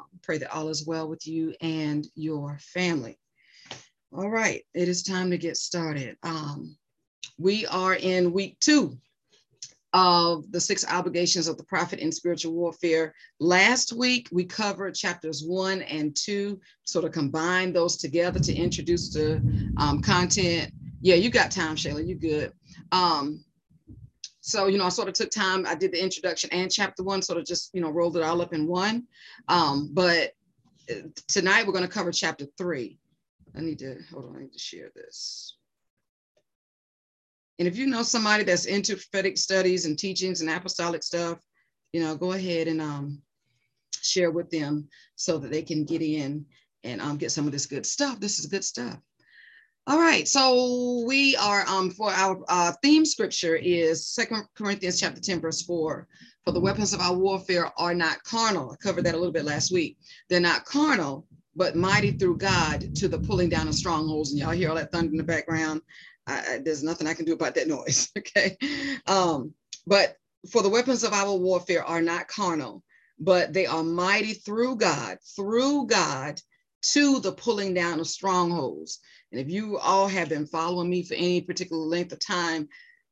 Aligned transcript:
um, 0.00 0.06
pray 0.22 0.38
that 0.38 0.52
all 0.52 0.68
is 0.68 0.86
well 0.86 1.08
with 1.08 1.26
you 1.26 1.54
and 1.60 2.06
your 2.14 2.58
family. 2.60 3.18
All 4.12 4.30
right, 4.30 4.62
it 4.74 4.88
is 4.88 5.02
time 5.02 5.30
to 5.30 5.38
get 5.38 5.56
started. 5.56 6.16
Um, 6.22 6.76
we 7.38 7.66
are 7.66 7.94
in 7.94 8.32
week 8.32 8.58
two 8.60 8.98
of 9.92 10.50
the 10.52 10.60
six 10.60 10.86
obligations 10.88 11.48
of 11.48 11.56
the 11.56 11.64
prophet 11.64 11.98
in 11.98 12.12
spiritual 12.12 12.52
warfare. 12.52 13.14
Last 13.40 13.92
week, 13.92 14.28
we 14.32 14.44
covered 14.44 14.94
chapters 14.94 15.44
one 15.44 15.82
and 15.82 16.14
two, 16.16 16.60
sort 16.84 17.04
of 17.04 17.12
combine 17.12 17.72
those 17.72 17.96
together 17.96 18.38
to 18.40 18.54
introduce 18.54 19.12
the 19.12 19.36
um, 19.76 20.00
content. 20.00 20.72
Yeah, 21.02 21.16
you 21.16 21.30
got 21.30 21.50
time, 21.50 21.76
Shayla, 21.76 22.06
you 22.06 22.14
good. 22.14 22.52
Um, 22.92 23.44
so, 24.50 24.66
you 24.66 24.78
know, 24.78 24.84
I 24.84 24.88
sort 24.88 25.08
of 25.08 25.14
took 25.14 25.30
time, 25.30 25.64
I 25.66 25.74
did 25.74 25.92
the 25.92 26.02
introduction 26.02 26.50
and 26.52 26.70
chapter 26.70 27.02
one, 27.04 27.22
sort 27.22 27.38
of 27.38 27.46
just, 27.46 27.70
you 27.72 27.80
know, 27.80 27.90
rolled 27.90 28.16
it 28.16 28.22
all 28.22 28.42
up 28.42 28.52
in 28.52 28.66
one. 28.66 29.06
Um, 29.48 29.90
but 29.92 30.32
uh, 30.90 31.06
tonight 31.28 31.66
we're 31.66 31.72
going 31.72 31.86
to 31.86 31.92
cover 31.92 32.10
chapter 32.10 32.46
three. 32.58 32.98
I 33.56 33.60
need 33.60 33.78
to, 33.78 33.98
hold 34.12 34.26
on, 34.26 34.36
I 34.36 34.40
need 34.40 34.52
to 34.52 34.58
share 34.58 34.90
this. 34.94 35.56
And 37.58 37.68
if 37.68 37.76
you 37.76 37.86
know 37.86 38.02
somebody 38.02 38.42
that's 38.42 38.64
into 38.64 38.96
prophetic 38.96 39.38
studies 39.38 39.86
and 39.86 39.98
teachings 39.98 40.40
and 40.40 40.50
apostolic 40.50 41.02
stuff, 41.02 41.38
you 41.92 42.02
know, 42.02 42.16
go 42.16 42.32
ahead 42.32 42.68
and 42.68 42.80
um, 42.80 43.22
share 44.00 44.30
with 44.30 44.50
them 44.50 44.88
so 45.14 45.38
that 45.38 45.50
they 45.50 45.62
can 45.62 45.84
get 45.84 46.02
in 46.02 46.44
and 46.84 47.00
um, 47.00 47.18
get 47.18 47.30
some 47.30 47.46
of 47.46 47.52
this 47.52 47.66
good 47.66 47.86
stuff. 47.86 48.18
This 48.18 48.38
is 48.38 48.46
good 48.46 48.64
stuff. 48.64 48.98
All 49.86 49.98
right, 49.98 50.28
so 50.28 51.04
we 51.06 51.34
are 51.36 51.66
um, 51.66 51.90
for 51.90 52.10
our 52.10 52.38
uh, 52.48 52.72
theme 52.82 53.06
scripture 53.06 53.56
is 53.56 54.06
Second 54.06 54.44
Corinthians 54.54 55.00
chapter 55.00 55.20
10, 55.20 55.40
verse 55.40 55.62
4. 55.62 56.06
For 56.44 56.52
the 56.52 56.60
weapons 56.60 56.92
of 56.92 57.00
our 57.00 57.16
warfare 57.16 57.72
are 57.78 57.94
not 57.94 58.22
carnal. 58.22 58.70
I 58.70 58.76
covered 58.76 59.04
that 59.04 59.14
a 59.14 59.16
little 59.16 59.32
bit 59.32 59.46
last 59.46 59.72
week. 59.72 59.96
They're 60.28 60.38
not 60.38 60.66
carnal, 60.66 61.26
but 61.56 61.76
mighty 61.76 62.12
through 62.12 62.36
God 62.36 62.94
to 62.96 63.08
the 63.08 63.18
pulling 63.18 63.48
down 63.48 63.68
of 63.68 63.74
strongholds. 63.74 64.30
And 64.30 64.40
y'all 64.40 64.50
hear 64.50 64.68
all 64.68 64.76
that 64.76 64.92
thunder 64.92 65.12
in 65.12 65.16
the 65.16 65.24
background. 65.24 65.80
I, 66.26 66.60
there's 66.62 66.84
nothing 66.84 67.06
I 67.06 67.14
can 67.14 67.24
do 67.24 67.32
about 67.32 67.54
that 67.54 67.66
noise. 67.68 68.10
Okay. 68.18 68.56
Um, 69.06 69.54
but 69.86 70.16
for 70.52 70.62
the 70.62 70.68
weapons 70.68 71.04
of 71.04 71.14
our 71.14 71.34
warfare 71.34 71.84
are 71.84 72.02
not 72.02 72.28
carnal, 72.28 72.84
but 73.18 73.54
they 73.54 73.64
are 73.64 73.82
mighty 73.82 74.34
through 74.34 74.76
God, 74.76 75.18
through 75.34 75.86
God 75.86 76.38
to 76.82 77.20
the 77.20 77.32
pulling 77.32 77.74
down 77.74 78.00
of 78.00 78.06
strongholds. 78.06 79.00
And 79.32 79.40
if 79.40 79.48
you 79.50 79.78
all 79.78 80.08
have 80.08 80.28
been 80.28 80.46
following 80.46 80.90
me 80.90 81.02
for 81.02 81.14
any 81.14 81.40
particular 81.40 81.82
length 81.82 82.12
of 82.12 82.20
time, 82.20 82.68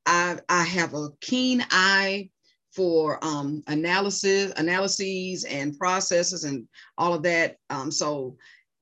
I, 0.06 0.38
I 0.48 0.64
have 0.64 0.94
a 0.94 1.10
keen 1.20 1.64
eye 1.70 2.30
for 2.72 3.22
um, 3.22 3.62
analysis, 3.66 4.52
analyses 4.56 5.44
and 5.44 5.78
processes 5.78 6.44
and 6.44 6.66
all 6.96 7.14
of 7.14 7.22
that. 7.24 7.56
Um, 7.70 7.90
so 7.90 8.36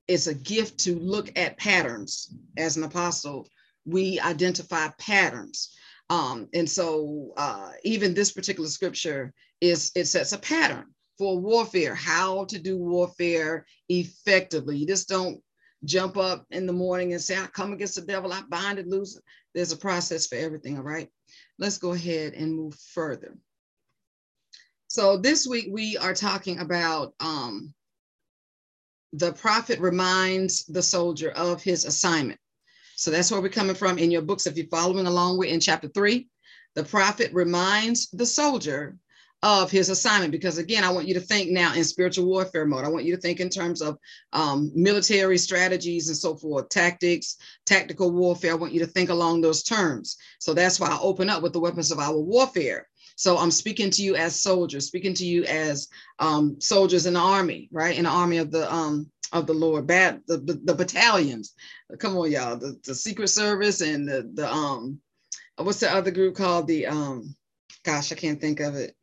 it's 0.09 0.27
a 0.27 0.35
gift 0.35 0.79
to 0.81 0.99
look 0.99 1.37
at 1.37 1.59
patterns 1.59 2.35
as 2.57 2.77
an 2.77 2.85
apostle 2.85 3.49
we 3.85 4.21
identify 4.21 4.89
patterns. 4.99 5.75
Um, 6.11 6.49
and 6.55 6.69
so 6.69 7.33
uh, 7.37 7.71
even 7.85 8.15
this 8.15 8.33
particular 8.33 8.69
scripture 8.69 9.33
is 9.61 9.91
it 9.95 10.05
sets 10.07 10.33
a 10.33 10.39
pattern 10.39 10.87
for 11.19 11.39
warfare, 11.39 11.95
how 11.95 12.45
to 12.47 12.59
do 12.59 12.77
warfare 12.77 13.67
effectively. 13.89 14.77
You 14.77 14.87
just 14.87 15.09
don't 15.09 15.41
jump 15.85 16.17
up 16.17 16.47
in 16.51 16.67
the 16.67 16.73
morning 16.73 17.13
and 17.13 17.23
say, 17.23 17.39
I 17.39 17.47
come 17.47 17.73
against 17.73 17.95
the 17.95 18.03
devil, 18.03 18.33
I 18.33 18.43
bind 18.49 18.79
it, 18.79 18.87
loose. 18.87 19.21
There's 19.55 19.73
a 19.73 19.77
process 19.77 20.27
for 20.27 20.37
everything, 20.37 20.77
all 20.77 20.83
right? 20.83 21.09
Let's 21.59 21.79
go 21.79 21.93
ahead 21.93 22.35
and 22.35 22.55
move 22.55 22.75
further. 22.93 23.37
So 24.89 25.17
this 25.17 25.47
week 25.47 25.69
we 25.71 25.97
are 25.97 26.15
talking 26.15 26.59
about 26.59 27.15
um, 27.21 27.75
the 29.13 29.33
prophet 29.33 29.79
reminds 29.81 30.65
the 30.67 30.83
soldier 30.83 31.31
of 31.31 31.63
his 31.63 31.85
assignment. 31.85 32.41
So 32.97 33.11
that's 33.11 33.31
where 33.31 33.41
we're 33.41 33.49
coming 33.49 33.77
from 33.77 33.99
in 33.99 34.11
your 34.11 34.23
books. 34.23 34.47
If 34.47 34.57
you're 34.57 34.67
following 34.69 35.07
along 35.07 35.39
we're 35.39 35.53
in 35.53 35.61
chapter 35.61 35.89
three, 35.89 36.29
the 36.75 36.85
prophet 36.85 37.33
reminds 37.33 38.11
the 38.11 38.27
soldier 38.27 38.97
of 39.47 39.71
his 39.71 39.89
assignment 39.89 40.33
because 40.33 40.59
again 40.59 40.83
i 40.83 40.91
want 40.91 41.07
you 41.07 41.15
to 41.15 41.21
think 41.21 41.51
now 41.51 41.73
in 41.73 41.85
spiritual 41.85 42.27
warfare 42.27 42.67
mode 42.67 42.85
i 42.85 42.89
want 42.89 43.05
you 43.05 43.15
to 43.15 43.21
think 43.21 43.39
in 43.39 43.49
terms 43.49 43.81
of 43.81 43.97
um, 44.33 44.73
military 44.75 45.39
strategies 45.39 46.09
and 46.09 46.17
so 46.17 46.35
forth 46.35 46.69
tactics 46.69 47.37
tactical 47.65 48.11
warfare 48.11 48.53
i 48.53 48.57
want 48.57 48.73
you 48.73 48.81
to 48.81 48.87
think 48.87 49.09
along 49.09 49.41
those 49.41 49.63
terms 49.63 50.17
so 50.41 50.53
that's 50.53 50.81
why 50.81 50.89
i 50.89 50.99
open 51.01 51.31
up 51.31 51.43
with 51.43 51.53
the 51.53 51.61
weapons 51.61 51.93
of 51.93 52.01
our 52.01 52.19
warfare 52.19 52.89
so 53.15 53.39
i'm 53.39 53.53
speaking 53.53 53.89
to 53.89 54.03
you 54.03 54.17
as 54.17 54.43
soldiers 54.43 54.87
speaking 54.87 55.15
to 55.15 55.25
you 55.25 55.45
as 55.45 55.89
um, 56.19 56.61
soldiers 56.61 57.07
in 57.07 57.15
the 57.15 57.21
army 57.21 57.69
right 57.71 57.97
in 57.97 58.05
the 58.05 58.11
army 58.11 58.39
of 58.39 58.51
the 58.51 58.73
um, 58.73 59.09
of 59.33 59.47
the 59.49 59.53
Lord, 59.53 59.89
bad 59.89 60.23
the, 60.29 60.39
the, 60.39 60.53
the 60.53 60.75
battalions. 60.75 61.53
Come 61.99 62.17
on, 62.17 62.31
y'all. 62.31 62.57
The, 62.57 62.79
the 62.85 62.95
Secret 62.95 63.27
Service 63.27 63.81
and 63.81 64.09
the 64.09 64.31
the 64.33 64.49
um 64.49 65.01
what's 65.57 65.81
the 65.81 65.93
other 65.93 66.13
group 66.13 66.37
called? 66.37 66.69
The 66.69 66.87
um 66.87 67.35
gosh, 67.85 68.13
I 68.13 68.15
can't 68.15 68.41
think 68.41 68.61
of 68.61 68.75
it. 68.77 68.96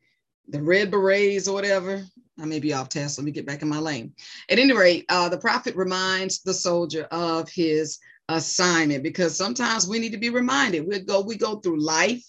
The 0.47 0.61
Red 0.61 0.91
Berets 0.91 1.47
or 1.47 1.53
whatever. 1.53 2.03
I 2.39 2.45
may 2.45 2.59
be 2.59 2.73
off 2.73 2.89
task. 2.89 3.17
Let 3.17 3.25
me 3.25 3.31
get 3.31 3.45
back 3.45 3.61
in 3.61 3.69
my 3.69 3.79
lane. 3.79 4.13
At 4.49 4.59
any 4.59 4.73
rate, 4.73 5.05
uh, 5.09 5.29
the 5.29 5.37
prophet 5.37 5.75
reminds 5.75 6.41
the 6.41 6.53
soldier 6.53 7.03
of 7.11 7.49
his 7.49 7.99
assignment 8.29 9.03
because 9.03 9.37
sometimes 9.37 9.87
we 9.87 9.99
need 9.99 10.11
to 10.13 10.17
be 10.17 10.29
reminded. 10.29 10.87
We 10.87 10.99
go, 10.99 11.21
we 11.21 11.37
go 11.37 11.59
through 11.59 11.79
life, 11.79 12.23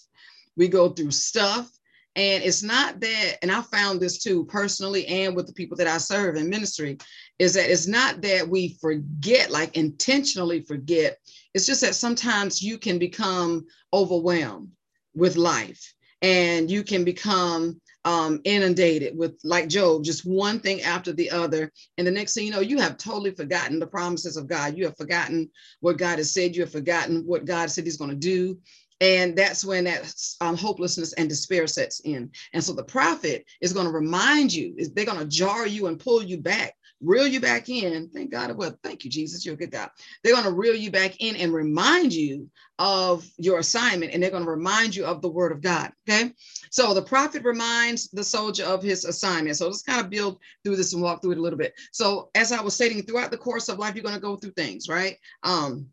we 0.55 0.67
go 0.67 0.89
through 0.89 1.11
stuff, 1.11 1.69
and 2.15 2.43
it's 2.43 2.63
not 2.63 2.99
that, 3.01 3.37
and 3.41 3.51
I 3.51 3.61
found 3.61 3.99
this 3.99 4.23
too 4.23 4.45
personally 4.45 5.05
and 5.07 5.35
with 5.35 5.47
the 5.47 5.53
people 5.53 5.75
that 5.77 5.87
I 5.87 5.97
serve 5.97 6.35
in 6.35 6.49
ministry, 6.49 6.97
is 7.39 7.55
that 7.55 7.69
it's 7.69 7.87
not 7.87 8.21
that 8.21 8.47
we 8.47 8.77
forget, 8.79 9.51
like 9.51 9.75
intentionally 9.75 10.61
forget. 10.61 11.17
It's 11.53 11.65
just 11.65 11.81
that 11.81 11.95
sometimes 11.95 12.61
you 12.61 12.77
can 12.77 12.99
become 12.99 13.65
overwhelmed 13.91 14.69
with 15.13 15.35
life 15.35 15.93
and 16.21 16.71
you 16.71 16.83
can 16.83 17.03
become 17.03 17.81
um, 18.05 18.39
inundated 18.43 19.17
with, 19.17 19.37
like 19.43 19.67
Job, 19.67 20.03
just 20.03 20.25
one 20.25 20.59
thing 20.59 20.81
after 20.81 21.11
the 21.11 21.29
other. 21.31 21.71
And 21.97 22.07
the 22.07 22.11
next 22.11 22.33
thing 22.33 22.45
you 22.45 22.51
know, 22.51 22.61
you 22.61 22.79
have 22.79 22.97
totally 22.97 23.31
forgotten 23.31 23.79
the 23.79 23.87
promises 23.87 24.37
of 24.37 24.47
God. 24.47 24.77
You 24.77 24.85
have 24.85 24.97
forgotten 24.97 25.49
what 25.81 25.97
God 25.97 26.19
has 26.19 26.33
said. 26.33 26.55
You 26.55 26.61
have 26.61 26.71
forgotten 26.71 27.23
what 27.25 27.45
God 27.45 27.69
said 27.69 27.83
He's 27.83 27.97
going 27.97 28.11
to 28.11 28.15
do 28.15 28.57
and 29.01 29.35
that's 29.35 29.65
when 29.65 29.83
that 29.83 30.13
um, 30.41 30.55
hopelessness 30.55 31.13
and 31.13 31.27
despair 31.27 31.67
sets 31.67 31.99
in 32.01 32.31
and 32.53 32.63
so 32.63 32.73
the 32.73 32.83
prophet 32.83 33.45
is 33.61 33.73
going 33.73 33.85
to 33.85 33.91
remind 33.91 34.53
you 34.53 34.73
is 34.77 34.91
they're 34.91 35.05
going 35.05 35.19
to 35.19 35.25
jar 35.25 35.67
you 35.67 35.87
and 35.87 35.99
pull 35.99 36.23
you 36.23 36.37
back 36.37 36.75
reel 37.01 37.27
you 37.27 37.39
back 37.39 37.69
in. 37.69 38.09
Thank 38.09 38.31
god 38.31 38.55
well 38.55 38.77
thank 38.83 39.03
you 39.03 39.11
jesus. 39.11 39.45
You're 39.45 39.55
a 39.55 39.57
good 39.57 39.71
god. 39.71 39.89
They're 40.23 40.33
going 40.33 40.45
to 40.45 40.51
reel 40.51 40.75
you 40.75 40.91
back 40.91 41.15
in 41.19 41.35
and 41.35 41.53
remind 41.53 42.13
you 42.13 42.49
of 42.77 43.25
your 43.37 43.59
assignment 43.59 44.13
and 44.13 44.21
they're 44.21 44.31
going 44.31 44.43
to 44.43 44.49
remind 44.49 44.95
you 44.95 45.05
of 45.05 45.21
the 45.21 45.29
word 45.29 45.51
of 45.51 45.61
god 45.61 45.91
okay? 46.07 46.31
So 46.71 46.93
the 46.93 47.01
prophet 47.01 47.43
reminds 47.43 48.09
the 48.09 48.23
soldier 48.23 48.65
of 48.65 48.83
his 48.83 49.05
assignment. 49.05 49.55
So 49.55 49.67
let's 49.67 49.81
kind 49.81 50.01
of 50.01 50.09
build 50.09 50.39
through 50.63 50.75
this 50.75 50.93
and 50.93 51.01
walk 51.01 51.21
through 51.21 51.31
it 51.31 51.37
a 51.37 51.41
little 51.41 51.59
bit. 51.59 51.73
So 51.91 52.29
as 52.35 52.51
i 52.51 52.61
was 52.61 52.73
stating 52.73 53.01
throughout 53.03 53.31
the 53.31 53.37
course 53.37 53.69
of 53.69 53.79
life 53.79 53.95
you're 53.95 54.03
going 54.03 54.15
to 54.15 54.21
go 54.21 54.35
through 54.35 54.51
things 54.51 54.89
right? 54.89 55.17
Um 55.43 55.87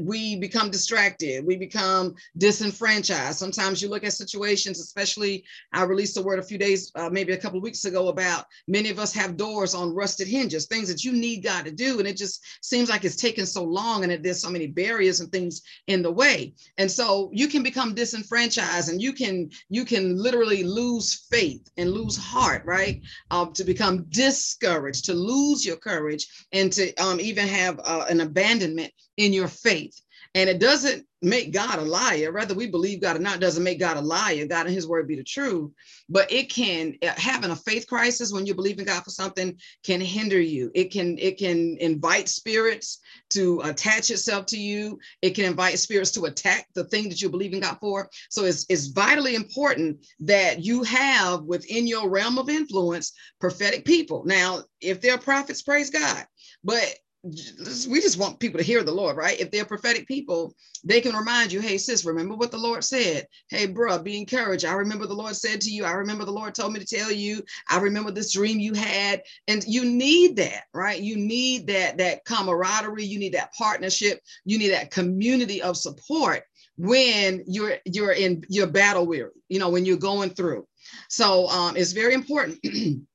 we 0.00 0.36
become 0.36 0.70
distracted 0.70 1.44
we 1.44 1.56
become 1.56 2.14
disenfranchised. 2.38 3.38
Sometimes 3.38 3.82
you 3.82 3.88
look 3.88 4.04
at 4.04 4.12
situations 4.12 4.80
especially 4.80 5.44
i 5.72 5.82
released 5.82 6.16
a 6.16 6.22
word 6.22 6.38
a 6.38 6.42
few 6.42 6.58
days 6.58 6.90
uh, 6.94 7.08
maybe 7.10 7.32
a 7.32 7.38
couple 7.38 7.58
of 7.58 7.62
weeks 7.62 7.84
ago 7.84 8.08
about 8.08 8.46
many 8.68 8.90
of 8.90 8.98
us 8.98 9.12
have 9.12 9.36
doors 9.36 9.74
on 9.74 9.94
rusted 9.94 10.28
hinges 10.28 10.66
things 10.66 10.88
that 10.88 11.04
you 11.04 11.12
need 11.12 11.42
god 11.42 11.64
to 11.64 11.70
do 11.70 11.98
and 11.98 12.08
it 12.08 12.16
just 12.16 12.44
seems 12.62 12.88
like 12.88 13.04
it's 13.04 13.16
taken 13.16 13.46
so 13.46 13.62
long 13.62 14.02
and 14.02 14.12
it, 14.12 14.22
there's 14.22 14.40
so 14.40 14.50
many 14.50 14.66
barriers 14.66 15.20
and 15.20 15.30
things 15.30 15.62
in 15.86 16.02
the 16.02 16.10
way. 16.10 16.54
And 16.78 16.90
so 16.90 17.30
you 17.32 17.48
can 17.48 17.62
become 17.62 17.94
disenfranchised 17.94 18.88
and 18.88 19.00
you 19.00 19.12
can 19.12 19.50
you 19.68 19.84
can 19.84 20.16
literally 20.16 20.64
lose 20.64 21.26
faith 21.30 21.68
and 21.76 21.90
lose 21.90 22.16
heart 22.16 22.62
right? 22.64 23.02
Um, 23.30 23.52
to 23.54 23.64
become 23.64 24.04
discouraged 24.10 25.04
to 25.06 25.14
lose 25.14 25.64
your 25.64 25.76
courage 25.76 26.26
and 26.52 26.72
to 26.72 26.94
um, 26.96 27.20
even 27.20 27.46
have 27.48 27.80
uh, 27.84 28.06
an 28.08 28.20
abandonment 28.20 28.92
in 29.22 29.32
your 29.32 29.48
faith. 29.48 30.00
And 30.34 30.48
it 30.48 30.58
doesn't 30.58 31.06
make 31.20 31.52
God 31.52 31.78
a 31.78 31.82
liar. 31.82 32.32
Whether 32.32 32.54
we 32.54 32.66
believe 32.66 33.02
God 33.02 33.16
or 33.16 33.20
not 33.20 33.38
doesn't 33.38 33.62
make 33.62 33.78
God 33.78 33.98
a 33.98 34.00
liar. 34.00 34.46
God 34.46 34.66
and 34.66 34.74
his 34.74 34.88
word 34.88 35.06
be 35.06 35.14
the 35.14 35.22
truth. 35.22 35.70
But 36.08 36.32
it 36.32 36.48
can 36.48 36.94
uh, 37.02 37.12
having 37.16 37.50
a 37.50 37.56
faith 37.56 37.86
crisis 37.86 38.32
when 38.32 38.46
you 38.46 38.54
believe 38.54 38.78
in 38.78 38.86
God 38.86 39.04
for 39.04 39.10
something 39.10 39.56
can 39.84 40.00
hinder 40.00 40.40
you. 40.40 40.70
It 40.74 40.90
can 40.90 41.18
it 41.18 41.38
can 41.38 41.76
invite 41.78 42.28
spirits 42.28 42.98
to 43.30 43.60
attach 43.60 44.10
itself 44.10 44.46
to 44.46 44.58
you. 44.58 44.98
It 45.20 45.30
can 45.30 45.44
invite 45.44 45.78
spirits 45.78 46.10
to 46.12 46.24
attack 46.24 46.66
the 46.74 46.84
thing 46.84 47.08
that 47.10 47.20
you 47.20 47.28
believe 47.28 47.52
in 47.52 47.60
God 47.60 47.76
for. 47.80 48.08
So 48.30 48.44
it's, 48.44 48.64
it's 48.68 48.86
vitally 48.86 49.34
important 49.34 50.04
that 50.20 50.64
you 50.64 50.82
have 50.82 51.42
within 51.42 51.86
your 51.86 52.08
realm 52.08 52.38
of 52.38 52.48
influence 52.48 53.12
prophetic 53.38 53.84
people. 53.84 54.24
Now, 54.24 54.64
if 54.80 55.00
they're 55.00 55.18
prophets, 55.18 55.62
praise 55.62 55.90
God. 55.90 56.26
But 56.64 56.94
we 57.24 58.00
just 58.00 58.18
want 58.18 58.40
people 58.40 58.58
to 58.58 58.64
hear 58.64 58.82
the 58.82 58.90
Lord, 58.90 59.16
right? 59.16 59.38
If 59.38 59.52
they're 59.52 59.64
prophetic 59.64 60.08
people, 60.08 60.54
they 60.82 61.00
can 61.00 61.14
remind 61.14 61.52
you, 61.52 61.60
hey, 61.60 61.78
sis, 61.78 62.04
remember 62.04 62.34
what 62.34 62.50
the 62.50 62.58
Lord 62.58 62.82
said. 62.82 63.28
Hey, 63.48 63.68
bruh, 63.68 64.02
be 64.02 64.18
encouraged. 64.18 64.64
I 64.64 64.72
remember 64.72 65.06
the 65.06 65.14
Lord 65.14 65.36
said 65.36 65.60
to 65.60 65.70
you, 65.70 65.84
I 65.84 65.92
remember 65.92 66.24
the 66.24 66.32
Lord 66.32 66.54
told 66.54 66.72
me 66.72 66.80
to 66.80 66.96
tell 66.96 67.12
you, 67.12 67.42
I 67.70 67.78
remember 67.78 68.10
this 68.10 68.32
dream 68.32 68.58
you 68.58 68.74
had. 68.74 69.22
And 69.46 69.62
you 69.68 69.84
need 69.84 70.34
that, 70.36 70.64
right? 70.74 71.00
You 71.00 71.16
need 71.16 71.68
that, 71.68 71.98
that 71.98 72.24
camaraderie, 72.24 73.04
you 73.04 73.20
need 73.20 73.34
that 73.34 73.52
partnership, 73.56 74.20
you 74.44 74.58
need 74.58 74.70
that 74.70 74.90
community 74.90 75.62
of 75.62 75.76
support 75.76 76.42
when 76.76 77.44
you're 77.46 77.76
you're 77.84 78.12
in 78.12 78.42
your 78.48 78.66
battle 78.66 79.06
weary, 79.06 79.30
you 79.48 79.58
know, 79.58 79.68
when 79.68 79.84
you're 79.84 79.96
going 79.96 80.30
through. 80.30 80.66
So 81.08 81.46
um, 81.48 81.76
it's 81.76 81.92
very 81.92 82.14
important 82.14 82.58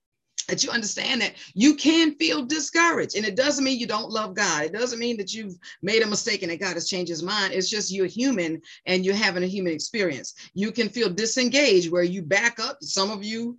that 0.47 0.63
you 0.63 0.69
understand 0.69 1.21
that 1.21 1.33
you 1.53 1.75
can 1.75 2.15
feel 2.15 2.45
discouraged. 2.45 3.15
And 3.15 3.25
it 3.25 3.35
doesn't 3.35 3.63
mean 3.63 3.79
you 3.79 3.87
don't 3.87 4.09
love 4.09 4.33
God. 4.33 4.63
It 4.63 4.73
doesn't 4.73 4.99
mean 4.99 5.17
that 5.17 5.33
you've 5.33 5.55
made 5.81 6.03
a 6.03 6.07
mistake 6.07 6.41
and 6.41 6.51
that 6.51 6.59
God 6.59 6.73
has 6.73 6.89
changed 6.89 7.09
his 7.09 7.23
mind. 7.23 7.53
It's 7.53 7.69
just 7.69 7.91
you're 7.91 8.05
human 8.05 8.61
and 8.85 9.05
you're 9.05 9.15
having 9.15 9.43
a 9.43 9.47
human 9.47 9.73
experience. 9.73 10.33
You 10.53 10.71
can 10.71 10.89
feel 10.89 11.09
disengaged 11.09 11.91
where 11.91 12.03
you 12.03 12.21
back 12.21 12.59
up. 12.59 12.77
Some 12.81 13.11
of 13.11 13.23
you 13.23 13.57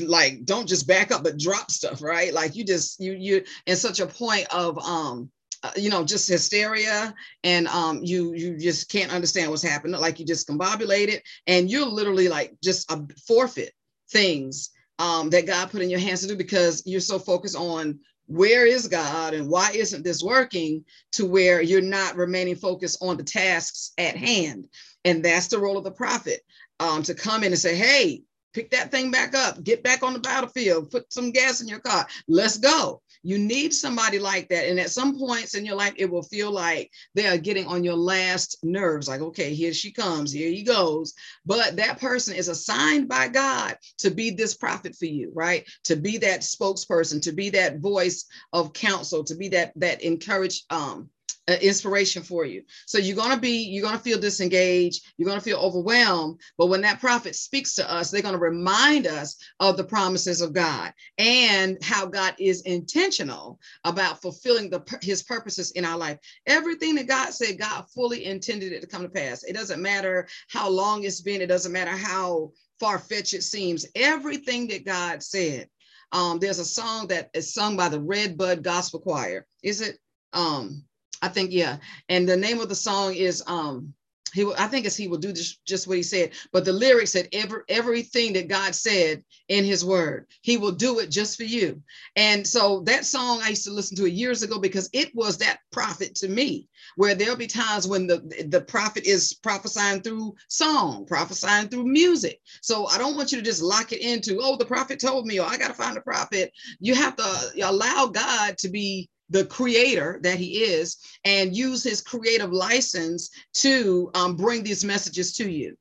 like 0.00 0.44
don't 0.44 0.68
just 0.68 0.86
back 0.86 1.10
up, 1.10 1.24
but 1.24 1.38
drop 1.38 1.70
stuff, 1.70 2.00
right? 2.00 2.32
Like 2.32 2.54
you 2.54 2.64
just 2.64 3.00
you 3.00 3.12
you 3.12 3.44
in 3.66 3.76
such 3.76 4.00
a 4.00 4.06
point 4.06 4.46
of 4.54 4.78
um 4.78 5.30
uh, 5.62 5.70
you 5.76 5.90
know 5.90 6.04
just 6.04 6.26
hysteria 6.26 7.14
and 7.44 7.68
um 7.68 8.00
you 8.02 8.32
you 8.32 8.56
just 8.56 8.90
can't 8.90 9.12
understand 9.12 9.50
what's 9.50 9.62
happening 9.62 10.00
like 10.00 10.18
you 10.18 10.24
just 10.24 10.48
combobulated 10.48 11.20
and 11.46 11.70
you're 11.70 11.84
literally 11.84 12.28
like 12.28 12.56
just 12.62 12.90
a 12.90 12.98
forfeit 13.26 13.74
things 14.10 14.70
um, 15.00 15.30
that 15.30 15.46
God 15.46 15.70
put 15.70 15.80
in 15.80 15.88
your 15.88 15.98
hands 15.98 16.20
to 16.20 16.28
do 16.28 16.36
because 16.36 16.82
you're 16.84 17.00
so 17.00 17.18
focused 17.18 17.56
on 17.56 17.98
where 18.26 18.66
is 18.66 18.86
God 18.86 19.32
and 19.32 19.48
why 19.48 19.72
isn't 19.74 20.04
this 20.04 20.22
working 20.22 20.84
to 21.12 21.24
where 21.24 21.62
you're 21.62 21.80
not 21.80 22.16
remaining 22.16 22.54
focused 22.54 22.98
on 23.02 23.16
the 23.16 23.24
tasks 23.24 23.92
at 23.96 24.14
hand. 24.14 24.68
And 25.06 25.24
that's 25.24 25.48
the 25.48 25.58
role 25.58 25.78
of 25.78 25.84
the 25.84 25.90
prophet 25.90 26.42
um, 26.80 27.02
to 27.04 27.14
come 27.14 27.42
in 27.42 27.52
and 27.52 27.58
say, 27.58 27.74
hey, 27.74 28.22
pick 28.52 28.70
that 28.72 28.90
thing 28.90 29.10
back 29.10 29.34
up, 29.34 29.64
get 29.64 29.82
back 29.82 30.02
on 30.02 30.12
the 30.12 30.18
battlefield, 30.18 30.90
put 30.90 31.10
some 31.10 31.30
gas 31.30 31.62
in 31.62 31.68
your 31.68 31.80
car, 31.80 32.06
let's 32.28 32.58
go. 32.58 33.00
You 33.22 33.38
need 33.38 33.74
somebody 33.74 34.18
like 34.18 34.48
that. 34.48 34.66
And 34.66 34.80
at 34.80 34.90
some 34.90 35.18
points 35.18 35.54
in 35.54 35.66
your 35.66 35.76
life, 35.76 35.92
it 35.96 36.10
will 36.10 36.22
feel 36.22 36.50
like 36.50 36.90
they 37.14 37.26
are 37.26 37.36
getting 37.36 37.66
on 37.66 37.84
your 37.84 37.96
last 37.96 38.58
nerves. 38.62 39.08
Like, 39.08 39.20
okay, 39.20 39.54
here 39.54 39.74
she 39.74 39.92
comes, 39.92 40.32
here 40.32 40.48
he 40.48 40.62
goes. 40.62 41.12
But 41.44 41.76
that 41.76 42.00
person 42.00 42.34
is 42.34 42.48
assigned 42.48 43.08
by 43.08 43.28
God 43.28 43.76
to 43.98 44.10
be 44.10 44.30
this 44.30 44.54
prophet 44.54 44.96
for 44.96 45.04
you, 45.04 45.30
right? 45.34 45.68
To 45.84 45.96
be 45.96 46.18
that 46.18 46.40
spokesperson, 46.40 47.20
to 47.22 47.32
be 47.32 47.50
that 47.50 47.80
voice 47.80 48.24
of 48.52 48.72
counsel, 48.72 49.24
to 49.24 49.34
be 49.34 49.48
that 49.48 49.72
that 49.76 50.02
encourage 50.02 50.64
um 50.70 51.10
inspiration 51.58 52.22
for 52.22 52.44
you. 52.44 52.62
So 52.86 52.98
you're 52.98 53.16
going 53.16 53.34
to 53.34 53.40
be, 53.40 53.64
you're 53.64 53.84
going 53.84 53.96
to 53.96 54.02
feel 54.02 54.18
disengaged, 54.18 55.04
you're 55.16 55.28
going 55.28 55.38
to 55.38 55.44
feel 55.44 55.58
overwhelmed. 55.58 56.40
But 56.58 56.66
when 56.66 56.82
that 56.82 57.00
prophet 57.00 57.34
speaks 57.34 57.74
to 57.76 57.92
us, 57.92 58.10
they're 58.10 58.22
going 58.22 58.34
to 58.34 58.40
remind 58.40 59.06
us 59.06 59.36
of 59.58 59.76
the 59.76 59.84
promises 59.84 60.40
of 60.40 60.52
God 60.52 60.92
and 61.18 61.82
how 61.82 62.06
God 62.06 62.34
is 62.38 62.62
intentional 62.62 63.58
about 63.84 64.20
fulfilling 64.20 64.70
the, 64.70 64.82
his 65.02 65.22
purposes 65.22 65.70
in 65.72 65.84
our 65.84 65.96
life. 65.96 66.18
Everything 66.46 66.94
that 66.96 67.08
God 67.08 67.32
said, 67.32 67.58
God 67.58 67.86
fully 67.94 68.26
intended 68.26 68.72
it 68.72 68.80
to 68.82 68.86
come 68.86 69.02
to 69.02 69.08
pass. 69.08 69.42
It 69.44 69.54
doesn't 69.54 69.82
matter 69.82 70.28
how 70.48 70.68
long 70.68 71.04
it's 71.04 71.20
been, 71.20 71.40
it 71.40 71.46
doesn't 71.46 71.72
matter 71.72 71.96
how 71.96 72.52
far 72.78 72.98
fetched 72.98 73.34
it 73.34 73.42
seems. 73.42 73.86
Everything 73.94 74.68
that 74.68 74.84
God 74.84 75.22
said. 75.22 75.68
Um, 76.12 76.38
there's 76.40 76.58
a 76.58 76.64
song 76.64 77.06
that 77.08 77.30
is 77.34 77.54
sung 77.54 77.76
by 77.76 77.88
the 77.88 78.00
Red 78.00 78.36
Bud 78.36 78.64
Gospel 78.64 79.00
Choir. 79.00 79.46
Is 79.62 79.80
it? 79.80 79.98
Um, 80.32 80.84
I 81.22 81.28
think 81.28 81.52
yeah. 81.52 81.78
And 82.08 82.28
the 82.28 82.36
name 82.36 82.60
of 82.60 82.68
the 82.68 82.74
song 82.74 83.14
is 83.14 83.42
um 83.46 83.94
he 84.32 84.50
I 84.56 84.66
think 84.66 84.86
it's 84.86 84.96
he 84.96 85.08
will 85.08 85.18
do 85.18 85.32
just, 85.32 85.64
just 85.64 85.86
what 85.88 85.96
he 85.96 86.02
said. 86.02 86.32
But 86.52 86.64
the 86.64 86.72
lyrics 86.72 87.12
said 87.12 87.28
every 87.32 87.62
everything 87.68 88.34
that 88.34 88.48
God 88.48 88.74
said 88.74 89.24
in 89.48 89.64
his 89.64 89.84
word, 89.84 90.26
he 90.42 90.56
will 90.56 90.72
do 90.72 91.00
it 91.00 91.10
just 91.10 91.36
for 91.36 91.44
you. 91.44 91.82
And 92.16 92.46
so 92.46 92.80
that 92.80 93.04
song 93.04 93.40
I 93.42 93.50
used 93.50 93.64
to 93.64 93.72
listen 93.72 93.96
to 93.98 94.06
it 94.06 94.12
years 94.12 94.42
ago 94.42 94.58
because 94.58 94.88
it 94.92 95.14
was 95.14 95.38
that 95.38 95.58
prophet 95.72 96.14
to 96.16 96.28
me, 96.28 96.68
where 96.96 97.14
there'll 97.14 97.36
be 97.36 97.46
times 97.46 97.88
when 97.88 98.06
the, 98.06 98.18
the 98.48 98.60
prophet 98.60 99.04
is 99.04 99.34
prophesying 99.34 100.02
through 100.02 100.34
song, 100.48 101.06
prophesying 101.06 101.68
through 101.68 101.86
music. 101.86 102.40
So 102.62 102.86
I 102.86 102.98
don't 102.98 103.16
want 103.16 103.32
you 103.32 103.38
to 103.38 103.44
just 103.44 103.62
lock 103.62 103.92
it 103.92 104.00
into, 104.00 104.38
oh, 104.40 104.56
the 104.56 104.64
prophet 104.64 105.00
told 105.00 105.26
me, 105.26 105.40
or 105.40 105.46
I 105.46 105.56
gotta 105.56 105.74
find 105.74 105.96
a 105.96 106.02
prophet. 106.02 106.52
You 106.78 106.94
have 106.94 107.16
to 107.16 107.50
allow 107.64 108.06
God 108.06 108.58
to 108.58 108.68
be 108.68 109.08
the 109.30 109.44
creator 109.46 110.18
that 110.22 110.38
he 110.38 110.64
is 110.64 110.96
and 111.24 111.56
use 111.56 111.82
his 111.82 112.00
creative 112.00 112.52
license 112.52 113.30
to 113.54 114.10
um, 114.14 114.36
bring 114.36 114.62
these 114.62 114.84
messages 114.84 115.32
to 115.36 115.50
you. 115.50 115.76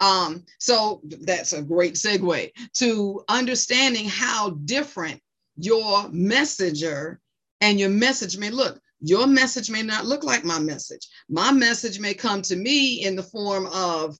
Um, 0.00 0.44
so 0.58 1.00
that's 1.04 1.52
a 1.52 1.62
great 1.62 1.94
segue 1.94 2.50
to 2.74 3.24
understanding 3.28 4.08
how 4.08 4.50
different 4.64 5.20
your 5.56 6.08
messenger 6.10 7.20
and 7.60 7.80
your 7.80 7.88
message 7.88 8.36
may 8.36 8.50
look. 8.50 8.80
Your 9.00 9.26
message 9.26 9.70
may 9.70 9.82
not 9.82 10.06
look 10.06 10.24
like 10.24 10.44
my 10.44 10.58
message. 10.58 11.08
My 11.28 11.52
message 11.52 11.98
may 12.00 12.14
come 12.14 12.42
to 12.42 12.56
me 12.56 13.04
in 13.04 13.16
the 13.16 13.22
form 13.22 13.66
of 13.66 14.16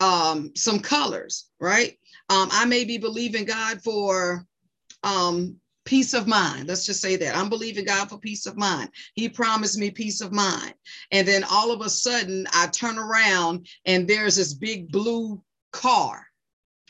um, 0.00 0.52
some 0.54 0.80
colors, 0.80 1.48
right? 1.60 1.98
Um, 2.28 2.48
I 2.50 2.64
may 2.66 2.84
be 2.84 2.98
believing 2.98 3.44
God 3.44 3.82
for 3.82 4.44
um, 5.02 5.56
peace 5.86 6.12
of 6.12 6.26
mind. 6.26 6.68
Let's 6.68 6.84
just 6.84 7.00
say 7.00 7.16
that. 7.16 7.36
I'm 7.36 7.48
believing 7.48 7.86
God 7.86 8.10
for 8.10 8.18
peace 8.18 8.44
of 8.44 8.56
mind. 8.56 8.90
He 9.14 9.28
promised 9.28 9.78
me 9.78 9.90
peace 9.90 10.20
of 10.20 10.32
mind. 10.32 10.74
And 11.12 11.26
then 11.26 11.44
all 11.44 11.72
of 11.72 11.80
a 11.80 11.88
sudden, 11.88 12.46
I 12.52 12.66
turn 12.66 12.98
around 12.98 13.68
and 13.86 14.06
there's 14.06 14.36
this 14.36 14.52
big 14.52 14.92
blue 14.92 15.40
car, 15.72 16.26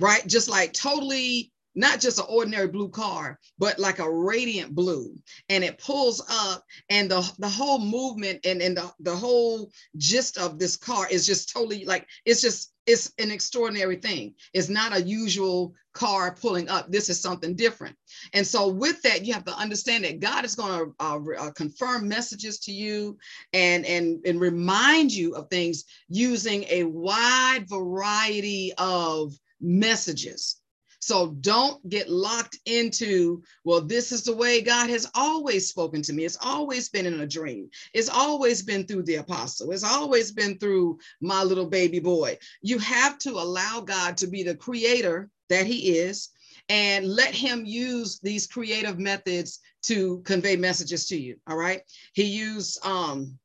right? 0.00 0.26
Just 0.26 0.48
like 0.48 0.72
totally 0.72 1.52
not 1.76 2.00
just 2.00 2.19
an 2.19 2.25
ordinary 2.28 2.69
blue 2.69 2.88
car, 2.88 3.38
but 3.58 3.78
like 3.78 3.99
a 3.99 4.11
radiant 4.11 4.75
blue. 4.75 5.14
And 5.49 5.62
it 5.62 5.78
pulls 5.78 6.25
up, 6.28 6.64
and 6.90 7.11
the, 7.11 7.31
the 7.38 7.49
whole 7.49 7.78
movement 7.78 8.44
and, 8.44 8.61
and 8.61 8.76
the, 8.76 8.90
the 9.00 9.14
whole 9.14 9.70
gist 9.96 10.38
of 10.38 10.58
this 10.58 10.76
car 10.76 11.06
is 11.08 11.26
just 11.26 11.52
totally 11.52 11.84
like 11.84 12.06
it's 12.25 12.40
just 12.40 12.73
it's 12.87 13.12
an 13.19 13.32
extraordinary 13.32 13.96
thing. 13.96 14.34
It's 14.55 14.69
not 14.69 14.96
a 14.96 15.02
usual 15.02 15.75
car 15.93 16.34
pulling 16.34 16.69
up. 16.69 16.90
This 16.90 17.08
is 17.08 17.20
something 17.20 17.56
different. 17.56 17.96
And 18.32 18.46
so, 18.46 18.69
with 18.69 19.02
that, 19.02 19.26
you 19.26 19.34
have 19.34 19.44
to 19.46 19.56
understand 19.56 20.05
that 20.05 20.20
God 20.20 20.44
is 20.44 20.55
going 20.55 20.78
to 20.78 20.94
uh, 21.00 21.19
uh, 21.38 21.50
confirm 21.52 22.06
messages 22.06 22.61
to 22.61 22.73
you 22.73 23.19
and, 23.52 23.84
and, 23.84 24.25
and 24.25 24.40
remind 24.40 25.12
you 25.12 25.34
of 25.34 25.50
things 25.50 25.84
using 26.08 26.64
a 26.70 26.84
wide 26.84 27.64
variety 27.69 28.73
of 28.78 29.32
messages. 29.61 30.61
So 31.06 31.29
don't 31.41 31.88
get 31.88 32.11
locked 32.11 32.58
into, 32.67 33.41
well, 33.62 33.81
this 33.81 34.11
is 34.11 34.25
the 34.25 34.35
way 34.35 34.61
God 34.61 34.91
has 34.91 35.08
always 35.14 35.69
spoken 35.69 36.03
to 36.03 36.12
me. 36.12 36.25
It's 36.25 36.37
always 36.42 36.88
been 36.88 37.07
in 37.07 37.21
a 37.21 37.26
dream. 37.28 37.71
It's 37.95 38.09
always 38.09 38.61
been 38.61 38.88
through 38.88 39.04
the 39.04 39.14
apostle. 39.14 39.71
It's 39.71 39.85
always 39.85 40.33
been 40.33 40.59
through 40.59 40.99
my 41.21 41.45
little 41.45 41.66
baby 41.66 42.00
boy. 42.00 42.38
You 42.61 42.80
have 42.80 43.19
to 43.19 43.35
allow 43.35 43.83
God 43.83 44.16
to 44.16 44.26
be 44.26 44.42
the 44.42 44.57
creator 44.57 45.30
that 45.49 45.64
he 45.64 45.97
is 45.97 46.30
and 46.69 47.07
let 47.07 47.33
him 47.33 47.64
use 47.64 48.19
these 48.19 48.49
creative 48.49 48.99
methods 48.99 49.61
to 49.85 50.23
convey 50.25 50.57
messages 50.57 51.07
to 51.07 51.16
you. 51.16 51.37
All 51.47 51.57
right. 51.57 51.83
He 52.14 52.25
used 52.25 52.85
um 52.85 53.38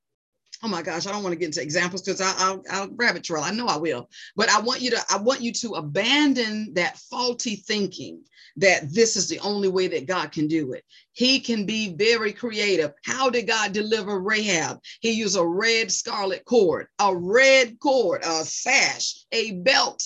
oh 0.64 0.68
my 0.68 0.82
gosh, 0.82 1.08
I 1.08 1.12
don't 1.12 1.24
want 1.24 1.34
to 1.34 1.40
get 1.40 1.48
into 1.48 1.62
examples 1.62 2.02
because 2.02 2.22
I'll, 2.22 2.64
I'll 2.70 2.90
rabbit 2.90 3.24
trail. 3.24 3.44
I 3.44 3.52
know 3.52 3.68
I 3.68 3.78
will, 3.78 4.10
but 4.36 4.50
I 4.50 4.60
want 4.62 4.82
you 4.82 4.92
to 4.92 5.00
I 5.10 5.18
want 5.18 5.42
you 5.42 5.52
to 5.54 5.76
abandon 5.76 6.74
that 6.76 6.98
faulty 6.98 7.56
thinking 7.56 8.22
that 8.58 8.94
this 8.94 9.16
is 9.16 9.30
the 9.30 9.40
only 9.40 9.70
way 9.70 9.88
that 9.88 10.08
God 10.08 10.32
can 10.32 10.48
do 10.48 10.74
it. 10.74 10.84
He 11.14 11.40
can 11.40 11.66
be 11.66 11.94
very 11.94 12.34
creative. 12.34 12.94
How 13.06 13.30
did 13.30 13.48
God 13.48 13.72
deliver 13.72 14.20
Rahab? 14.20 14.80
He 15.00 15.12
used 15.12 15.38
a 15.38 15.46
red 15.46 15.92
scarlet 15.92 16.44
cord, 16.46 16.88
a 17.00 17.16
red 17.16 17.80
cord, 17.80 18.24
a 18.24 18.44
sash, 18.44 19.24
a 19.32 19.54
belt, 19.54 20.04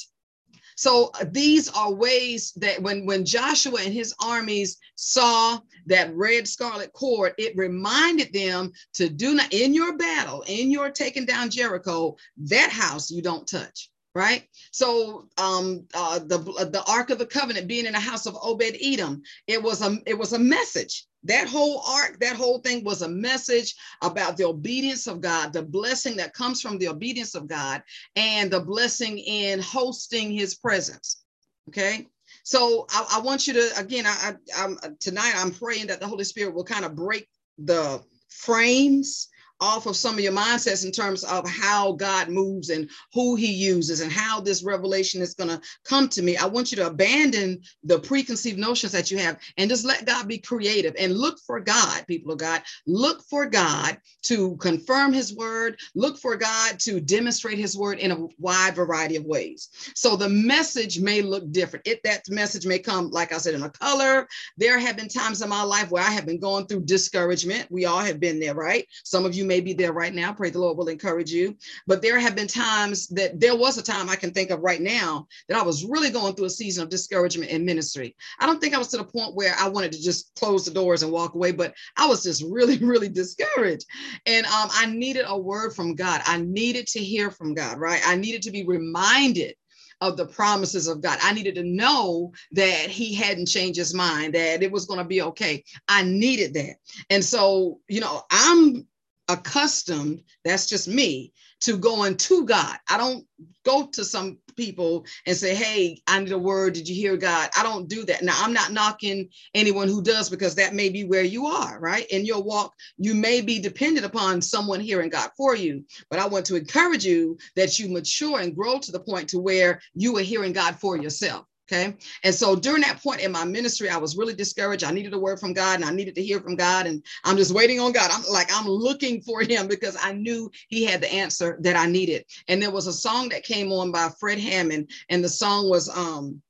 so 0.76 1.12
uh, 1.20 1.26
these 1.30 1.70
are 1.70 1.94
ways 1.94 2.52
that 2.58 2.82
when, 2.82 3.06
when 3.06 3.26
Joshua 3.26 3.80
and 3.82 3.94
his 3.94 4.14
armies 4.24 4.78
saw 4.96 5.60
that 5.88 6.16
red 6.16 6.48
scarlet 6.48 6.92
cord, 6.94 7.34
it 7.38 7.56
reminded 7.56 8.34
them 8.34 8.72
to 8.94 9.10
do 9.10 9.36
not, 9.36 9.54
in 9.54 9.74
your 9.74 9.98
battle, 9.98 10.44
in 10.48 10.70
your 10.72 10.90
taking 10.90 11.26
down 11.26 11.50
Jericho, 11.50 12.18
that 12.38 12.70
house 12.70 13.10
you 13.10 13.22
don't 13.22 13.48
touch 13.48 13.90
right? 14.16 14.48
So 14.72 15.28
um, 15.38 15.86
uh, 15.94 16.20
the 16.20 16.40
the 16.40 16.84
Ark 16.88 17.10
of 17.12 17.20
the 17.20 17.26
Covenant 17.26 17.68
being 17.68 17.86
in 17.86 17.94
the 17.94 18.00
house 18.00 18.26
of 18.26 18.38
Obed 18.42 18.78
Edom, 18.82 19.22
it 19.46 19.62
was 19.62 19.86
a 19.86 19.98
it 20.08 20.18
was 20.18 20.34
a 20.34 20.40
message. 20.40 21.06
That 21.26 21.48
whole 21.48 21.82
ark, 21.88 22.20
that 22.20 22.36
whole 22.36 22.60
thing 22.60 22.84
was 22.84 23.02
a 23.02 23.10
message 23.10 23.76
about 24.04 24.38
the 24.38 24.46
obedience 24.46 25.08
of 25.08 25.22
God, 25.22 25.54
the 25.54 25.64
blessing 25.64 26.16
that 26.18 26.34
comes 26.34 26.62
from 26.62 26.78
the 26.78 26.88
obedience 26.88 27.36
of 27.36 27.48
God, 27.48 27.84
and 28.16 28.50
the 28.50 28.60
blessing 28.60 29.18
in 29.18 29.60
hosting 29.60 30.32
His 30.32 30.56
presence. 30.56 31.24
Okay. 31.68 32.08
So 32.44 32.86
I, 32.90 33.18
I 33.18 33.22
want 33.22 33.48
you 33.48 33.54
to 33.54 33.70
again. 33.78 34.06
I, 34.08 34.34
I, 34.56 34.64
I'm 34.64 34.78
tonight. 35.00 35.34
I'm 35.36 35.52
praying 35.52 35.88
that 35.88 36.00
the 36.00 36.08
Holy 36.08 36.24
Spirit 36.24 36.56
will 36.56 36.64
kind 36.64 36.86
of 36.86 36.96
break 36.96 37.28
the 37.58 38.02
frames 38.30 39.30
off 39.62 39.86
of 39.86 39.96
some 39.96 40.16
of 40.16 40.22
your 40.22 40.34
mindsets 40.34 40.86
in 40.86 40.92
terms 40.92 41.24
of 41.24 41.48
how 41.48 41.94
God 41.94 42.30
moves 42.30 42.70
and 42.70 42.90
who 43.14 43.36
he 43.36 43.52
uses 43.52 44.02
and 44.02 44.12
how 44.12 44.42
this 44.42 44.64
revelation 44.64 45.22
is 45.22 45.34
going 45.34 45.50
to 45.50 45.62
come 45.84 46.10
to 46.10 46.22
me. 46.22 46.36
I 46.38 46.46
want 46.46 46.72
you 46.72 46.76
to 46.78 46.88
abandon 46.88 47.62
the 47.84 48.00
preconceived 48.00 48.60
notions 48.60 48.92
that 48.92 49.12
you 49.12 49.18
have 49.18 49.40
and 49.58 49.70
just 49.70 49.86
let 49.86 50.06
God 50.06 50.28
be 50.28 50.38
creative 50.38 50.96
and 51.00 51.18
look 51.18 51.40
for 51.46 51.60
God, 51.60 52.06
people 52.08 52.34
of 52.34 52.40
God. 52.40 52.62
Look 52.86 53.24
for 53.30 53.46
God 53.46 53.98
to 54.24 54.58
confirm 54.58 55.14
his 55.14 55.36
word, 55.36 55.80
look 55.94 56.18
for 56.18 56.36
God 56.36 56.80
to 56.82 57.00
demonstrate 57.00 57.58
his 57.58 57.78
word 57.78 58.00
in 58.00 58.12
a 58.12 58.28
wide 58.40 58.76
variety 58.76 59.16
of 59.16 59.26
ways. 59.26 59.70
So 59.96 60.16
the 60.16 60.30
message 60.30 61.00
may 61.00 61.22
look 61.22 61.50
different. 61.52 61.88
It 61.88 62.02
that 62.04 62.24
message 62.30 62.66
may 62.66 62.80
come, 62.80 63.10
like 63.12 63.32
I 63.32 63.38
said, 63.38 63.54
in 63.54 63.64
a 63.64 63.70
color. 63.70 64.28
There 64.58 64.80
have 64.80 64.98
been 64.98 65.08
times 65.08 65.42
in 65.42 65.50
my 65.50 65.64
life 65.64 65.92
where 65.92 66.04
I 66.04 66.12
have 66.12 66.26
been 66.26 66.40
going 66.40 66.68
through 66.68 66.82
discouragement. 66.82 67.68
We 67.70 67.86
all 67.86 68.00
have 68.00 68.20
been 68.20 68.40
there, 68.40 68.56
right? 68.56 68.88
Some 69.04 69.26
of 69.26 69.36
you 69.36 69.45
may 69.46 69.62
be 69.62 69.74
there 69.74 69.94
right 69.94 70.14
now. 70.14 70.34
Pray 70.34 70.50
the 70.50 70.60
Lord 70.60 70.78
will 70.78 70.88
encourage 70.88 71.32
you. 71.32 71.56
But 71.88 72.02
there 72.02 72.20
have 72.20 72.36
been 72.36 72.48
times 72.48 73.08
that 73.10 73.40
there 73.40 73.56
was 73.56 73.78
a 73.78 73.84
time 73.84 74.10
I 74.10 74.16
can 74.16 74.32
think 74.32 74.50
of 74.50 74.62
right 74.62 74.82
now 74.82 75.28
that 75.48 75.58
I 75.58 75.64
was 75.64 75.86
really 75.86 76.10
going 76.10 76.36
through 76.36 76.46
a 76.46 76.50
season 76.50 76.84
of 76.84 76.90
discouragement 76.90 77.52
in 77.52 77.66
ministry. 77.66 78.16
I 78.40 78.46
don't 78.46 78.60
think 78.60 78.74
I 78.74 78.78
was 78.78 78.90
to 78.90 78.98
the 78.98 79.04
point 79.04 79.36
where 79.36 79.56
I 79.60 79.70
wanted 79.70 79.92
to 79.94 80.02
just 80.02 80.34
close 80.36 80.66
the 80.66 80.72
doors 80.72 81.04
and 81.04 81.12
walk 81.12 81.36
away, 81.36 81.52
but 81.52 81.74
I 81.98 82.08
was 82.08 82.24
just 82.24 82.44
really, 82.44 82.78
really 82.82 83.10
discouraged. 83.10 83.86
And 84.26 84.46
um, 84.46 84.70
I 84.72 84.88
needed 84.88 85.26
a 85.28 85.38
word 85.38 85.74
from 85.76 85.96
God. 85.96 86.22
I 86.26 86.42
needed 86.42 86.88
to 86.88 87.00
hear 87.00 87.32
from 87.32 87.54
God, 87.54 87.78
right? 87.78 88.02
I 88.06 88.16
needed 88.16 88.42
to 88.44 88.52
be 88.52 88.66
reminded 88.66 89.56
of 90.02 90.18
the 90.18 90.26
promises 90.26 90.88
of 90.88 91.02
God. 91.02 91.18
I 91.22 91.34
needed 91.34 91.56
to 91.56 91.64
know 91.64 92.34
that 92.52 92.90
he 92.90 93.14
hadn't 93.16 93.48
changed 93.48 93.78
his 93.78 93.94
mind, 93.94 94.36
that 94.36 94.64
it 94.64 94.72
was 94.72 94.86
going 94.86 95.00
to 95.00 95.06
be 95.06 95.22
okay. 95.22 95.64
I 95.88 96.04
needed 96.04 96.54
that. 96.56 96.76
And 97.10 97.24
so, 97.24 97.80
you 97.88 98.02
know, 98.02 98.24
I'm 98.32 98.88
accustomed, 99.30 100.24
that's 100.44 100.68
just 100.68 100.88
me, 100.88 101.34
to 101.62 101.78
going 101.78 102.18
to 102.18 102.46
God. 102.46 102.78
I 102.90 102.98
don't 102.98 103.26
go 103.66 103.88
to 103.94 104.06
some 104.06 104.38
people 104.56 105.06
and 105.26 105.36
say, 105.36 105.56
Hey, 105.56 106.02
I 106.08 106.20
need 106.20 106.32
a 106.32 106.38
word. 106.38 106.74
Did 106.74 106.88
you 106.88 106.96
hear 106.96 107.18
God? 107.18 107.50
I 107.58 107.64
don't 107.64 107.88
do 107.90 108.06
that. 108.06 108.24
Now, 108.24 108.36
I'm 108.38 108.54
not 108.54 108.72
knocking 108.72 109.30
anyone 109.54 109.88
who 109.88 110.04
does 110.04 110.30
because 110.30 110.56
that 110.56 110.76
may 110.76 110.90
be 110.90 111.06
where 111.06 111.24
you 111.24 111.48
are, 111.48 111.80
right? 111.80 112.06
In 112.08 112.26
your 112.26 112.44
walk, 112.44 112.74
you 112.98 113.16
may 113.16 113.42
be 113.42 113.60
dependent 113.60 114.06
upon 114.06 114.42
someone 114.42 114.80
hearing 114.80 115.10
God 115.10 115.32
for 115.38 115.56
you. 115.56 115.84
But 116.10 116.20
I 116.20 116.28
want 116.28 116.46
to 116.48 116.56
encourage 116.56 117.06
you 117.06 117.38
that 117.56 117.80
you 117.80 117.90
mature 117.90 118.40
and 118.40 118.56
grow 118.56 118.80
to 118.80 118.92
the 118.92 119.00
point 119.00 119.30
to 119.30 119.40
where 119.40 119.82
you 119.94 120.18
are 120.18 120.22
hearing 120.22 120.54
God 120.54 120.76
for 120.80 120.98
yourself. 120.98 121.46
Okay. 121.68 121.96
And 122.24 122.34
so 122.34 122.56
during 122.56 122.84
that 122.84 123.02
point 123.02 123.22
in 123.22 123.32
my 123.32 123.44
ministry, 123.44 123.90
I 123.90 123.98
was 123.98 124.16
really 124.16 124.36
discouraged. 124.36 124.84
I 124.84 124.92
needed 124.92 125.14
a 125.14 125.20
word 125.20 125.40
from 125.40 125.54
God 125.54 125.76
and 125.76 125.86
I 125.86 125.92
needed 125.92 126.14
to 126.16 126.24
hear 126.24 126.40
from 126.40 126.56
God. 126.56 126.86
And 126.86 127.04
I'm 127.24 127.38
just 127.38 127.54
waiting 127.54 127.80
on 127.80 127.92
God. 127.92 128.12
I'm 128.14 128.24
like, 128.32 128.50
I'm 128.54 128.68
looking 128.68 129.22
for 129.22 129.42
him 129.42 129.68
because 129.76 129.98
I 130.00 130.12
knew 130.12 130.52
he 130.68 130.84
had 130.86 131.02
the 131.02 131.12
answer 131.12 131.58
that 131.62 131.76
I 131.76 131.88
needed. 131.88 132.26
And 132.48 132.62
there 132.62 132.72
was 132.72 132.86
a 132.86 132.94
song 132.94 133.30
that 133.30 133.44
came 133.44 133.72
on 133.72 133.92
by 133.92 134.10
Fred 134.20 134.38
Hammond. 134.38 134.92
And 135.10 135.24
the 135.24 135.30
song 135.30 135.68
was, 135.68 135.90
um, 135.90 136.42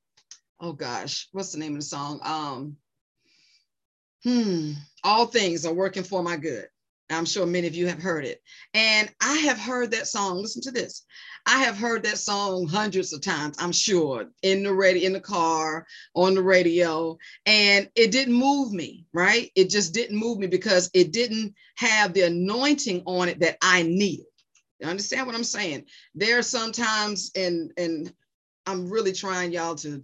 oh 0.60 0.74
gosh, 0.74 1.28
what's 1.32 1.52
the 1.52 1.58
name 1.58 1.72
of 1.72 1.80
the 1.80 1.86
song? 1.86 2.20
Um, 2.22 2.76
hmm, 4.22 4.72
all 5.02 5.26
things 5.26 5.64
are 5.64 5.72
working 5.72 6.02
for 6.02 6.22
my 6.22 6.36
good. 6.36 6.66
I'm 7.10 7.24
sure 7.24 7.46
many 7.46 7.66
of 7.66 7.74
you 7.74 7.86
have 7.86 8.02
heard 8.02 8.24
it. 8.24 8.42
And 8.74 9.08
I 9.20 9.36
have 9.38 9.58
heard 9.58 9.92
that 9.92 10.08
song. 10.08 10.38
Listen 10.38 10.62
to 10.62 10.72
this. 10.72 11.04
I 11.46 11.58
have 11.60 11.78
heard 11.78 12.02
that 12.02 12.18
song 12.18 12.66
hundreds 12.66 13.12
of 13.12 13.22
times, 13.22 13.56
I'm 13.60 13.70
sure, 13.70 14.26
in 14.42 14.64
the 14.64 14.74
radio, 14.74 15.06
in 15.06 15.12
the 15.12 15.20
car, 15.20 15.86
on 16.14 16.34
the 16.34 16.42
radio, 16.42 17.16
and 17.44 17.88
it 17.94 18.10
didn't 18.10 18.34
move 18.34 18.72
me, 18.72 19.06
right? 19.12 19.52
It 19.54 19.70
just 19.70 19.94
didn't 19.94 20.18
move 20.18 20.38
me 20.38 20.48
because 20.48 20.90
it 20.92 21.12
didn't 21.12 21.54
have 21.76 22.12
the 22.12 22.22
anointing 22.22 23.04
on 23.06 23.28
it 23.28 23.38
that 23.40 23.58
I 23.62 23.82
needed. 23.82 24.26
You 24.80 24.88
understand 24.88 25.26
what 25.26 25.36
I'm 25.36 25.44
saying? 25.44 25.84
There 26.16 26.38
are 26.38 26.42
sometimes, 26.42 27.30
and 27.36 27.72
and 27.76 28.12
I'm 28.66 28.90
really 28.90 29.12
trying 29.12 29.52
y'all 29.52 29.76
to, 29.76 30.02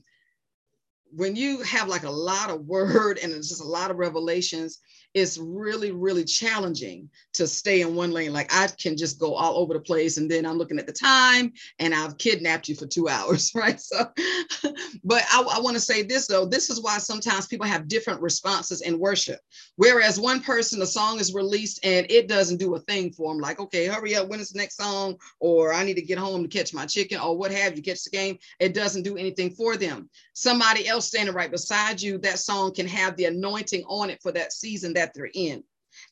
when 1.10 1.34
you 1.34 1.62
have 1.62 1.88
like 1.88 2.04
a 2.04 2.10
lot 2.10 2.50
of 2.50 2.66
word 2.66 3.18
and 3.20 3.32
it's 3.32 3.48
just 3.48 3.60
a 3.60 3.66
lot 3.66 3.90
of 3.90 3.96
revelations, 3.96 4.78
it's 5.14 5.36
really, 5.36 5.92
really 5.92 6.24
challenging 6.24 7.10
to 7.34 7.46
stay 7.46 7.82
in 7.82 7.94
one 7.94 8.12
lane. 8.12 8.32
Like 8.32 8.52
I 8.54 8.68
can 8.78 8.96
just 8.96 9.18
go 9.18 9.34
all 9.34 9.58
over 9.58 9.74
the 9.74 9.80
place. 9.80 10.16
And 10.16 10.30
then 10.30 10.46
I'm 10.46 10.56
looking 10.56 10.78
at 10.78 10.86
the 10.86 10.92
time 10.92 11.52
and 11.78 11.94
I've 11.94 12.16
kidnapped 12.18 12.68
you 12.68 12.74
for 12.74 12.86
two 12.86 13.08
hours, 13.08 13.52
right? 13.54 13.80
So, 13.80 13.98
but 15.04 15.22
I, 15.32 15.42
I 15.42 15.60
want 15.60 15.74
to 15.74 15.80
say 15.80 16.02
this 16.02 16.26
though, 16.26 16.46
this 16.46 16.70
is 16.70 16.80
why 16.80 16.98
sometimes 16.98 17.46
people 17.46 17.66
have 17.66 17.88
different 17.88 18.22
responses 18.22 18.80
in 18.80 18.98
worship. 18.98 19.40
Whereas 19.76 20.18
one 20.18 20.40
person, 20.40 20.78
the 20.78 20.86
song 20.86 21.20
is 21.20 21.34
released 21.34 21.84
and 21.84 22.06
it 22.10 22.28
doesn't 22.28 22.58
do 22.58 22.74
a 22.74 22.80
thing 22.80 23.12
for 23.12 23.32
them. 23.32 23.40
Like, 23.40 23.60
okay, 23.60 23.86
hurry 23.86 24.14
up, 24.14 24.28
when 24.28 24.40
is 24.40 24.50
the 24.50 24.58
next 24.58 24.76
song? 24.76 25.16
Or 25.40 25.74
I 25.74 25.84
need 25.84 25.94
to 25.94 26.02
get 26.02 26.18
home 26.18 26.42
to 26.42 26.48
catch 26.48 26.72
my 26.72 26.86
chicken 26.86 27.20
or 27.20 27.36
what 27.36 27.52
have 27.52 27.76
you, 27.76 27.82
catch 27.82 28.04
the 28.04 28.10
game. 28.10 28.38
It 28.60 28.74
doesn't 28.74 29.02
do 29.02 29.16
anything 29.16 29.50
for 29.50 29.76
them. 29.76 30.08
Somebody 30.32 30.88
else 30.88 31.06
standing 31.06 31.34
right 31.34 31.50
beside 31.50 32.00
you, 32.00 32.18
that 32.18 32.38
song 32.38 32.74
can 32.74 32.86
have 32.86 33.16
the 33.16 33.26
anointing 33.26 33.84
on 33.86 34.08
it 34.08 34.22
for 34.22 34.32
that 34.32 34.52
season, 34.52 34.94
that 34.94 35.01
that 35.02 35.14
they're 35.14 35.30
in 35.34 35.64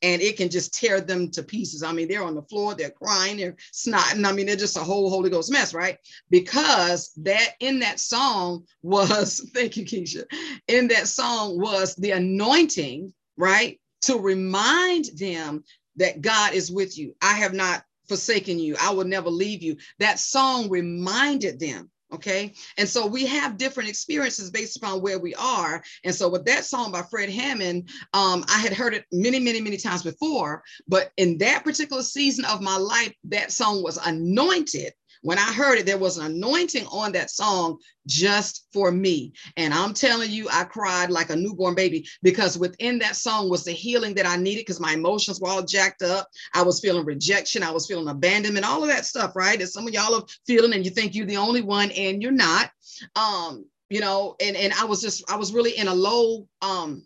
and 0.02 0.20
it 0.20 0.36
can 0.36 0.50
just 0.50 0.74
tear 0.74 1.00
them 1.00 1.30
to 1.30 1.42
pieces. 1.42 1.82
I 1.82 1.92
mean, 1.92 2.08
they're 2.08 2.24
on 2.24 2.34
the 2.34 2.42
floor, 2.42 2.74
they're 2.74 2.90
crying, 2.90 3.38
they're 3.38 3.56
snotting. 3.72 4.26
I 4.26 4.32
mean, 4.32 4.46
they're 4.46 4.56
just 4.56 4.76
a 4.76 4.80
whole 4.80 5.08
Holy 5.08 5.30
Ghost 5.30 5.50
mess, 5.50 5.72
right? 5.72 5.98
Because 6.28 7.12
that 7.18 7.50
in 7.60 7.80
that 7.80 8.00
song 8.00 8.64
was, 8.82 9.48
thank 9.54 9.76
you, 9.76 9.84
Keisha, 9.84 10.24
in 10.68 10.88
that 10.88 11.08
song 11.08 11.58
was 11.58 11.94
the 11.94 12.10
anointing, 12.10 13.12
right? 13.36 13.80
To 14.02 14.18
remind 14.18 15.06
them 15.16 15.64
that 15.96 16.20
God 16.20 16.52
is 16.52 16.70
with 16.70 16.98
you. 16.98 17.14
I 17.22 17.34
have 17.34 17.54
not 17.54 17.84
forsaken 18.08 18.58
you. 18.58 18.76
I 18.80 18.90
will 18.92 19.04
never 19.04 19.30
leave 19.30 19.62
you. 19.62 19.76
That 19.98 20.18
song 20.18 20.68
reminded 20.68 21.60
them 21.60 21.90
Okay. 22.12 22.52
And 22.76 22.88
so 22.88 23.06
we 23.06 23.24
have 23.26 23.56
different 23.56 23.88
experiences 23.88 24.50
based 24.50 24.76
upon 24.76 25.00
where 25.00 25.18
we 25.18 25.34
are. 25.36 25.82
And 26.04 26.14
so 26.14 26.28
with 26.28 26.44
that 26.46 26.64
song 26.64 26.90
by 26.90 27.02
Fred 27.02 27.30
Hammond, 27.30 27.88
um, 28.14 28.44
I 28.48 28.58
had 28.58 28.72
heard 28.72 28.94
it 28.94 29.04
many, 29.12 29.38
many, 29.38 29.60
many 29.60 29.76
times 29.76 30.02
before, 30.02 30.62
but 30.88 31.12
in 31.16 31.38
that 31.38 31.62
particular 31.62 32.02
season 32.02 32.44
of 32.44 32.60
my 32.60 32.76
life, 32.76 33.14
that 33.24 33.52
song 33.52 33.82
was 33.82 33.96
anointed 33.96 34.92
when 35.22 35.38
I 35.38 35.52
heard 35.52 35.78
it, 35.78 35.86
there 35.86 35.98
was 35.98 36.18
an 36.18 36.26
anointing 36.26 36.86
on 36.86 37.12
that 37.12 37.30
song 37.30 37.78
just 38.06 38.66
for 38.72 38.90
me. 38.90 39.32
And 39.56 39.74
I'm 39.74 39.92
telling 39.92 40.30
you, 40.30 40.48
I 40.50 40.64
cried 40.64 41.10
like 41.10 41.30
a 41.30 41.36
newborn 41.36 41.74
baby 41.74 42.06
because 42.22 42.58
within 42.58 42.98
that 43.00 43.16
song 43.16 43.50
was 43.50 43.64
the 43.64 43.72
healing 43.72 44.14
that 44.14 44.26
I 44.26 44.36
needed 44.36 44.60
because 44.60 44.80
my 44.80 44.92
emotions 44.92 45.40
were 45.40 45.48
all 45.48 45.62
jacked 45.62 46.02
up. 46.02 46.28
I 46.54 46.62
was 46.62 46.80
feeling 46.80 47.04
rejection. 47.04 47.62
I 47.62 47.70
was 47.70 47.86
feeling 47.86 48.08
abandonment, 48.08 48.66
all 48.66 48.82
of 48.82 48.88
that 48.88 49.04
stuff, 49.04 49.36
right? 49.36 49.58
That 49.58 49.68
some 49.68 49.86
of 49.86 49.92
y'all 49.92 50.14
are 50.14 50.26
feeling 50.46 50.72
and 50.72 50.84
you 50.84 50.90
think 50.90 51.14
you're 51.14 51.26
the 51.26 51.36
only 51.36 51.62
one 51.62 51.90
and 51.90 52.22
you're 52.22 52.32
not. 52.32 52.70
Um, 53.14 53.66
you 53.90 54.00
know, 54.00 54.36
and, 54.40 54.56
and 54.56 54.72
I 54.74 54.84
was 54.84 55.02
just, 55.02 55.30
I 55.30 55.36
was 55.36 55.52
really 55.52 55.76
in 55.76 55.88
a 55.88 55.94
low, 55.94 56.46
um, 56.62 57.02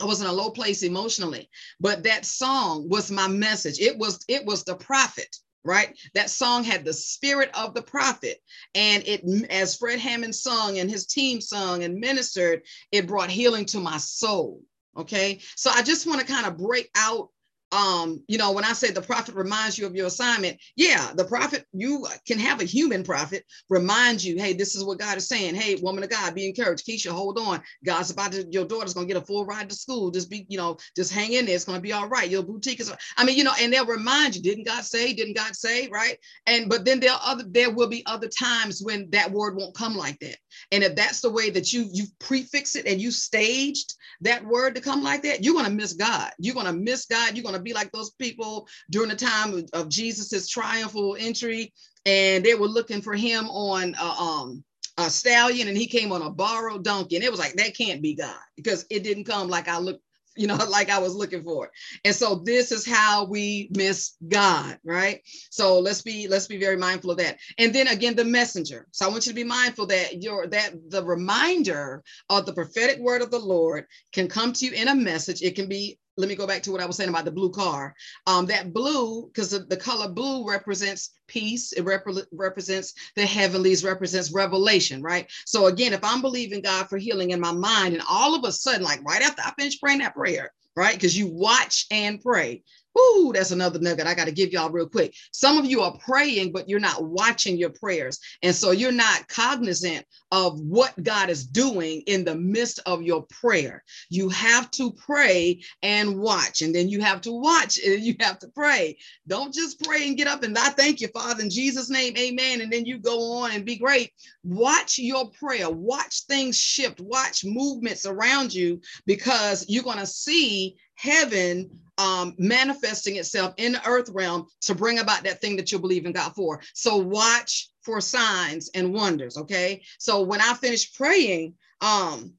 I 0.00 0.04
was 0.04 0.20
in 0.20 0.26
a 0.26 0.32
low 0.32 0.50
place 0.50 0.82
emotionally, 0.82 1.48
but 1.78 2.02
that 2.04 2.24
song 2.24 2.88
was 2.88 3.10
my 3.10 3.28
message. 3.28 3.78
It 3.80 3.96
was, 3.96 4.24
it 4.28 4.44
was 4.44 4.64
the 4.64 4.74
prophet 4.74 5.36
right? 5.64 5.98
That 6.14 6.30
song 6.30 6.64
had 6.64 6.84
the 6.84 6.92
spirit 6.92 7.50
of 7.54 7.74
the 7.74 7.82
prophet. 7.82 8.38
And 8.74 9.02
it, 9.06 9.22
as 9.50 9.76
Fred 9.76 9.98
Hammond 9.98 10.34
sung 10.34 10.78
and 10.78 10.90
his 10.90 11.06
team 11.06 11.40
sung 11.40 11.84
and 11.84 11.98
ministered, 11.98 12.62
it 12.92 13.06
brought 13.06 13.30
healing 13.30 13.66
to 13.66 13.80
my 13.80 13.98
soul. 13.98 14.62
Okay. 14.96 15.40
So 15.56 15.70
I 15.70 15.82
just 15.82 16.06
want 16.06 16.20
to 16.20 16.26
kind 16.26 16.46
of 16.46 16.58
break 16.58 16.90
out 16.96 17.28
um, 17.72 18.22
you 18.26 18.38
know, 18.38 18.52
when 18.52 18.64
I 18.64 18.72
say 18.72 18.90
the 18.90 19.00
prophet 19.02 19.34
reminds 19.34 19.78
you 19.78 19.86
of 19.86 19.94
your 19.94 20.06
assignment, 20.06 20.58
yeah, 20.76 21.12
the 21.14 21.24
prophet, 21.24 21.64
you 21.72 22.06
can 22.26 22.38
have 22.38 22.60
a 22.60 22.64
human 22.64 23.04
prophet 23.04 23.44
remind 23.68 24.22
you, 24.22 24.36
hey, 24.38 24.52
this 24.52 24.74
is 24.74 24.84
what 24.84 24.98
God 24.98 25.18
is 25.18 25.28
saying. 25.28 25.54
Hey, 25.54 25.76
woman 25.76 26.02
of 26.02 26.10
God, 26.10 26.34
be 26.34 26.48
encouraged. 26.48 26.86
Keisha, 26.86 27.10
hold 27.10 27.38
on. 27.38 27.62
God's 27.84 28.10
about 28.10 28.32
to, 28.32 28.46
your 28.50 28.64
daughter's 28.64 28.94
gonna 28.94 29.06
get 29.06 29.16
a 29.16 29.22
full 29.22 29.46
ride 29.46 29.70
to 29.70 29.76
school. 29.76 30.10
Just 30.10 30.30
be, 30.30 30.46
you 30.48 30.58
know, 30.58 30.78
just 30.96 31.12
hang 31.12 31.32
in 31.32 31.46
there. 31.46 31.54
It's 31.54 31.64
gonna 31.64 31.80
be 31.80 31.92
all 31.92 32.08
right. 32.08 32.28
Your 32.28 32.42
boutique 32.42 32.80
is, 32.80 32.92
I 33.16 33.24
mean, 33.24 33.36
you 33.36 33.44
know, 33.44 33.54
and 33.60 33.72
they'll 33.72 33.86
remind 33.86 34.34
you, 34.34 34.42
didn't 34.42 34.66
God 34.66 34.84
say, 34.84 35.12
didn't 35.12 35.36
God 35.36 35.54
say, 35.54 35.88
right? 35.88 36.18
And 36.46 36.68
but 36.68 36.84
then 36.84 37.00
there 37.00 37.12
other 37.24 37.44
there 37.46 37.72
will 37.72 37.88
be 37.88 38.04
other 38.06 38.28
times 38.28 38.82
when 38.82 39.08
that 39.10 39.30
word 39.30 39.56
won't 39.56 39.74
come 39.76 39.96
like 39.96 40.18
that. 40.20 40.36
And 40.72 40.82
if 40.82 40.96
that's 40.96 41.20
the 41.20 41.30
way 41.30 41.50
that 41.50 41.72
you 41.72 41.88
you 41.92 42.06
prefix 42.18 42.74
it 42.74 42.86
and 42.86 43.00
you 43.00 43.10
staged 43.10 43.94
that 44.22 44.44
word 44.44 44.74
to 44.74 44.80
come 44.80 45.02
like 45.02 45.22
that, 45.22 45.44
you're 45.44 45.54
gonna 45.54 45.70
miss 45.70 45.92
God. 45.92 46.32
You're 46.38 46.54
gonna 46.54 46.72
miss 46.72 47.06
God. 47.06 47.36
You're 47.36 47.44
gonna 47.44 47.59
be 47.60 47.72
like 47.72 47.92
those 47.92 48.10
people 48.10 48.66
during 48.90 49.10
the 49.10 49.16
time 49.16 49.54
of, 49.54 49.68
of 49.72 49.88
Jesus's 49.88 50.48
triumphal 50.48 51.16
entry, 51.18 51.72
and 52.06 52.44
they 52.44 52.54
were 52.54 52.66
looking 52.68 53.02
for 53.02 53.14
him 53.14 53.48
on 53.48 53.94
a, 54.00 54.04
um, 54.04 54.64
a 54.98 55.10
stallion, 55.10 55.68
and 55.68 55.76
he 55.76 55.86
came 55.86 56.12
on 56.12 56.22
a 56.22 56.30
borrowed 56.30 56.84
donkey, 56.84 57.16
and 57.16 57.24
it 57.24 57.30
was 57.30 57.40
like 57.40 57.54
that 57.54 57.76
can't 57.76 58.02
be 58.02 58.14
God 58.14 58.34
because 58.56 58.86
it 58.90 59.02
didn't 59.02 59.24
come 59.24 59.48
like 59.48 59.68
I 59.68 59.78
looked 59.78 60.02
you 60.36 60.46
know, 60.46 60.56
like 60.70 60.90
I 60.90 60.98
was 60.98 61.14
looking 61.14 61.42
for. 61.42 61.66
It. 61.66 61.72
And 62.04 62.14
so 62.14 62.36
this 62.44 62.72
is 62.72 62.86
how 62.86 63.24
we 63.24 63.68
miss 63.72 64.16
God, 64.28 64.78
right? 64.84 65.20
So 65.50 65.78
let's 65.78 66.02
be 66.02 66.28
let's 66.28 66.46
be 66.46 66.58
very 66.58 66.76
mindful 66.76 67.10
of 67.10 67.18
that. 67.18 67.38
And 67.58 67.74
then 67.74 67.88
again, 67.88 68.16
the 68.16 68.24
messenger. 68.24 68.86
So 68.92 69.06
I 69.06 69.08
want 69.10 69.26
you 69.26 69.32
to 69.32 69.36
be 69.36 69.44
mindful 69.44 69.86
that 69.86 70.22
your 70.22 70.46
that 70.48 70.72
the 70.88 71.04
reminder 71.04 72.02
of 72.28 72.46
the 72.46 72.52
prophetic 72.52 72.98
word 72.98 73.22
of 73.22 73.30
the 73.30 73.38
Lord 73.38 73.86
can 74.12 74.28
come 74.28 74.52
to 74.54 74.66
you 74.66 74.72
in 74.72 74.88
a 74.88 74.94
message. 74.94 75.42
It 75.42 75.54
can 75.54 75.68
be 75.68 75.98
let 76.20 76.28
me 76.28 76.34
go 76.36 76.46
back 76.46 76.62
to 76.62 76.72
what 76.72 76.80
I 76.80 76.86
was 76.86 76.96
saying 76.96 77.10
about 77.10 77.24
the 77.24 77.30
blue 77.30 77.50
car. 77.50 77.94
Um, 78.26 78.46
that 78.46 78.72
blue, 78.72 79.26
because 79.26 79.50
the, 79.50 79.60
the, 79.60 79.76
color 79.76 80.08
blue 80.08 80.48
represents 80.48 81.10
peace, 81.26 81.72
it 81.72 81.82
rep- 81.82 82.06
represents 82.32 82.94
the 83.16 83.26
heavenlies, 83.26 83.82
represents 83.82 84.32
revelation, 84.32 85.02
right? 85.02 85.30
So 85.46 85.66
again, 85.66 85.92
if 85.92 86.04
I'm 86.04 86.20
believing 86.20 86.60
God 86.60 86.88
for 86.88 86.98
healing 86.98 87.30
in 87.30 87.40
my 87.40 87.52
mind, 87.52 87.94
and 87.94 88.02
all 88.08 88.34
of 88.34 88.44
a 88.44 88.52
sudden, 88.52 88.82
like 88.82 89.02
right 89.04 89.22
after 89.22 89.42
I 89.42 89.52
finish 89.58 89.80
praying 89.80 90.00
that 90.00 90.14
prayer, 90.14 90.52
right? 90.76 90.94
Because 90.94 91.16
you 91.16 91.26
watch 91.28 91.86
and 91.90 92.20
pray. 92.20 92.62
Ooh, 92.98 93.32
that's 93.34 93.50
another 93.50 93.78
nugget 93.78 94.06
I 94.06 94.14
got 94.14 94.26
to 94.26 94.32
give 94.32 94.52
y'all 94.52 94.70
real 94.70 94.88
quick. 94.88 95.14
Some 95.32 95.58
of 95.58 95.64
you 95.64 95.80
are 95.82 95.96
praying, 95.98 96.52
but 96.52 96.68
you're 96.68 96.80
not 96.80 97.04
watching 97.04 97.56
your 97.56 97.70
prayers. 97.70 98.18
And 98.42 98.54
so 98.54 98.72
you're 98.72 98.92
not 98.92 99.28
cognizant 99.28 100.04
of 100.32 100.60
what 100.60 101.00
God 101.02 101.30
is 101.30 101.46
doing 101.46 102.02
in 102.06 102.24
the 102.24 102.34
midst 102.34 102.80
of 102.86 103.02
your 103.02 103.22
prayer. 103.22 103.84
You 104.08 104.28
have 104.30 104.70
to 104.72 104.92
pray 104.92 105.62
and 105.82 106.18
watch, 106.18 106.62
and 106.62 106.74
then 106.74 106.88
you 106.88 107.00
have 107.00 107.20
to 107.22 107.32
watch 107.32 107.78
and 107.78 108.02
you 108.02 108.16
have 108.20 108.38
to 108.40 108.48
pray. 108.48 108.98
Don't 109.26 109.54
just 109.54 109.82
pray 109.84 110.06
and 110.06 110.16
get 110.16 110.28
up 110.28 110.42
and 110.42 110.56
I 110.56 110.70
thank 110.70 111.00
you, 111.00 111.08
Father, 111.08 111.42
in 111.42 111.50
Jesus' 111.50 111.90
name, 111.90 112.16
amen. 112.16 112.60
And 112.60 112.72
then 112.72 112.84
you 112.84 112.98
go 112.98 113.38
on 113.38 113.52
and 113.52 113.64
be 113.64 113.76
great. 113.76 114.12
Watch 114.44 114.98
your 114.98 115.30
prayer, 115.30 115.70
watch 115.70 116.22
things 116.22 116.58
shift, 116.58 117.00
watch 117.00 117.44
movements 117.44 118.06
around 118.06 118.52
you 118.52 118.80
because 119.06 119.64
you're 119.68 119.84
going 119.84 119.98
to 119.98 120.06
see 120.06 120.76
heaven 120.94 121.79
um, 122.00 122.34
manifesting 122.38 123.16
itself 123.16 123.52
in 123.58 123.72
the 123.72 123.86
earth 123.86 124.08
realm 124.14 124.46
to 124.62 124.74
bring 124.74 125.00
about 125.00 125.22
that 125.24 125.40
thing 125.42 125.54
that 125.56 125.70
you 125.70 125.78
believe 125.78 126.06
in 126.06 126.12
God 126.12 126.34
for. 126.34 126.62
So 126.72 126.96
watch 126.96 127.68
for 127.82 128.00
signs 128.00 128.70
and 128.74 128.94
wonders. 128.94 129.36
Okay. 129.36 129.82
So 129.98 130.22
when 130.22 130.40
I 130.40 130.54
finish 130.54 130.94
praying, 130.94 131.54
um, 131.82 132.32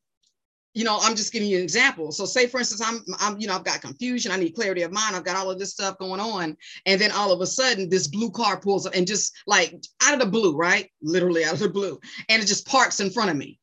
you 0.74 0.84
know, 0.84 0.98
I'm 1.02 1.16
just 1.16 1.32
giving 1.32 1.50
you 1.50 1.58
an 1.58 1.64
example. 1.64 2.12
So 2.12 2.26
say 2.26 2.48
for 2.48 2.58
instance, 2.60 2.82
I'm, 2.82 3.04
I'm, 3.20 3.40
you 3.40 3.46
know, 3.46 3.56
I've 3.56 3.64
got 3.64 3.82
confusion. 3.82 4.32
I 4.32 4.38
need 4.38 4.56
clarity 4.56 4.82
of 4.82 4.92
mind. 4.92 5.16
I've 5.16 5.26
got 5.26 5.36
all 5.36 5.52
of 5.52 5.60
this 5.60 5.74
stuff 5.74 6.00
going 6.00 6.22
on. 6.22 6.58
And 6.88 7.00
then 7.00 7.12
all 7.12 7.32
of 7.32 7.42
a 7.42 7.46
sudden 7.46 7.88
this 7.88 8.08
blue 8.08 8.32
car 8.32 8.60
pulls 8.60 8.88
up 8.88 8.96
and 8.96 9.06
just 9.06 9.34
like 9.46 9.76
out 10.02 10.16
of 10.16 10.22
the 10.22 10.26
blue, 10.26 10.56
right? 10.56 10.90
Literally 11.04 11.46
out 11.46 11.54
of 11.54 11.60
the 11.60 11.70
blue. 11.70 12.00
And 12.30 12.42
it 12.42 12.48
just 12.48 12.68
parks 12.68 13.00
in 13.00 13.12
front 13.12 13.30
of 13.30 13.38
me. 13.38 13.60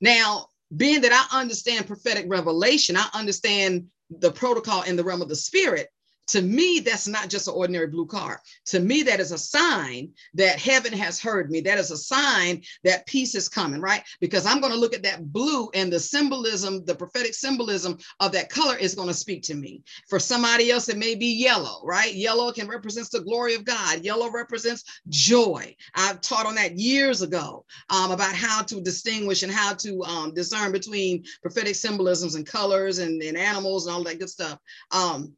Now, 0.00 0.46
being 0.76 1.00
that 1.00 1.28
I 1.32 1.40
understand 1.40 1.86
prophetic 1.86 2.26
revelation, 2.28 2.96
I 2.96 3.08
understand 3.14 3.86
the 4.10 4.32
protocol 4.32 4.82
in 4.82 4.96
the 4.96 5.04
realm 5.04 5.22
of 5.22 5.28
the 5.28 5.36
spirit 5.36 5.88
to 6.28 6.42
me, 6.42 6.80
that's 6.80 7.08
not 7.08 7.28
just 7.28 7.48
an 7.48 7.54
ordinary 7.54 7.86
blue 7.86 8.06
car. 8.06 8.40
To 8.66 8.80
me, 8.80 9.02
that 9.04 9.20
is 9.20 9.32
a 9.32 9.38
sign 9.38 10.10
that 10.34 10.58
heaven 10.58 10.92
has 10.92 11.20
heard 11.20 11.50
me. 11.50 11.60
That 11.60 11.78
is 11.78 11.90
a 11.90 11.96
sign 11.96 12.62
that 12.84 13.06
peace 13.06 13.34
is 13.34 13.48
coming, 13.48 13.80
right? 13.80 14.02
Because 14.20 14.46
I'm 14.46 14.60
going 14.60 14.72
to 14.72 14.78
look 14.78 14.94
at 14.94 15.02
that 15.04 15.32
blue 15.32 15.70
and 15.74 15.92
the 15.92 15.98
symbolism, 15.98 16.84
the 16.84 16.94
prophetic 16.94 17.34
symbolism 17.34 17.98
of 18.20 18.32
that 18.32 18.50
color 18.50 18.76
is 18.76 18.94
going 18.94 19.08
to 19.08 19.14
speak 19.14 19.42
to 19.44 19.54
me. 19.54 19.82
For 20.08 20.18
somebody 20.18 20.70
else, 20.70 20.88
it 20.88 20.98
may 20.98 21.14
be 21.14 21.26
yellow, 21.26 21.80
right? 21.84 22.14
Yellow 22.14 22.52
can 22.52 22.68
represent 22.68 23.10
the 23.10 23.20
glory 23.20 23.54
of 23.54 23.64
God. 23.64 24.04
Yellow 24.04 24.30
represents 24.30 24.84
joy. 25.08 25.74
I've 25.94 26.20
taught 26.20 26.46
on 26.46 26.56
that 26.56 26.78
years 26.78 27.22
ago 27.22 27.64
um, 27.88 28.10
about 28.10 28.34
how 28.34 28.62
to 28.62 28.80
distinguish 28.80 29.42
and 29.42 29.52
how 29.52 29.74
to 29.74 30.02
um, 30.02 30.34
discern 30.34 30.72
between 30.72 31.24
prophetic 31.42 31.74
symbolisms 31.74 32.34
and 32.34 32.46
colors 32.46 32.98
and, 32.98 33.22
and 33.22 33.36
animals 33.36 33.86
and 33.86 33.96
all 33.96 34.04
that 34.04 34.18
good 34.18 34.30
stuff. 34.30 34.58
Um, 34.90 35.34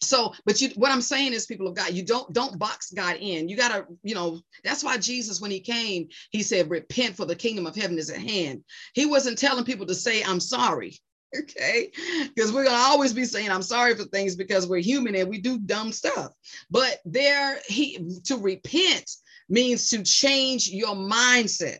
so 0.00 0.32
but 0.44 0.60
you 0.60 0.70
what 0.76 0.92
i'm 0.92 1.00
saying 1.00 1.32
is 1.32 1.46
people 1.46 1.66
of 1.66 1.74
god 1.74 1.92
you 1.92 2.04
don't 2.04 2.32
don't 2.32 2.58
box 2.58 2.92
god 2.92 3.16
in. 3.16 3.48
You 3.48 3.56
gotta 3.56 3.86
you 4.02 4.14
know 4.14 4.40
that's 4.64 4.84
why 4.84 4.96
jesus 4.98 5.40
when 5.40 5.50
he 5.50 5.60
came 5.60 6.08
he 6.30 6.42
said 6.42 6.70
repent 6.70 7.16
for 7.16 7.24
the 7.24 7.36
kingdom 7.36 7.66
of 7.66 7.74
heaven 7.74 7.98
is 7.98 8.10
at 8.10 8.18
hand. 8.18 8.64
He 8.94 9.06
wasn't 9.06 9.38
telling 9.38 9.64
people 9.64 9.86
to 9.86 9.94
say 9.94 10.22
i'm 10.22 10.40
sorry 10.40 10.98
okay? 11.38 11.90
Because 12.34 12.52
we're 12.52 12.64
to 12.64 12.70
always 12.70 13.12
be 13.12 13.24
saying 13.24 13.50
i'm 13.50 13.62
sorry 13.62 13.94
for 13.94 14.04
things 14.04 14.36
because 14.36 14.66
we're 14.66 14.78
human 14.78 15.14
and 15.14 15.28
we 15.28 15.40
do 15.40 15.58
dumb 15.58 15.92
stuff. 15.92 16.32
But 16.70 16.98
there 17.04 17.58
he 17.66 18.20
to 18.24 18.36
repent 18.36 19.10
means 19.48 19.90
to 19.90 20.02
change 20.02 20.68
your 20.68 20.94
mindset 20.94 21.78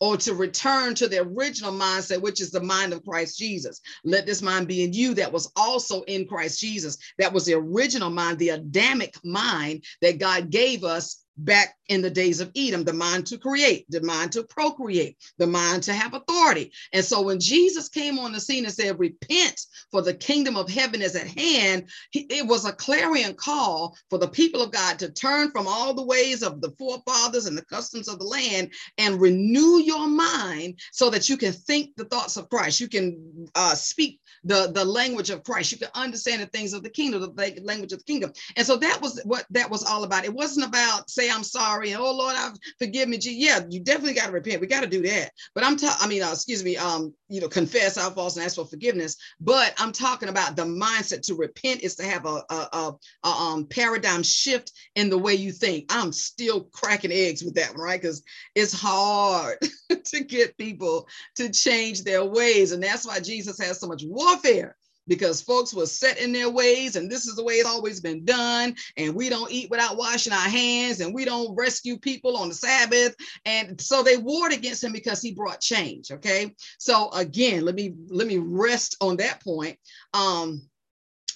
or 0.00 0.16
to 0.16 0.34
return 0.34 0.94
to 0.94 1.08
the 1.08 1.20
original 1.20 1.72
mindset, 1.72 2.20
which 2.20 2.40
is 2.40 2.50
the 2.50 2.62
mind 2.62 2.92
of 2.92 3.04
Christ 3.04 3.38
Jesus. 3.38 3.80
Let 4.04 4.26
this 4.26 4.42
mind 4.42 4.68
be 4.68 4.84
in 4.84 4.92
you 4.92 5.14
that 5.14 5.32
was 5.32 5.50
also 5.56 6.02
in 6.02 6.26
Christ 6.26 6.60
Jesus. 6.60 6.98
That 7.18 7.32
was 7.32 7.44
the 7.44 7.54
original 7.54 8.10
mind, 8.10 8.38
the 8.38 8.50
Adamic 8.50 9.14
mind 9.24 9.84
that 10.00 10.18
God 10.18 10.50
gave 10.50 10.84
us 10.84 11.24
back 11.38 11.76
in 11.88 12.02
the 12.02 12.10
days 12.10 12.40
of 12.40 12.50
Adam, 12.56 12.84
the 12.84 12.92
mind 12.92 13.26
to 13.26 13.38
create, 13.38 13.86
the 13.88 14.02
mind 14.02 14.32
to 14.32 14.42
procreate, 14.44 15.16
the 15.38 15.46
mind 15.46 15.82
to 15.84 15.94
have 15.94 16.14
authority. 16.14 16.72
And 16.92 17.04
so 17.04 17.22
when 17.22 17.40
Jesus 17.40 17.88
came 17.88 18.18
on 18.18 18.32
the 18.32 18.40
scene 18.40 18.64
and 18.64 18.74
said, 18.74 18.98
Repent, 18.98 19.60
for 19.90 20.02
the 20.02 20.14
kingdom 20.14 20.56
of 20.56 20.68
heaven 20.68 21.00
is 21.00 21.16
at 21.16 21.26
hand, 21.26 21.88
it 22.12 22.46
was 22.46 22.66
a 22.66 22.72
clarion 22.72 23.34
call 23.34 23.96
for 24.10 24.18
the 24.18 24.28
people 24.28 24.60
of 24.60 24.72
God 24.72 24.98
to 24.98 25.10
turn 25.10 25.50
from 25.50 25.66
all 25.66 25.94
the 25.94 26.04
ways 26.04 26.42
of 26.42 26.60
the 26.60 26.72
forefathers 26.78 27.46
and 27.46 27.56
the 27.56 27.64
customs 27.64 28.08
of 28.08 28.18
the 28.18 28.24
land 28.24 28.72
and 28.98 29.20
renew 29.20 29.78
your 29.78 30.08
mind 30.08 30.78
so 30.92 31.08
that 31.10 31.28
you 31.28 31.36
can 31.36 31.52
think 31.52 31.94
the 31.96 32.04
thoughts 32.04 32.36
of 32.36 32.50
Christ. 32.50 32.80
You 32.80 32.88
can 32.88 33.48
uh, 33.54 33.74
speak 33.74 34.20
the, 34.44 34.70
the 34.72 34.84
language 34.84 35.30
of 35.30 35.44
Christ. 35.44 35.72
You 35.72 35.78
can 35.78 35.88
understand 35.94 36.42
the 36.42 36.46
things 36.46 36.72
of 36.72 36.82
the 36.82 36.90
kingdom, 36.90 37.20
the 37.20 37.60
language 37.62 37.92
of 37.92 37.98
the 37.98 38.04
kingdom. 38.04 38.32
And 38.56 38.66
so 38.66 38.76
that 38.76 39.00
was 39.00 39.20
what 39.24 39.46
that 39.50 39.70
was 39.70 39.84
all 39.84 40.04
about. 40.04 40.24
It 40.24 40.34
wasn't 40.34 40.66
about 40.66 41.10
say 41.10 41.27
I'm 41.30 41.44
sorry 41.44 41.92
and 41.92 42.00
oh 42.00 42.12
Lord, 42.12 42.34
I 42.36 42.50
forgive 42.78 43.08
me. 43.08 43.18
Yeah, 43.20 43.60
you 43.68 43.80
definitely 43.80 44.14
got 44.14 44.26
to 44.26 44.32
repent. 44.32 44.60
We 44.60 44.66
got 44.66 44.82
to 44.82 44.88
do 44.88 45.02
that. 45.02 45.30
But 45.54 45.64
I'm 45.64 45.76
talking. 45.76 45.98
I 46.00 46.08
mean, 46.08 46.22
uh, 46.22 46.30
excuse 46.32 46.64
me. 46.64 46.76
Um, 46.76 47.14
you 47.28 47.40
know, 47.40 47.48
confess 47.48 47.98
our 47.98 48.10
faults 48.10 48.36
and 48.36 48.44
ask 48.44 48.56
for 48.56 48.64
forgiveness. 48.64 49.16
But 49.40 49.74
I'm 49.78 49.92
talking 49.92 50.28
about 50.28 50.56
the 50.56 50.64
mindset 50.64 51.22
to 51.22 51.34
repent 51.34 51.82
is 51.82 51.96
to 51.96 52.04
have 52.04 52.24
a, 52.24 52.42
a, 52.50 52.68
a, 52.72 52.92
a 53.24 53.28
um, 53.28 53.66
paradigm 53.66 54.22
shift 54.22 54.72
in 54.94 55.10
the 55.10 55.18
way 55.18 55.34
you 55.34 55.52
think. 55.52 55.86
I'm 55.90 56.12
still 56.12 56.64
cracking 56.72 57.12
eggs 57.12 57.42
with 57.42 57.54
that 57.54 57.70
one, 57.70 57.80
right? 57.80 58.00
Because 58.00 58.22
it's 58.54 58.72
hard 58.72 59.58
to 60.04 60.24
get 60.24 60.56
people 60.56 61.06
to 61.36 61.50
change 61.50 62.04
their 62.04 62.24
ways, 62.24 62.72
and 62.72 62.82
that's 62.82 63.06
why 63.06 63.20
Jesus 63.20 63.58
has 63.60 63.80
so 63.80 63.86
much 63.86 64.02
warfare 64.06 64.76
because 65.08 65.40
folks 65.42 65.74
were 65.74 65.86
set 65.86 66.18
in 66.18 66.32
their 66.32 66.50
ways 66.50 66.96
and 66.96 67.10
this 67.10 67.26
is 67.26 67.34
the 67.34 67.42
way 67.42 67.54
it's 67.54 67.68
always 67.68 68.00
been 68.00 68.24
done 68.24 68.74
and 68.96 69.14
we 69.14 69.28
don't 69.28 69.50
eat 69.50 69.70
without 69.70 69.96
washing 69.96 70.32
our 70.32 70.48
hands 70.48 71.00
and 71.00 71.14
we 71.14 71.24
don't 71.24 71.56
rescue 71.56 71.98
people 71.98 72.36
on 72.36 72.48
the 72.48 72.54
sabbath 72.54 73.14
and 73.44 73.80
so 73.80 74.02
they 74.02 74.16
warred 74.16 74.52
against 74.52 74.84
him 74.84 74.92
because 74.92 75.20
he 75.20 75.32
brought 75.32 75.60
change 75.60 76.10
okay 76.10 76.54
so 76.78 77.10
again 77.10 77.64
let 77.64 77.74
me 77.74 77.94
let 78.08 78.26
me 78.26 78.38
rest 78.38 78.96
on 79.00 79.16
that 79.16 79.42
point 79.42 79.76
um 80.14 80.62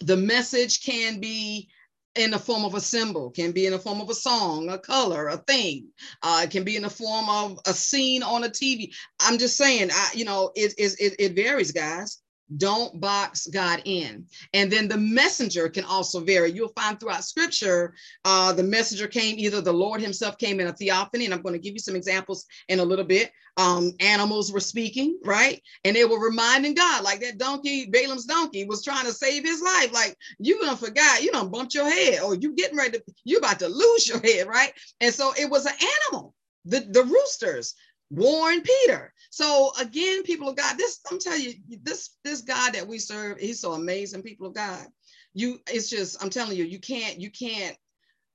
the 0.03 0.17
message 0.17 0.83
can 0.85 1.21
be 1.21 1.69
in 2.15 2.31
the 2.31 2.39
form 2.39 2.65
of 2.65 2.75
a 2.75 2.81
symbol, 2.81 3.31
can 3.31 3.53
be 3.53 3.67
in 3.67 3.73
the 3.73 3.79
form 3.79 4.01
of 4.01 4.11
a 4.11 4.15
song, 4.15 4.69
a 4.69 4.79
color, 4.79 5.29
a 5.29 5.37
thing. 5.39 5.89
Uh, 6.23 6.43
it 6.45 6.51
can 6.51 6.65
be 6.65 6.77
in 6.77 6.83
the 6.83 6.91
form 6.91 7.29
of 7.29 7.59
a 7.67 7.73
scene 7.73 8.23
on 8.23 8.45
a 8.45 8.49
TV. 8.49 8.93
I'm 9.21 9.39
just 9.39 9.57
saying, 9.57 9.91
I, 9.91 10.11
you 10.15 10.25
know, 10.25 10.51
it, 10.55 10.75
it, 10.77 11.15
it 11.19 11.35
varies, 11.35 11.73
guys. 11.73 12.22
Don't 12.57 13.01
box 13.01 13.47
God 13.47 13.83
in. 13.85 14.27
And 14.53 14.71
then 14.71 14.89
the 14.89 14.99
messenger 14.99 15.69
can 15.69 15.85
also 15.85 16.21
vary. 16.21 16.53
You'll 16.53 16.69
find 16.69 16.99
throughout 16.99 17.25
scripture, 17.25 17.95
uh, 18.25 18.53
the 18.53 18.63
messenger 18.63 19.07
came, 19.07 19.39
either 19.39 19.61
the 19.61 19.73
Lord 19.73 20.01
himself 20.01 20.37
came 20.39 20.61
in 20.61 20.67
a 20.67 20.73
theophany, 20.73 21.25
and 21.25 21.33
I'm 21.33 21.43
going 21.43 21.55
to 21.55 21.59
give 21.59 21.73
you 21.73 21.79
some 21.79 21.97
examples 21.97 22.47
in 22.69 22.81
a 22.81 22.85
little 22.85 23.05
bit. 23.05 23.33
Um, 23.57 23.93
animals 24.01 24.53
were 24.53 24.61
speaking, 24.61 25.19
right? 25.25 25.63
And 25.85 25.97
they 25.97 26.05
were 26.05 26.23
reminding 26.23 26.75
God, 26.75 27.05
like 27.05 27.21
that 27.21 27.39
donkey, 27.39 27.87
Balaam's 27.87 28.27
donkey 28.27 28.65
was 28.65 28.85
trying 28.85 29.07
to 29.07 29.13
save 29.13 29.45
his 29.45 29.63
life. 29.63 29.93
Like, 29.93 30.17
you 30.39 30.61
gonna 30.61 30.77
forgot, 30.77 31.23
you 31.23 31.31
don't 31.31 31.53
bumped 31.53 31.75
your 31.75 31.89
head, 31.89 32.23
or 32.23 32.35
you 32.35 32.55
getting 32.55 32.77
ready 32.77 32.99
to, 32.99 33.05
you 33.25 33.39
about 33.39 33.59
to 33.61 33.69
lose 33.69 34.09
your 34.09 34.21
head, 34.21 34.47
right? 34.47 34.73
And 35.01 35.15
so 35.15 35.33
it 35.39 35.49
was 35.49 35.67
an 35.67 35.75
animal. 36.11 36.35
The, 36.65 36.81
the 36.81 37.03
roosters 37.03 37.75
warn 38.13 38.61
Peter. 38.61 39.13
So 39.31 39.73
again, 39.81 40.23
people 40.23 40.49
of 40.49 40.57
God, 40.57 40.77
this 40.77 41.01
I'm 41.11 41.19
telling 41.19 41.43
you, 41.43 41.55
this 41.83 42.11
this 42.25 42.43
God 42.43 42.75
that 42.75 42.87
we 42.87 42.99
serve, 42.99 43.39
he's 43.39 43.61
so 43.61 43.73
amazing, 43.73 44.23
people 44.23 44.47
of 44.47 44.55
God. 44.55 44.87
You, 45.35 45.59
it's 45.71 45.89
just, 45.89 46.23
I'm 46.23 46.31
telling 46.31 46.57
you, 46.59 46.65
you 46.65 46.79
can't, 46.79 47.19
you 47.19 47.31
can't, 47.31 47.75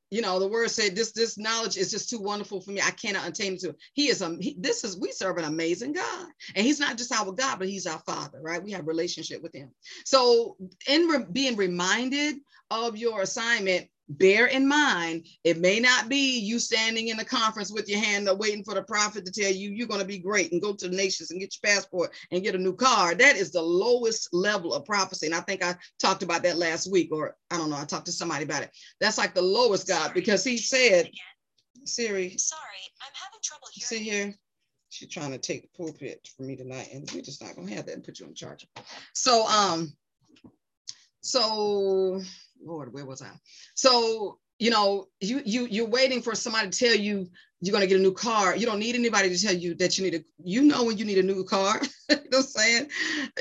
you 0.09 0.21
know, 0.21 0.39
the 0.39 0.47
word 0.47 0.71
said 0.71 0.95
this, 0.95 1.11
this 1.11 1.37
knowledge 1.37 1.77
is 1.77 1.91
just 1.91 2.09
too 2.09 2.19
wonderful 2.19 2.61
for 2.61 2.71
me. 2.71 2.81
I 2.81 2.91
cannot 2.91 3.27
attain 3.27 3.53
it 3.53 3.59
to. 3.61 3.75
He 3.93 4.07
is 4.07 4.21
a 4.21 4.35
he, 4.39 4.55
this 4.57 4.83
is 4.83 4.97
we 4.97 5.11
serve 5.11 5.37
an 5.37 5.43
amazing 5.43 5.93
God. 5.93 6.27
And 6.55 6.65
he's 6.65 6.79
not 6.79 6.97
just 6.97 7.13
our 7.13 7.31
God, 7.31 7.59
but 7.59 7.67
he's 7.67 7.85
our 7.85 7.99
father, 7.99 8.39
right? 8.41 8.63
We 8.63 8.71
have 8.71 8.87
relationship 8.87 9.43
with 9.43 9.53
him. 9.53 9.71
So 10.05 10.57
in 10.87 11.07
re- 11.07 11.25
being 11.31 11.57
reminded 11.57 12.37
of 12.71 12.97
your 12.97 13.21
assignment, 13.21 13.89
bear 14.09 14.47
in 14.47 14.67
mind, 14.67 15.25
it 15.43 15.59
may 15.59 15.79
not 15.79 16.09
be 16.09 16.39
you 16.39 16.59
standing 16.59 17.09
in 17.09 17.19
a 17.19 17.25
conference 17.25 17.71
with 17.71 17.89
your 17.89 17.99
hand 17.99 18.29
up 18.29 18.37
waiting 18.37 18.63
for 18.63 18.73
the 18.73 18.83
prophet 18.83 19.25
to 19.25 19.31
tell 19.31 19.51
you 19.51 19.69
you're 19.71 19.87
going 19.87 20.01
to 20.01 20.07
be 20.07 20.17
great 20.17 20.51
and 20.51 20.61
go 20.61 20.73
to 20.73 20.87
the 20.87 20.95
nations 20.95 21.31
and 21.31 21.39
get 21.39 21.53
your 21.61 21.73
passport 21.73 22.13
and 22.31 22.43
get 22.43 22.55
a 22.55 22.57
new 22.57 22.73
car. 22.73 23.15
That 23.15 23.35
is 23.35 23.51
the 23.51 23.61
lowest 23.61 24.29
level 24.33 24.73
of 24.73 24.85
prophecy. 24.85 25.25
And 25.25 25.35
I 25.35 25.41
think 25.41 25.63
I 25.63 25.75
talked 25.99 26.23
about 26.23 26.43
that 26.43 26.57
last 26.57 26.91
week, 26.91 27.09
or 27.11 27.35
I 27.51 27.57
don't 27.57 27.69
know, 27.69 27.77
I 27.77 27.85
talked 27.85 28.05
to 28.05 28.11
somebody 28.11 28.43
about 28.43 28.63
it. 28.63 28.71
That's 28.99 29.17
like 29.17 29.33
the 29.33 29.41
lowest 29.41 29.87
God 29.87 30.13
because 30.13 30.43
he 30.43 30.57
said, 30.57 31.09
Siri, 31.83 32.37
sorry, 32.37 32.61
I'm 33.01 33.13
having 33.13 33.39
trouble 33.43 33.67
hearing. 33.73 33.87
See 33.87 34.09
here. 34.09 34.35
She's 34.89 35.09
trying 35.09 35.31
to 35.31 35.37
take 35.37 35.63
the 35.63 35.77
pulpit 35.77 36.29
for 36.35 36.43
me 36.43 36.55
tonight, 36.55 36.89
and 36.93 37.09
we're 37.13 37.21
just 37.21 37.43
not 37.43 37.55
gonna 37.55 37.73
have 37.75 37.85
that 37.85 37.95
and 37.95 38.03
put 38.03 38.19
you 38.19 38.25
in 38.25 38.33
charge. 38.33 38.65
So 39.13 39.45
um 39.47 39.93
so 41.21 42.21
Lord, 42.63 42.93
where 42.93 43.05
was 43.05 43.21
I? 43.21 43.31
So 43.75 44.39
you 44.59 44.71
know, 44.71 45.07
you 45.21 45.41
you 45.45 45.67
you're 45.69 45.87
waiting 45.87 46.21
for 46.21 46.35
somebody 46.35 46.69
to 46.69 46.77
tell 46.77 46.95
you 46.95 47.29
you're 47.61 47.79
to 47.79 47.87
get 47.87 47.99
a 47.99 48.03
new 48.03 48.13
car. 48.13 48.55
You 48.55 48.65
don't 48.65 48.79
need 48.79 48.95
anybody 48.95 49.35
to 49.35 49.41
tell 49.41 49.55
you 49.55 49.73
that 49.75 49.97
you 49.97 50.03
need 50.03 50.15
a, 50.15 50.23
you 50.43 50.61
know, 50.61 50.83
when 50.83 50.97
you 50.97 51.05
need 51.05 51.17
a 51.17 51.23
new 51.23 51.43
car, 51.43 51.81
you 52.09 52.15
know 52.15 52.21
what 52.29 52.35
I'm 52.37 52.43
saying? 52.43 52.89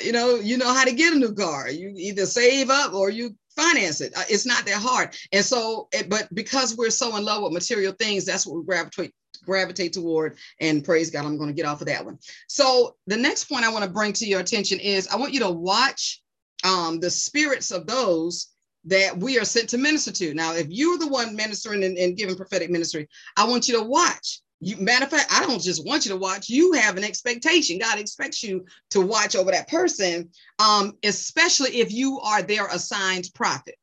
You 0.03 0.13
know, 0.13 0.37
you 0.37 0.57
know 0.57 0.73
how 0.73 0.85
to 0.85 0.93
get 0.93 1.13
a 1.13 1.19
new 1.19 1.35
car. 1.35 1.69
You 1.69 1.93
either 1.97 2.25
save 2.25 2.71
up 2.71 2.95
or 2.95 3.11
you 3.11 3.37
finance 3.55 4.01
it. 4.01 4.17
Uh, 4.17 4.23
it's 4.29 4.47
not 4.47 4.65
that 4.67 4.81
hard. 4.81 5.15
And 5.33 5.45
so, 5.45 5.89
it, 5.93 6.09
but 6.09 6.35
because 6.35 6.77
we're 6.77 6.91
so 6.91 7.17
in 7.17 7.25
love 7.25 7.43
with 7.43 7.53
material 7.53 7.93
things, 7.93 8.25
that's 8.25 8.47
what 8.47 8.57
we 8.57 8.65
gravitate 8.65 9.13
gravitate 9.45 9.93
toward 9.93 10.39
and 10.61 10.83
praise 10.83 11.11
God. 11.11 11.25
I'm 11.25 11.37
going 11.37 11.51
to 11.51 11.55
get 11.55 11.67
off 11.67 11.81
of 11.81 11.87
that 11.87 12.05
one. 12.05 12.19
So 12.49 12.97
the 13.07 13.19
next 13.19 13.45
point 13.45 13.65
I 13.65 13.73
want 13.73 13.85
to 13.85 13.91
bring 13.91 14.13
to 14.15 14.27
your 14.27 14.41
attention 14.41 14.81
is 14.81 15.07
I 15.09 15.17
want 15.17 15.35
you 15.35 15.41
to 15.41 15.51
watch 15.51 16.23
um, 16.65 16.99
the 16.99 17.11
spirits 17.11 17.71
of 17.71 17.87
those 17.87 18.49
that 18.87 19.19
we 19.19 19.39
are 19.39 19.45
sent 19.45 19.69
to 19.71 19.79
minister 19.79 20.13
to. 20.13 20.35
Now, 20.35 20.55
if 20.55 20.69
you're 20.71 20.99
the 20.99 21.09
one 21.09 21.37
ministering 21.37 21.85
and, 21.85 21.99
and 21.99 22.17
giving 22.17 22.37
prophetic 22.37 22.71
ministry, 22.71 23.09
I 23.37 23.47
want 23.47 23.69
you 23.69 23.79
to 23.79 23.85
watch. 23.85 24.41
You, 24.61 24.77
matter 24.79 25.05
of 25.05 25.11
fact, 25.11 25.31
I 25.31 25.45
don't 25.45 25.61
just 25.61 25.85
want 25.85 26.07
you 26.07 26.13
to 26.13 26.17
watch. 26.17 26.49
You 26.49 26.73
have 26.73 26.97
an 26.97 27.05
expectation. 27.05 27.79
God 27.79 27.99
expects 27.99 28.43
you 28.43 28.65
to 28.91 29.01
watch 29.03 29.37
over 29.37 29.51
that 29.51 29.69
person, 29.69 30.31
um, 30.59 30.95
especially 31.05 31.81
if 31.81 31.93
you 31.93 32.21
are 32.21 32.43
their 32.43 32.67
assigned 32.69 33.29
prophet. 33.35 33.75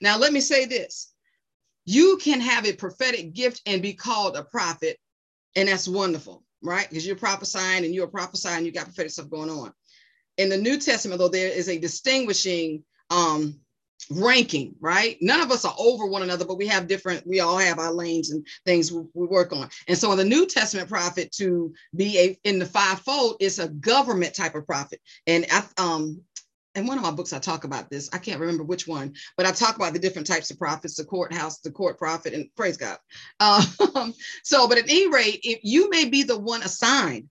Now, 0.00 0.16
let 0.16 0.32
me 0.32 0.40
say 0.40 0.66
this: 0.66 1.12
you 1.84 2.18
can 2.22 2.40
have 2.40 2.64
a 2.66 2.74
prophetic 2.74 3.32
gift 3.32 3.62
and 3.66 3.82
be 3.82 3.94
called 3.94 4.36
a 4.36 4.44
prophet, 4.44 4.98
and 5.56 5.68
that's 5.68 5.88
wonderful, 5.88 6.44
right? 6.62 6.88
Because 6.88 7.06
you're 7.06 7.16
prophesying 7.16 7.84
and 7.84 7.94
you're 7.94 8.06
prophesying, 8.06 8.64
you 8.64 8.72
got 8.72 8.84
prophetic 8.84 9.10
stuff 9.10 9.30
going 9.30 9.50
on. 9.50 9.72
In 10.36 10.48
the 10.48 10.58
New 10.58 10.78
Testament, 10.78 11.18
though, 11.18 11.28
there 11.28 11.48
is 11.48 11.68
a 11.68 11.78
distinguishing 11.78 12.84
um, 13.10 13.58
ranking, 14.10 14.74
right? 14.80 15.16
None 15.20 15.40
of 15.40 15.50
us 15.50 15.64
are 15.64 15.74
over 15.78 16.06
one 16.06 16.22
another, 16.22 16.44
but 16.44 16.58
we 16.58 16.66
have 16.66 16.86
different, 16.86 17.26
we 17.26 17.40
all 17.40 17.58
have 17.58 17.78
our 17.78 17.92
lanes 17.92 18.30
and 18.30 18.46
things 18.64 18.92
we, 18.92 19.02
we 19.14 19.26
work 19.26 19.52
on. 19.52 19.68
And 19.86 19.98
so 19.98 20.12
in 20.12 20.18
the 20.18 20.24
New 20.24 20.46
Testament 20.46 20.88
prophet 20.88 21.32
to 21.32 21.72
be 21.94 22.18
a 22.18 22.38
in 22.44 22.58
the 22.58 22.66
fivefold, 22.66 23.36
it's 23.40 23.58
a 23.58 23.68
government 23.68 24.34
type 24.34 24.54
of 24.54 24.66
prophet. 24.66 25.00
And 25.26 25.46
I, 25.50 25.64
um 25.78 26.22
in 26.74 26.86
one 26.86 26.96
of 26.96 27.02
my 27.02 27.10
books, 27.10 27.32
I 27.32 27.40
talk 27.40 27.64
about 27.64 27.90
this. 27.90 28.08
I 28.12 28.18
can't 28.18 28.38
remember 28.38 28.62
which 28.62 28.86
one, 28.86 29.14
but 29.36 29.46
I 29.46 29.50
talk 29.50 29.74
about 29.76 29.94
the 29.94 29.98
different 29.98 30.28
types 30.28 30.50
of 30.50 30.58
prophets, 30.58 30.94
the 30.94 31.04
courthouse, 31.04 31.58
the 31.58 31.72
court 31.72 31.98
prophet, 31.98 32.34
and 32.34 32.48
praise 32.56 32.76
God. 32.76 32.98
Um, 33.40 34.14
so, 34.44 34.68
but 34.68 34.78
at 34.78 34.84
any 34.84 35.08
rate, 35.08 35.40
if 35.42 35.60
you 35.62 35.90
may 35.90 36.08
be 36.08 36.22
the 36.22 36.38
one 36.38 36.62
assigned 36.62 37.28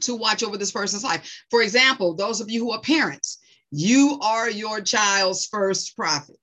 to 0.00 0.14
watch 0.14 0.42
over 0.42 0.56
this 0.56 0.72
person's 0.72 1.04
life. 1.04 1.44
For 1.50 1.62
example, 1.62 2.14
those 2.14 2.40
of 2.40 2.50
you 2.50 2.60
who 2.60 2.72
are 2.72 2.80
parents, 2.80 3.38
you 3.70 4.18
are 4.22 4.50
your 4.50 4.80
child's 4.80 5.46
first 5.46 5.96
prophet. 5.96 6.36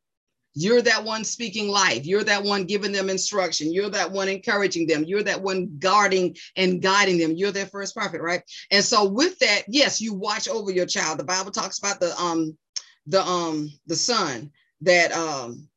You're 0.57 0.81
that 0.81 1.03
one 1.03 1.25
speaking 1.25 1.67
life. 1.67 2.05
You're 2.05 2.23
that 2.23 2.43
one 2.43 2.63
giving 2.63 2.93
them 2.93 3.09
instruction. 3.09 3.73
You're 3.73 3.89
that 3.89 4.11
one 4.11 4.29
encouraging 4.29 4.87
them. 4.87 5.03
You're 5.03 5.23
that 5.23 5.41
one 5.41 5.75
guarding 5.79 6.37
and 6.55 6.81
guiding 6.81 7.17
them. 7.17 7.33
You're 7.35 7.51
their 7.51 7.65
first 7.65 7.93
prophet, 7.93 8.21
right? 8.21 8.41
And 8.71 8.83
so 8.83 9.05
with 9.09 9.37
that, 9.39 9.63
yes, 9.67 9.99
you 9.99 10.13
watch 10.13 10.47
over 10.47 10.71
your 10.71 10.85
child. 10.85 11.19
The 11.19 11.25
Bible 11.25 11.51
talks 11.51 11.79
about 11.79 11.99
the 11.99 12.17
um 12.17 12.57
the 13.05 13.21
um 13.21 13.69
the 13.85 13.97
son 13.97 14.51
that 14.81 15.11
um 15.11 15.67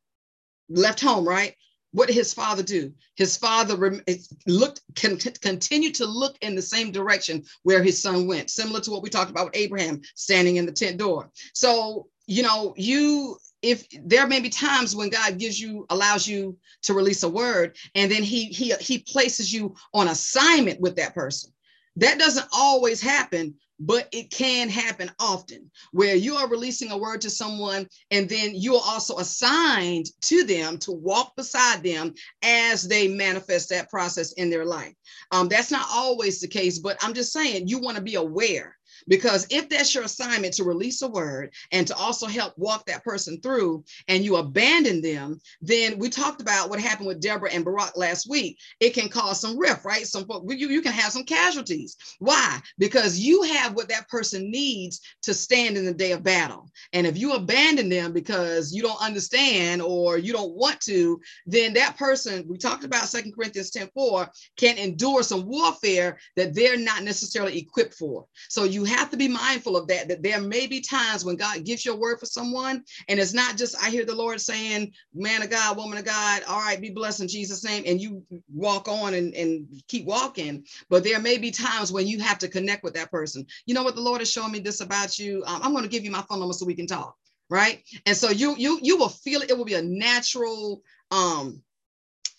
left 0.69 1.01
home, 1.01 1.27
right? 1.27 1.55
What 1.91 2.07
did 2.07 2.15
his 2.15 2.33
father 2.33 2.61
do? 2.61 2.93
His 3.15 3.35
father 3.35 4.01
looked, 4.45 4.81
can 4.95 5.17
continue 5.17 5.91
to 5.93 6.05
look 6.05 6.37
in 6.41 6.55
the 6.55 6.61
same 6.61 6.91
direction 6.91 7.43
where 7.63 7.81
his 7.81 8.01
son 8.01 8.27
went, 8.27 8.49
similar 8.49 8.79
to 8.81 8.91
what 8.91 9.01
we 9.01 9.09
talked 9.09 9.31
about 9.31 9.45
with 9.45 9.55
Abraham 9.55 10.01
standing 10.15 10.57
in 10.57 10.65
the 10.65 10.71
tent 10.71 10.97
door. 10.97 11.31
So, 11.53 12.07
you 12.27 12.43
know, 12.43 12.75
you, 12.77 13.37
if 13.63 13.87
there 14.03 14.27
may 14.27 14.39
be 14.39 14.49
times 14.49 14.95
when 14.95 15.09
God 15.09 15.39
gives 15.39 15.59
you, 15.59 15.87
allows 15.89 16.27
you 16.27 16.57
to 16.83 16.93
release 16.93 17.23
a 17.23 17.29
word, 17.29 17.75
and 17.95 18.11
then 18.11 18.23
he 18.23 18.45
he 18.45 18.73
he 18.79 18.99
places 18.99 19.51
you 19.51 19.75
on 19.93 20.07
assignment 20.07 20.79
with 20.79 20.95
that 20.97 21.15
person. 21.15 21.51
That 21.95 22.19
doesn't 22.19 22.47
always 22.53 23.01
happen, 23.01 23.55
but 23.79 24.07
it 24.11 24.29
can 24.29 24.69
happen 24.69 25.09
often 25.19 25.69
where 25.91 26.15
you 26.15 26.35
are 26.35 26.49
releasing 26.49 26.91
a 26.91 26.97
word 26.97 27.21
to 27.21 27.29
someone 27.29 27.87
and 28.11 28.27
then 28.27 28.53
you 28.53 28.75
are 28.75 28.83
also 28.85 29.17
assigned 29.17 30.07
to 30.21 30.43
them 30.43 30.77
to 30.77 30.91
walk 30.91 31.35
beside 31.35 31.81
them 31.83 32.13
as 32.43 32.87
they 32.87 33.07
manifest 33.07 33.69
that 33.69 33.89
process 33.89 34.33
in 34.33 34.49
their 34.49 34.65
life. 34.65 34.93
Um, 35.31 35.47
that's 35.47 35.71
not 35.71 35.87
always 35.91 36.41
the 36.41 36.47
case, 36.47 36.79
but 36.79 36.97
I'm 37.01 37.13
just 37.13 37.31
saying 37.31 37.67
you 37.67 37.79
want 37.79 37.97
to 37.97 38.03
be 38.03 38.15
aware 38.15 38.75
because 39.09 39.47
if 39.49 39.67
that's 39.67 39.93
your 39.93 40.05
assignment 40.05 40.53
to 40.53 40.63
release 40.63 41.01
a 41.01 41.09
word 41.09 41.51
and 41.71 41.85
to 41.87 41.95
also 41.95 42.27
help 42.27 42.57
walk 42.57 42.85
that 42.85 43.03
person 43.03 43.41
through 43.41 43.83
and 44.07 44.23
you 44.23 44.37
abandon 44.37 45.01
them, 45.01 45.41
then 45.61 45.97
we 45.97 46.09
talked 46.09 46.41
about 46.41 46.69
what 46.69 46.79
happened 46.79 47.07
with 47.07 47.19
Deborah 47.19 47.51
and 47.51 47.65
Barak 47.65 47.97
last 47.97 48.29
week. 48.29 48.59
It 48.79 48.93
can 48.93 49.09
cause 49.09 49.41
some 49.41 49.57
rift, 49.57 49.83
right? 49.83 50.05
Some 50.05 50.25
you, 50.47 50.69
you 50.69 50.81
can 50.81 50.93
have 50.93 51.11
some 51.11 51.23
casualties. 51.23 51.97
Why? 52.19 52.59
Because 52.77 53.19
you 53.19 53.41
have 53.41 53.73
what 53.73 53.89
that 53.89 54.07
person 54.07 54.51
needs 54.51 55.01
to 55.23 55.33
stand 55.33 55.75
in 55.75 55.85
the 55.85 55.93
day 55.93 56.11
of 56.11 56.23
battle. 56.23 56.69
And 56.93 57.07
if 57.07 57.17
you 57.17 57.33
abandon 57.33 57.89
them 57.89 58.13
because 58.13 58.73
you 58.73 58.83
don't 58.83 59.01
understand 59.01 59.81
or 59.81 60.17
you 60.17 60.31
don't 60.33 60.53
want 60.53 60.79
to, 60.81 61.19
then 61.47 61.73
that 61.73 61.97
person, 61.97 62.45
we 62.47 62.57
talked 62.57 62.83
about 62.83 63.07
Second 63.07 63.33
Corinthians 63.33 63.71
10 63.71 63.89
4, 63.93 64.29
can 64.55 64.77
endure 64.77 65.23
some 65.23 65.47
warfare 65.47 66.19
that 66.35 66.53
they're 66.53 66.77
not 66.77 67.03
necessarily 67.03 67.57
equipped 67.57 67.95
for. 67.95 68.25
So 68.49 68.65
you 68.65 68.83
have 68.83 68.98
to 69.11 69.17
be 69.17 69.27
mindful 69.27 69.77
of 69.77 69.87
that, 69.87 70.07
that 70.09 70.23
there 70.23 70.41
may 70.41 70.67
be 70.67 70.81
times 70.81 71.25
when 71.25 71.35
God 71.35 71.63
gives 71.65 71.85
you 71.85 71.93
a 71.93 71.97
word 71.97 72.19
for 72.19 72.25
someone, 72.25 72.83
and 73.07 73.19
it's 73.19 73.33
not 73.33 73.57
just, 73.57 73.75
I 73.81 73.89
hear 73.89 74.05
the 74.05 74.15
Lord 74.15 74.41
saying, 74.41 74.93
man 75.13 75.41
of 75.41 75.49
God, 75.49 75.77
woman 75.77 75.97
of 75.97 76.05
God, 76.05 76.43
all 76.47 76.59
right, 76.59 76.79
be 76.79 76.91
blessed 76.91 77.21
in 77.21 77.27
Jesus' 77.27 77.63
name, 77.63 77.83
and 77.85 78.01
you 78.01 78.23
walk 78.53 78.87
on 78.87 79.13
and, 79.13 79.33
and 79.33 79.67
keep 79.87 80.05
walking. 80.05 80.65
But 80.89 81.03
there 81.03 81.19
may 81.19 81.37
be 81.37 81.51
times 81.51 81.91
when 81.91 82.07
you 82.07 82.19
have 82.19 82.39
to 82.39 82.47
connect 82.47 82.83
with 82.83 82.93
that 82.95 83.11
person. 83.11 83.45
You 83.65 83.73
know 83.73 83.83
what? 83.83 83.95
The 83.95 84.01
Lord 84.01 84.21
is 84.21 84.31
showing 84.31 84.51
me 84.51 84.59
this 84.59 84.81
about 84.81 85.17
you. 85.19 85.43
Um, 85.45 85.61
I'm 85.63 85.71
going 85.71 85.83
to 85.83 85.89
give 85.89 86.03
you 86.03 86.11
my 86.11 86.23
phone 86.23 86.39
number 86.39 86.53
so 86.53 86.65
we 86.65 86.75
can 86.75 86.87
talk. 86.87 87.15
Right. 87.49 87.83
And 88.05 88.15
so 88.15 88.29
you 88.29 88.55
you 88.57 88.79
you 88.83 88.97
will 88.97 89.09
feel 89.09 89.41
it, 89.41 89.49
it 89.49 89.57
will 89.57 89.65
be 89.65 89.73
a 89.73 89.81
natural 89.81 90.83
um 91.11 91.63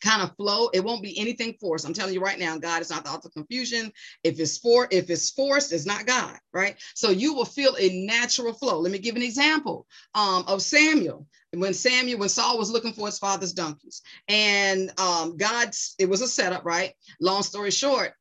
kind 0.01 0.23
of 0.23 0.35
flow. 0.37 0.69
It 0.73 0.85
won't 0.85 1.03
be 1.03 1.19
anything 1.19 1.55
forced. 1.61 1.87
I'm 1.87 1.95
telling 1.95 2.15
you 2.15 2.21
right 2.21 2.39
now, 2.39 2.59
God 2.59 2.83
is 2.83 2.91
not 2.91 3.05
the 3.05 3.11
author 3.11 3.29
of 3.29 3.35
confusion. 3.35 3.93
If 4.25 4.41
it's 4.41 4.59
for, 4.59 4.89
if 4.91 5.11
it's 5.11 5.31
forced, 5.31 5.73
it's 5.73 5.87
not 5.87 6.07
God, 6.07 6.39
right? 6.53 6.77
So 6.95 7.11
you 7.11 7.35
will 7.35 7.45
feel 7.45 7.77
a 7.79 8.05
natural 8.07 8.53
flow. 8.53 8.79
Let 8.81 8.93
me 8.93 8.99
give 8.99 9.17
an 9.17 9.23
example 9.23 9.87
um, 10.15 10.45
of 10.47 10.63
Samuel. 10.63 11.27
When 11.53 11.75
Samuel, 11.75 12.21
when 12.21 12.29
Saul 12.29 12.59
was 12.59 12.71
looking 12.71 12.93
for 12.93 13.07
his 13.07 13.19
father's 13.19 13.53
donkeys, 13.53 14.03
and 14.29 14.93
um, 15.01 15.37
God, 15.37 15.71
it 15.99 16.09
was 16.09 16.21
a 16.21 16.29
setup, 16.29 16.65
right? 16.65 16.93
Long 17.21 17.43
story 17.43 17.73
short, 17.73 18.13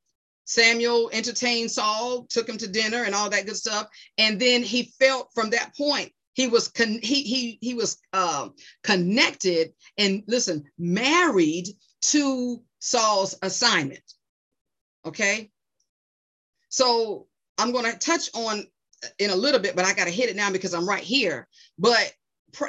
Samuel 0.45 1.11
entertained 1.13 1.69
Saul, 1.69 2.25
took 2.25 2.49
him 2.49 2.57
to 2.57 2.67
dinner 2.67 3.03
and 3.03 3.13
all 3.13 3.29
that 3.29 3.45
good 3.45 3.55
stuff. 3.55 3.87
And 4.17 4.39
then 4.39 4.63
he 4.63 4.91
felt 4.99 5.29
from 5.35 5.51
that 5.51 5.75
point 5.77 6.11
he 6.33 6.47
was 6.47 6.67
con- 6.67 6.99
he 7.01 7.23
he 7.23 7.57
he 7.61 7.73
was 7.73 7.97
uh, 8.13 8.49
connected 8.83 9.73
and 9.97 10.23
listen 10.27 10.63
married 10.77 11.67
to 12.01 12.61
Saul's 12.79 13.35
assignment. 13.41 14.03
Okay, 15.05 15.51
so 16.69 17.27
I'm 17.57 17.71
going 17.71 17.91
to 17.91 17.97
touch 17.97 18.29
on 18.33 18.65
in 19.17 19.29
a 19.29 19.35
little 19.35 19.59
bit, 19.59 19.75
but 19.75 19.85
I 19.85 19.93
got 19.93 20.05
to 20.05 20.11
hit 20.11 20.29
it 20.29 20.35
now 20.35 20.51
because 20.51 20.73
I'm 20.73 20.87
right 20.87 21.03
here. 21.03 21.47
But 21.77 22.13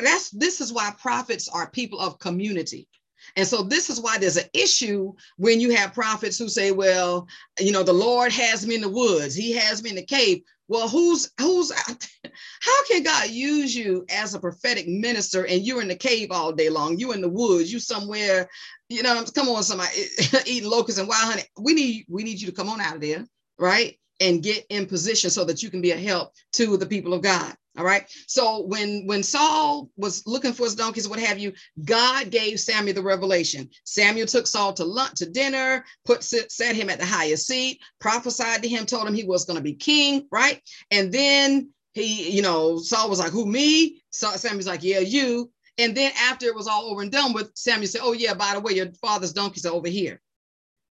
that's 0.03 0.31
this 0.31 0.61
is 0.61 0.73
why 0.73 0.92
prophets 1.01 1.49
are 1.49 1.70
people 1.70 2.01
of 2.01 2.18
community. 2.18 2.88
And 3.37 3.46
so 3.46 3.62
this 3.62 3.90
is 3.90 4.00
why 4.00 4.18
there's 4.18 4.37
an 4.37 4.48
issue 4.54 5.12
when 5.37 5.61
you 5.61 5.74
have 5.74 5.94
prophets 5.94 6.38
who 6.38 6.48
say, 6.48 6.72
well, 6.72 7.28
you 7.59 7.72
know, 7.72 7.83
the 7.83 7.92
Lord 7.92 8.33
has 8.33 8.66
me 8.66 8.74
in 8.74 8.80
the 8.80 8.88
woods, 8.88 9.35
he 9.35 9.52
has 9.52 9.83
me 9.83 9.90
in 9.90 9.96
the 9.96 10.04
cave. 10.04 10.42
Well, 10.68 10.88
who's 10.88 11.33
who's 11.40 11.72
how 12.62 12.85
can 12.87 13.02
God 13.02 13.28
use 13.30 13.74
you 13.74 14.04
as 14.09 14.35
a 14.35 14.40
prophetic 14.40 14.87
minister 14.87 15.44
and 15.46 15.62
you're 15.62 15.83
in 15.83 15.88
the 15.88 15.96
cave 15.96 16.30
all 16.30 16.52
day 16.52 16.68
long? 16.68 16.98
You 16.98 17.12
in 17.12 17.20
the 17.20 17.28
woods, 17.28 17.72
you 17.72 17.80
somewhere, 17.80 18.48
you 18.88 19.02
know, 19.02 19.24
come 19.35 19.48
on, 19.48 19.64
somebody 19.64 19.90
eating 20.46 20.70
locusts 20.70 21.00
and 21.00 21.09
wild 21.09 21.33
honey. 21.33 21.42
We 21.59 21.74
need 21.74 22.06
we 22.09 22.22
need 22.22 22.40
you 22.40 22.46
to 22.46 22.54
come 22.54 22.68
on 22.68 22.80
out 22.80 22.94
of 22.94 23.00
there, 23.00 23.26
right? 23.59 23.98
And 24.20 24.42
get 24.42 24.64
in 24.68 24.87
position 24.87 25.30
so 25.30 25.44
that 25.44 25.62
you 25.62 25.70
can 25.70 25.80
be 25.80 25.90
a 25.90 25.96
help 25.96 26.35
to 26.52 26.76
the 26.76 26.87
people 26.87 27.14
of 27.14 27.22
God. 27.22 27.56
All 27.78 27.85
right. 27.85 28.04
So 28.26 28.62
when 28.66 29.06
when 29.06 29.22
Saul 29.22 29.90
was 29.96 30.26
looking 30.26 30.52
for 30.52 30.64
his 30.64 30.74
donkeys, 30.74 31.09
what 31.09 31.20
have 31.20 31.38
you, 31.38 31.52
God 31.85 32.30
gave 32.30 32.59
Samuel 32.59 32.94
the 32.94 33.02
revelation. 33.02 33.70
Samuel 33.85 34.26
took 34.26 34.46
Saul 34.48 34.72
to 34.74 34.85
lunch 34.85 35.18
to 35.18 35.30
dinner, 35.30 35.85
put 36.04 36.24
set 36.24 36.74
him 36.74 36.90
at 36.90 36.98
the 36.98 37.06
highest 37.06 37.46
seat, 37.46 37.80
prophesied 38.00 38.62
to 38.62 38.68
him, 38.68 38.87
told 38.87 39.06
him 39.06 39.14
he 39.14 39.24
was 39.24 39.44
going 39.44 39.56
to 39.56 39.62
be 39.62 39.74
king, 39.74 40.26
right? 40.33 40.61
And 40.90 41.12
then 41.12 41.70
he, 41.92 42.30
you 42.30 42.42
know, 42.42 42.78
Saul 42.78 43.09
was 43.09 43.20
like, 43.20 43.33
"Who 43.33 43.46
me?" 43.46 44.02
So 44.11 44.30
Samuel's 44.33 44.66
like, 44.66 44.83
"Yeah, 44.83 44.98
you." 44.98 45.52
And 45.78 45.96
then 45.96 46.12
after 46.18 46.46
it 46.46 46.54
was 46.54 46.66
all 46.66 46.90
over 46.90 47.02
and 47.02 47.12
done 47.12 47.33
with, 47.33 47.52
Samuel 47.54 47.87
said, 47.87 48.00
"Oh 48.02 48.12
yeah, 48.12 48.35
by 48.35 48.54
the 48.54 48.61
way, 48.61 48.72
your 48.72 48.92
father's 49.00 49.33
donkeys 49.33 49.64
are 49.64 49.72
over 49.72 49.88
here." 49.88 50.20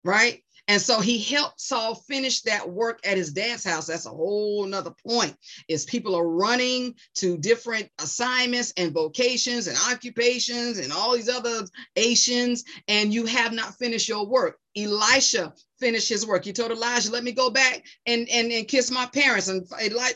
Right? 0.02 0.42
And 0.70 0.80
so 0.80 1.00
he 1.00 1.18
helped 1.18 1.60
Saul 1.60 1.96
finish 1.96 2.42
that 2.42 2.70
work 2.70 3.00
at 3.04 3.16
his 3.16 3.32
dad's 3.32 3.64
house. 3.64 3.88
That's 3.88 4.06
a 4.06 4.10
whole 4.10 4.64
nother 4.66 4.94
point. 5.04 5.36
Is 5.66 5.84
people 5.84 6.14
are 6.14 6.28
running 6.28 6.94
to 7.16 7.36
different 7.36 7.88
assignments 7.98 8.72
and 8.76 8.92
vocations 8.92 9.66
and 9.66 9.76
occupations 9.90 10.78
and 10.78 10.92
all 10.92 11.16
these 11.16 11.28
other 11.28 11.66
Asians, 11.96 12.62
and 12.86 13.12
you 13.12 13.26
have 13.26 13.52
not 13.52 13.78
finished 13.78 14.08
your 14.08 14.24
work. 14.24 14.60
Elisha 14.76 15.52
finished 15.80 16.08
his 16.08 16.26
work. 16.26 16.44
He 16.44 16.52
told 16.52 16.70
Elijah, 16.70 17.10
let 17.10 17.24
me 17.24 17.32
go 17.32 17.50
back 17.50 17.84
and, 18.06 18.28
and, 18.30 18.52
and 18.52 18.68
kiss 18.68 18.90
my 18.90 19.06
parents. 19.06 19.48
And 19.48 19.66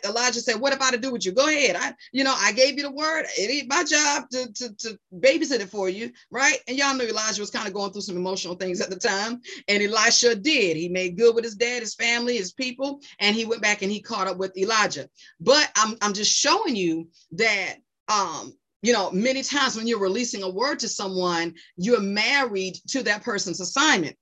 Elijah 0.05 0.40
said, 0.40 0.61
what 0.61 0.72
have 0.72 0.83
I 0.83 0.90
to 0.90 0.98
do 0.98 1.11
with 1.11 1.24
you? 1.24 1.33
Go 1.33 1.48
ahead. 1.48 1.77
I, 1.77 1.94
you 2.12 2.22
know, 2.22 2.35
I 2.37 2.53
gave 2.53 2.77
you 2.77 2.83
the 2.83 2.90
word. 2.90 3.24
It 3.37 3.50
ain't 3.50 3.68
my 3.68 3.83
job 3.83 4.29
to, 4.31 4.53
to, 4.53 4.77
to 4.77 4.98
babysit 5.14 5.61
it 5.61 5.70
for 5.70 5.88
you. 5.88 6.12
Right. 6.31 6.59
And 6.68 6.77
y'all 6.77 6.94
know 6.94 7.05
Elijah 7.05 7.40
was 7.40 7.50
kind 7.50 7.66
of 7.66 7.74
going 7.74 7.92
through 7.92 8.03
some 8.03 8.16
emotional 8.16 8.55
things 8.55 8.81
at 8.81 8.90
the 8.90 8.96
time. 8.96 9.40
And 9.66 9.83
Elisha 9.83 10.37
did. 10.37 10.77
He 10.77 10.88
made 10.88 11.16
good 11.16 11.35
with 11.35 11.44
his 11.44 11.57
dad, 11.57 11.81
his 11.81 11.94
family, 11.94 12.37
his 12.37 12.53
people. 12.53 13.00
And 13.18 13.35
he 13.35 13.46
went 13.46 13.62
back 13.62 13.83
and 13.83 13.90
he 13.90 14.00
caught 14.00 14.29
up 14.29 14.37
with 14.37 14.57
Elijah. 14.57 15.09
But 15.40 15.70
I'm, 15.77 15.96
I'm 16.03 16.12
just 16.12 16.33
showing 16.33 16.77
you 16.77 17.09
that 17.33 17.77
um, 18.09 18.53
you 18.85 18.92
know, 18.92 19.11
many 19.12 19.42
times 19.42 19.77
when 19.77 19.87
you're 19.87 19.98
releasing 19.98 20.42
a 20.42 20.48
word 20.48 20.79
to 20.81 20.90
someone, 20.90 21.55
you're 21.79 22.03
married 22.03 22.74
to 22.88 23.03
that 23.05 23.22
person's 23.22 23.59
assignment. 23.59 24.14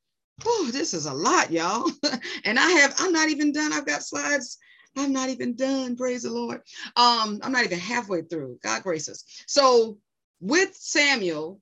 Oh, 0.45 0.71
this 0.73 0.95
is 0.95 1.07
a 1.07 1.15
lot, 1.15 1.51
y'all. 1.51 1.91
and 2.45 2.59
I 2.59 2.71
have, 2.71 2.95
I'm 2.99 3.13
not 3.13 3.29
even 3.29 3.53
done. 3.53 3.73
I've 3.73 3.87
got 3.87 4.03
slides. 4.03 4.59
I'm 4.97 5.13
not 5.13 5.31
even 5.31 5.57
done. 5.57 5.97
Praise 5.97 6.23
the 6.23 6.31
Lord. 6.31 6.61
Um, 6.97 7.41
I'm 7.43 7.53
not 7.53 7.65
even 7.65 7.79
halfway 7.79 8.23
through. 8.23 8.59
God 8.63 8.83
gracious. 8.83 9.25
So 9.47 9.99
with 10.41 10.75
Samuel, 10.75 11.61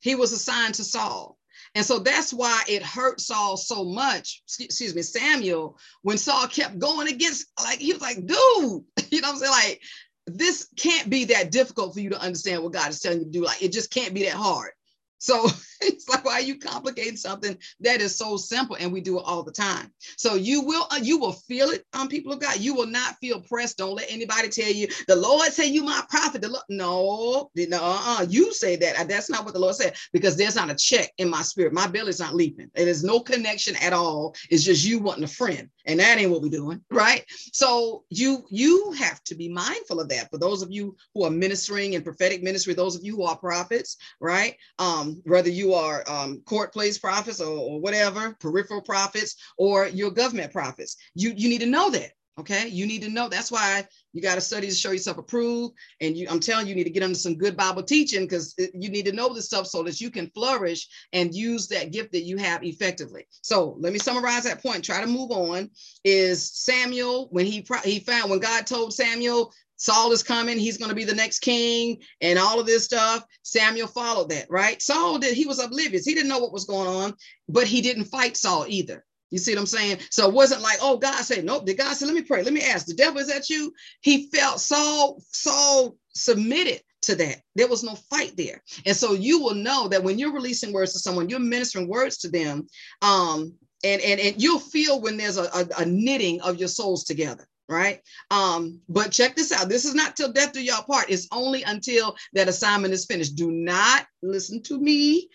he 0.00 0.14
was 0.14 0.32
assigned 0.32 0.74
to 0.74 0.84
Saul. 0.84 1.36
And 1.74 1.84
so 1.84 1.98
that's 1.98 2.32
why 2.32 2.62
it 2.68 2.82
hurt 2.82 3.20
Saul 3.20 3.56
so 3.56 3.84
much, 3.84 4.42
excuse 4.58 4.94
me, 4.94 5.02
Samuel, 5.02 5.78
when 6.02 6.16
Saul 6.16 6.46
kept 6.46 6.78
going 6.78 7.08
against, 7.08 7.46
like, 7.62 7.78
he 7.80 7.92
was 7.92 8.02
like, 8.02 8.16
dude, 8.16 8.28
you 9.10 9.20
know 9.20 9.28
what 9.28 9.34
I'm 9.34 9.36
saying? 9.38 9.52
Like, 9.52 9.82
this 10.26 10.68
can't 10.76 11.08
be 11.10 11.26
that 11.26 11.50
difficult 11.50 11.94
for 11.94 12.00
you 12.00 12.10
to 12.10 12.20
understand 12.20 12.62
what 12.62 12.72
God 12.72 12.90
is 12.90 13.00
telling 13.00 13.18
you 13.18 13.24
to 13.24 13.30
do. 13.30 13.44
Like, 13.44 13.62
it 13.62 13.72
just 13.72 13.90
can't 13.90 14.14
be 14.14 14.24
that 14.24 14.34
hard. 14.34 14.72
So 15.18 15.46
it's 15.80 16.08
like, 16.08 16.24
why 16.24 16.34
are 16.34 16.42
you 16.42 16.58
complicating 16.58 17.16
something 17.16 17.56
that 17.80 18.00
is 18.00 18.16
so 18.16 18.36
simple 18.36 18.76
and 18.78 18.92
we 18.92 19.00
do 19.00 19.18
it 19.18 19.24
all 19.26 19.42
the 19.42 19.52
time? 19.52 19.92
So 20.16 20.34
you 20.34 20.62
will, 20.62 20.86
uh, 20.90 21.00
you 21.02 21.18
will 21.18 21.32
feel 21.32 21.70
it 21.70 21.84
on 21.94 22.02
um, 22.02 22.08
people 22.08 22.32
of 22.32 22.40
God. 22.40 22.58
You 22.58 22.74
will 22.74 22.86
not 22.86 23.16
feel 23.16 23.40
pressed. 23.40 23.78
Don't 23.78 23.94
let 23.94 24.10
anybody 24.10 24.48
tell 24.48 24.70
you 24.70 24.88
the 25.08 25.16
Lord 25.16 25.52
say 25.52 25.66
you 25.66 25.82
my 25.84 26.02
prophet. 26.08 26.42
The 26.42 26.48
Lord, 26.48 26.64
no, 26.68 27.50
no, 27.54 27.76
uh-uh. 27.82 28.26
you 28.28 28.52
say 28.52 28.76
that. 28.76 29.08
That's 29.08 29.30
not 29.30 29.44
what 29.44 29.54
the 29.54 29.60
Lord 29.60 29.74
said 29.74 29.94
because 30.12 30.36
there's 30.36 30.56
not 30.56 30.70
a 30.70 30.74
check 30.74 31.12
in 31.18 31.28
my 31.28 31.42
spirit. 31.42 31.72
My 31.72 31.86
belly's 31.86 32.20
not 32.20 32.34
leaping. 32.34 32.70
It 32.74 32.88
is 32.88 33.04
no 33.04 33.20
connection 33.20 33.76
at 33.76 33.92
all. 33.92 34.34
It's 34.50 34.64
just 34.64 34.84
you 34.84 34.98
wanting 34.98 35.24
a 35.24 35.28
friend, 35.28 35.68
and 35.84 36.00
that 36.00 36.18
ain't 36.18 36.30
what 36.30 36.42
we're 36.42 36.48
doing, 36.48 36.80
right? 36.90 37.24
So 37.52 38.04
you 38.10 38.44
you 38.50 38.92
have 38.92 39.22
to 39.24 39.34
be 39.34 39.48
mindful 39.48 40.00
of 40.00 40.08
that. 40.08 40.30
For 40.30 40.38
those 40.38 40.62
of 40.62 40.70
you 40.70 40.96
who 41.14 41.24
are 41.24 41.30
ministering 41.30 41.94
in 41.94 42.02
prophetic 42.02 42.42
ministry, 42.42 42.74
those 42.74 42.96
of 42.96 43.04
you 43.04 43.16
who 43.16 43.24
are 43.24 43.36
prophets, 43.36 43.96
right? 44.20 44.56
Um, 44.78 45.20
whether 45.24 45.50
you 45.50 45.65
are 45.74 46.04
um, 46.08 46.40
court 46.44 46.72
place 46.72 46.98
prophets 46.98 47.40
or, 47.40 47.56
or 47.56 47.80
whatever, 47.80 48.36
peripheral 48.40 48.82
prophets, 48.82 49.36
or 49.58 49.88
your 49.88 50.10
government 50.10 50.52
prophets. 50.52 50.96
You, 51.14 51.32
you 51.36 51.48
need 51.48 51.60
to 51.60 51.66
know 51.66 51.90
that. 51.90 52.12
Okay. 52.38 52.68
You 52.68 52.86
need 52.86 53.00
to 53.00 53.08
know. 53.08 53.30
That's 53.30 53.50
why 53.50 53.86
you 54.12 54.20
got 54.20 54.34
to 54.34 54.42
study 54.42 54.66
to 54.68 54.74
show 54.74 54.90
yourself 54.90 55.16
approved. 55.16 55.74
And 56.02 56.14
you, 56.14 56.26
I'm 56.28 56.38
telling 56.38 56.66
you, 56.66 56.70
you 56.70 56.74
need 56.76 56.84
to 56.84 56.90
get 56.90 57.02
under 57.02 57.18
some 57.18 57.38
good 57.38 57.56
Bible 57.56 57.82
teaching 57.82 58.24
because 58.24 58.54
you 58.58 58.90
need 58.90 59.06
to 59.06 59.12
know 59.12 59.32
this 59.32 59.46
stuff 59.46 59.66
so 59.66 59.82
that 59.84 60.02
you 60.02 60.10
can 60.10 60.30
flourish 60.34 60.86
and 61.14 61.34
use 61.34 61.66
that 61.68 61.92
gift 61.92 62.12
that 62.12 62.24
you 62.24 62.36
have 62.36 62.62
effectively. 62.62 63.26
So 63.40 63.76
let 63.80 63.94
me 63.94 63.98
summarize 63.98 64.44
that 64.44 64.62
point. 64.62 64.84
Try 64.84 65.00
to 65.00 65.06
move 65.06 65.30
on. 65.30 65.70
Is 66.04 66.52
Samuel 66.52 67.28
when 67.30 67.46
he 67.46 67.66
he 67.84 68.00
found 68.00 68.30
when 68.30 68.40
God 68.40 68.66
told 68.66 68.92
Samuel 68.92 69.54
Saul 69.76 70.12
is 70.12 70.22
coming. 70.22 70.58
He's 70.58 70.78
going 70.78 70.88
to 70.88 70.94
be 70.94 71.04
the 71.04 71.14
next 71.14 71.40
king 71.40 71.98
and 72.20 72.38
all 72.38 72.58
of 72.58 72.66
this 72.66 72.84
stuff. 72.84 73.24
Samuel 73.42 73.88
followed 73.88 74.30
that, 74.30 74.46
right? 74.50 74.80
Saul 74.80 75.18
did, 75.18 75.34
he 75.34 75.46
was 75.46 75.58
oblivious. 75.58 76.04
He 76.04 76.14
didn't 76.14 76.28
know 76.28 76.38
what 76.38 76.52
was 76.52 76.64
going 76.64 76.88
on, 76.88 77.14
but 77.48 77.66
he 77.66 77.80
didn't 77.80 78.04
fight 78.04 78.36
Saul 78.36 78.64
either. 78.68 79.04
You 79.30 79.38
see 79.38 79.54
what 79.54 79.60
I'm 79.60 79.66
saying? 79.66 79.98
So 80.10 80.28
it 80.28 80.34
wasn't 80.34 80.62
like, 80.62 80.78
oh, 80.80 80.98
God 80.98 81.22
said, 81.22 81.44
nope. 81.44 81.66
Did 81.66 81.78
God 81.78 81.94
said, 81.94 82.06
let 82.06 82.14
me 82.14 82.22
pray? 82.22 82.42
Let 82.42 82.52
me 82.52 82.62
ask. 82.62 82.86
The 82.86 82.94
devil 82.94 83.18
is 83.18 83.28
that 83.28 83.50
you? 83.50 83.72
He 84.00 84.30
felt 84.30 84.60
Saul, 84.60 85.20
Saul 85.32 85.96
submitted 86.14 86.80
to 87.02 87.16
that. 87.16 87.42
There 87.54 87.68
was 87.68 87.82
no 87.82 87.96
fight 87.96 88.36
there. 88.36 88.62
And 88.86 88.96
so 88.96 89.14
you 89.14 89.40
will 89.40 89.54
know 89.54 89.88
that 89.88 90.02
when 90.02 90.18
you're 90.18 90.32
releasing 90.32 90.72
words 90.72 90.92
to 90.92 91.00
someone, 91.00 91.28
you're 91.28 91.40
ministering 91.40 91.88
words 91.88 92.18
to 92.18 92.28
them. 92.28 92.68
Um, 93.02 93.54
and, 93.84 94.00
and, 94.00 94.20
and 94.20 94.40
you'll 94.40 94.60
feel 94.60 95.00
when 95.00 95.16
there's 95.16 95.38
a, 95.38 95.44
a, 95.44 95.66
a 95.78 95.84
knitting 95.84 96.40
of 96.40 96.56
your 96.56 96.68
souls 96.68 97.04
together 97.04 97.46
right? 97.68 98.00
Um, 98.30 98.80
but 98.88 99.10
check 99.10 99.36
this 99.36 99.52
out. 99.52 99.68
This 99.68 99.84
is 99.84 99.94
not 99.94 100.16
till 100.16 100.32
death 100.32 100.52
do 100.52 100.62
y'all 100.62 100.82
part. 100.82 101.10
It's 101.10 101.28
only 101.32 101.62
until 101.62 102.16
that 102.32 102.48
assignment 102.48 102.94
is 102.94 103.06
finished. 103.06 103.36
Do 103.36 103.50
not 103.50 104.06
listen 104.22 104.62
to 104.64 104.78
me. 104.78 105.28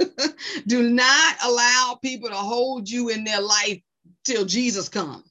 do 0.66 0.90
not 0.90 1.36
allow 1.44 1.98
people 2.02 2.28
to 2.28 2.36
hold 2.36 2.88
you 2.88 3.08
in 3.08 3.24
their 3.24 3.40
life 3.40 3.80
till 4.24 4.44
Jesus 4.44 4.88
comes 4.88 5.24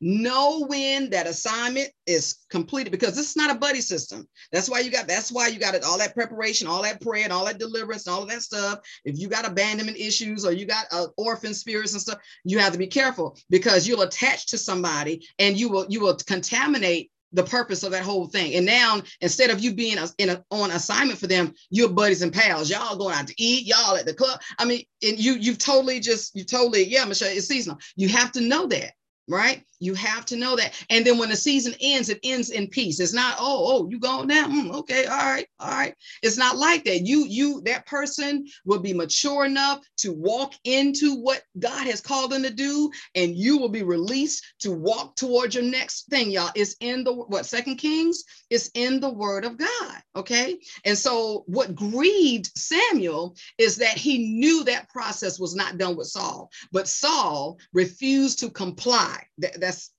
know 0.00 0.66
when 0.66 1.10
that 1.10 1.26
assignment 1.26 1.88
is 2.06 2.44
completed 2.50 2.90
because 2.90 3.16
this 3.16 3.30
is 3.30 3.36
not 3.36 3.54
a 3.54 3.58
buddy 3.58 3.80
system 3.80 4.26
that's 4.52 4.68
why 4.68 4.80
you 4.80 4.90
got 4.90 5.08
that's 5.08 5.32
why 5.32 5.48
you 5.48 5.58
got 5.58 5.74
it 5.74 5.84
all 5.84 5.98
that 5.98 6.14
preparation 6.14 6.66
all 6.66 6.82
that 6.82 7.00
prayer 7.00 7.24
and 7.24 7.32
all 7.32 7.46
that 7.46 7.58
deliverance 7.58 8.06
and 8.06 8.14
all 8.14 8.22
of 8.22 8.28
that 8.28 8.42
stuff 8.42 8.78
if 9.04 9.18
you 9.18 9.28
got 9.28 9.46
abandonment 9.46 9.96
issues 9.96 10.44
or 10.44 10.52
you 10.52 10.66
got 10.66 10.84
uh, 10.92 11.06
orphan 11.16 11.54
spirits 11.54 11.92
and 11.92 12.02
stuff 12.02 12.18
you 12.44 12.58
have 12.58 12.72
to 12.72 12.78
be 12.78 12.86
careful 12.86 13.36
because 13.48 13.88
you'll 13.88 14.02
attach 14.02 14.46
to 14.46 14.58
somebody 14.58 15.26
and 15.38 15.56
you 15.56 15.68
will 15.68 15.86
you 15.88 16.00
will 16.00 16.16
contaminate 16.26 17.10
the 17.32 17.42
purpose 17.42 17.82
of 17.82 17.90
that 17.90 18.04
whole 18.04 18.28
thing. 18.28 18.54
And 18.54 18.64
now, 18.64 19.02
instead 19.20 19.50
of 19.50 19.60
you 19.60 19.74
being 19.74 19.98
in 20.18 20.30
a, 20.30 20.44
on 20.50 20.70
assignment 20.70 21.18
for 21.18 21.26
them, 21.26 21.52
you're 21.70 21.88
buddies 21.88 22.22
and 22.22 22.32
pals. 22.32 22.70
Y'all 22.70 22.96
going 22.96 23.14
out 23.14 23.26
to 23.26 23.34
eat. 23.36 23.66
Y'all 23.66 23.96
at 23.96 24.06
the 24.06 24.14
club. 24.14 24.40
I 24.58 24.64
mean, 24.64 24.84
and 25.02 25.18
you 25.18 25.34
you've 25.34 25.58
totally 25.58 26.00
just 26.00 26.34
you 26.34 26.44
totally 26.44 26.84
yeah, 26.84 27.04
Michelle. 27.04 27.28
It's 27.28 27.48
seasonal. 27.48 27.78
You 27.96 28.08
have 28.10 28.32
to 28.32 28.40
know 28.40 28.66
that 28.68 28.92
right? 29.28 29.62
You 29.80 29.94
have 29.94 30.24
to 30.26 30.36
know 30.36 30.56
that. 30.56 30.74
And 30.90 31.04
then 31.04 31.18
when 31.18 31.28
the 31.28 31.36
season 31.36 31.74
ends, 31.80 32.08
it 32.08 32.20
ends 32.22 32.50
in 32.50 32.68
peace. 32.68 33.00
It's 33.00 33.12
not, 33.12 33.36
oh, 33.38 33.84
oh, 33.84 33.88
you 33.90 33.98
going 33.98 34.28
now? 34.28 34.46
Mm, 34.46 34.74
okay, 34.74 35.06
all 35.06 35.16
right, 35.16 35.46
all 35.60 35.70
right. 35.70 35.94
It's 36.22 36.38
not 36.38 36.56
like 36.56 36.84
that. 36.84 37.06
You, 37.06 37.26
you, 37.26 37.60
that 37.62 37.86
person 37.86 38.46
will 38.64 38.80
be 38.80 38.92
mature 38.92 39.44
enough 39.44 39.80
to 39.98 40.12
walk 40.12 40.54
into 40.64 41.16
what 41.16 41.42
God 41.58 41.86
has 41.86 42.00
called 42.00 42.32
them 42.32 42.42
to 42.42 42.50
do, 42.50 42.90
and 43.14 43.36
you 43.36 43.58
will 43.58 43.68
be 43.68 43.82
released 43.82 44.44
to 44.60 44.72
walk 44.72 45.16
towards 45.16 45.54
your 45.54 45.64
next 45.64 46.08
thing, 46.08 46.30
y'all. 46.30 46.50
It's 46.54 46.76
in 46.80 47.04
the 47.04 47.12
what 47.12 47.46
Second 47.46 47.76
Kings, 47.76 48.24
it's 48.50 48.70
in 48.74 49.00
the 49.00 49.12
word 49.12 49.44
of 49.44 49.58
God. 49.58 50.02
Okay. 50.14 50.58
And 50.84 50.96
so 50.96 51.44
what 51.46 51.74
grieved 51.74 52.50
Samuel 52.56 53.36
is 53.58 53.76
that 53.76 53.98
he 53.98 54.18
knew 54.38 54.64
that 54.64 54.88
process 54.88 55.38
was 55.38 55.54
not 55.54 55.78
done 55.78 55.96
with 55.96 56.06
Saul, 56.06 56.50
but 56.72 56.88
Saul 56.88 57.58
refused 57.72 58.38
to 58.40 58.50
comply. 58.50 59.22
That, 59.38 59.60
that's 59.66 59.90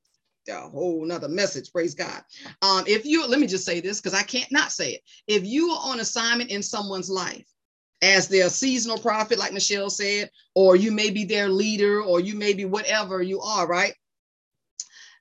a 0.50 0.70
whole 0.70 1.06
nother 1.06 1.28
message 1.28 1.72
praise 1.72 1.94
god 1.94 2.24
um 2.62 2.86
if 2.88 3.06
you 3.06 3.28
let 3.28 3.40
me 3.40 3.48
just 3.48 3.66
say 3.66 3.82
this 3.82 4.00
because 4.00 4.18
i 4.18 4.24
can't 4.24 4.52
not 4.52 4.72
say 4.72 4.92
it 4.92 5.02
if 5.28 5.46
you 5.46 5.70
are 5.72 5.92
on 5.92 6.00
assignment 6.00 6.50
in 6.50 6.64
someone's 6.64 7.10
life 7.10 7.46
as 8.02 8.30
their 8.30 8.50
seasonal 8.50 8.98
prophet 8.98 9.38
like 9.38 9.52
michelle 9.52 9.90
said 9.90 10.30
or 10.56 10.78
you 10.78 10.92
may 10.92 11.10
be 11.10 11.26
their 11.26 11.50
leader 11.50 12.02
or 12.02 12.22
you 12.22 12.34
may 12.34 12.54
be 12.54 12.64
whatever 12.64 13.22
you 13.22 13.42
are 13.42 13.68
right 13.68 13.94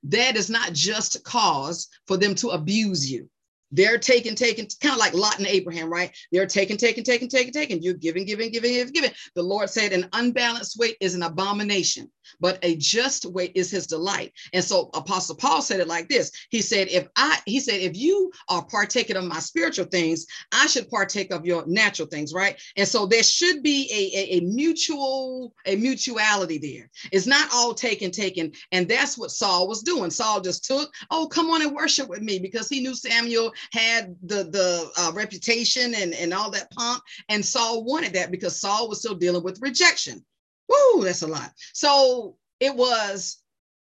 that 0.04 0.36
is 0.36 0.48
not 0.48 0.72
just 0.72 1.24
cause 1.24 1.88
for 2.06 2.16
them 2.16 2.34
to 2.34 2.50
abuse 2.50 3.10
you 3.10 3.28
they're 3.72 3.98
taking, 3.98 4.34
taking, 4.34 4.68
kind 4.80 4.92
of 4.92 4.98
like 4.98 5.12
Lot 5.12 5.38
and 5.38 5.46
Abraham, 5.46 5.92
right? 5.92 6.16
They're 6.30 6.46
taking, 6.46 6.76
taking, 6.76 7.04
taking, 7.04 7.28
taking, 7.28 7.52
taking. 7.52 7.82
You're 7.82 7.94
giving, 7.94 8.24
giving, 8.24 8.52
giving, 8.52 8.72
giving, 8.72 8.92
giving. 8.92 9.10
The 9.34 9.42
Lord 9.42 9.68
said, 9.68 9.92
an 9.92 10.08
unbalanced 10.12 10.78
weight 10.78 10.96
is 11.00 11.14
an 11.14 11.22
abomination, 11.22 12.10
but 12.40 12.58
a 12.62 12.76
just 12.76 13.24
weight 13.26 13.52
is 13.54 13.70
his 13.70 13.86
delight. 13.86 14.32
And 14.52 14.64
so 14.64 14.90
Apostle 14.94 15.36
Paul 15.36 15.62
said 15.62 15.80
it 15.80 15.88
like 15.88 16.08
this. 16.08 16.30
He 16.50 16.62
said, 16.62 16.88
if 16.88 17.08
I, 17.16 17.38
he 17.46 17.60
said, 17.60 17.80
if 17.80 17.96
you 17.96 18.30
are 18.48 18.64
partaking 18.64 19.16
of 19.16 19.24
my 19.24 19.38
spiritual 19.38 19.86
things, 19.86 20.26
I 20.52 20.66
should 20.66 20.90
partake 20.90 21.32
of 21.32 21.46
your 21.46 21.64
natural 21.66 22.08
things, 22.08 22.32
right? 22.32 22.60
And 22.76 22.86
so 22.86 23.06
there 23.06 23.22
should 23.22 23.62
be 23.62 23.88
a, 23.92 24.18
a, 24.18 24.38
a 24.38 24.40
mutual, 24.40 25.54
a 25.66 25.76
mutuality 25.76 26.58
there. 26.58 26.90
It's 27.12 27.26
not 27.26 27.48
all 27.52 27.74
taken, 27.74 28.10
taken. 28.10 28.52
And 28.72 28.88
that's 28.88 29.18
what 29.18 29.30
Saul 29.30 29.68
was 29.68 29.82
doing. 29.82 30.10
Saul 30.10 30.40
just 30.40 30.64
took, 30.64 30.92
oh, 31.10 31.26
come 31.26 31.50
on 31.50 31.62
and 31.62 31.74
worship 31.74 32.08
with 32.08 32.22
me 32.22 32.38
because 32.38 32.68
he 32.68 32.80
knew 32.80 32.94
Samuel 32.94 33.52
had 33.72 34.16
the 34.22 34.44
the 34.44 34.90
uh, 34.98 35.12
reputation 35.12 35.94
and 35.94 36.14
and 36.14 36.32
all 36.32 36.50
that 36.50 36.70
pomp, 36.70 37.02
and 37.28 37.44
Saul 37.44 37.84
wanted 37.84 38.12
that 38.14 38.30
because 38.30 38.60
Saul 38.60 38.88
was 38.88 39.00
still 39.00 39.14
dealing 39.14 39.42
with 39.42 39.60
rejection. 39.60 40.24
Woo, 40.68 41.04
that's 41.04 41.22
a 41.22 41.26
lot. 41.26 41.52
So 41.72 42.36
it 42.60 42.74
was 42.74 43.38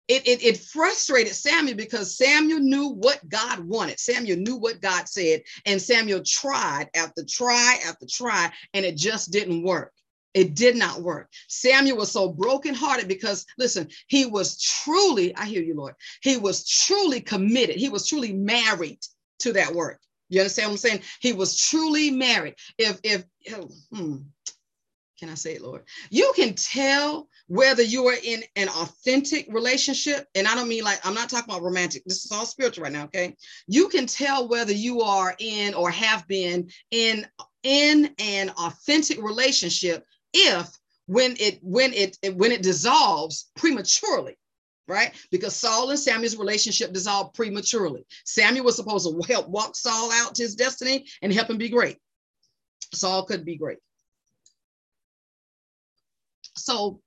it, 0.07 0.27
it, 0.27 0.43
it, 0.43 0.57
frustrated 0.57 1.33
Samuel 1.33 1.77
because 1.77 2.17
Samuel 2.17 2.59
knew 2.59 2.89
what 2.89 3.21
God 3.29 3.59
wanted. 3.59 3.97
Samuel 3.97 4.39
knew 4.39 4.57
what 4.57 4.81
God 4.81 5.07
said, 5.07 5.41
and 5.65 5.81
Samuel 5.81 6.21
tried 6.25 6.89
after 6.95 7.23
try 7.23 7.79
after 7.87 8.05
try, 8.09 8.51
and 8.73 8.83
it 8.83 8.97
just 8.97 9.31
didn't 9.31 9.63
work. 9.63 9.93
It 10.33 10.55
did 10.55 10.75
not 10.75 11.01
work. 11.01 11.29
Samuel 11.47 11.97
was 11.97 12.11
so 12.11 12.29
brokenhearted 12.29 13.07
because, 13.07 13.45
listen, 13.57 13.89
he 14.07 14.25
was 14.25 14.59
truly, 14.61 15.35
I 15.35 15.45
hear 15.45 15.61
you, 15.61 15.75
Lord, 15.75 15.95
he 16.21 16.37
was 16.37 16.67
truly 16.67 17.21
committed. 17.21 17.75
He 17.77 17.89
was 17.89 18.07
truly 18.07 18.33
married 18.33 18.99
to 19.39 19.53
that 19.53 19.73
work. 19.73 19.99
You 20.29 20.41
understand 20.41 20.69
what 20.69 20.73
I'm 20.73 20.77
saying? 20.77 21.01
He 21.19 21.33
was 21.33 21.57
truly 21.57 22.11
married. 22.11 22.55
If, 22.77 22.99
if, 23.03 23.25
oh, 23.53 23.69
hmm, 23.91 24.17
can 25.21 25.29
I 25.29 25.35
say 25.35 25.53
it, 25.53 25.61
Lord? 25.61 25.83
You 26.09 26.33
can 26.35 26.55
tell 26.55 27.27
whether 27.47 27.83
you 27.83 28.07
are 28.07 28.17
in 28.23 28.41
an 28.55 28.69
authentic 28.69 29.45
relationship, 29.49 30.27
and 30.33 30.47
I 30.47 30.55
don't 30.55 30.67
mean 30.67 30.83
like 30.83 30.99
I'm 31.05 31.13
not 31.13 31.29
talking 31.29 31.47
about 31.47 31.61
romantic. 31.61 32.01
This 32.05 32.25
is 32.25 32.31
all 32.31 32.47
spiritual 32.47 32.85
right 32.85 32.91
now, 32.91 33.03
okay? 33.03 33.35
You 33.67 33.87
can 33.87 34.07
tell 34.07 34.47
whether 34.47 34.73
you 34.73 35.01
are 35.01 35.35
in 35.37 35.75
or 35.75 35.91
have 35.91 36.27
been 36.27 36.71
in 36.89 37.27
in 37.61 38.15
an 38.17 38.49
authentic 38.49 39.21
relationship 39.21 40.03
if 40.33 40.67
when 41.05 41.35
it 41.39 41.59
when 41.61 41.93
it 41.93 42.17
when 42.33 42.51
it 42.51 42.63
dissolves 42.63 43.51
prematurely 43.55 44.37
right? 44.87 45.13
Because 45.31 45.55
Saul 45.55 45.91
and 45.91 45.99
Samuel's 45.99 46.35
relationship 46.35 46.91
dissolved 46.91 47.33
prematurely. 47.33 48.05
Samuel 48.25 48.65
was 48.65 48.75
supposed 48.75 49.07
to 49.07 49.33
help 49.33 49.47
walk 49.47 49.73
Saul 49.73 50.11
out 50.11 50.35
to 50.35 50.43
his 50.43 50.55
destiny 50.55 51.05
and 51.21 51.31
help 51.31 51.49
him 51.49 51.57
be 51.57 51.69
great. 51.69 51.97
Saul 52.93 53.23
couldn't 53.23 53.45
be 53.45 53.55
great. 53.55 53.77
So 56.65 57.01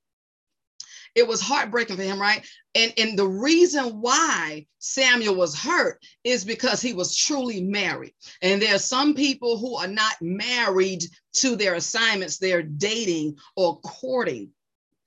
it 1.15 1.27
was 1.27 1.41
heartbreaking 1.41 1.97
for 1.97 2.03
him, 2.03 2.21
right? 2.21 2.45
And, 2.75 2.93
and 2.99 3.19
the 3.19 3.29
reason 3.29 4.01
why 4.01 4.67
Samuel 4.79 5.37
was 5.37 5.57
hurt 5.57 6.05
is 6.25 6.45
because 6.45 6.83
he 6.83 6.93
was 6.93 7.17
truly 7.17 7.63
married. 7.63 8.15
And 8.43 8.61
there 8.61 8.75
are 8.75 8.81
some 8.81 9.15
people 9.15 9.59
who 9.59 9.77
are 9.77 9.89
not 9.89 10.15
married 10.21 11.05
to 11.35 11.57
their 11.57 11.75
assignments, 11.75 12.39
they're 12.39 12.63
dating 12.63 13.39
or 13.57 13.79
courting 13.81 14.51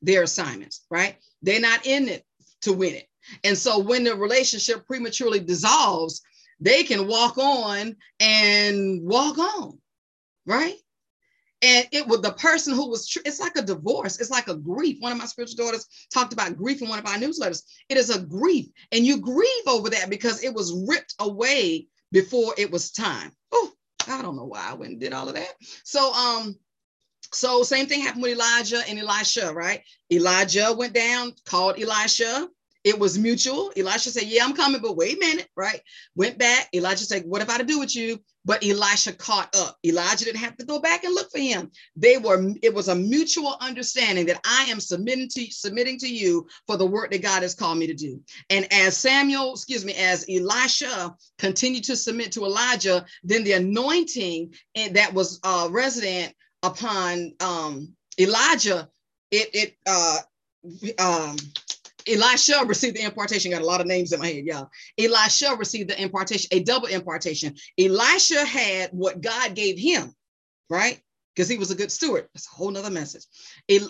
their 0.02 0.24
assignments, 0.24 0.86
right? 0.90 1.18
They're 1.42 1.60
not 1.60 1.86
in 1.86 2.08
it 2.08 2.24
to 2.62 2.74
win 2.74 2.96
it. 2.96 3.08
And 3.44 3.58
so 3.58 3.80
when 3.80 4.06
the 4.06 4.16
relationship 4.16 4.88
prematurely 4.88 5.42
dissolves, 5.42 6.22
they 6.60 6.84
can 6.84 7.08
walk 7.08 7.38
on 7.38 7.96
and 8.20 9.02
walk 9.04 9.38
on, 9.38 9.78
right? 10.46 10.76
And 11.62 11.88
it 11.92 12.08
was 12.08 12.22
the 12.22 12.34
person 12.34 12.74
who 12.76 12.90
was 12.90 13.08
tr- 13.08 13.20
it's 13.26 13.40
like 13.40 13.56
a 13.58 13.62
divorce. 13.62 14.20
It's 14.20 14.30
like 14.30 14.48
a 14.48 14.56
grief. 14.56 14.98
One 15.00 15.12
of 15.12 15.18
my 15.18 15.26
spiritual 15.26 15.66
daughters 15.66 15.88
talked 16.14 16.34
about 16.34 16.56
grief 16.56 16.82
in 16.82 16.90
one 16.90 17.00
of 17.00 17.06
our 17.06 17.16
newsletters. 17.18 17.64
It 17.90 17.98
is 17.98 18.10
a 18.10 18.22
grief 18.22 18.68
and 18.92 19.06
you 19.06 19.20
grieve 19.20 19.68
over 19.68 19.90
that 19.90 20.10
because 20.10 20.44
it 20.44 20.54
was 20.54 20.86
ripped 20.88 21.16
away 21.20 21.88
before 22.12 22.54
it 22.58 22.72
was 22.72 22.92
time. 22.92 23.32
Oh 23.52 23.72
i 24.08 24.22
don't 24.22 24.38
know 24.38 24.46
why 24.46 24.66
i 24.70 24.74
went 24.74 24.94
and 24.94 25.02
did 25.02 25.14
all 25.14 25.28
of 25.28 25.36
that. 25.36 25.54
So 25.84 26.14
um 26.14 26.56
so 27.34 27.64
same 27.64 27.88
thing 27.88 28.02
happened 28.02 28.24
with 28.24 28.34
elijah 28.34 28.82
and 28.88 29.00
elisha 29.00 29.52
right? 29.54 29.82
Elijah 30.12 30.74
went 30.78 30.94
down 30.94 31.34
called 31.46 31.80
elisha 31.80 32.48
it 32.88 32.98
was 32.98 33.20
mutual. 33.20 33.70
Elisha 33.76 34.12
said, 34.12 34.24
Yeah, 34.24 34.46
I'm 34.46 34.56
coming, 34.56 34.82
but 34.82 34.96
wait 34.96 35.18
a 35.18 35.20
minute, 35.20 35.50
right? 35.58 35.82
Went 36.16 36.38
back. 36.38 36.70
Elijah 36.74 37.04
said, 37.04 37.24
What 37.26 37.42
have 37.42 37.50
I 37.50 37.58
to 37.58 37.66
do 37.66 37.80
with 37.80 37.94
you? 37.94 38.18
But 38.46 38.64
Elisha 38.64 39.12
caught 39.12 39.54
up. 39.58 39.76
Elijah 39.86 40.24
didn't 40.24 40.40
have 40.40 40.56
to 40.56 40.66
go 40.66 40.80
back 40.80 41.04
and 41.04 41.14
look 41.14 41.30
for 41.30 41.38
him. 41.38 41.70
They 41.98 42.18
were, 42.18 42.54
it 42.64 42.74
was 42.74 42.88
a 42.88 42.96
mutual 42.96 43.58
understanding 43.60 44.26
that 44.28 44.40
I 44.46 44.68
am 44.70 44.80
submitting 44.80 45.28
to 45.34 45.52
submitting 45.52 46.00
to 46.00 46.08
you 46.08 46.48
for 46.66 46.78
the 46.78 46.86
work 46.86 47.12
that 47.12 47.22
God 47.22 47.42
has 47.42 47.56
called 47.56 47.78
me 47.78 47.88
to 47.88 47.94
do. 47.94 48.22
And 48.50 48.72
as 48.72 48.98
Samuel, 48.98 49.52
excuse 49.52 49.84
me, 49.84 49.94
as 49.96 50.26
Elisha 50.30 51.14
continued 51.40 51.84
to 51.86 51.98
submit 51.98 52.32
to 52.34 52.46
Elijah, 52.46 53.06
then 53.22 53.44
the 53.44 53.54
anointing 53.54 54.54
that 54.92 55.14
was 55.14 55.42
uh, 55.44 55.68
resident 55.70 56.34
upon 56.64 57.34
um, 57.42 57.94
Elijah, 58.18 58.88
it 59.30 59.50
it 59.54 59.78
uh, 59.86 60.20
um, 61.00 61.36
Elisha 62.08 62.64
received 62.66 62.98
the 62.98 63.04
impartation. 63.04 63.52
Got 63.52 63.62
a 63.62 63.66
lot 63.66 63.82
of 63.82 63.88
names 63.88 64.12
in 64.12 64.20
my 64.20 64.28
head, 64.28 64.46
y'all. 64.46 64.70
Elisha 64.98 65.56
received 65.56 65.90
the 65.90 66.02
impartation, 66.02 66.50
a 66.52 66.64
double 66.64 66.88
impartation. 66.88 67.56
Elisha 67.80 68.46
had 68.46 68.92
what 68.92 69.22
God 69.22 69.56
gave 69.56 69.78
him, 69.78 70.14
right? 70.70 71.00
Because 71.36 71.50
he 71.50 71.58
was 71.58 71.70
a 71.70 71.76
good 71.76 71.92
steward. 71.92 72.28
That's 72.34 72.48
a 72.48 72.56
whole 72.56 72.72
nother 72.72 72.90
message. 72.90 73.26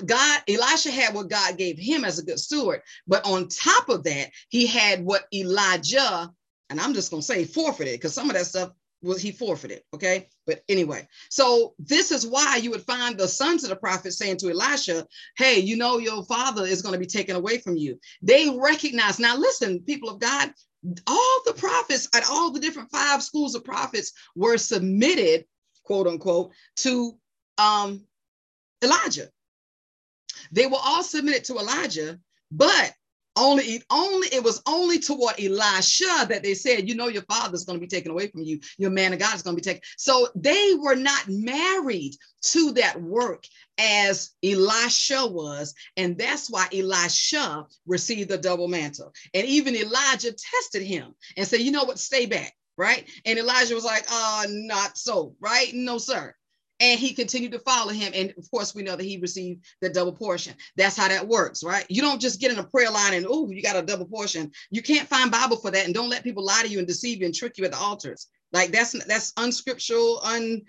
God, 0.05 0.41
Elisha 0.49 0.91
had 0.91 1.13
what 1.13 1.29
God 1.29 1.57
gave 1.57 1.77
him 1.77 2.03
as 2.03 2.19
a 2.19 2.23
good 2.23 2.39
steward, 2.39 2.81
but 3.07 3.25
on 3.25 3.47
top 3.47 3.89
of 3.89 4.03
that, 4.03 4.31
he 4.49 4.67
had 4.67 5.05
what 5.05 5.27
Elijah, 5.33 6.29
and 6.69 6.81
I'm 6.81 6.93
just 6.93 7.09
gonna 7.09 7.21
say 7.21 7.45
forfeited, 7.45 7.93
because 7.93 8.13
some 8.13 8.29
of 8.29 8.35
that 8.35 8.47
stuff 8.47 8.71
was 9.07 9.21
he 9.21 9.31
forfeited. 9.31 9.81
Okay. 9.93 10.27
But 10.45 10.63
anyway, 10.69 11.07
so 11.29 11.73
this 11.79 12.11
is 12.11 12.27
why 12.27 12.57
you 12.57 12.71
would 12.71 12.83
find 12.83 13.17
the 13.17 13.27
sons 13.27 13.63
of 13.63 13.69
the 13.69 13.75
prophet 13.75 14.13
saying 14.13 14.37
to 14.37 14.49
Elisha, 14.49 15.07
Hey, 15.37 15.59
you 15.59 15.77
know, 15.77 15.97
your 15.97 16.23
father 16.25 16.65
is 16.65 16.81
going 16.81 16.93
to 16.93 16.99
be 16.99 17.05
taken 17.05 17.35
away 17.35 17.57
from 17.57 17.77
you. 17.77 17.99
They 18.21 18.49
recognize. 18.49 19.19
Now, 19.19 19.37
listen, 19.37 19.81
people 19.81 20.09
of 20.09 20.19
God, 20.19 20.51
all 21.07 21.41
the 21.45 21.53
prophets 21.53 22.07
at 22.13 22.29
all 22.29 22.51
the 22.51 22.59
different 22.59 22.91
five 22.91 23.23
schools 23.23 23.55
of 23.55 23.63
prophets 23.63 24.13
were 24.35 24.57
submitted, 24.57 25.45
quote 25.83 26.07
unquote, 26.07 26.51
to 26.77 27.17
um, 27.57 28.03
Elijah. 28.83 29.29
They 30.51 30.67
were 30.67 30.79
all 30.81 31.03
submitted 31.03 31.45
to 31.45 31.57
Elijah, 31.57 32.19
but 32.51 32.93
only, 33.37 33.81
only 33.89 34.27
it 34.31 34.43
was 34.43 34.61
only 34.67 34.99
toward 34.99 35.39
Elisha 35.39 36.27
that 36.27 36.43
they 36.43 36.53
said, 36.53 36.87
you 36.87 36.95
know, 36.95 37.07
your 37.07 37.23
father's 37.23 37.65
going 37.65 37.79
to 37.79 37.85
be 37.85 37.87
taken 37.87 38.11
away 38.11 38.27
from 38.27 38.41
you. 38.41 38.59
Your 38.77 38.89
man 38.89 39.13
of 39.13 39.19
God 39.19 39.35
is 39.35 39.41
going 39.41 39.55
to 39.55 39.61
be 39.61 39.65
taken. 39.65 39.81
So 39.97 40.27
they 40.35 40.73
were 40.77 40.95
not 40.95 41.27
married 41.27 42.15
to 42.41 42.71
that 42.73 43.01
work 43.01 43.45
as 43.77 44.31
Elisha 44.43 45.27
was. 45.27 45.73
And 45.95 46.17
that's 46.17 46.49
why 46.49 46.67
Elisha 46.73 47.65
received 47.85 48.29
the 48.29 48.37
double 48.37 48.67
mantle. 48.67 49.13
And 49.33 49.45
even 49.47 49.75
Elijah 49.75 50.33
tested 50.33 50.83
him 50.83 51.13
and 51.35 51.47
said, 51.47 51.61
you 51.61 51.71
know 51.71 51.83
what, 51.83 51.99
stay 51.99 52.25
back. 52.25 52.53
Right. 52.77 53.07
And 53.25 53.39
Elijah 53.39 53.73
was 53.73 53.85
like, 53.85 54.05
uh, 54.11 54.45
not 54.49 54.99
so, 54.99 55.35
right? 55.39 55.73
No, 55.73 55.97
sir 55.97 56.35
and 56.79 56.99
he 56.99 57.13
continued 57.13 57.51
to 57.53 57.59
follow 57.59 57.91
him. 57.91 58.11
And 58.15 58.33
of 58.37 58.49
course, 58.51 58.75
we 58.75 58.83
know 58.83 58.95
that 58.95 59.03
he 59.03 59.17
received 59.17 59.65
the 59.81 59.89
double 59.89 60.13
portion. 60.13 60.53
That's 60.75 60.97
how 60.97 61.07
that 61.07 61.27
works, 61.27 61.63
right? 61.63 61.85
You 61.89 62.01
don't 62.01 62.21
just 62.21 62.39
get 62.39 62.51
in 62.51 62.59
a 62.59 62.63
prayer 62.63 62.91
line 62.91 63.13
and 63.13 63.25
oh, 63.27 63.49
you 63.49 63.61
got 63.61 63.75
a 63.75 63.81
double 63.81 64.05
portion. 64.05 64.51
You 64.69 64.81
can't 64.81 65.07
find 65.07 65.31
Bible 65.31 65.57
for 65.57 65.71
that, 65.71 65.85
and 65.85 65.93
don't 65.93 66.09
let 66.09 66.23
people 66.23 66.45
lie 66.45 66.61
to 66.63 66.69
you 66.69 66.79
and 66.79 66.87
deceive 66.87 67.19
you 67.19 67.25
and 67.25 67.35
trick 67.35 67.57
you 67.57 67.65
at 67.65 67.71
the 67.71 67.77
altars. 67.77 68.27
Like 68.51 68.71
that's 68.71 68.91
that's 69.05 69.33
unscriptural, 69.37 70.21
un 70.23 70.61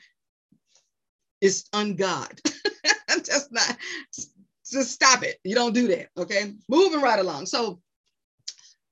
it's 1.40 1.68
ungod. 1.70 2.40
Just 3.24 3.52
not 3.52 3.76
just 4.70 4.92
stop 4.92 5.22
it. 5.22 5.38
You 5.44 5.54
don't 5.54 5.74
do 5.74 5.88
that. 5.88 6.08
Okay, 6.16 6.54
moving 6.68 7.00
right 7.00 7.18
along. 7.18 7.46
So 7.46 7.80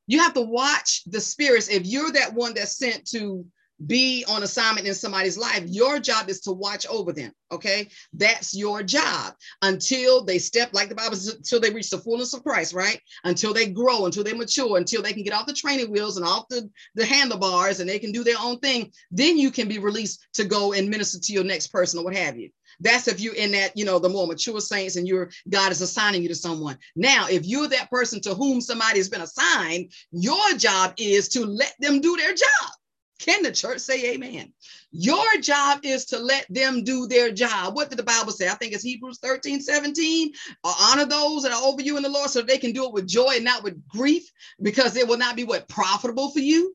you 0.06 0.20
have 0.20 0.34
to 0.34 0.40
watch 0.40 1.02
the 1.06 1.20
spirits. 1.20 1.68
If 1.68 1.86
you're 1.86 2.12
that 2.12 2.34
one 2.34 2.54
that's 2.54 2.78
sent 2.78 3.06
to 3.08 3.44
be 3.84 4.24
on 4.28 4.42
assignment 4.42 4.86
in 4.86 4.94
somebody's 4.94 5.36
life. 5.36 5.62
Your 5.66 5.98
job 5.98 6.28
is 6.28 6.40
to 6.42 6.52
watch 6.52 6.86
over 6.86 7.12
them. 7.12 7.32
Okay. 7.52 7.88
That's 8.12 8.56
your 8.56 8.82
job 8.82 9.34
until 9.62 10.24
they 10.24 10.38
step, 10.38 10.70
like 10.72 10.88
the 10.88 10.94
Bible 10.94 11.16
says, 11.16 11.34
until 11.34 11.60
they 11.60 11.70
reach 11.70 11.90
the 11.90 11.98
fullness 11.98 12.32
of 12.34 12.42
Christ, 12.42 12.72
right? 12.72 13.00
Until 13.24 13.52
they 13.52 13.68
grow, 13.68 14.06
until 14.06 14.24
they 14.24 14.32
mature, 14.32 14.78
until 14.78 15.02
they 15.02 15.12
can 15.12 15.22
get 15.22 15.34
off 15.34 15.46
the 15.46 15.52
training 15.52 15.90
wheels 15.90 16.16
and 16.16 16.26
off 16.26 16.48
the, 16.48 16.68
the 16.94 17.04
handlebars 17.04 17.80
and 17.80 17.88
they 17.88 17.98
can 17.98 18.12
do 18.12 18.24
their 18.24 18.38
own 18.40 18.58
thing. 18.60 18.90
Then 19.10 19.36
you 19.38 19.50
can 19.50 19.68
be 19.68 19.78
released 19.78 20.26
to 20.34 20.44
go 20.44 20.72
and 20.72 20.88
minister 20.88 21.18
to 21.20 21.32
your 21.32 21.44
next 21.44 21.68
person 21.68 22.00
or 22.00 22.04
what 22.04 22.16
have 22.16 22.38
you. 22.38 22.50
That's 22.80 23.08
if 23.08 23.20
you're 23.20 23.34
in 23.34 23.52
that, 23.52 23.76
you 23.76 23.84
know, 23.84 23.98
the 23.98 24.08
more 24.08 24.26
mature 24.26 24.60
saints 24.60 24.96
and 24.96 25.06
your 25.06 25.30
God 25.48 25.72
is 25.72 25.80
assigning 25.80 26.22
you 26.22 26.28
to 26.28 26.34
someone. 26.34 26.76
Now, 26.94 27.26
if 27.28 27.46
you're 27.46 27.68
that 27.68 27.90
person 27.90 28.20
to 28.22 28.34
whom 28.34 28.60
somebody 28.60 28.98
has 28.98 29.08
been 29.08 29.22
assigned, 29.22 29.92
your 30.10 30.52
job 30.56 30.94
is 30.98 31.28
to 31.30 31.46
let 31.46 31.74
them 31.78 32.00
do 32.00 32.16
their 32.16 32.34
job. 32.34 32.70
Can 33.18 33.42
the 33.42 33.52
church 33.52 33.80
say 33.80 34.12
amen? 34.12 34.52
Your 34.90 35.40
job 35.40 35.80
is 35.82 36.04
to 36.06 36.18
let 36.18 36.46
them 36.50 36.84
do 36.84 37.06
their 37.06 37.32
job. 37.32 37.74
What 37.74 37.88
did 37.88 37.98
the 37.98 38.02
Bible 38.02 38.32
say? 38.32 38.48
I 38.48 38.54
think 38.54 38.72
it's 38.72 38.84
Hebrews 38.84 39.18
13, 39.18 39.60
17. 39.60 40.32
Uh, 40.62 40.74
honor 40.80 41.06
those 41.06 41.42
that 41.42 41.52
are 41.52 41.62
over 41.62 41.80
you 41.80 41.96
in 41.96 42.02
the 42.02 42.08
Lord 42.08 42.30
so 42.30 42.42
they 42.42 42.58
can 42.58 42.72
do 42.72 42.84
it 42.84 42.92
with 42.92 43.06
joy 43.06 43.36
and 43.36 43.44
not 43.44 43.64
with 43.64 43.86
grief 43.88 44.30
because 44.60 44.96
it 44.96 45.08
will 45.08 45.18
not 45.18 45.36
be 45.36 45.44
what 45.44 45.68
profitable 45.68 46.30
for 46.30 46.40
you. 46.40 46.74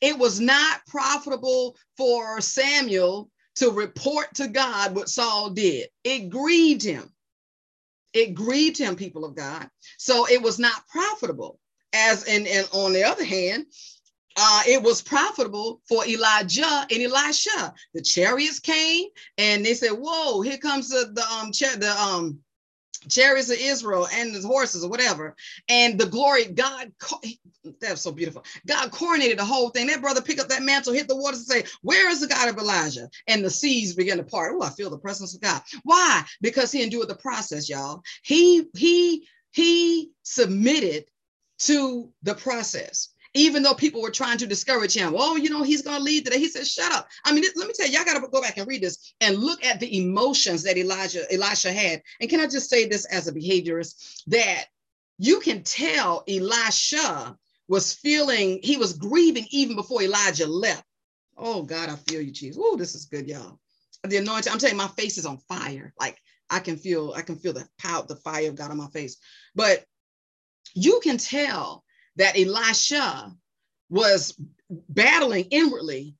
It 0.00 0.18
was 0.18 0.40
not 0.40 0.84
profitable 0.86 1.76
for 1.96 2.40
Samuel 2.40 3.30
to 3.56 3.70
report 3.70 4.34
to 4.34 4.48
God 4.48 4.94
what 4.94 5.08
Saul 5.08 5.50
did. 5.50 5.88
It 6.04 6.30
grieved 6.30 6.82
him. 6.82 7.12
It 8.12 8.34
grieved 8.34 8.78
him, 8.78 8.96
people 8.96 9.24
of 9.24 9.34
God. 9.34 9.68
So 9.98 10.26
it 10.26 10.40
was 10.40 10.58
not 10.58 10.86
profitable. 10.88 11.58
As 11.92 12.24
and, 12.24 12.46
and 12.46 12.68
on 12.72 12.92
the 12.92 13.04
other 13.04 13.24
hand, 13.24 13.66
uh, 14.36 14.62
it 14.68 14.82
was 14.82 15.02
profitable 15.02 15.80
for 15.88 16.06
Elijah 16.06 16.86
and 16.90 17.02
Elisha. 17.02 17.74
The 17.94 18.02
chariots 18.02 18.60
came 18.60 19.08
and 19.38 19.64
they 19.64 19.74
said, 19.74 19.92
"Whoa, 19.92 20.42
here 20.42 20.58
comes 20.58 20.88
the 20.90 21.10
the 21.12 21.24
um 21.26 21.52
cha- 21.52 21.76
the 21.78 21.90
um 22.00 22.40
chariots 23.08 23.50
of 23.50 23.58
Israel 23.60 24.08
and 24.12 24.34
the 24.34 24.46
horses 24.46 24.84
or 24.84 24.90
whatever." 24.90 25.36
And 25.68 25.98
the 25.98 26.06
glory 26.06 26.46
God 26.46 26.92
that's 27.80 28.02
so 28.02 28.12
beautiful. 28.12 28.44
God 28.66 28.90
coordinated 28.90 29.38
the 29.38 29.44
whole 29.44 29.70
thing. 29.70 29.86
That 29.88 30.00
brother 30.00 30.22
pick 30.22 30.40
up 30.40 30.48
that 30.48 30.62
mantle, 30.62 30.92
hit 30.92 31.08
the 31.08 31.16
waters, 31.16 31.40
and 31.40 31.48
say, 31.66 31.72
Where 31.82 32.10
is 32.10 32.20
the 32.20 32.28
God 32.28 32.48
of 32.48 32.58
Elijah? 32.58 33.08
And 33.26 33.44
the 33.44 33.50
seas 33.50 33.94
begin 33.94 34.18
to 34.18 34.24
part. 34.24 34.52
Oh, 34.54 34.62
I 34.62 34.70
feel 34.70 34.90
the 34.90 34.98
presence 34.98 35.34
of 35.34 35.40
God. 35.40 35.62
Why? 35.84 36.24
Because 36.40 36.72
he 36.72 36.82
endured 36.82 37.08
the 37.08 37.16
process, 37.16 37.68
y'all. 37.68 38.02
He 38.22 38.68
he 38.76 39.26
he 39.52 40.10
submitted 40.22 41.06
to 41.60 42.10
the 42.22 42.34
process 42.34 43.08
even 43.36 43.62
though 43.62 43.74
people 43.74 44.00
were 44.00 44.10
trying 44.10 44.38
to 44.38 44.46
discourage 44.46 44.94
him. 44.94 45.14
Oh, 45.16 45.36
you 45.36 45.50
know, 45.50 45.62
he's 45.62 45.82
going 45.82 45.98
to 45.98 46.02
lead 46.02 46.24
today. 46.24 46.38
He 46.38 46.48
said, 46.48 46.66
shut 46.66 46.92
up. 46.92 47.08
I 47.24 47.32
mean, 47.32 47.44
let 47.54 47.66
me 47.66 47.74
tell 47.74 47.88
you, 47.88 47.98
I 47.98 48.04
got 48.04 48.20
to 48.20 48.28
go 48.28 48.40
back 48.40 48.56
and 48.56 48.66
read 48.66 48.82
this 48.82 49.14
and 49.20 49.36
look 49.36 49.64
at 49.64 49.80
the 49.80 49.98
emotions 49.98 50.62
that 50.62 50.78
Elijah, 50.78 51.30
Elisha 51.32 51.72
had. 51.72 52.02
And 52.20 52.30
can 52.30 52.40
I 52.40 52.46
just 52.46 52.70
say 52.70 52.86
this 52.86 53.04
as 53.06 53.28
a 53.28 53.32
behaviorist 53.32 54.22
that 54.28 54.64
you 55.18 55.40
can 55.40 55.62
tell 55.62 56.24
Elisha 56.28 57.36
was 57.68 57.94
feeling, 57.94 58.60
he 58.62 58.76
was 58.76 58.92
grieving 58.92 59.46
even 59.50 59.76
before 59.76 60.02
Elijah 60.02 60.46
left. 60.46 60.84
Oh 61.36 61.62
God, 61.62 61.88
I 61.88 61.96
feel 61.96 62.20
you, 62.20 62.32
Jesus. 62.32 62.60
Oh, 62.62 62.76
this 62.76 62.94
is 62.94 63.06
good, 63.06 63.28
y'all. 63.28 63.58
The 64.04 64.18
anointing, 64.18 64.52
I'm 64.52 64.58
telling 64.58 64.76
you, 64.76 64.82
my 64.82 64.88
face 64.88 65.18
is 65.18 65.26
on 65.26 65.38
fire. 65.48 65.92
Like 65.98 66.18
I 66.48 66.60
can 66.60 66.76
feel, 66.76 67.12
I 67.14 67.22
can 67.22 67.36
feel 67.36 67.52
the 67.52 67.66
power, 67.78 68.04
the 68.06 68.16
fire 68.16 68.48
of 68.48 68.54
God 68.54 68.70
on 68.70 68.76
my 68.76 68.88
face. 68.88 69.16
But 69.54 69.84
you 70.74 71.00
can 71.02 71.18
tell 71.18 71.82
that 72.16 72.38
Elisha 72.38 73.32
was 73.88 74.38
battling 74.88 75.46
inwardly, 75.50 76.14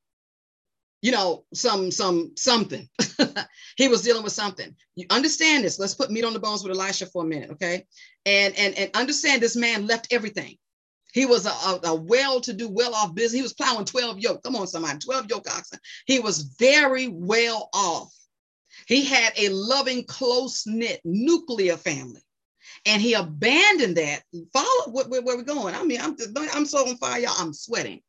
you 1.02 1.12
know, 1.12 1.44
some 1.52 1.90
some 1.90 2.32
something. 2.36 2.88
he 3.76 3.88
was 3.88 4.02
dealing 4.02 4.22
with 4.22 4.32
something. 4.32 4.74
You 4.94 5.06
understand 5.10 5.64
this. 5.64 5.78
Let's 5.78 5.94
put 5.94 6.10
meat 6.10 6.24
on 6.24 6.32
the 6.32 6.38
bones 6.38 6.62
with 6.62 6.76
Elisha 6.76 7.06
for 7.06 7.24
a 7.24 7.26
minute, 7.26 7.50
okay? 7.50 7.86
And 8.24 8.54
and 8.56 8.76
and 8.76 8.90
understand 8.94 9.42
this 9.42 9.56
man 9.56 9.86
left 9.86 10.12
everything. 10.12 10.56
He 11.12 11.24
was 11.24 11.46
a, 11.46 11.50
a, 11.50 11.80
a 11.84 11.94
well-to-do, 11.94 12.68
well-off 12.68 13.14
business. 13.14 13.38
He 13.38 13.42
was 13.42 13.54
plowing 13.54 13.86
12 13.86 14.18
yoke. 14.18 14.42
Come 14.42 14.54
on, 14.54 14.66
somebody, 14.66 14.98
12 14.98 15.30
yoke 15.30 15.50
oxen. 15.50 15.78
He 16.04 16.18
was 16.18 16.42
very 16.58 17.08
well 17.08 17.70
off. 17.72 18.12
He 18.86 19.02
had 19.06 19.32
a 19.38 19.48
loving, 19.48 20.04
close-knit 20.04 21.00
nuclear 21.06 21.78
family 21.78 22.25
and 22.86 23.02
he 23.02 23.14
abandoned 23.14 23.96
that. 23.96 24.22
Follow 24.52 24.92
where, 24.92 25.06
where, 25.06 25.22
where 25.22 25.36
we're 25.36 25.42
going. 25.42 25.74
I 25.74 25.82
mean, 25.84 26.00
I'm 26.00 26.16
I'm 26.54 26.66
so 26.66 26.88
on 26.88 26.96
fire, 26.96 27.20
y'all. 27.20 27.34
I'm 27.38 27.52
sweating. 27.52 28.00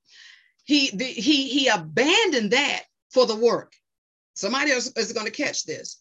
He 0.64 0.92
the, 0.92 1.06
he 1.06 1.50
he 1.50 1.68
abandoned 1.68 2.52
that 2.52 2.84
for 3.12 3.26
the 3.26 3.36
work. 3.36 3.74
Somebody 4.36 4.72
else 4.72 4.92
is 4.96 5.14
going 5.14 5.26
to 5.26 5.32
catch 5.32 5.66
this. 5.66 6.00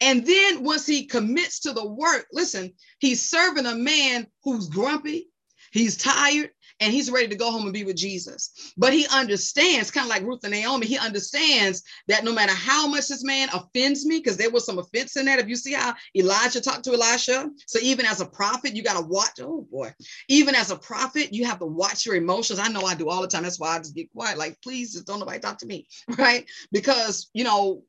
And 0.00 0.24
then 0.26 0.62
once 0.62 0.86
he 0.86 1.06
commits 1.06 1.60
to 1.60 1.72
the 1.72 1.86
work, 1.86 2.26
listen, 2.32 2.74
he's 2.98 3.28
serving 3.28 3.66
a 3.66 3.74
man 3.74 4.26
who's 4.44 4.68
grumpy, 4.68 5.30
he's 5.72 5.96
tired, 5.96 6.50
and 6.80 6.92
he's 6.92 7.10
ready 7.10 7.28
to 7.28 7.36
go 7.36 7.50
home 7.50 7.64
and 7.64 7.72
be 7.72 7.84
with 7.84 7.96
Jesus. 7.96 8.72
But 8.76 8.92
he 8.92 9.06
understands, 9.12 9.90
kind 9.90 10.04
of 10.04 10.10
like 10.10 10.22
Ruth 10.22 10.44
and 10.44 10.52
Naomi, 10.52 10.86
he 10.86 10.98
understands 10.98 11.82
that 12.06 12.24
no 12.24 12.32
matter 12.32 12.52
how 12.52 12.86
much 12.86 13.08
this 13.08 13.24
man 13.24 13.48
offends 13.52 14.06
me, 14.06 14.18
because 14.18 14.36
there 14.36 14.50
was 14.50 14.64
some 14.64 14.78
offense 14.78 15.16
in 15.16 15.26
that. 15.26 15.38
If 15.38 15.48
you 15.48 15.56
see 15.56 15.72
how 15.72 15.94
Elijah 16.16 16.60
talked 16.60 16.84
to 16.84 16.92
Elisha, 16.92 17.50
so 17.66 17.78
even 17.82 18.06
as 18.06 18.20
a 18.20 18.26
prophet, 18.26 18.76
you 18.76 18.82
got 18.82 19.00
to 19.00 19.06
watch. 19.06 19.40
Oh 19.40 19.66
boy, 19.70 19.92
even 20.28 20.54
as 20.54 20.70
a 20.70 20.76
prophet, 20.76 21.32
you 21.32 21.44
have 21.46 21.58
to 21.58 21.66
watch 21.66 22.06
your 22.06 22.14
emotions. 22.14 22.58
I 22.58 22.68
know 22.68 22.82
I 22.82 22.94
do 22.94 23.08
all 23.08 23.22
the 23.22 23.28
time. 23.28 23.42
That's 23.42 23.60
why 23.60 23.76
I 23.76 23.78
just 23.78 23.94
get 23.94 24.12
quiet. 24.12 24.38
Like, 24.38 24.60
please, 24.62 24.92
just 24.92 25.06
don't 25.06 25.20
nobody 25.20 25.40
talk 25.40 25.58
to 25.58 25.66
me, 25.66 25.86
right? 26.18 26.48
Because 26.72 27.30
you 27.34 27.44
know 27.44 27.82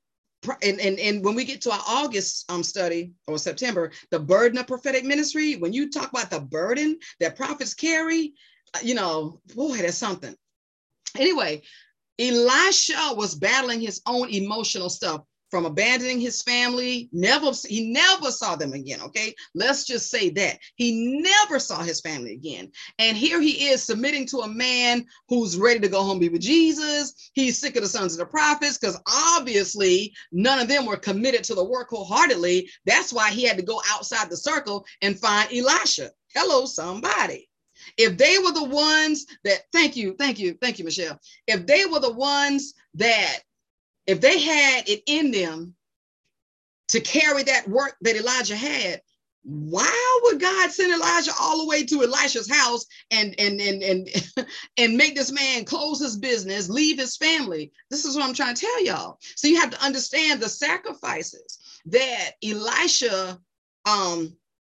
and, 0.63 0.79
and, 0.79 0.99
and 0.99 1.23
when 1.23 1.35
we 1.35 1.43
get 1.43 1.61
to 1.61 1.71
our 1.71 1.81
August 1.87 2.49
um, 2.49 2.63
study 2.63 3.11
or 3.27 3.37
September, 3.37 3.91
the 4.09 4.19
burden 4.19 4.57
of 4.57 4.67
prophetic 4.67 5.03
ministry, 5.03 5.55
when 5.55 5.73
you 5.73 5.89
talk 5.89 6.09
about 6.11 6.29
the 6.29 6.39
burden 6.39 6.97
that 7.19 7.35
prophets 7.35 7.73
carry, 7.73 8.33
you 8.83 8.95
know, 8.95 9.39
boy, 9.55 9.77
that's 9.77 9.97
something. 9.97 10.35
Anyway, 11.17 11.61
Elisha 12.19 13.13
was 13.13 13.35
battling 13.35 13.81
his 13.81 14.01
own 14.05 14.29
emotional 14.29 14.89
stuff 14.89 15.23
from 15.49 15.65
abandoning 15.65 16.19
his 16.19 16.41
family. 16.41 17.09
Never, 17.11 17.51
he 17.67 17.91
never 17.91 18.31
saw 18.31 18.55
them 18.55 18.73
again. 18.73 19.01
Okay, 19.01 19.33
let's 19.55 19.85
just 19.85 20.09
say 20.09 20.29
that 20.31 20.59
he 20.75 21.21
never 21.21 21.59
saw 21.59 21.81
his 21.81 22.01
family 22.01 22.33
again. 22.33 22.71
And 22.99 23.17
here 23.17 23.41
he 23.41 23.69
is 23.69 23.83
submitting 23.83 24.25
to 24.27 24.39
a 24.39 24.47
man 24.47 25.05
who's 25.27 25.57
ready 25.57 25.79
to 25.79 25.87
go 25.87 26.03
home 26.03 26.19
be 26.19 26.29
with 26.29 26.41
Jesus. 26.41 27.31
He's 27.33 27.57
sick 27.57 27.75
of 27.75 27.83
the 27.83 27.89
sons 27.89 28.13
of 28.13 28.19
the 28.19 28.25
prophets 28.25 28.77
because 28.77 28.99
obviously 29.07 30.13
none 30.31 30.59
of 30.59 30.67
them 30.67 30.85
were 30.85 30.97
committed 30.97 31.43
to 31.45 31.55
the 31.55 31.63
work 31.63 31.89
wholeheartedly. 31.89 32.69
That's 32.85 33.11
why 33.11 33.31
he 33.31 33.43
had 33.43 33.57
to 33.57 33.63
go 33.63 33.81
outside 33.91 34.29
the 34.29 34.37
circle 34.37 34.85
and 35.01 35.19
find 35.19 35.51
Elisha. 35.51 36.11
Hello, 36.35 36.65
somebody. 36.65 37.49
If 37.97 38.17
they 38.17 38.37
were 38.39 38.51
the 38.51 38.63
ones 38.63 39.25
that, 39.43 39.59
thank 39.71 39.95
you, 39.95 40.15
thank 40.17 40.39
you, 40.39 40.57
thank 40.61 40.79
you, 40.79 40.85
Michelle. 40.85 41.19
If 41.47 41.65
they 41.65 41.85
were 41.85 41.99
the 41.99 42.13
ones 42.13 42.73
that, 42.95 43.39
if 44.07 44.21
they 44.21 44.39
had 44.39 44.89
it 44.89 45.03
in 45.05 45.31
them 45.31 45.75
to 46.89 46.99
carry 46.99 47.43
that 47.43 47.67
work 47.67 47.95
that 48.01 48.15
Elijah 48.15 48.55
had, 48.55 49.01
why 49.43 50.19
would 50.23 50.39
God 50.39 50.69
send 50.69 50.93
Elijah 50.93 51.31
all 51.39 51.59
the 51.59 51.67
way 51.67 51.85
to 51.85 52.03
Elisha's 52.03 52.51
house 52.51 52.85
and 53.09 53.33
and 53.39 53.59
and 53.61 53.81
and 53.81 54.47
and 54.77 54.97
make 54.97 55.15
this 55.15 55.31
man 55.31 55.63
close 55.65 56.01
his 56.01 56.17
business, 56.17 56.69
leave 56.69 56.99
his 56.99 57.15
family? 57.15 57.71
This 57.89 58.05
is 58.05 58.15
what 58.15 58.25
I'm 58.25 58.33
trying 58.33 58.55
to 58.55 58.61
tell 58.61 58.83
y'all. 58.83 59.17
So 59.35 59.47
you 59.47 59.59
have 59.59 59.69
to 59.71 59.83
understand 59.83 60.41
the 60.41 60.49
sacrifices 60.49 61.81
that 61.85 62.31
Elisha 62.43 63.39
um 63.85 64.35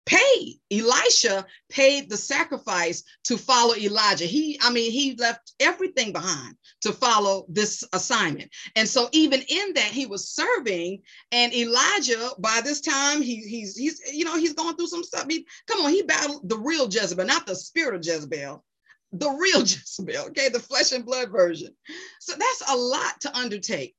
paid. 0.10 0.60
Elisha 0.72 1.45
paid 1.70 2.10
the 2.10 2.18
sacrifice 2.18 3.03
to 3.26 3.38
follow 3.38 3.76
Elijah. 3.76 4.26
He, 4.26 4.60
I 4.62 4.72
mean, 4.72 4.91
he 4.91 5.16
left 5.16 5.53
everything 5.60 6.12
behind 6.12 6.55
to 6.82 6.91
follow 6.91 7.45
this 7.47 7.84
assignment. 7.93 8.49
And 8.76 8.88
so 8.89 9.10
even 9.12 9.41
in 9.47 9.74
that, 9.76 9.91
he 9.91 10.07
was 10.07 10.30
serving. 10.30 11.03
And 11.32 11.53
Elijah, 11.53 12.32
by 12.39 12.62
this 12.64 12.82
time, 12.82 13.22
he, 13.22 13.38
he's 13.38 13.78
he's 13.78 14.01
you 14.12 14.26
know 14.26 14.36
he's 14.36 14.53
going 14.53 14.76
through 14.76 14.88
some 14.88 15.03
stuff. 15.03 15.28
He, 15.30 15.45
come 15.68 15.86
on, 15.86 15.91
he 15.91 16.01
battled 16.01 16.49
the 16.49 16.57
real 16.57 16.88
Jezebel, 16.89 17.26
not 17.26 17.45
the 17.45 17.55
spirit 17.55 17.95
of 17.95 18.05
Jezebel. 18.05 18.64
The 19.12 19.30
real 19.30 19.62
Jezebel, 19.62 20.28
okay, 20.28 20.49
the 20.49 20.60
flesh 20.60 20.91
and 20.91 21.05
blood 21.05 21.32
version. 21.32 21.76
So 22.20 22.34
that's 22.34 22.72
a 22.72 22.76
lot 22.76 23.22
to 23.22 23.38
undertake 23.38 23.95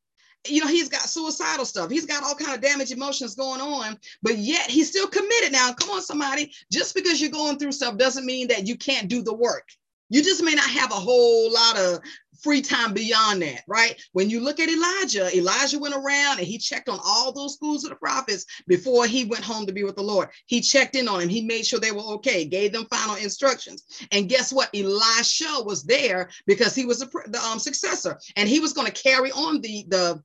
you 0.49 0.61
know 0.61 0.67
he's 0.67 0.89
got 0.89 1.03
suicidal 1.03 1.65
stuff 1.65 1.91
he's 1.91 2.07
got 2.07 2.23
all 2.23 2.35
kind 2.35 2.55
of 2.55 2.63
damage 2.63 2.93
emotions 2.93 3.35
going 3.35 3.61
on 3.61 3.99
but 4.23 4.39
yet 4.39 4.71
he's 4.71 4.89
still 4.89 5.07
committed 5.07 5.53
now 5.53 5.73
come 5.73 5.91
on 5.91 6.03
somebody 6.03 6.53
just 6.73 6.95
because 6.95 7.21
you're 7.21 7.31
going 7.31 7.59
through 7.59 7.73
stuff 7.73 7.97
doesn't 7.97 8.27
mean 8.27 8.49
that 8.49 8.67
you 8.67 8.77
can't 8.77 9.09
do 9.09 9.23
the 9.23 9.35
work 9.35 9.69
you 10.09 10.23
just 10.23 10.43
may 10.43 10.55
not 10.55 10.69
have 10.69 10.91
a 10.91 10.95
whole 10.95 11.53
lot 11.53 11.79
of 11.79 12.01
free 12.43 12.63
time 12.63 12.93
beyond 12.93 13.43
that, 13.43 13.63
right? 13.67 14.01
When 14.13 14.31
you 14.31 14.41
look 14.41 14.61
at 14.61 14.69
Elijah, 14.69 15.35
Elijah 15.37 15.79
went 15.79 15.95
around 15.95 16.39
and 16.39 16.47
he 16.47 16.59
checked 16.59 16.89
on 16.89 16.99
all 17.05 17.33
those 17.33 17.55
schools 17.55 17.85
of 17.85 17.91
the 17.91 17.97
prophets 17.97 18.47
before 18.67 19.07
he 19.07 19.25
went 19.25 19.45
home 19.45 19.67
to 19.67 19.73
be 19.73 19.85
with 19.85 19.97
the 19.97 20.03
Lord. 20.03 20.29
He 20.47 20.61
checked 20.61 20.97
in 20.97 21.09
on 21.09 21.21
them. 21.21 21.29
He 21.29 21.43
made 21.43 21.67
sure 21.67 21.79
they 21.79 21.93
were 21.93 22.01
okay, 22.15 22.45
gave 22.45 22.73
them 22.73 22.87
final 22.91 23.17
instructions. 23.17 23.85
And 24.13 24.29
guess 24.29 24.53
what? 24.53 24.71
Elisha 24.75 25.63
was 25.65 25.83
there 25.85 26.31
because 26.47 26.75
he 26.75 26.87
was 26.87 27.01
the 27.01 27.41
um, 27.51 27.59
successor 27.59 28.19
and 28.37 28.49
he 28.49 28.61
was 28.61 28.73
going 28.73 28.91
to 28.91 29.03
carry 29.03 29.31
on 29.33 29.61
the, 29.61 29.85
the, 29.89 30.23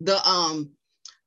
the 0.00 0.26
um 0.28 0.70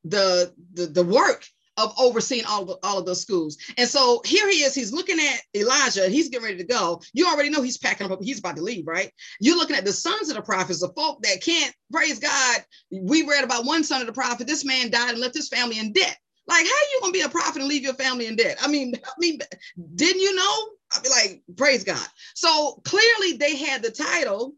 the 0.03 0.53
the, 0.74 0.88
the 0.88 1.03
work 1.03 1.45
of 1.78 1.93
overseeing 1.99 2.45
all, 2.45 2.65
the, 2.65 2.78
all 2.84 2.99
of 2.99 3.05
those 3.05 3.21
schools. 3.21 3.57
And 3.78 3.89
so 3.89 4.21
here 4.26 4.47
he 4.49 4.57
is, 4.57 4.76
he's 4.76 4.93
looking 4.93 5.19
at 5.19 5.41
Elijah, 5.55 6.07
he's 6.07 6.30
getting 6.30 6.45
ready 6.45 6.57
to 6.57 6.63
go. 6.63 7.01
You 7.13 7.28
already 7.28 7.49
know 7.49 7.61
he's 7.61 7.78
packing 7.78 8.11
up, 8.11 8.21
he's 8.21 8.39
about 8.39 8.57
to 8.57 8.61
leave, 8.61 8.86
right? 8.86 9.11
You're 9.39 9.57
looking 9.57 9.76
at 9.76 9.86
the 9.86 9.93
sons 9.93 10.30
of 10.30 10.36
the 10.36 10.41
prophets, 10.41 10.82
the 10.82 10.89
folk 10.89 11.21
that 11.24 11.41
can't 11.41 11.74
praise 11.91 12.19
God. 12.19 12.63
We 12.91 13.28
read 13.28 13.43
about 13.43 13.65
one 13.65 13.84
son 13.84 14.01
of 14.01 14.07
the 14.07 14.13
prophet, 14.13 14.47
this 14.47 14.65
man 14.65 14.91
died 14.91 15.11
and 15.11 15.19
left 15.19 15.36
his 15.36 15.49
family 15.49 15.80
in 15.80 15.93
debt. 15.93 16.17
Like, 16.45 16.65
how 16.65 16.71
are 16.71 16.91
you 16.93 16.99
gonna 17.01 17.13
be 17.13 17.21
a 17.21 17.30
prophet 17.30 17.61
and 17.61 17.69
leave 17.69 17.84
your 17.84 17.93
family 17.93 18.28
in 18.28 18.36
debt? 18.36 18.57
I 18.61 18.67
mean, 18.67 18.93
I 19.03 19.11
mean, 19.17 19.39
didn't 19.95 20.21
you 20.21 20.36
know? 20.36 20.67
I'd 20.95 21.03
be 21.03 21.09
like, 21.09 21.41
praise 21.57 21.84
God. 21.84 22.05
So 22.36 22.80
clearly 22.84 23.38
they 23.38 23.55
had 23.55 23.82
the 23.82 23.89
title 23.89 24.53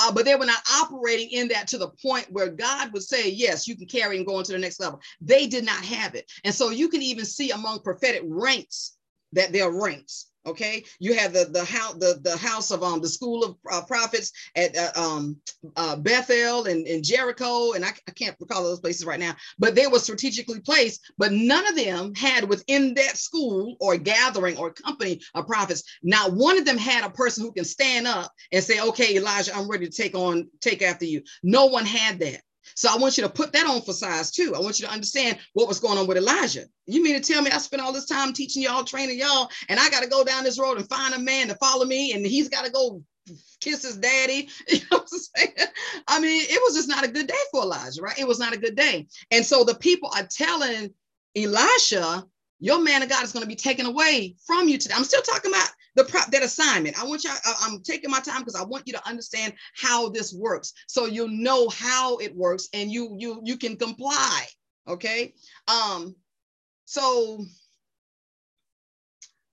uh, 0.00 0.12
but 0.12 0.24
they 0.24 0.36
were 0.36 0.46
not 0.46 0.62
operating 0.74 1.30
in 1.30 1.48
that 1.48 1.66
to 1.68 1.78
the 1.78 1.90
point 2.02 2.26
where 2.30 2.48
God 2.48 2.92
would 2.92 3.02
say, 3.02 3.28
yes, 3.30 3.66
you 3.66 3.76
can 3.76 3.86
carry 3.86 4.16
and 4.16 4.26
go 4.26 4.36
on 4.36 4.44
to 4.44 4.52
the 4.52 4.58
next 4.58 4.80
level. 4.80 5.00
They 5.20 5.46
did 5.46 5.64
not 5.64 5.84
have 5.84 6.14
it. 6.14 6.30
And 6.44 6.54
so 6.54 6.70
you 6.70 6.88
can 6.88 7.02
even 7.02 7.24
see 7.24 7.50
among 7.50 7.80
prophetic 7.80 8.22
ranks 8.24 8.96
that 9.32 9.52
there 9.52 9.64
are 9.64 9.82
ranks. 9.82 10.27
Okay, 10.46 10.84
you 10.98 11.14
have 11.14 11.32
the 11.32 11.46
the 11.50 11.64
house 11.64 11.94
the, 11.94 12.20
the 12.22 12.36
house 12.36 12.70
of 12.70 12.82
um 12.82 13.02
the 13.02 13.08
school 13.08 13.44
of 13.44 13.56
uh, 13.70 13.82
prophets 13.82 14.32
at 14.56 14.76
uh, 14.76 14.92
um 14.96 15.36
uh, 15.76 15.96
Bethel 15.96 16.66
and, 16.66 16.86
and 16.86 17.04
Jericho, 17.04 17.72
and 17.72 17.84
I, 17.84 17.90
I 18.06 18.12
can't 18.12 18.36
recall 18.40 18.62
those 18.62 18.80
places 18.80 19.04
right 19.04 19.20
now, 19.20 19.34
but 19.58 19.74
they 19.74 19.86
were 19.86 19.98
strategically 19.98 20.60
placed. 20.60 21.12
But 21.18 21.32
none 21.32 21.66
of 21.66 21.76
them 21.76 22.14
had 22.14 22.48
within 22.48 22.94
that 22.94 23.18
school 23.18 23.76
or 23.80 23.96
gathering 23.96 24.56
or 24.56 24.72
company 24.72 25.20
of 25.34 25.46
prophets. 25.46 25.82
Not 26.02 26.32
one 26.32 26.56
of 26.56 26.64
them 26.64 26.78
had 26.78 27.04
a 27.04 27.10
person 27.10 27.44
who 27.44 27.52
can 27.52 27.64
stand 27.64 28.06
up 28.06 28.32
and 28.52 28.62
say, 28.64 28.80
"Okay, 28.80 29.16
Elijah, 29.16 29.54
I'm 29.54 29.68
ready 29.68 29.86
to 29.88 29.92
take 29.92 30.14
on 30.14 30.48
take 30.60 30.82
after 30.82 31.04
you." 31.04 31.22
No 31.42 31.66
one 31.66 31.84
had 31.84 32.20
that. 32.20 32.40
So 32.78 32.88
I 32.88 32.96
want 32.96 33.16
you 33.16 33.24
to 33.24 33.28
put 33.28 33.52
that 33.54 33.66
on 33.66 33.82
for 33.82 33.92
size 33.92 34.30
too. 34.30 34.54
I 34.54 34.60
want 34.60 34.78
you 34.78 34.86
to 34.86 34.92
understand 34.92 35.38
what 35.52 35.66
was 35.66 35.80
going 35.80 35.98
on 35.98 36.06
with 36.06 36.16
Elijah. 36.16 36.66
You 36.86 37.02
mean 37.02 37.20
to 37.20 37.32
tell 37.32 37.42
me 37.42 37.50
I 37.50 37.58
spent 37.58 37.82
all 37.82 37.92
this 37.92 38.06
time 38.06 38.32
teaching 38.32 38.62
y'all, 38.62 38.84
training 38.84 39.18
y'all, 39.18 39.50
and 39.68 39.80
I 39.80 39.90
got 39.90 40.04
to 40.04 40.08
go 40.08 40.22
down 40.22 40.44
this 40.44 40.60
road 40.60 40.78
and 40.78 40.88
find 40.88 41.12
a 41.12 41.18
man 41.18 41.48
to 41.48 41.56
follow 41.56 41.84
me, 41.84 42.12
and 42.12 42.24
he's 42.24 42.48
got 42.48 42.64
to 42.66 42.70
go 42.70 43.02
kiss 43.60 43.82
his 43.82 43.96
daddy. 43.96 44.48
You 44.68 44.78
know 44.92 44.98
what 44.98 45.08
I'm 45.12 45.18
saying? 45.18 45.68
I 46.06 46.20
mean, 46.20 46.40
it 46.48 46.62
was 46.62 46.76
just 46.76 46.88
not 46.88 47.04
a 47.04 47.10
good 47.10 47.26
day 47.26 47.34
for 47.50 47.62
Elijah, 47.62 48.00
right? 48.00 48.16
It 48.16 48.28
was 48.28 48.38
not 48.38 48.54
a 48.54 48.58
good 48.58 48.76
day. 48.76 49.08
And 49.32 49.44
so 49.44 49.64
the 49.64 49.74
people 49.74 50.12
are 50.14 50.28
telling 50.30 50.94
Elisha, 51.34 52.24
your 52.60 52.80
man 52.80 53.02
of 53.02 53.08
God 53.08 53.24
is 53.24 53.32
going 53.32 53.42
to 53.42 53.48
be 53.48 53.56
taken 53.56 53.86
away 53.86 54.36
from 54.46 54.68
you 54.68 54.78
today. 54.78 54.94
I'm 54.96 55.02
still 55.02 55.22
talking 55.22 55.50
about 55.50 55.68
the 55.98 56.04
prop 56.04 56.30
that 56.30 56.44
assignment. 56.44 56.98
I 56.98 57.04
want 57.04 57.24
you, 57.24 57.30
I, 57.30 57.54
I'm 57.62 57.82
taking 57.82 58.08
my 58.08 58.20
time 58.20 58.38
because 58.38 58.54
I 58.54 58.62
want 58.62 58.86
you 58.86 58.92
to 58.92 59.08
understand 59.08 59.52
how 59.76 60.08
this 60.08 60.32
works. 60.32 60.72
So 60.86 61.06
you'll 61.06 61.26
know 61.28 61.68
how 61.70 62.18
it 62.18 62.34
works 62.34 62.68
and 62.72 62.90
you 62.90 63.16
you 63.18 63.40
you 63.44 63.58
can 63.58 63.76
comply. 63.76 64.46
Okay. 64.86 65.34
Um, 65.66 66.14
so 66.84 67.44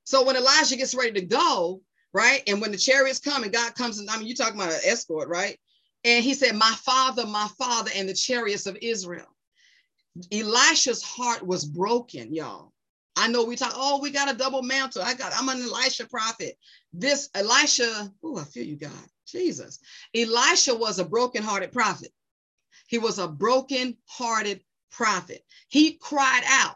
so 0.03 0.23
when 0.23 0.35
Elijah 0.35 0.77
gets 0.77 0.93
ready 0.93 1.19
to 1.19 1.25
go, 1.25 1.81
right? 2.13 2.43
And 2.45 2.61
when 2.61 2.71
the 2.71 2.77
chariots 2.77 3.19
come 3.19 3.41
and 3.41 3.51
God 3.51 3.73
comes, 3.73 3.97
and 3.97 4.07
I 4.07 4.17
mean, 4.17 4.27
you're 4.27 4.35
talking 4.35 4.61
about 4.61 4.71
an 4.71 4.81
escort, 4.85 5.27
right? 5.27 5.57
And 6.03 6.23
he 6.23 6.35
said, 6.35 6.55
My 6.55 6.75
father, 6.85 7.25
my 7.25 7.47
father, 7.57 7.89
and 7.95 8.07
the 8.07 8.13
chariots 8.13 8.67
of 8.67 8.77
Israel. 8.83 9.25
Elisha's 10.31 11.01
heart 11.01 11.45
was 11.45 11.65
broken, 11.65 12.33
y'all. 12.35 12.71
I 13.15 13.27
know 13.27 13.45
we 13.45 13.55
talk, 13.55 13.73
oh, 13.75 13.99
we 14.01 14.11
got 14.11 14.33
a 14.33 14.37
double 14.37 14.61
mantle. 14.61 15.01
I 15.01 15.13
got, 15.13 15.33
I'm 15.35 15.49
an 15.49 15.61
Elisha 15.61 16.05
prophet. 16.07 16.57
This 16.93 17.29
Elisha, 17.33 18.11
oh, 18.23 18.37
I 18.37 18.43
feel 18.43 18.65
you, 18.65 18.77
God. 18.77 18.91
Jesus. 19.25 19.79
Elisha 20.13 20.75
was 20.75 20.99
a 20.99 21.05
broken-hearted 21.05 21.71
prophet. 21.71 22.11
He 22.87 22.97
was 22.97 23.19
a 23.19 23.27
broken-hearted 23.27 24.61
prophet. 24.91 25.43
He 25.69 25.93
cried 25.93 26.43
out, 26.47 26.75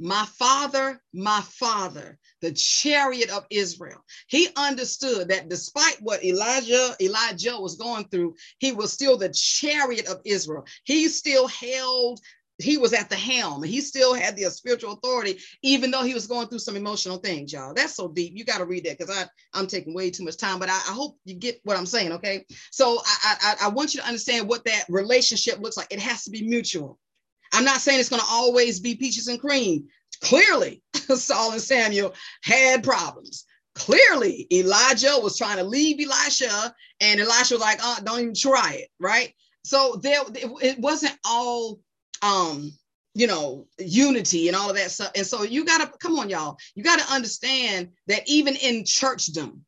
My 0.00 0.24
father, 0.24 1.00
my 1.12 1.40
father, 1.42 2.18
the 2.40 2.52
chariot 2.52 3.30
of 3.30 3.46
Israel. 3.50 4.04
He 4.26 4.48
understood 4.56 5.28
that 5.28 5.48
despite 5.48 5.98
what 6.00 6.24
Elijah, 6.24 6.96
Elijah 7.00 7.56
was 7.58 7.76
going 7.76 8.08
through, 8.08 8.34
he 8.58 8.72
was 8.72 8.92
still 8.92 9.16
the 9.16 9.28
chariot 9.32 10.06
of 10.08 10.20
Israel. 10.24 10.66
He 10.84 11.08
still 11.08 11.46
held 11.46 12.20
he 12.58 12.78
was 12.78 12.92
at 12.92 13.10
the 13.10 13.16
helm. 13.16 13.62
And 13.62 13.72
he 13.72 13.80
still 13.80 14.14
had 14.14 14.36
the 14.36 14.44
spiritual 14.44 14.92
authority 14.92 15.38
even 15.62 15.90
though 15.90 16.02
he 16.02 16.14
was 16.14 16.26
going 16.26 16.48
through 16.48 16.60
some 16.60 16.76
emotional 16.76 17.18
things 17.18 17.52
y'all. 17.52 17.74
That's 17.74 17.94
so 17.96 18.08
deep. 18.08 18.32
You 18.36 18.44
got 18.44 18.58
to 18.58 18.64
read 18.64 18.84
that 18.84 18.98
because 18.98 19.16
i 19.16 19.24
i'm 19.58 19.66
taking 19.66 19.94
way 19.94 20.10
too 20.10 20.24
much 20.24 20.36
time 20.36 20.58
but 20.58 20.68
I, 20.68 20.74
I, 20.74 20.92
hope 20.92 21.18
you 21.24 21.34
get 21.34 21.60
what 21.64 21.76
i'm 21.76 21.86
saying 21.86 22.12
okay? 22.12 22.44
So 22.70 23.00
I, 23.04 23.34
I 23.42 23.54
i 23.66 23.68
want 23.68 23.94
you 23.94 24.00
to 24.00 24.06
understand 24.06 24.48
what 24.48 24.64
that 24.64 24.84
relationship 24.88 25.58
looks 25.60 25.76
like. 25.76 25.92
It 25.92 26.00
has 26.00 26.24
to 26.24 26.30
be 26.30 26.46
mutual. 26.46 26.98
I'm 27.52 27.64
not 27.64 27.80
saying 27.80 28.00
it's 28.00 28.08
going 28.08 28.22
to 28.22 28.28
always 28.28 28.80
be 28.80 28.94
peaches 28.96 29.28
and 29.28 29.40
cream. 29.40 29.86
Clearly 30.20 30.82
saul 30.94 31.52
and 31.52 31.60
samuel 31.60 32.14
had 32.42 32.82
problems. 32.82 33.44
Clearly 33.74 34.46
elijah 34.52 35.18
was 35.20 35.36
trying 35.36 35.56
to 35.56 35.64
leave 35.64 35.98
elisha 36.00 36.72
and 37.00 37.20
elisha 37.20 37.54
was 37.54 37.60
like 37.60 37.80
oh 37.82 37.98
don't 38.04 38.20
even 38.20 38.34
try 38.34 38.74
it 38.74 38.88
right? 39.00 39.34
So 39.64 39.98
there 40.02 40.20
it, 40.34 40.50
it 40.62 40.78
wasn't 40.78 41.18
all 41.24 41.80
um 42.24 42.72
you 43.14 43.28
know 43.28 43.66
unity 43.78 44.48
and 44.48 44.56
all 44.56 44.70
of 44.70 44.76
that 44.76 44.90
stuff. 44.90 45.12
And 45.14 45.26
so 45.26 45.44
you 45.44 45.64
got 45.64 45.80
to 45.80 45.98
come 45.98 46.18
on 46.18 46.28
y'all. 46.28 46.56
You 46.74 46.82
got 46.82 46.98
to 46.98 47.12
understand 47.12 47.90
that 48.08 48.22
even 48.26 48.56
in 48.56 48.82
churchdom 48.82 49.60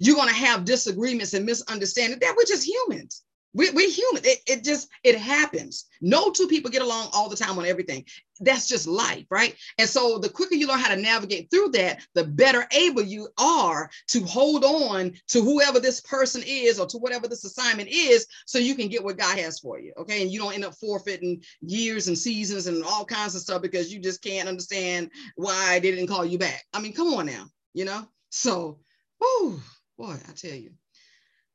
you're 0.00 0.16
to 0.28 0.34
have 0.34 0.64
disagreements 0.64 1.34
and 1.34 1.46
misunderstanding 1.46 2.18
that 2.20 2.34
we're 2.36 2.44
just 2.44 2.66
humans 2.66 3.22
we, 3.52 3.70
we're 3.70 3.90
human. 3.90 4.24
It, 4.24 4.38
it 4.46 4.64
just, 4.64 4.88
it 5.02 5.18
happens. 5.18 5.86
No 6.00 6.30
two 6.30 6.46
people 6.46 6.70
get 6.70 6.82
along 6.82 7.08
all 7.12 7.28
the 7.28 7.36
time 7.36 7.58
on 7.58 7.66
everything. 7.66 8.04
That's 8.40 8.66
just 8.66 8.86
life, 8.86 9.26
right? 9.30 9.54
And 9.78 9.88
so 9.88 10.18
the 10.18 10.28
quicker 10.28 10.54
you 10.54 10.66
learn 10.66 10.78
how 10.78 10.94
to 10.94 11.00
navigate 11.00 11.50
through 11.50 11.70
that, 11.70 12.00
the 12.14 12.24
better 12.24 12.66
able 12.72 13.02
you 13.02 13.28
are 13.38 13.90
to 14.08 14.20
hold 14.20 14.64
on 14.64 15.12
to 15.28 15.42
whoever 15.42 15.80
this 15.80 16.00
person 16.00 16.42
is 16.46 16.78
or 16.78 16.86
to 16.86 16.98
whatever 16.98 17.28
this 17.28 17.44
assignment 17.44 17.88
is 17.90 18.26
so 18.46 18.58
you 18.58 18.74
can 18.74 18.88
get 18.88 19.04
what 19.04 19.18
God 19.18 19.38
has 19.38 19.58
for 19.58 19.78
you. 19.78 19.92
Okay. 19.98 20.22
And 20.22 20.30
you 20.30 20.38
don't 20.38 20.54
end 20.54 20.64
up 20.64 20.74
forfeiting 20.76 21.42
years 21.60 22.08
and 22.08 22.16
seasons 22.16 22.66
and 22.66 22.84
all 22.84 23.04
kinds 23.04 23.34
of 23.34 23.42
stuff 23.42 23.62
because 23.62 23.92
you 23.92 24.00
just 24.00 24.22
can't 24.22 24.48
understand 24.48 25.10
why 25.36 25.80
they 25.80 25.90
didn't 25.90 26.06
call 26.06 26.24
you 26.24 26.38
back. 26.38 26.64
I 26.72 26.80
mean, 26.80 26.92
come 26.92 27.12
on 27.14 27.26
now, 27.26 27.46
you 27.74 27.84
know? 27.84 28.06
So, 28.30 28.78
oh 29.20 29.60
boy, 29.98 30.16
I 30.28 30.32
tell 30.32 30.54
you. 30.54 30.70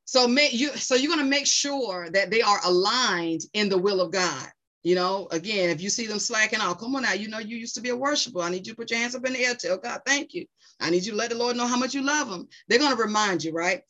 So 0.06 0.28
make 0.28 0.54
you 0.54 0.70
so 0.70 0.96
you're 0.96 1.12
going 1.12 1.24
to 1.24 1.30
make 1.30 1.48
sure 1.48 2.10
that 2.12 2.30
they 2.32 2.42
are 2.42 2.60
aligned 2.64 3.42
in 3.54 3.70
the 3.70 3.78
will 3.78 4.02
of 4.02 4.12
God. 4.12 4.48
You 4.84 4.94
know, 4.94 5.28
again, 5.32 5.72
if 5.72 5.82
you 5.82 5.90
see 5.90 6.06
them 6.06 6.20
slacking 6.20 6.62
off, 6.62 6.80
come 6.80 6.96
on 6.96 7.02
now. 7.02 7.14
You 7.14 7.28
know, 7.28 7.40
you 7.40 7.58
used 7.58 7.74
to 7.76 7.82
be 7.82 7.90
a 7.90 7.96
worshiper. 7.96 8.42
I 8.42 8.52
need 8.52 8.68
you 8.68 8.74
to 8.74 8.78
put 8.78 8.92
your 8.92 9.00
hands 9.00 9.16
up 9.16 9.26
in 9.26 9.34
the 9.34 9.44
air. 9.44 9.56
Tell 9.56 9.78
God, 9.78 10.02
thank 10.06 10.36
you. 10.36 10.46
I 10.80 10.92
need 10.92 11.06
you 11.06 11.14
to 11.14 11.18
let 11.18 11.32
the 11.32 11.38
Lord 11.38 11.58
know 11.58 11.66
how 11.66 11.78
much 11.78 11.96
you 11.96 12.04
love 12.04 12.30
them. 12.30 12.48
They're 12.68 12.78
going 12.78 12.96
to 12.96 13.02
remind 13.02 13.44
you, 13.44 13.52
right? 13.52 13.82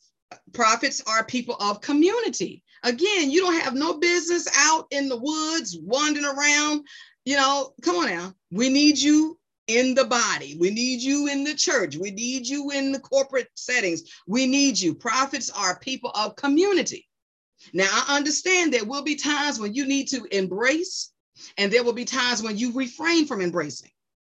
Prophets 0.54 1.02
are 1.06 1.22
people 1.22 1.56
of 1.60 1.82
community. 1.82 2.62
Again, 2.82 3.30
you 3.30 3.42
don't 3.42 3.60
have 3.60 3.74
no 3.74 3.98
business 3.98 4.48
out 4.56 4.86
in 4.90 5.10
the 5.10 5.18
woods 5.18 5.76
wandering 5.82 6.24
around. 6.24 6.86
You 7.26 7.36
know, 7.36 7.74
come 7.82 7.96
on 7.96 8.06
now. 8.06 8.32
We 8.50 8.70
need 8.70 8.98
you 8.98 9.35
in 9.66 9.94
the 9.94 10.04
body. 10.04 10.56
We 10.58 10.70
need 10.70 11.02
you 11.02 11.28
in 11.28 11.44
the 11.44 11.54
church. 11.54 11.96
We 11.96 12.10
need 12.10 12.46
you 12.46 12.70
in 12.70 12.92
the 12.92 13.00
corporate 13.00 13.48
settings. 13.54 14.02
We 14.26 14.46
need 14.46 14.78
you. 14.78 14.94
Prophets 14.94 15.50
are 15.50 15.78
people 15.78 16.10
of 16.14 16.36
community. 16.36 17.08
Now, 17.72 17.88
I 17.90 18.16
understand 18.16 18.72
there 18.72 18.84
will 18.84 19.02
be 19.02 19.16
times 19.16 19.58
when 19.58 19.74
you 19.74 19.86
need 19.86 20.08
to 20.08 20.24
embrace, 20.30 21.12
and 21.58 21.72
there 21.72 21.82
will 21.82 21.92
be 21.92 22.04
times 22.04 22.42
when 22.42 22.56
you 22.56 22.72
refrain 22.72 23.26
from 23.26 23.40
embracing. 23.40 23.90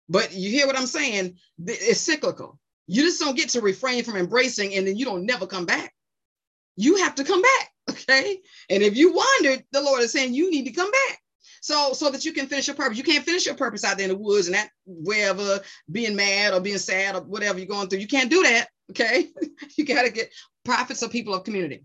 But 0.10 0.34
you 0.34 0.50
hear 0.50 0.66
what 0.66 0.78
I'm 0.78 0.88
saying? 0.88 1.38
It's 1.66 2.02
cyclical. 2.02 2.60
You 2.88 3.04
just 3.04 3.20
don't 3.20 3.38
get 3.38 3.50
to 3.50 3.62
refrain 3.62 4.04
from 4.04 4.18
embracing 4.18 4.74
and 4.74 4.88
then 4.88 4.98
you 4.98 5.06
don't 5.06 5.26
never 5.26 5.46
come 5.46 5.68
back. 5.68 5.94
You 6.76 6.98
have 6.98 7.16
to 7.16 7.24
come 7.24 7.42
back. 7.42 7.70
Okay. 7.90 8.40
And 8.70 8.84
if 8.84 8.96
you 8.96 9.14
wandered, 9.14 9.66
the 9.72 9.82
Lord 9.82 10.02
is 10.02 10.12
saying 10.12 10.34
you 10.34 10.52
need 10.52 10.66
to 10.66 10.72
come 10.72 10.92
back. 10.92 11.19
So, 11.62 11.94
so 11.94 12.10
that 12.10 12.26
you 12.26 12.34
can 12.34 12.48
finish 12.48 12.68
your 12.68 12.76
purpose. 12.76 12.98
You 12.98 13.04
can't 13.04 13.26
finish 13.26 13.46
your 13.46 13.56
purpose 13.56 13.84
out 13.84 13.98
there 13.98 14.10
in 14.10 14.16
the 14.16 14.18
woods 14.18 14.48
and 14.48 14.56
that 14.56 14.70
wherever 14.86 15.60
being 15.92 16.16
mad 16.16 16.54
or 16.54 16.62
being 16.62 16.78
sad 16.78 17.16
or 17.16 17.22
whatever 17.22 17.60
you're 17.60 17.68
going 17.68 17.88
through. 17.88 18.00
You 18.00 18.08
can't 18.08 18.30
do 18.30 18.44
that. 18.44 18.68
Okay. 18.92 19.28
you 19.78 19.86
got 19.86 20.04
to 20.04 20.12
get 20.12 20.32
prophets 20.64 21.04
or 21.04 21.10
people 21.10 21.34
of 21.34 21.44
community. 21.44 21.84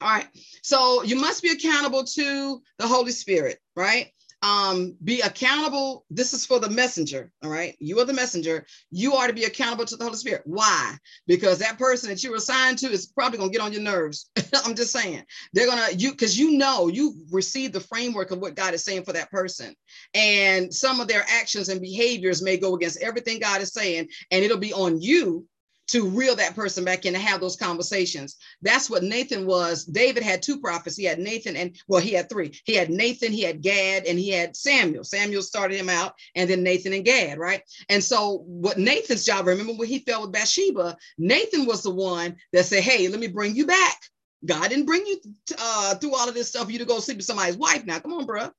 All 0.00 0.08
right. 0.08 0.28
So 0.62 1.02
you 1.02 1.16
must 1.16 1.42
be 1.42 1.50
accountable 1.50 2.04
to 2.04 2.62
the 2.78 2.86
Holy 2.86 3.12
Spirit, 3.12 3.58
right? 3.74 4.08
Um, 4.42 4.96
be 5.02 5.20
accountable. 5.22 6.04
This 6.10 6.32
is 6.32 6.44
for 6.44 6.60
the 6.60 6.70
messenger. 6.70 7.32
All 7.42 7.50
right. 7.50 7.74
You 7.80 7.98
are 8.00 8.04
the 8.04 8.12
messenger. 8.12 8.66
You 8.90 9.14
are 9.14 9.26
to 9.26 9.32
be 9.32 9.44
accountable 9.44 9.86
to 9.86 9.96
the 9.96 10.04
Holy 10.04 10.16
Spirit. 10.16 10.42
Why? 10.44 10.96
Because 11.26 11.58
that 11.58 11.78
person 11.78 12.10
that 12.10 12.22
you're 12.22 12.36
assigned 12.36 12.78
to 12.78 12.90
is 12.90 13.06
probably 13.06 13.38
to 13.38 13.48
get 13.48 13.60
on 13.60 13.72
your 13.72 13.82
nerves. 13.82 14.30
I'm 14.64 14.74
just 14.74 14.92
saying. 14.92 15.24
They're 15.52 15.66
to, 15.66 15.94
you, 15.96 16.10
because 16.12 16.38
you 16.38 16.52
know, 16.52 16.88
you 16.88 17.14
received 17.30 17.72
the 17.72 17.80
framework 17.80 18.30
of 18.30 18.38
what 18.38 18.54
God 18.54 18.74
is 18.74 18.84
saying 18.84 19.04
for 19.04 19.12
that 19.14 19.30
person. 19.30 19.74
And 20.14 20.72
some 20.72 21.00
of 21.00 21.08
their 21.08 21.24
actions 21.28 21.68
and 21.68 21.80
behaviors 21.80 22.42
may 22.42 22.56
go 22.56 22.74
against 22.74 23.02
everything 23.02 23.40
God 23.40 23.62
is 23.62 23.72
saying. 23.72 24.08
And 24.30 24.44
it'll 24.44 24.58
be 24.58 24.72
on 24.72 25.00
you 25.00 25.46
to 25.88 26.08
reel 26.08 26.36
that 26.36 26.54
person 26.54 26.84
back 26.84 27.06
in 27.06 27.12
to 27.12 27.18
have 27.18 27.40
those 27.40 27.56
conversations. 27.56 28.36
That's 28.62 28.90
what 28.90 29.02
Nathan 29.02 29.46
was. 29.46 29.84
David 29.84 30.22
had 30.22 30.42
two 30.42 30.60
prophets. 30.60 30.96
He 30.96 31.04
had 31.04 31.18
Nathan 31.18 31.56
and 31.56 31.76
well, 31.88 32.00
he 32.00 32.12
had 32.12 32.28
three. 32.28 32.58
He 32.64 32.74
had 32.74 32.90
Nathan, 32.90 33.32
he 33.32 33.42
had 33.42 33.62
Gad, 33.62 34.06
and 34.06 34.18
he 34.18 34.30
had 34.30 34.56
Samuel. 34.56 35.04
Samuel 35.04 35.42
started 35.42 35.78
him 35.78 35.88
out, 35.88 36.14
and 36.34 36.48
then 36.48 36.62
Nathan 36.62 36.92
and 36.92 37.04
Gad, 37.04 37.38
right? 37.38 37.62
And 37.88 38.02
so 38.02 38.44
what 38.46 38.78
Nathan's 38.78 39.24
job, 39.24 39.46
remember 39.46 39.74
when 39.74 39.88
he 39.88 40.00
fell 40.00 40.22
with 40.22 40.32
Bathsheba, 40.32 40.96
Nathan 41.18 41.66
was 41.66 41.82
the 41.82 41.90
one 41.90 42.36
that 42.52 42.64
said, 42.66 42.82
Hey, 42.82 43.08
let 43.08 43.20
me 43.20 43.28
bring 43.28 43.54
you 43.54 43.66
back. 43.66 43.96
God 44.44 44.68
didn't 44.68 44.86
bring 44.86 45.04
you 45.06 45.20
uh, 45.58 45.94
through 45.96 46.14
all 46.14 46.28
of 46.28 46.34
this 46.34 46.48
stuff 46.48 46.66
for 46.66 46.70
you 46.72 46.78
to 46.78 46.84
go 46.84 47.00
sleep 47.00 47.16
with 47.18 47.26
somebody's 47.26 47.56
wife. 47.56 47.84
Now, 47.84 47.98
come 47.98 48.12
on, 48.12 48.26
bro. 48.26 48.50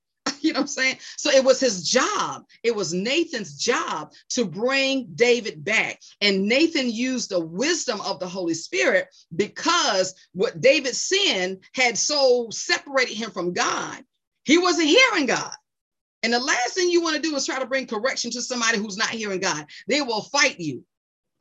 You 0.47 0.53
know 0.53 0.59
what 0.59 0.63
I'm 0.63 0.67
saying? 0.67 0.97
So 1.17 1.29
it 1.29 1.43
was 1.43 1.59
his 1.59 1.87
job. 1.87 2.43
It 2.63 2.75
was 2.75 2.93
Nathan's 2.93 3.57
job 3.57 4.13
to 4.29 4.45
bring 4.45 5.09
David 5.13 5.63
back. 5.63 5.99
And 6.21 6.47
Nathan 6.47 6.89
used 6.89 7.29
the 7.29 7.39
wisdom 7.39 8.01
of 8.01 8.19
the 8.19 8.27
Holy 8.27 8.53
Spirit 8.53 9.07
because 9.35 10.15
what 10.33 10.61
David's 10.61 11.01
sin 11.01 11.59
had 11.73 11.97
so 11.97 12.47
separated 12.49 13.15
him 13.15 13.31
from 13.31 13.53
God. 13.53 14.03
He 14.45 14.57
wasn't 14.57 14.87
hearing 14.87 15.25
God. 15.25 15.53
And 16.23 16.33
the 16.33 16.39
last 16.39 16.73
thing 16.73 16.89
you 16.89 17.01
want 17.01 17.15
to 17.15 17.21
do 17.21 17.35
is 17.35 17.45
try 17.45 17.59
to 17.59 17.67
bring 17.67 17.85
correction 17.85 18.31
to 18.31 18.41
somebody 18.41 18.77
who's 18.77 18.97
not 18.97 19.09
hearing 19.09 19.39
God. 19.39 19.65
They 19.87 20.01
will 20.01 20.21
fight 20.21 20.59
you. 20.59 20.83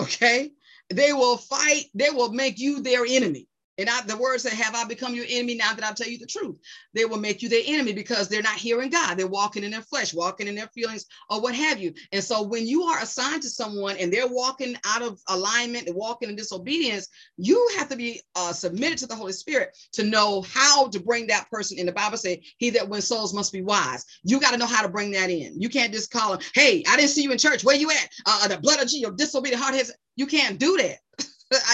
Okay? 0.00 0.52
They 0.90 1.12
will 1.12 1.36
fight, 1.36 1.86
they 1.94 2.10
will 2.10 2.32
make 2.32 2.58
you 2.58 2.80
their 2.80 3.04
enemy. 3.06 3.48
And 3.78 3.90
I, 3.90 4.00
the 4.02 4.16
word 4.16 4.40
said, 4.40 4.52
Have 4.52 4.74
I 4.74 4.84
become 4.84 5.14
your 5.14 5.26
enemy 5.28 5.54
now 5.54 5.74
that 5.74 5.84
I 5.84 5.92
tell 5.92 6.08
you 6.08 6.18
the 6.18 6.26
truth? 6.26 6.56
They 6.94 7.04
will 7.04 7.18
make 7.18 7.42
you 7.42 7.48
their 7.48 7.62
enemy 7.66 7.92
because 7.92 8.28
they're 8.28 8.42
not 8.42 8.54
hearing 8.54 8.90
God. 8.90 9.18
They're 9.18 9.26
walking 9.26 9.64
in 9.64 9.70
their 9.70 9.82
flesh, 9.82 10.14
walking 10.14 10.48
in 10.48 10.54
their 10.54 10.68
feelings, 10.68 11.06
or 11.28 11.40
what 11.40 11.54
have 11.54 11.78
you. 11.78 11.92
And 12.12 12.22
so 12.24 12.42
when 12.42 12.66
you 12.66 12.84
are 12.84 13.00
assigned 13.02 13.42
to 13.42 13.50
someone 13.50 13.96
and 13.98 14.12
they're 14.12 14.28
walking 14.28 14.76
out 14.84 15.02
of 15.02 15.20
alignment 15.28 15.86
and 15.88 15.96
walking 15.96 16.30
in 16.30 16.36
disobedience, 16.36 17.08
you 17.36 17.68
have 17.76 17.88
to 17.90 17.96
be 17.96 18.22
uh, 18.34 18.52
submitted 18.52 18.98
to 18.98 19.06
the 19.06 19.14
Holy 19.16 19.32
Spirit 19.32 19.76
to 19.92 20.04
know 20.04 20.42
how 20.42 20.88
to 20.88 21.00
bring 21.00 21.26
that 21.26 21.50
person 21.50 21.78
in. 21.78 21.86
The 21.86 21.92
Bible 21.92 22.16
says, 22.16 22.38
He 22.58 22.70
that 22.70 22.88
wins 22.88 23.06
souls 23.06 23.34
must 23.34 23.52
be 23.52 23.62
wise. 23.62 24.04
You 24.22 24.40
got 24.40 24.52
to 24.52 24.58
know 24.58 24.66
how 24.66 24.82
to 24.82 24.88
bring 24.88 25.10
that 25.12 25.30
in. 25.30 25.60
You 25.60 25.68
can't 25.68 25.92
just 25.92 26.10
call 26.10 26.32
them, 26.32 26.40
Hey, 26.54 26.82
I 26.88 26.96
didn't 26.96 27.10
see 27.10 27.22
you 27.22 27.32
in 27.32 27.38
church. 27.38 27.62
Where 27.64 27.76
you 27.76 27.90
at? 27.90 28.08
Uh, 28.24 28.48
the 28.48 28.58
blood 28.58 28.80
of 28.80 28.88
Jesus, 28.88 29.10
disobedient 29.16 29.62
heart 29.62 29.74
has. 29.74 29.92
You 30.16 30.26
can't 30.26 30.58
do 30.58 30.78
that. 30.78 30.96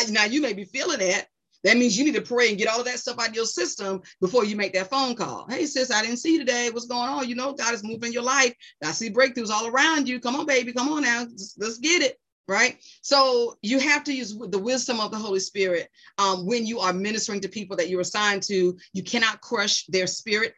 now 0.10 0.24
you 0.24 0.40
may 0.40 0.52
be 0.52 0.64
feeling 0.64 0.98
that 0.98 1.26
that 1.64 1.76
means 1.76 1.96
you 1.96 2.04
need 2.04 2.14
to 2.14 2.22
pray 2.22 2.48
and 2.48 2.58
get 2.58 2.68
all 2.68 2.80
of 2.80 2.86
that 2.86 2.98
stuff 2.98 3.18
out 3.18 3.28
of 3.28 3.34
your 3.34 3.46
system 3.46 4.02
before 4.20 4.44
you 4.44 4.56
make 4.56 4.72
that 4.74 4.90
phone 4.90 5.14
call. 5.14 5.46
Hey, 5.48 5.66
sis, 5.66 5.90
I 5.90 6.02
didn't 6.02 6.18
see 6.18 6.32
you 6.32 6.38
today. 6.38 6.70
What's 6.70 6.86
going 6.86 7.08
on? 7.08 7.28
You 7.28 7.34
know, 7.34 7.52
God 7.52 7.74
is 7.74 7.84
moving 7.84 8.12
your 8.12 8.22
life. 8.22 8.54
I 8.84 8.92
see 8.92 9.10
breakthroughs 9.10 9.50
all 9.50 9.68
around 9.68 10.08
you. 10.08 10.20
Come 10.20 10.36
on, 10.36 10.46
baby. 10.46 10.72
Come 10.72 10.88
on 10.90 11.02
now. 11.02 11.26
Let's 11.58 11.78
get 11.78 12.02
it. 12.02 12.18
Right. 12.48 12.78
So 13.02 13.56
you 13.62 13.78
have 13.78 14.02
to 14.04 14.12
use 14.12 14.36
the 14.36 14.58
wisdom 14.58 14.98
of 14.98 15.12
the 15.12 15.16
Holy 15.16 15.38
Spirit 15.38 15.88
um, 16.18 16.44
when 16.44 16.66
you 16.66 16.80
are 16.80 16.92
ministering 16.92 17.40
to 17.40 17.48
people 17.48 17.76
that 17.76 17.88
you're 17.88 18.00
assigned 18.00 18.42
to. 18.44 18.76
You 18.92 19.02
cannot 19.04 19.40
crush 19.40 19.86
their 19.86 20.08
spirit. 20.08 20.52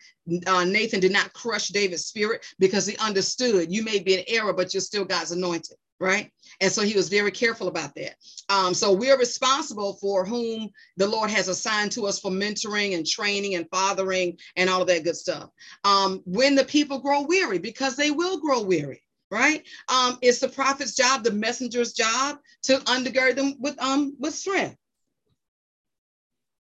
Uh, 0.46 0.64
Nathan 0.64 1.00
did 1.00 1.12
not 1.12 1.34
crush 1.34 1.68
David's 1.68 2.06
spirit 2.06 2.46
because 2.58 2.86
he 2.86 2.96
understood 2.96 3.70
you 3.70 3.84
may 3.84 3.98
be 3.98 4.16
an 4.16 4.24
error, 4.28 4.54
but 4.54 4.72
you're 4.72 4.80
still 4.80 5.04
God's 5.04 5.32
anointed 5.32 5.76
right? 6.00 6.30
And 6.60 6.70
so 6.70 6.82
he 6.82 6.94
was 6.94 7.08
very 7.08 7.30
careful 7.30 7.68
about 7.68 7.94
that. 7.94 8.16
Um, 8.48 8.74
so 8.74 8.92
we're 8.92 9.18
responsible 9.18 9.94
for 9.94 10.24
whom 10.24 10.70
the 10.96 11.06
Lord 11.06 11.30
has 11.30 11.48
assigned 11.48 11.92
to 11.92 12.06
us 12.06 12.18
for 12.18 12.30
mentoring 12.30 12.96
and 12.96 13.06
training 13.06 13.54
and 13.54 13.68
fathering 13.70 14.38
and 14.56 14.68
all 14.68 14.82
of 14.82 14.88
that 14.88 15.04
good 15.04 15.16
stuff. 15.16 15.50
Um, 15.84 16.22
when 16.26 16.54
the 16.54 16.64
people 16.64 17.00
grow 17.00 17.22
weary, 17.22 17.58
because 17.58 17.96
they 17.96 18.10
will 18.10 18.38
grow 18.38 18.62
weary, 18.62 19.02
right? 19.30 19.62
Um, 19.88 20.18
it's 20.22 20.40
the 20.40 20.48
prophet's 20.48 20.94
job, 20.94 21.24
the 21.24 21.30
messenger's 21.30 21.92
job 21.92 22.38
to 22.64 22.78
undergird 22.78 23.36
them 23.36 23.54
with 23.58 23.80
um 23.82 24.16
with 24.18 24.34
strength. 24.34 24.76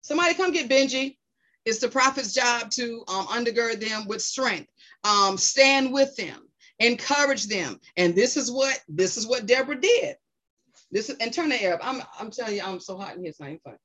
Somebody 0.01 0.33
come 0.33 0.51
get 0.51 0.69
Benji. 0.69 1.17
It's 1.65 1.79
the 1.79 1.87
prophet's 1.87 2.33
job 2.33 2.71
to 2.71 3.05
um, 3.07 3.27
undergird 3.27 3.79
them 3.79 4.05
with 4.05 4.21
strength, 4.21 4.69
um, 5.05 5.37
stand 5.37 5.93
with 5.93 6.13
them, 6.17 6.42
encourage 6.79 7.47
them. 7.47 7.79
And 7.97 8.15
this 8.15 8.37
is 8.37 8.51
what 8.51 8.79
this 8.87 9.17
is 9.17 9.27
what 9.27 9.45
Deborah 9.45 9.79
did. 9.79 10.15
This 10.91 11.09
is 11.09 11.17
and 11.17 11.33
turn 11.33 11.49
the 11.49 11.61
air 11.61 11.75
up. 11.75 11.81
I'm 11.83 12.01
I'm 12.19 12.31
telling 12.31 12.55
you, 12.55 12.61
I'm 12.63 12.79
so 12.79 12.97
hot 12.97 13.15
in 13.15 13.21
here, 13.21 13.29
it's 13.29 13.39
not 13.39 13.49
even 13.49 13.59
fun. 13.59 13.77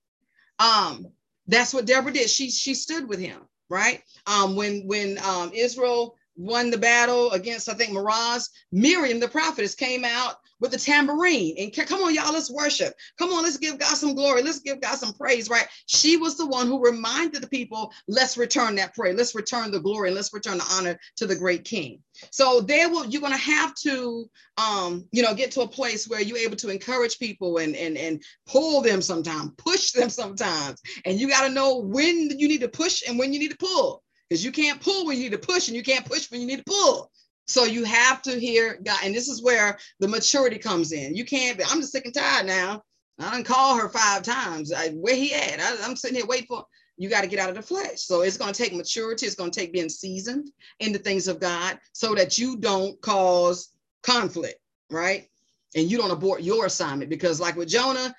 Um, 0.58 1.06
that's 1.46 1.72
what 1.72 1.86
Deborah 1.86 2.12
did. 2.12 2.28
She 2.28 2.50
she 2.50 2.74
stood 2.74 3.08
with 3.08 3.20
him, 3.20 3.40
right? 3.70 4.02
Um, 4.26 4.56
when 4.56 4.86
when 4.86 5.18
um 5.18 5.50
Israel 5.54 6.16
won 6.36 6.70
the 6.70 6.78
battle 6.78 7.32
against, 7.32 7.68
I 7.68 7.74
think, 7.74 7.92
Mirage, 7.92 8.44
Miriam, 8.70 9.18
the 9.18 9.28
prophetess, 9.28 9.74
came 9.74 10.04
out 10.04 10.36
with 10.60 10.70
the 10.70 10.78
tambourine. 10.78 11.54
And 11.58 11.72
come 11.72 12.02
on, 12.02 12.14
y'all, 12.14 12.32
let's 12.32 12.50
worship. 12.50 12.94
Come 13.18 13.32
on, 13.32 13.42
let's 13.42 13.58
give 13.58 13.78
God 13.78 13.96
some 13.96 14.14
glory. 14.14 14.42
Let's 14.42 14.60
give 14.60 14.80
God 14.80 14.96
some 14.96 15.12
praise, 15.12 15.48
right? 15.48 15.66
She 15.86 16.16
was 16.16 16.36
the 16.36 16.46
one 16.46 16.66
who 16.66 16.84
reminded 16.84 17.42
the 17.42 17.48
people, 17.48 17.92
let's 18.06 18.36
return 18.36 18.74
that 18.76 18.94
praise. 18.94 19.16
Let's 19.16 19.34
return 19.34 19.70
the 19.70 19.80
glory 19.80 20.08
and 20.08 20.16
let's 20.16 20.32
return 20.32 20.58
the 20.58 20.68
honor 20.72 20.98
to 21.16 21.26
the 21.26 21.36
great 21.36 21.64
king. 21.64 22.00
So 22.30 22.60
there 22.60 22.88
will 22.88 23.06
you're 23.06 23.22
gonna 23.22 23.36
have 23.36 23.74
to 23.76 24.28
um, 24.58 25.06
you 25.12 25.22
know, 25.22 25.34
get 25.34 25.52
to 25.52 25.60
a 25.62 25.68
place 25.68 26.08
where 26.08 26.20
you're 26.20 26.38
able 26.38 26.56
to 26.56 26.68
encourage 26.68 27.18
people 27.18 27.58
and 27.58 27.76
and 27.76 27.96
and 27.96 28.22
pull 28.46 28.82
them 28.82 29.00
sometimes, 29.00 29.52
push 29.56 29.92
them 29.92 30.10
sometimes. 30.10 30.82
And 31.04 31.18
you 31.18 31.28
got 31.28 31.46
to 31.46 31.52
know 31.52 31.78
when 31.78 32.30
you 32.38 32.48
need 32.48 32.60
to 32.62 32.68
push 32.68 33.02
and 33.08 33.18
when 33.18 33.32
you 33.32 33.38
need 33.38 33.52
to 33.52 33.56
pull 33.56 34.02
because 34.28 34.44
you 34.44 34.52
can't 34.52 34.80
pull 34.80 35.06
when 35.06 35.16
you 35.16 35.24
need 35.24 35.32
to 35.32 35.38
push 35.38 35.68
and 35.68 35.76
you 35.76 35.82
can't 35.82 36.04
push 36.04 36.30
when 36.30 36.40
you 36.40 36.46
need 36.46 36.58
to 36.58 36.64
pull. 36.64 37.10
So 37.48 37.64
you 37.64 37.84
have 37.84 38.20
to 38.22 38.38
hear 38.38 38.78
God, 38.82 39.00
and 39.02 39.14
this 39.14 39.28
is 39.28 39.42
where 39.42 39.78
the 40.00 40.08
maturity 40.08 40.58
comes 40.58 40.92
in. 40.92 41.16
You 41.16 41.24
can't 41.24 41.56
be, 41.56 41.64
I'm 41.64 41.80
just 41.80 41.92
sick 41.92 42.04
and 42.04 42.14
tired 42.14 42.46
now. 42.46 42.82
I 43.18 43.32
didn't 43.32 43.46
call 43.46 43.76
her 43.76 43.88
five 43.88 44.22
times. 44.22 44.72
I, 44.72 44.90
where 44.90 45.16
he 45.16 45.34
at? 45.34 45.58
I, 45.58 45.76
I'm 45.82 45.96
sitting 45.96 46.16
here 46.16 46.26
waiting 46.26 46.46
for 46.46 46.64
you 46.98 47.08
got 47.08 47.22
to 47.22 47.26
get 47.26 47.38
out 47.38 47.48
of 47.48 47.54
the 47.54 47.62
flesh. 47.62 48.02
So 48.02 48.20
it's 48.20 48.36
going 48.36 48.52
to 48.52 48.62
take 48.62 48.74
maturity. 48.74 49.26
It's 49.26 49.34
going 49.34 49.50
to 49.50 49.58
take 49.58 49.72
being 49.72 49.88
seasoned 49.88 50.50
in 50.80 50.92
the 50.92 50.98
things 50.98 51.26
of 51.26 51.40
God 51.40 51.78
so 51.92 52.14
that 52.14 52.38
you 52.38 52.56
don't 52.56 53.00
cause 53.00 53.72
conflict, 54.02 54.60
right? 54.90 55.26
And 55.74 55.90
you 55.90 55.96
don't 55.96 56.10
abort 56.10 56.42
your 56.42 56.66
assignment 56.66 57.10
because, 57.10 57.40
like 57.40 57.56
with 57.56 57.68
Jonah, 57.68 58.14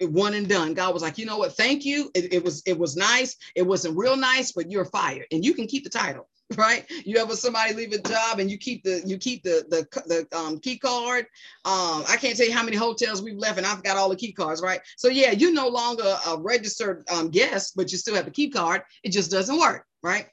one 0.00 0.34
and 0.34 0.48
done. 0.48 0.74
God 0.74 0.94
was 0.94 1.02
like, 1.02 1.18
you 1.18 1.26
know 1.26 1.38
what? 1.38 1.56
Thank 1.56 1.84
you. 1.84 2.10
It, 2.14 2.32
it 2.32 2.44
was 2.44 2.62
it 2.66 2.78
was 2.78 2.96
nice. 2.96 3.36
It 3.54 3.62
wasn't 3.62 3.96
real 3.96 4.16
nice, 4.16 4.52
but 4.52 4.70
you're 4.70 4.84
fired, 4.84 5.26
and 5.32 5.44
you 5.44 5.54
can 5.54 5.66
keep 5.66 5.84
the 5.84 5.90
title 5.90 6.28
right? 6.58 6.84
You 7.04 7.18
ever 7.18 7.36
somebody 7.36 7.74
leave 7.74 7.92
a 7.92 7.98
job 7.98 8.38
and 8.38 8.50
you 8.50 8.58
keep 8.58 8.82
the 8.84 9.02
you 9.04 9.18
keep 9.18 9.42
the 9.42 9.64
the 9.68 10.02
the 10.06 10.38
um, 10.38 10.58
key 10.58 10.78
card. 10.78 11.26
Um, 11.64 12.04
I 12.08 12.16
can't 12.20 12.36
tell 12.36 12.46
you 12.46 12.52
how 12.52 12.62
many 12.62 12.76
hotels 12.76 13.22
we've 13.22 13.38
left, 13.38 13.58
and 13.58 13.66
I've 13.66 13.82
got 13.82 13.96
all 13.96 14.08
the 14.08 14.16
key 14.16 14.32
cards, 14.32 14.62
right? 14.62 14.80
So 14.96 15.08
yeah, 15.08 15.32
you're 15.32 15.52
no 15.52 15.68
longer 15.68 16.16
a 16.28 16.38
registered 16.38 17.04
um, 17.10 17.30
guest, 17.30 17.74
but 17.76 17.90
you 17.92 17.98
still 17.98 18.14
have 18.14 18.24
the 18.24 18.30
key 18.30 18.50
card. 18.50 18.82
It 19.02 19.10
just 19.10 19.30
doesn't 19.30 19.58
work, 19.58 19.86
right? 20.02 20.26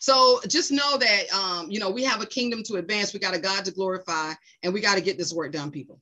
So 0.00 0.40
just 0.46 0.70
know 0.70 0.98
that 0.98 1.34
um, 1.34 1.70
you 1.70 1.80
know 1.80 1.90
we 1.90 2.04
have 2.04 2.22
a 2.22 2.26
kingdom 2.26 2.62
to 2.64 2.76
advance. 2.76 3.12
We 3.12 3.20
got 3.20 3.34
a 3.34 3.38
God 3.38 3.64
to 3.64 3.70
glorify, 3.70 4.32
and 4.62 4.72
we 4.72 4.80
got 4.80 4.96
to 4.96 5.00
get 5.00 5.18
this 5.18 5.32
work 5.32 5.52
done, 5.52 5.70
people. 5.70 6.00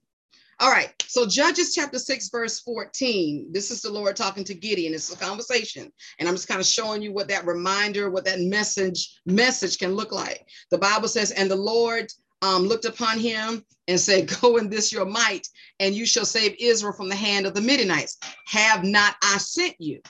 All 0.60 0.70
right. 0.70 0.90
So 1.06 1.26
Judges 1.26 1.74
chapter 1.74 1.98
6, 1.98 2.28
verse 2.28 2.60
14. 2.60 3.48
This 3.50 3.70
is 3.70 3.82
the 3.82 3.90
Lord 3.90 4.16
talking 4.16 4.44
to 4.44 4.54
Gideon. 4.54 4.94
It's 4.94 5.12
a 5.12 5.16
conversation. 5.16 5.92
And 6.18 6.28
I'm 6.28 6.34
just 6.34 6.48
kind 6.48 6.60
of 6.60 6.66
showing 6.66 7.02
you 7.02 7.12
what 7.12 7.28
that 7.28 7.46
reminder, 7.46 8.10
what 8.10 8.24
that 8.26 8.40
message, 8.40 9.20
message 9.26 9.78
can 9.78 9.94
look 9.94 10.12
like. 10.12 10.46
The 10.70 10.78
Bible 10.78 11.08
says, 11.08 11.32
and 11.32 11.50
the 11.50 11.56
Lord 11.56 12.12
um, 12.42 12.62
looked 12.62 12.84
upon 12.84 13.18
him 13.18 13.64
and 13.88 13.98
said, 13.98 14.32
Go 14.40 14.56
in 14.56 14.68
this 14.68 14.92
your 14.92 15.06
might, 15.06 15.46
and 15.80 15.94
you 15.94 16.06
shall 16.06 16.26
save 16.26 16.56
Israel 16.60 16.92
from 16.92 17.08
the 17.08 17.16
hand 17.16 17.46
of 17.46 17.54
the 17.54 17.60
Midianites. 17.60 18.18
Have 18.46 18.84
not 18.84 19.16
I 19.22 19.38
sent 19.38 19.74
you? 19.80 20.00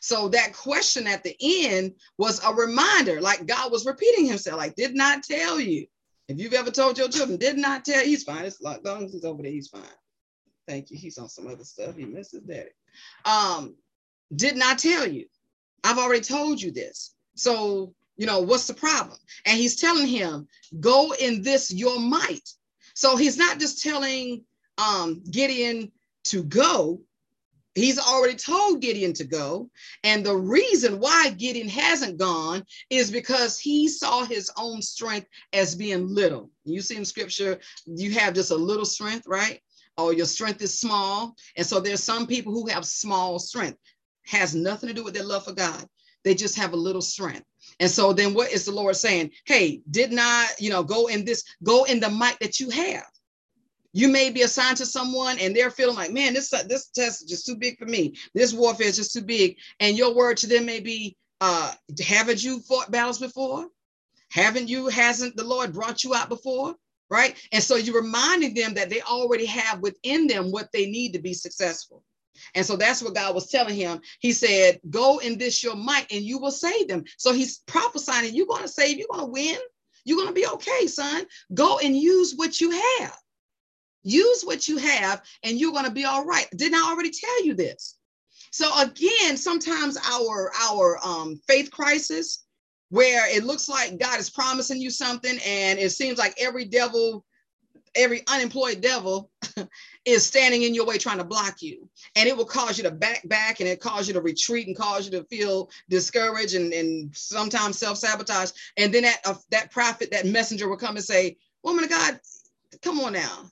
So 0.00 0.28
that 0.28 0.54
question 0.54 1.06
at 1.06 1.22
the 1.22 1.36
end 1.40 1.92
was 2.16 2.42
a 2.42 2.54
reminder, 2.54 3.20
like 3.20 3.46
God 3.46 3.70
was 3.70 3.84
repeating 3.84 4.26
himself, 4.26 4.56
like, 4.56 4.74
did 4.74 4.94
not 4.94 5.22
tell 5.22 5.60
you. 5.60 5.86
If 6.30 6.38
you've 6.38 6.54
ever 6.54 6.70
told 6.70 6.96
your 6.96 7.08
children, 7.08 7.38
did 7.38 7.58
not 7.58 7.84
tell, 7.84 8.04
he's 8.04 8.22
fine. 8.22 8.44
As 8.44 8.60
long 8.60 9.04
as 9.04 9.12
he's 9.12 9.24
over 9.24 9.42
there, 9.42 9.50
he's 9.50 9.66
fine. 9.66 9.82
Thank 10.68 10.92
you. 10.92 10.96
He's 10.96 11.18
on 11.18 11.28
some 11.28 11.48
other 11.48 11.64
stuff. 11.64 11.96
He 11.96 12.04
misses 12.04 12.42
daddy. 12.42 12.70
Um, 13.24 13.74
did 14.36 14.56
not 14.56 14.78
tell 14.78 15.08
you. 15.08 15.26
I've 15.82 15.98
already 15.98 16.20
told 16.20 16.62
you 16.62 16.70
this. 16.70 17.16
So, 17.34 17.94
you 18.16 18.26
know, 18.26 18.38
what's 18.42 18.68
the 18.68 18.74
problem? 18.74 19.18
And 19.44 19.58
he's 19.58 19.80
telling 19.80 20.06
him, 20.06 20.46
go 20.78 21.12
in 21.14 21.42
this 21.42 21.72
your 21.72 21.98
might. 21.98 22.48
So 22.94 23.16
he's 23.16 23.36
not 23.36 23.58
just 23.58 23.82
telling 23.82 24.44
um, 24.78 25.24
Gideon 25.28 25.90
to 26.26 26.44
go, 26.44 27.00
He's 27.74 27.98
already 27.98 28.34
told 28.34 28.80
Gideon 28.80 29.12
to 29.14 29.24
go. 29.24 29.70
And 30.02 30.24
the 30.24 30.36
reason 30.36 30.98
why 30.98 31.30
Gideon 31.30 31.68
hasn't 31.68 32.18
gone 32.18 32.64
is 32.90 33.10
because 33.10 33.58
he 33.58 33.88
saw 33.88 34.24
his 34.24 34.50
own 34.56 34.82
strength 34.82 35.28
as 35.52 35.76
being 35.76 36.12
little. 36.12 36.50
You 36.64 36.82
see 36.82 36.96
in 36.96 37.04
scripture, 37.04 37.60
you 37.86 38.12
have 38.12 38.34
just 38.34 38.50
a 38.50 38.56
little 38.56 38.84
strength, 38.84 39.26
right? 39.28 39.60
Or 39.96 40.12
your 40.12 40.26
strength 40.26 40.62
is 40.62 40.78
small. 40.78 41.36
And 41.56 41.66
so 41.66 41.78
there's 41.78 42.02
some 42.02 42.26
people 42.26 42.52
who 42.52 42.66
have 42.66 42.84
small 42.84 43.38
strength, 43.38 43.78
has 44.26 44.54
nothing 44.54 44.88
to 44.88 44.94
do 44.94 45.04
with 45.04 45.14
their 45.14 45.24
love 45.24 45.44
for 45.44 45.52
God. 45.52 45.86
They 46.24 46.34
just 46.34 46.56
have 46.56 46.72
a 46.72 46.76
little 46.76 47.02
strength. 47.02 47.44
And 47.78 47.90
so 47.90 48.12
then 48.12 48.34
what 48.34 48.50
is 48.50 48.64
the 48.64 48.72
Lord 48.72 48.96
saying? 48.96 49.30
Hey, 49.46 49.80
did 49.90 50.12
not, 50.12 50.48
you 50.60 50.70
know, 50.70 50.82
go 50.82 51.06
in 51.06 51.24
this, 51.24 51.44
go 51.62 51.84
in 51.84 52.00
the 52.00 52.10
might 52.10 52.38
that 52.40 52.60
you 52.60 52.68
have. 52.70 53.06
You 53.92 54.08
may 54.08 54.30
be 54.30 54.42
assigned 54.42 54.76
to 54.78 54.86
someone 54.86 55.38
and 55.38 55.54
they're 55.54 55.70
feeling 55.70 55.96
like, 55.96 56.12
man, 56.12 56.34
this, 56.34 56.50
this 56.50 56.86
test 56.86 57.22
is 57.22 57.28
just 57.28 57.46
too 57.46 57.56
big 57.56 57.78
for 57.78 57.86
me. 57.86 58.14
This 58.34 58.52
warfare 58.52 58.86
is 58.86 58.96
just 58.96 59.12
too 59.12 59.22
big. 59.22 59.56
And 59.80 59.96
your 59.96 60.14
word 60.14 60.36
to 60.38 60.46
them 60.46 60.66
may 60.66 60.80
be, 60.80 61.16
uh, 61.40 61.72
haven't 62.04 62.44
you 62.44 62.60
fought 62.60 62.90
battles 62.90 63.18
before? 63.18 63.66
Haven't 64.30 64.68
you, 64.68 64.88
hasn't 64.88 65.36
the 65.36 65.44
Lord 65.44 65.72
brought 65.72 66.04
you 66.04 66.14
out 66.14 66.28
before? 66.28 66.76
Right. 67.08 67.34
And 67.50 67.62
so 67.62 67.74
you're 67.74 68.00
reminding 68.00 68.54
them 68.54 68.74
that 68.74 68.88
they 68.88 69.00
already 69.00 69.46
have 69.46 69.80
within 69.80 70.28
them 70.28 70.52
what 70.52 70.70
they 70.72 70.86
need 70.86 71.12
to 71.14 71.18
be 71.18 71.34
successful. 71.34 72.04
And 72.54 72.64
so 72.64 72.76
that's 72.76 73.02
what 73.02 73.14
God 73.14 73.34
was 73.34 73.48
telling 73.48 73.74
him. 73.74 74.00
He 74.20 74.32
said, 74.32 74.80
Go 74.88 75.18
in 75.18 75.36
this 75.36 75.62
your 75.62 75.74
might 75.74 76.06
and 76.12 76.22
you 76.22 76.38
will 76.38 76.52
save 76.52 76.86
them. 76.86 77.04
So 77.18 77.32
he's 77.32 77.58
prophesying, 77.66 78.34
you're 78.34 78.46
going 78.46 78.62
to 78.62 78.68
save, 78.68 78.96
you're 78.98 79.08
going 79.10 79.26
to 79.26 79.32
win, 79.32 79.58
you're 80.04 80.16
going 80.16 80.28
to 80.28 80.34
be 80.34 80.46
okay, 80.46 80.86
son. 80.86 81.26
Go 81.52 81.78
and 81.80 81.96
use 81.96 82.34
what 82.36 82.60
you 82.60 82.70
have. 82.70 83.16
Use 84.02 84.42
what 84.42 84.68
you 84.68 84.78
have 84.78 85.22
and 85.42 85.58
you're 85.58 85.72
going 85.72 85.84
to 85.84 85.90
be 85.90 86.04
all 86.04 86.24
right. 86.24 86.46
Didn't 86.56 86.76
I 86.76 86.90
already 86.90 87.10
tell 87.10 87.44
you 87.44 87.54
this? 87.54 87.96
So 88.50 88.70
again, 88.80 89.36
sometimes 89.36 89.96
our 90.10 90.50
our 90.60 90.98
um, 91.04 91.40
faith 91.46 91.70
crisis, 91.70 92.44
where 92.88 93.34
it 93.34 93.44
looks 93.44 93.68
like 93.68 93.98
God 93.98 94.18
is 94.18 94.30
promising 94.30 94.80
you 94.80 94.90
something, 94.90 95.38
and 95.46 95.78
it 95.78 95.90
seems 95.90 96.18
like 96.18 96.34
every 96.40 96.64
devil 96.64 97.24
every 97.94 98.22
unemployed 98.28 98.80
devil 98.80 99.30
is 100.04 100.24
standing 100.24 100.62
in 100.62 100.74
your 100.74 100.86
way 100.86 100.98
trying 100.98 101.18
to 101.18 101.24
block 101.24 101.60
you 101.60 101.88
and 102.16 102.28
it 102.28 102.36
will 102.36 102.44
cause 102.44 102.78
you 102.78 102.84
to 102.84 102.90
back 102.90 103.26
back 103.28 103.60
and 103.60 103.68
it 103.68 103.80
cause 103.80 104.06
you 104.06 104.14
to 104.14 104.20
retreat 104.20 104.66
and 104.66 104.76
cause 104.76 105.06
you 105.06 105.10
to 105.10 105.24
feel 105.24 105.68
discouraged 105.88 106.54
and, 106.54 106.72
and 106.72 107.14
sometimes 107.14 107.78
self-sabotage 107.78 108.52
and 108.76 108.94
then 108.94 109.02
that 109.02 109.20
uh, 109.24 109.34
that 109.50 109.70
prophet 109.70 110.10
that 110.10 110.26
messenger 110.26 110.68
will 110.68 110.76
come 110.76 110.96
and 110.96 111.04
say 111.04 111.36
woman 111.64 111.84
of 111.84 111.90
god 111.90 112.20
come 112.82 113.00
on 113.00 113.12
now 113.12 113.44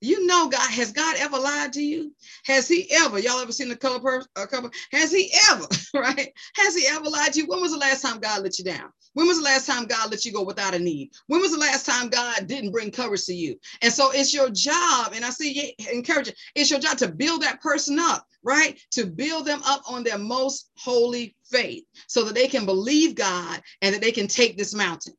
you 0.00 0.26
know 0.26 0.48
God 0.48 0.70
has 0.72 0.92
God 0.92 1.16
ever 1.18 1.38
lied 1.38 1.74
to 1.74 1.82
you? 1.82 2.12
Has 2.46 2.68
he 2.68 2.90
ever? 2.92 3.18
Y'all 3.18 3.40
ever 3.40 3.52
seen 3.52 3.70
a 3.72 3.76
couple? 3.76 4.22
A 4.36 4.46
couple? 4.46 4.70
Has 4.92 5.12
he 5.12 5.32
ever? 5.50 5.66
Right? 5.94 6.32
Has 6.56 6.76
he 6.76 6.86
ever 6.88 7.10
lied 7.10 7.32
to 7.34 7.40
you? 7.40 7.46
When 7.48 7.60
was 7.60 7.72
the 7.72 7.78
last 7.78 8.02
time 8.02 8.20
God 8.20 8.42
let 8.44 8.58
you 8.58 8.64
down? 8.64 8.90
When 9.14 9.26
was 9.26 9.38
the 9.38 9.44
last 9.44 9.66
time 9.66 9.86
God 9.86 10.10
let 10.10 10.24
you 10.24 10.32
go 10.32 10.44
without 10.44 10.74
a 10.74 10.78
need? 10.78 11.10
When 11.26 11.40
was 11.40 11.52
the 11.52 11.58
last 11.58 11.86
time 11.86 12.10
God 12.10 12.46
didn't 12.46 12.72
bring 12.72 12.92
coverage 12.92 13.26
to 13.26 13.34
you? 13.34 13.56
And 13.82 13.92
so 13.92 14.10
it's 14.12 14.34
your 14.34 14.50
job, 14.50 15.12
and 15.14 15.24
I 15.24 15.30
see 15.30 15.74
you 15.78 15.86
encouraging. 15.92 16.34
It's 16.54 16.70
your 16.70 16.80
job 16.80 16.98
to 16.98 17.08
build 17.08 17.42
that 17.42 17.60
person 17.60 17.98
up, 17.98 18.26
right? 18.44 18.78
To 18.92 19.06
build 19.06 19.46
them 19.46 19.62
up 19.66 19.82
on 19.90 20.04
their 20.04 20.18
most 20.18 20.70
holy 20.76 21.36
faith, 21.50 21.84
so 22.06 22.24
that 22.24 22.34
they 22.34 22.48
can 22.48 22.66
believe 22.66 23.14
God 23.16 23.60
and 23.82 23.94
that 23.94 24.00
they 24.02 24.12
can 24.12 24.28
take 24.28 24.56
this 24.56 24.74
mountain. 24.74 25.14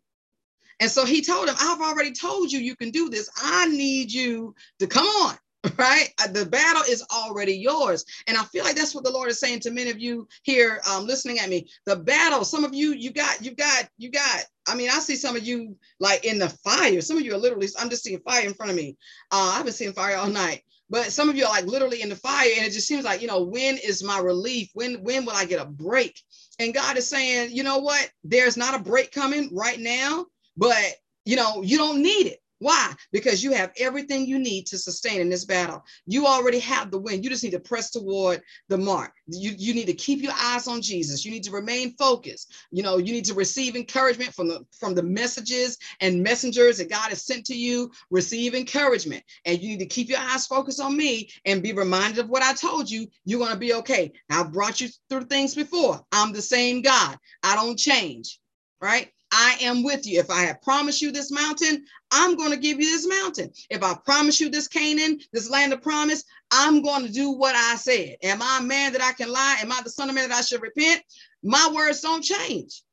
And 0.82 0.90
so 0.92 1.06
he 1.06 1.22
told 1.22 1.48
him, 1.48 1.56
I've 1.62 1.80
already 1.80 2.12
told 2.12 2.52
you 2.52 2.60
you 2.60 2.76
can 2.76 2.90
do 2.90 3.08
this. 3.10 3.30
I 3.38 3.68
need 3.68 4.12
you 4.12 4.56
to 4.80 4.88
come 4.88 5.06
on, 5.06 5.36
right? 5.78 6.10
Uh, 6.20 6.28
the 6.28 6.46
battle 6.48 6.82
is 6.90 7.06
already 7.16 7.54
yours. 7.54 8.04
And 8.28 8.36
I 8.36 8.44
feel 8.46 8.66
like 8.66 8.76
that's 8.76 8.96
what 8.96 9.04
the 9.04 9.12
Lord 9.12 9.30
is 9.30 9.40
saying 9.40 9.60
to 9.62 9.72
many 9.72 9.92
of 9.92 10.00
you 10.00 10.28
here 10.42 10.82
um, 10.92 11.06
listening 11.06 11.38
at 11.38 11.50
me. 11.50 11.68
The 11.86 11.98
battle, 11.98 12.44
some 12.44 12.66
of 12.66 12.74
you, 12.74 12.94
you 12.94 13.12
got, 13.12 13.46
you 13.46 13.56
got, 13.56 13.88
you 14.00 14.10
got. 14.10 14.44
I 14.68 14.76
mean, 14.76 14.90
I 14.90 15.00
see 15.00 15.16
some 15.16 15.36
of 15.36 15.44
you 15.44 15.78
like 16.00 16.26
in 16.26 16.40
the 16.40 16.50
fire. 16.50 17.00
Some 17.02 17.18
of 17.18 17.24
you 17.24 17.36
are 17.36 17.40
literally, 17.40 17.68
I'm 17.80 17.90
just 17.90 18.04
seeing 18.04 18.20
fire 18.22 18.46
in 18.46 18.56
front 18.56 18.72
of 18.72 18.76
me. 18.76 18.98
Uh, 19.32 19.54
I've 19.56 19.66
been 19.66 19.74
seeing 19.74 19.94
fire 19.94 20.18
all 20.18 20.30
night 20.30 20.64
but 20.90 21.06
some 21.06 21.30
of 21.30 21.38
you 21.38 21.46
are 21.46 21.52
like 21.52 21.66
literally 21.66 22.02
in 22.02 22.10
the 22.10 22.16
fire 22.18 22.50
and 22.58 22.66
it 22.66 22.72
just 22.72 22.86
seems 22.88 23.06
like 23.06 23.22
you 23.22 23.28
know 23.28 23.44
when 23.44 23.78
is 23.78 24.04
my 24.04 24.20
relief 24.20 24.70
when 24.74 24.96
when 25.04 25.24
will 25.24 25.34
i 25.34 25.46
get 25.46 25.62
a 25.62 25.66
break 25.66 26.20
and 26.60 26.74
god 26.74 26.98
is 26.98 27.08
saying 27.08 27.50
you 27.56 27.64
know 27.64 27.78
what 27.78 28.12
there's 28.26 28.58
not 28.58 28.78
a 28.78 28.84
break 28.84 29.10
coming 29.12 29.50
right 29.54 29.80
now 29.80 30.26
but 30.62 30.96
you 31.26 31.36
know, 31.36 31.64
you 31.64 31.78
don't 31.78 32.04
need 32.04 32.28
it. 32.28 32.40
Why? 32.60 32.94
Because 33.12 33.44
you 33.44 33.54
have 33.54 33.72
everything 33.80 34.28
you 34.28 34.38
need 34.38 34.68
to 34.68 34.78
sustain 34.78 35.20
in 35.20 35.30
this 35.30 35.46
battle. 35.46 35.84
You 36.06 36.28
already 36.28 36.60
have 36.60 36.92
the 36.92 37.00
win. 37.00 37.24
You 37.24 37.30
just 37.32 37.44
need 37.44 37.54
to 37.54 37.60
press 37.60 37.90
toward 37.90 38.44
the 38.70 38.78
mark. 38.78 39.14
You, 39.26 39.54
you 39.58 39.74
need 39.74 39.88
to 39.88 39.96
keep 39.96 40.22
your 40.22 40.34
eyes 40.40 40.68
on 40.68 40.80
Jesus. 40.84 41.26
You 41.26 41.32
need 41.32 41.44
to 41.46 41.52
remain 41.52 41.96
focused. 41.98 42.54
You 42.70 42.84
know, 42.84 42.98
you 43.00 43.14
need 43.14 43.26
to 43.26 43.34
receive 43.34 43.76
encouragement 43.76 44.36
from 44.36 44.48
the 44.48 44.64
from 44.80 44.94
the 44.94 45.02
messages 45.02 45.80
and 46.02 46.22
messengers 46.22 46.78
that 46.78 46.92
God 46.92 47.10
has 47.10 47.26
sent 47.26 47.48
to 47.48 47.56
you. 47.56 47.90
Receive 48.12 48.54
encouragement. 48.54 49.24
And 49.46 49.60
you 49.60 49.70
need 49.70 49.80
to 49.80 49.88
keep 49.88 50.10
your 50.10 50.20
eyes 50.20 50.46
focused 50.46 50.80
on 50.80 50.96
me 50.96 51.32
and 51.46 51.64
be 51.64 51.74
reminded 51.74 52.20
of 52.20 52.30
what 52.30 52.44
I 52.44 52.54
told 52.54 52.92
you. 52.92 53.08
You're 53.26 53.40
going 53.40 53.54
to 53.54 53.58
be 53.58 53.74
okay. 53.74 54.12
I've 54.30 54.54
brought 54.54 54.80
you 54.80 54.90
through 55.10 55.26
things 55.26 55.56
before. 55.56 56.00
I'm 56.12 56.32
the 56.32 56.44
same 56.44 56.84
God. 56.84 57.18
I 57.42 57.56
don't 57.56 57.78
change. 57.78 58.40
Right? 58.80 59.12
I 59.32 59.58
am 59.62 59.84
with 59.84 60.08
you. 60.08 60.20
If 60.20 60.30
I 60.30 60.44
have 60.44 60.62
promised 60.62 61.02
you 61.02 61.12
this 61.12 61.32
mountain, 61.32 61.86
I'm 62.12 62.38
going 62.38 62.52
to 62.52 62.58
give 62.58 62.80
you 62.80 62.92
this 62.92 63.08
mountain. 63.08 63.52
If 63.70 63.84
I 63.84 63.96
promise 64.06 64.40
you 64.42 64.50
this 64.50 64.68
Canaan, 64.68 65.20
this 65.34 65.50
land 65.50 65.74
of 65.74 65.82
promise, 65.82 66.24
I'm 66.52 66.82
going 66.84 67.06
to 67.06 67.12
do 67.12 67.32
what 67.32 67.56
I 67.56 67.76
said. 67.76 68.18
Am 68.24 68.42
I 68.42 68.60
a 68.62 68.64
man 68.66 68.94
that 68.94 69.04
I 69.04 69.14
can 69.14 69.32
lie? 69.32 69.58
Am 69.62 69.72
I 69.72 69.82
the 69.84 69.90
son 69.90 70.10
of 70.10 70.16
man 70.16 70.30
that 70.30 70.38
I 70.40 70.42
should 70.42 70.62
repent? 70.62 71.04
My 71.44 71.72
words 71.74 72.02
don't 72.02 72.24
change. 72.24 72.84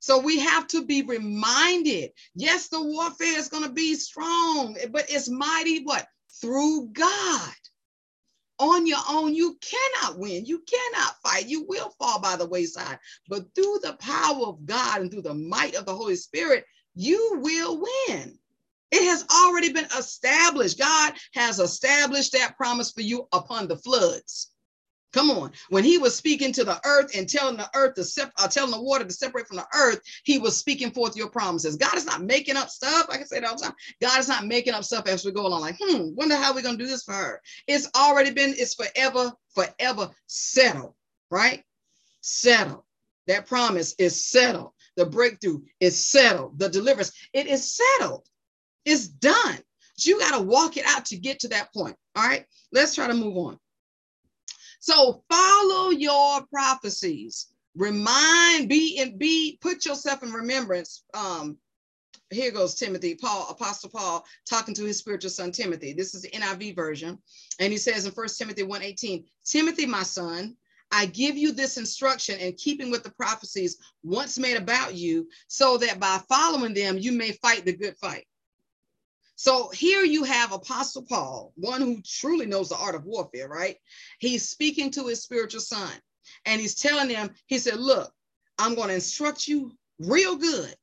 So 0.00 0.18
we 0.20 0.40
have 0.40 0.66
to 0.68 0.84
be 0.84 1.02
reminded. 1.02 2.10
Yes, 2.34 2.68
the 2.68 2.82
warfare 2.82 3.38
is 3.38 3.48
going 3.48 3.64
to 3.64 3.72
be 3.72 3.94
strong, 3.94 4.76
but 4.92 5.06
it's 5.10 5.28
mighty 5.28 5.84
what? 5.84 6.06
Through 6.40 6.88
God 6.92 7.52
on 8.60 8.86
your 8.86 8.98
own, 9.08 9.34
you 9.34 9.58
cannot 9.60 10.18
win. 10.18 10.44
You 10.44 10.60
cannot 10.60 11.16
fight. 11.22 11.48
You 11.48 11.64
will 11.66 11.90
fall 11.98 12.20
by 12.20 12.36
the 12.36 12.46
wayside. 12.46 12.98
But 13.28 13.46
through 13.54 13.80
the 13.82 13.94
power 13.94 14.46
of 14.46 14.66
God 14.66 15.00
and 15.00 15.10
through 15.10 15.22
the 15.22 15.34
might 15.34 15.74
of 15.74 15.86
the 15.86 15.96
Holy 15.96 16.16
Spirit, 16.16 16.64
you 16.94 17.40
will 17.42 17.78
win. 17.78 18.38
It 18.90 19.04
has 19.04 19.24
already 19.34 19.72
been 19.72 19.88
established. 19.98 20.78
God 20.78 21.14
has 21.34 21.58
established 21.58 22.32
that 22.32 22.56
promise 22.56 22.90
for 22.90 23.02
you 23.02 23.26
upon 23.32 23.68
the 23.68 23.76
floods. 23.76 24.50
Come 25.12 25.30
on. 25.30 25.50
When 25.70 25.82
he 25.82 25.98
was 25.98 26.14
speaking 26.14 26.52
to 26.52 26.64
the 26.64 26.80
earth 26.84 27.16
and 27.16 27.28
telling 27.28 27.56
the 27.56 27.68
earth 27.74 27.94
to 27.94 28.04
sep- 28.04 28.32
uh, 28.38 28.46
telling 28.46 28.70
the 28.70 28.80
water 28.80 29.04
to 29.04 29.12
separate 29.12 29.48
from 29.48 29.56
the 29.56 29.66
earth, 29.74 30.00
he 30.24 30.38
was 30.38 30.56
speaking 30.56 30.92
forth 30.92 31.16
your 31.16 31.30
promises. 31.30 31.76
God 31.76 31.96
is 31.96 32.04
not 32.06 32.22
making 32.22 32.56
up 32.56 32.68
stuff. 32.68 33.06
I 33.08 33.16
can 33.16 33.26
say 33.26 33.40
that 33.40 33.48
all 33.48 33.56
the 33.56 33.64
time. 33.64 33.74
God 34.00 34.18
is 34.20 34.28
not 34.28 34.46
making 34.46 34.74
up 34.74 34.84
stuff 34.84 35.08
as 35.08 35.24
we 35.24 35.32
go 35.32 35.46
along. 35.46 35.62
Like, 35.62 35.76
hmm, 35.80 36.14
wonder 36.14 36.36
how 36.36 36.54
we're 36.54 36.62
gonna 36.62 36.78
do 36.78 36.86
this 36.86 37.02
for 37.02 37.12
her. 37.12 37.42
It's 37.66 37.88
already 37.96 38.30
been, 38.30 38.54
it's 38.56 38.74
forever, 38.74 39.32
forever 39.54 40.10
settled, 40.26 40.94
right? 41.30 41.64
Settled. 42.20 42.82
That 43.26 43.46
promise 43.46 43.94
is 43.98 44.24
settled. 44.24 44.72
The 44.96 45.06
breakthrough 45.06 45.62
is 45.80 45.98
settled. 45.98 46.58
The 46.58 46.68
deliverance, 46.68 47.12
it 47.32 47.46
is 47.46 47.72
settled. 47.72 48.26
It's 48.84 49.08
done. 49.08 49.58
You 49.98 50.18
got 50.18 50.38
to 50.38 50.42
walk 50.42 50.76
it 50.76 50.84
out 50.86 51.06
to 51.06 51.16
get 51.16 51.40
to 51.40 51.48
that 51.48 51.72
point. 51.74 51.96
All 52.16 52.26
right. 52.26 52.46
Let's 52.72 52.94
try 52.94 53.06
to 53.06 53.14
move 53.14 53.36
on. 53.36 53.58
So 54.80 55.22
follow 55.30 55.90
your 55.90 56.44
prophecies. 56.46 57.46
Remind, 57.76 58.68
be 58.68 58.98
and 58.98 59.18
be, 59.18 59.58
put 59.60 59.86
yourself 59.86 60.22
in 60.22 60.32
remembrance. 60.32 61.04
Um, 61.14 61.58
here 62.30 62.50
goes 62.50 62.74
Timothy, 62.74 63.14
Paul, 63.14 63.48
Apostle 63.50 63.90
Paul, 63.90 64.24
talking 64.48 64.74
to 64.74 64.84
his 64.84 64.98
spiritual 64.98 65.30
son 65.30 65.52
Timothy. 65.52 65.92
This 65.92 66.14
is 66.14 66.22
the 66.22 66.30
NIV 66.30 66.74
version. 66.76 67.18
And 67.58 67.72
he 67.72 67.78
says 67.78 68.06
in 68.06 68.12
First 68.12 68.38
Timothy 68.38 68.62
1:18, 68.62 69.24
Timothy, 69.44 69.86
my 69.86 70.02
son, 70.02 70.56
I 70.92 71.06
give 71.06 71.36
you 71.36 71.52
this 71.52 71.76
instruction 71.76 72.38
in 72.40 72.54
keeping 72.54 72.90
with 72.90 73.04
the 73.04 73.10
prophecies 73.10 73.78
once 74.02 74.38
made 74.38 74.56
about 74.56 74.94
you, 74.94 75.28
so 75.48 75.76
that 75.78 76.00
by 76.00 76.20
following 76.28 76.74
them 76.74 76.98
you 76.98 77.12
may 77.12 77.32
fight 77.32 77.64
the 77.64 77.72
good 77.72 77.96
fight. 77.98 78.26
So 79.40 79.70
here 79.70 80.04
you 80.04 80.24
have 80.24 80.52
Apostle 80.52 81.00
Paul, 81.00 81.54
one 81.56 81.80
who 81.80 82.02
truly 82.02 82.44
knows 82.44 82.68
the 82.68 82.76
art 82.76 82.94
of 82.94 83.06
warfare, 83.06 83.48
right? 83.48 83.78
He's 84.18 84.46
speaking 84.46 84.90
to 84.90 85.06
his 85.06 85.22
spiritual 85.22 85.62
son 85.62 85.90
and 86.44 86.60
he's 86.60 86.74
telling 86.74 87.08
them, 87.08 87.30
he 87.46 87.58
said, 87.58 87.78
Look, 87.78 88.12
I'm 88.58 88.74
going 88.74 88.88
to 88.88 88.94
instruct 88.96 89.48
you 89.48 89.72
real 89.98 90.36
good. 90.36 90.74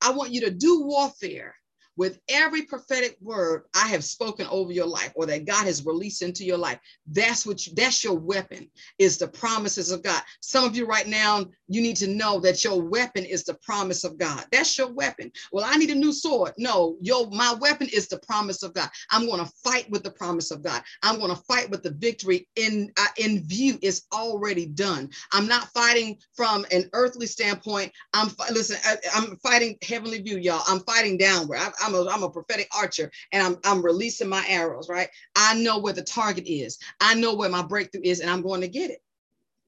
I 0.00 0.12
want 0.12 0.30
you 0.30 0.42
to 0.42 0.52
do 0.52 0.84
warfare 0.84 1.56
with 1.96 2.18
every 2.28 2.62
prophetic 2.62 3.16
word 3.20 3.64
I 3.74 3.88
have 3.88 4.04
spoken 4.04 4.46
over 4.50 4.72
your 4.72 4.86
life 4.86 5.12
or 5.14 5.26
that 5.26 5.46
God 5.46 5.64
has 5.66 5.84
released 5.86 6.22
into 6.22 6.44
your 6.44 6.58
life. 6.58 6.78
That's 7.06 7.46
what 7.46 7.66
you, 7.66 7.74
that's 7.76 8.02
your 8.02 8.18
weapon 8.18 8.68
is 8.98 9.18
the 9.18 9.28
promises 9.28 9.90
of 9.90 10.02
God. 10.02 10.22
Some 10.40 10.64
of 10.64 10.76
you 10.76 10.86
right 10.86 11.06
now, 11.06 11.46
you 11.68 11.82
need 11.82 11.96
to 11.96 12.08
know 12.08 12.40
that 12.40 12.64
your 12.64 12.82
weapon 12.82 13.24
is 13.24 13.44
the 13.44 13.54
promise 13.54 14.04
of 14.04 14.18
God. 14.18 14.44
That's 14.52 14.76
your 14.76 14.92
weapon. 14.92 15.30
Well, 15.52 15.64
I 15.66 15.76
need 15.76 15.90
a 15.90 15.94
new 15.94 16.12
sword. 16.12 16.52
No, 16.58 16.96
your 17.00 17.28
my 17.30 17.54
weapon 17.54 17.88
is 17.92 18.08
the 18.08 18.18
promise 18.18 18.62
of 18.62 18.74
God. 18.74 18.88
I'm 19.10 19.26
going 19.26 19.44
to 19.44 19.52
fight 19.62 19.90
with 19.90 20.02
the 20.02 20.10
promise 20.10 20.50
of 20.50 20.62
God. 20.62 20.82
I'm 21.02 21.18
going 21.18 21.34
to 21.34 21.42
fight 21.42 21.70
with 21.70 21.82
the 21.82 21.90
victory 21.92 22.48
in 22.56 22.92
uh, 22.98 23.06
in 23.18 23.44
view. 23.46 23.78
It's 23.82 24.06
already 24.12 24.66
done. 24.66 25.10
I'm 25.32 25.46
not 25.46 25.68
fighting 25.68 26.18
from 26.34 26.66
an 26.72 26.88
earthly 26.92 27.26
standpoint. 27.26 27.92
I'm 28.12 28.28
listen. 28.52 28.78
I, 28.84 28.96
am 29.18 29.36
fighting 29.42 29.76
heavenly 29.82 30.20
view, 30.20 30.38
y'all. 30.38 30.62
I'm 30.68 30.80
fighting 30.80 31.18
downward. 31.18 31.58
I, 31.58 31.70
I'm 31.84 31.94
a 31.94 32.06
I'm 32.08 32.22
a 32.22 32.30
prophetic 32.30 32.68
archer, 32.76 33.10
and 33.32 33.42
I'm 33.42 33.58
I'm 33.64 33.84
releasing 33.84 34.28
my 34.28 34.44
arrows. 34.48 34.88
Right. 34.88 35.08
I 35.36 35.54
know 35.54 35.78
where 35.78 35.92
the 35.92 36.02
target 36.02 36.46
is. 36.46 36.78
I 37.00 37.14
know 37.14 37.34
where 37.34 37.50
my 37.50 37.62
breakthrough 37.62 38.02
is, 38.04 38.20
and 38.20 38.30
I'm 38.30 38.42
going 38.42 38.62
to 38.62 38.68
get 38.68 38.90
it. 38.90 39.00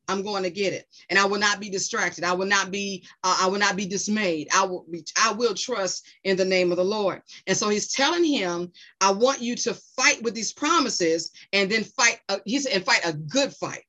I'm 0.09 0.23
going 0.23 0.45
to 0.45 0.51
get 0.51 0.73
it, 0.73 0.87
and 1.11 1.19
I 1.19 1.25
will 1.25 1.39
not 1.41 1.61
be 1.61 1.69
distracted. 1.69 2.25
I 2.25 2.33
will 2.33 2.47
not 2.47 2.71
be. 2.71 3.05
Uh, 3.25 3.39
I 3.43 3.49
will 3.49 3.59
not 3.59 3.77
be 3.77 3.87
dismayed. 3.87 4.49
I 4.55 4.65
will 4.65 4.87
be. 4.91 5.05
I 5.19 5.33
will 5.33 5.55
trust 5.55 6.07
in 6.25 6.37
the 6.37 6.45
name 6.45 6.71
of 6.71 6.77
the 6.77 6.85
Lord. 6.85 7.23
And 7.47 7.57
so 7.57 7.69
He's 7.69 7.93
telling 7.93 8.25
him, 8.25 8.73
"I 9.01 9.13
want 9.13 9.41
you 9.43 9.57
to 9.57 9.75
fight 9.75 10.23
with 10.23 10.35
these 10.35 10.53
promises, 10.53 11.33
and 11.53 11.71
then 11.71 11.85
fight." 11.85 12.21
Uh, 12.29 12.39
he 12.45 12.61
said, 12.61 12.73
"And 12.73 12.85
fight 12.85 13.01
a 13.05 13.13
good 13.13 13.53
fight." 13.55 13.85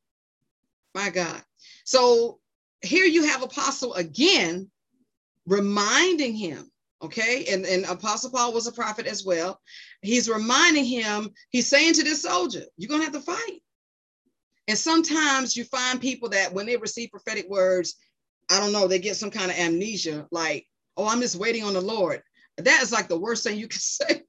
My 0.96 1.12
God. 1.12 1.42
So 1.86 2.40
here 2.82 3.06
you 3.06 3.24
have 3.26 3.44
Apostle 3.44 3.94
again, 3.94 4.72
reminding 5.46 6.36
him. 6.36 6.72
Okay, 7.02 7.46
and 7.52 7.66
and 7.66 7.86
Apostle 7.86 8.32
Paul 8.32 8.54
was 8.54 8.66
a 8.66 8.72
prophet 8.72 9.06
as 9.06 9.24
well. 9.24 9.60
He's 10.02 10.28
reminding 10.28 10.86
him. 10.86 11.30
He's 11.52 11.68
saying 11.68 11.94
to 11.94 12.04
this 12.04 12.24
soldier, 12.24 12.66
"You're 12.76 12.90
gonna 12.90 13.04
have 13.04 13.14
to 13.14 13.22
fight." 13.22 13.62
And 14.68 14.78
sometimes 14.78 15.56
you 15.56 15.64
find 15.64 16.02
people 16.02 16.30
that 16.30 16.54
when 16.54 16.66
they 16.66 16.76
receive 16.76 17.12
prophetic 17.12 17.48
words, 17.50 17.96
I 18.50 18.60
don't 18.60 18.74
know, 18.74 18.88
they 18.88 19.00
get 19.00 19.16
some 19.16 19.32
kind 19.32 19.50
of 19.50 19.58
amnesia, 19.58 20.28
like, 20.32 20.68
oh, 20.98 21.08
I'm 21.08 21.22
just 21.22 21.36
waiting 21.36 21.64
on 21.64 21.74
the 21.74 21.82
Lord. 21.82 22.22
That 22.58 22.82
is 22.82 22.92
like 22.92 23.08
the 23.08 23.20
worst 23.20 23.44
thing 23.44 23.58
you 23.58 23.68
can 23.68 23.80
say. 23.80 24.24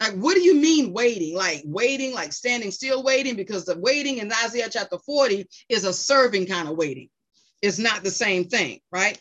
like, 0.00 0.14
what 0.14 0.34
do 0.34 0.40
you 0.40 0.54
mean 0.54 0.92
waiting? 0.92 1.34
Like 1.34 1.62
waiting, 1.66 2.14
like 2.14 2.32
standing 2.32 2.70
still 2.70 3.02
waiting? 3.02 3.36
Because 3.36 3.64
the 3.64 3.78
waiting 3.78 4.18
in 4.18 4.32
Isaiah 4.44 4.68
chapter 4.70 4.98
40 5.04 5.46
is 5.68 5.84
a 5.84 5.92
serving 5.92 6.46
kind 6.46 6.68
of 6.68 6.76
waiting. 6.76 7.10
It's 7.60 7.78
not 7.78 8.04
the 8.04 8.10
same 8.10 8.44
thing, 8.44 8.80
right? 8.92 9.20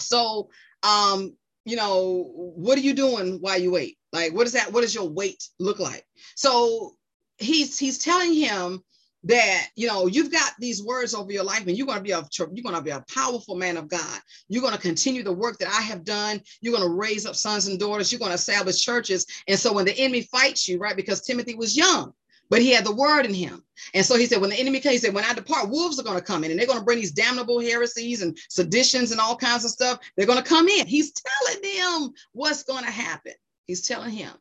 So 0.00 0.50
um, 0.82 1.36
you 1.64 1.76
know, 1.76 2.30
what 2.34 2.78
are 2.78 2.82
you 2.82 2.94
doing 2.94 3.38
while 3.40 3.58
you 3.58 3.70
wait? 3.70 3.98
Like, 4.12 4.34
what 4.34 4.46
is 4.46 4.52
that? 4.54 4.72
What 4.72 4.80
does 4.82 4.94
your 4.94 5.08
wait 5.08 5.42
look 5.58 5.78
like? 5.78 6.04
So 6.34 6.96
he's 7.38 7.78
he's 7.78 7.98
telling 7.98 8.34
him 8.34 8.82
that 9.24 9.68
you 9.76 9.86
know 9.86 10.06
you've 10.06 10.32
got 10.32 10.52
these 10.58 10.82
words 10.82 11.14
over 11.14 11.30
your 11.30 11.44
life 11.44 11.66
and 11.66 11.76
you're 11.76 11.86
going 11.86 11.98
to 11.98 12.04
be 12.04 12.12
a 12.12 12.22
you're 12.38 12.62
going 12.62 12.74
to 12.74 12.80
be 12.80 12.90
a 12.90 13.04
powerful 13.14 13.54
man 13.54 13.76
of 13.76 13.86
god 13.86 14.20
you're 14.48 14.62
going 14.62 14.74
to 14.74 14.80
continue 14.80 15.22
the 15.22 15.32
work 15.32 15.58
that 15.58 15.68
i 15.68 15.82
have 15.82 16.04
done 16.04 16.40
you're 16.62 16.74
going 16.74 16.88
to 16.88 16.94
raise 16.94 17.26
up 17.26 17.36
sons 17.36 17.66
and 17.66 17.78
daughters 17.78 18.10
you're 18.10 18.18
going 18.18 18.30
to 18.30 18.34
establish 18.34 18.82
churches 18.82 19.26
and 19.46 19.58
so 19.58 19.74
when 19.74 19.84
the 19.84 19.98
enemy 19.98 20.22
fights 20.22 20.66
you 20.66 20.78
right 20.78 20.96
because 20.96 21.20
timothy 21.20 21.54
was 21.54 21.76
young 21.76 22.12
but 22.50 22.60
he 22.60 22.72
had 22.72 22.84
the 22.84 22.94
word 22.94 23.24
in 23.24 23.32
him. 23.32 23.64
And 23.94 24.04
so 24.04 24.16
he 24.16 24.26
said, 24.26 24.40
when 24.40 24.50
the 24.50 24.60
enemy 24.60 24.80
came, 24.80 24.92
he 24.92 24.98
said, 24.98 25.14
when 25.14 25.24
I 25.24 25.32
depart, 25.32 25.70
wolves 25.70 25.98
are 25.98 26.02
going 26.02 26.18
to 26.18 26.24
come 26.24 26.44
in 26.44 26.50
and 26.50 26.58
they're 26.58 26.66
going 26.66 26.80
to 26.80 26.84
bring 26.84 26.98
these 26.98 27.12
damnable 27.12 27.60
heresies 27.60 28.20
and 28.20 28.36
seditions 28.50 29.12
and 29.12 29.20
all 29.20 29.36
kinds 29.36 29.64
of 29.64 29.70
stuff. 29.70 30.00
They're 30.16 30.26
going 30.26 30.42
to 30.42 30.48
come 30.48 30.68
in. 30.68 30.86
He's 30.86 31.12
telling 31.12 31.62
them 31.62 32.12
what's 32.32 32.64
going 32.64 32.84
to 32.84 32.90
happen. 32.90 33.32
He's 33.66 33.86
telling 33.86 34.10
him, 34.10 34.32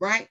right? 0.00 0.28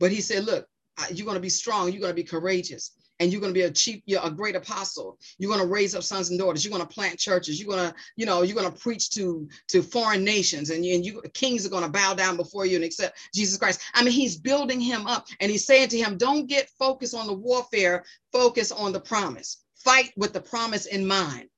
But 0.00 0.10
he 0.10 0.20
said, 0.20 0.44
look, 0.44 0.66
you're 1.12 1.24
going 1.24 1.36
to 1.36 1.40
be 1.40 1.48
strong. 1.48 1.90
You're 1.90 2.00
going 2.00 2.10
to 2.10 2.14
be 2.14 2.24
courageous 2.24 2.90
and 3.20 3.30
you're 3.30 3.40
going 3.40 3.52
to 3.52 3.58
be 3.58 3.64
a 3.64 3.70
chief, 3.70 4.02
you're 4.06 4.24
a 4.24 4.30
great 4.30 4.56
apostle. 4.56 5.18
You're 5.38 5.50
going 5.50 5.64
to 5.64 5.72
raise 5.72 5.94
up 5.94 6.02
sons 6.02 6.30
and 6.30 6.38
daughters. 6.38 6.64
You're 6.64 6.76
going 6.76 6.86
to 6.86 6.92
plant 6.94 7.18
churches. 7.18 7.60
You're 7.60 7.74
going 7.74 7.90
to, 7.90 7.94
you 8.16 8.26
know, 8.26 8.42
you're 8.42 8.56
going 8.56 8.70
to 8.70 8.78
preach 8.78 9.10
to 9.10 9.48
to 9.68 9.82
foreign 9.82 10.24
nations, 10.24 10.70
and 10.70 10.84
you, 10.84 10.94
and 10.94 11.04
you 11.04 11.22
kings 11.32 11.64
are 11.64 11.70
going 11.70 11.84
to 11.84 11.90
bow 11.90 12.14
down 12.14 12.36
before 12.36 12.66
you 12.66 12.76
and 12.76 12.84
accept 12.84 13.18
Jesus 13.34 13.58
Christ. 13.58 13.80
I 13.94 14.02
mean, 14.02 14.12
he's 14.12 14.36
building 14.36 14.80
him 14.80 15.06
up, 15.06 15.26
and 15.40 15.50
he's 15.50 15.66
saying 15.66 15.88
to 15.88 15.98
him, 15.98 16.16
"Don't 16.16 16.46
get 16.46 16.70
focused 16.78 17.14
on 17.14 17.26
the 17.26 17.34
warfare. 17.34 18.04
Focus 18.32 18.72
on 18.72 18.92
the 18.92 19.00
promise. 19.00 19.58
Fight 19.76 20.12
with 20.16 20.32
the 20.32 20.40
promise 20.40 20.86
in 20.86 21.06
mind." 21.06 21.48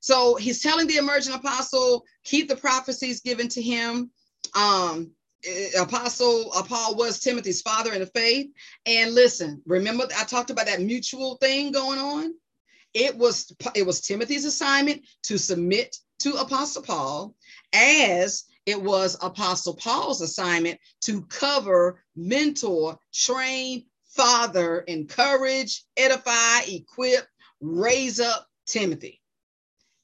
So 0.00 0.36
he's 0.36 0.62
telling 0.62 0.86
the 0.86 0.96
emerging 0.96 1.34
apostle, 1.34 2.04
keep 2.24 2.48
the 2.48 2.56
prophecies 2.56 3.20
given 3.20 3.48
to 3.48 3.62
him. 3.62 4.10
Um, 4.54 5.12
apostle 5.78 6.50
uh, 6.54 6.62
paul 6.62 6.96
was 6.96 7.20
timothy's 7.20 7.62
father 7.62 7.92
in 7.92 8.00
the 8.00 8.06
faith. 8.06 8.48
And 8.86 9.14
listen 9.14 9.62
remember 9.66 10.06
i 10.16 10.24
talked 10.24 10.50
about 10.50 10.66
that 10.66 10.80
mutual 10.80 11.36
thing 11.36 11.72
going 11.72 11.98
on? 11.98 12.34
It 12.94 13.16
was 13.16 13.54
it 13.74 13.86
was 13.86 14.00
timothy's 14.00 14.44
assignment 14.44 15.02
to 15.24 15.38
submit 15.38 15.96
to 16.20 16.34
apostle 16.34 16.82
paul 16.82 17.34
as 17.72 18.44
it 18.66 18.82
was 18.82 19.16
apostle 19.22 19.74
paul's 19.74 20.20
assignment 20.20 20.80
to 21.02 21.22
cover 21.22 22.02
mentor 22.16 22.98
train 23.12 23.84
father 24.08 24.80
encourage 24.80 25.84
edify 25.96 26.60
equip 26.66 27.26
raise 27.60 28.20
up 28.20 28.46
timothy. 28.66 29.20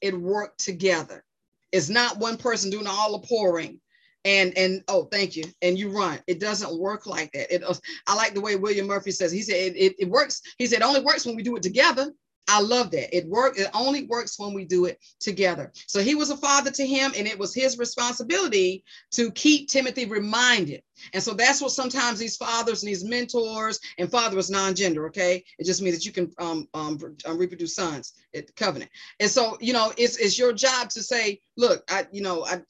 It 0.01 0.19
worked 0.19 0.59
together. 0.59 1.23
It's 1.71 1.89
not 1.89 2.19
one 2.19 2.37
person 2.37 2.69
doing 2.69 2.87
all 2.87 3.17
the 3.17 3.27
pouring 3.27 3.81
and 4.25 4.57
and 4.57 4.83
oh 4.87 5.05
thank 5.05 5.35
you. 5.35 5.45
And 5.61 5.77
you 5.77 5.89
run. 5.89 6.19
It 6.27 6.39
doesn't 6.39 6.77
work 6.77 7.05
like 7.05 7.31
that. 7.31 7.53
It 7.53 7.63
i 8.07 8.15
like 8.15 8.33
the 8.33 8.41
way 8.41 8.55
william 8.55 8.87
murphy 8.87 9.11
says 9.11 9.31
he 9.31 9.41
said 9.41 9.55
it, 9.55 9.75
it, 9.77 9.95
it 9.99 10.09
works. 10.09 10.41
He 10.57 10.65
said 10.65 10.79
it 10.81 10.85
only 10.85 11.01
works 11.01 11.25
when 11.25 11.35
we 11.35 11.43
do 11.43 11.55
it 11.55 11.63
together 11.63 12.11
I 12.47 12.61
love 12.61 12.91
that. 12.91 13.15
It 13.15 13.27
work. 13.27 13.57
It 13.57 13.69
only 13.73 14.03
works 14.03 14.37
when 14.37 14.53
we 14.53 14.65
do 14.65 14.85
it 14.85 14.99
together. 15.19 15.71
So 15.87 15.99
he 15.99 16.13
was 16.13 16.29
a 16.29 16.37
father 16.37 16.69
to 16.71 16.85
him, 16.85 17.13
and 17.17 17.27
it 17.27 17.39
was 17.39 17.55
his 17.55 17.77
responsibility 17.79 18.83
to 19.11 19.31
keep 19.31 19.67
Timothy 19.67 20.05
reminded. 20.05 20.83
And 21.13 21.23
so 21.23 21.33
that's 21.33 21.61
what 21.61 21.71
sometimes 21.71 22.19
these 22.19 22.37
fathers 22.37 22.83
and 22.83 22.89
these 22.89 23.03
mentors, 23.03 23.79
and 23.97 24.11
father 24.11 24.37
is 24.37 24.51
non-gender. 24.51 25.07
Okay, 25.07 25.43
it 25.57 25.65
just 25.65 25.81
means 25.81 25.95
that 25.95 26.05
you 26.05 26.11
can 26.11 26.31
um, 26.37 26.67
um, 26.73 26.99
um 27.25 27.37
reproduce 27.37 27.75
sons 27.75 28.13
at 28.35 28.45
the 28.47 28.53
covenant. 28.53 28.91
And 29.19 29.29
so 29.29 29.57
you 29.59 29.73
know, 29.73 29.91
it's 29.97 30.17
it's 30.17 30.37
your 30.37 30.53
job 30.53 30.89
to 30.91 31.01
say, 31.01 31.41
look, 31.57 31.83
I 31.89 32.05
you 32.11 32.21
know, 32.21 32.45
I 32.45 32.61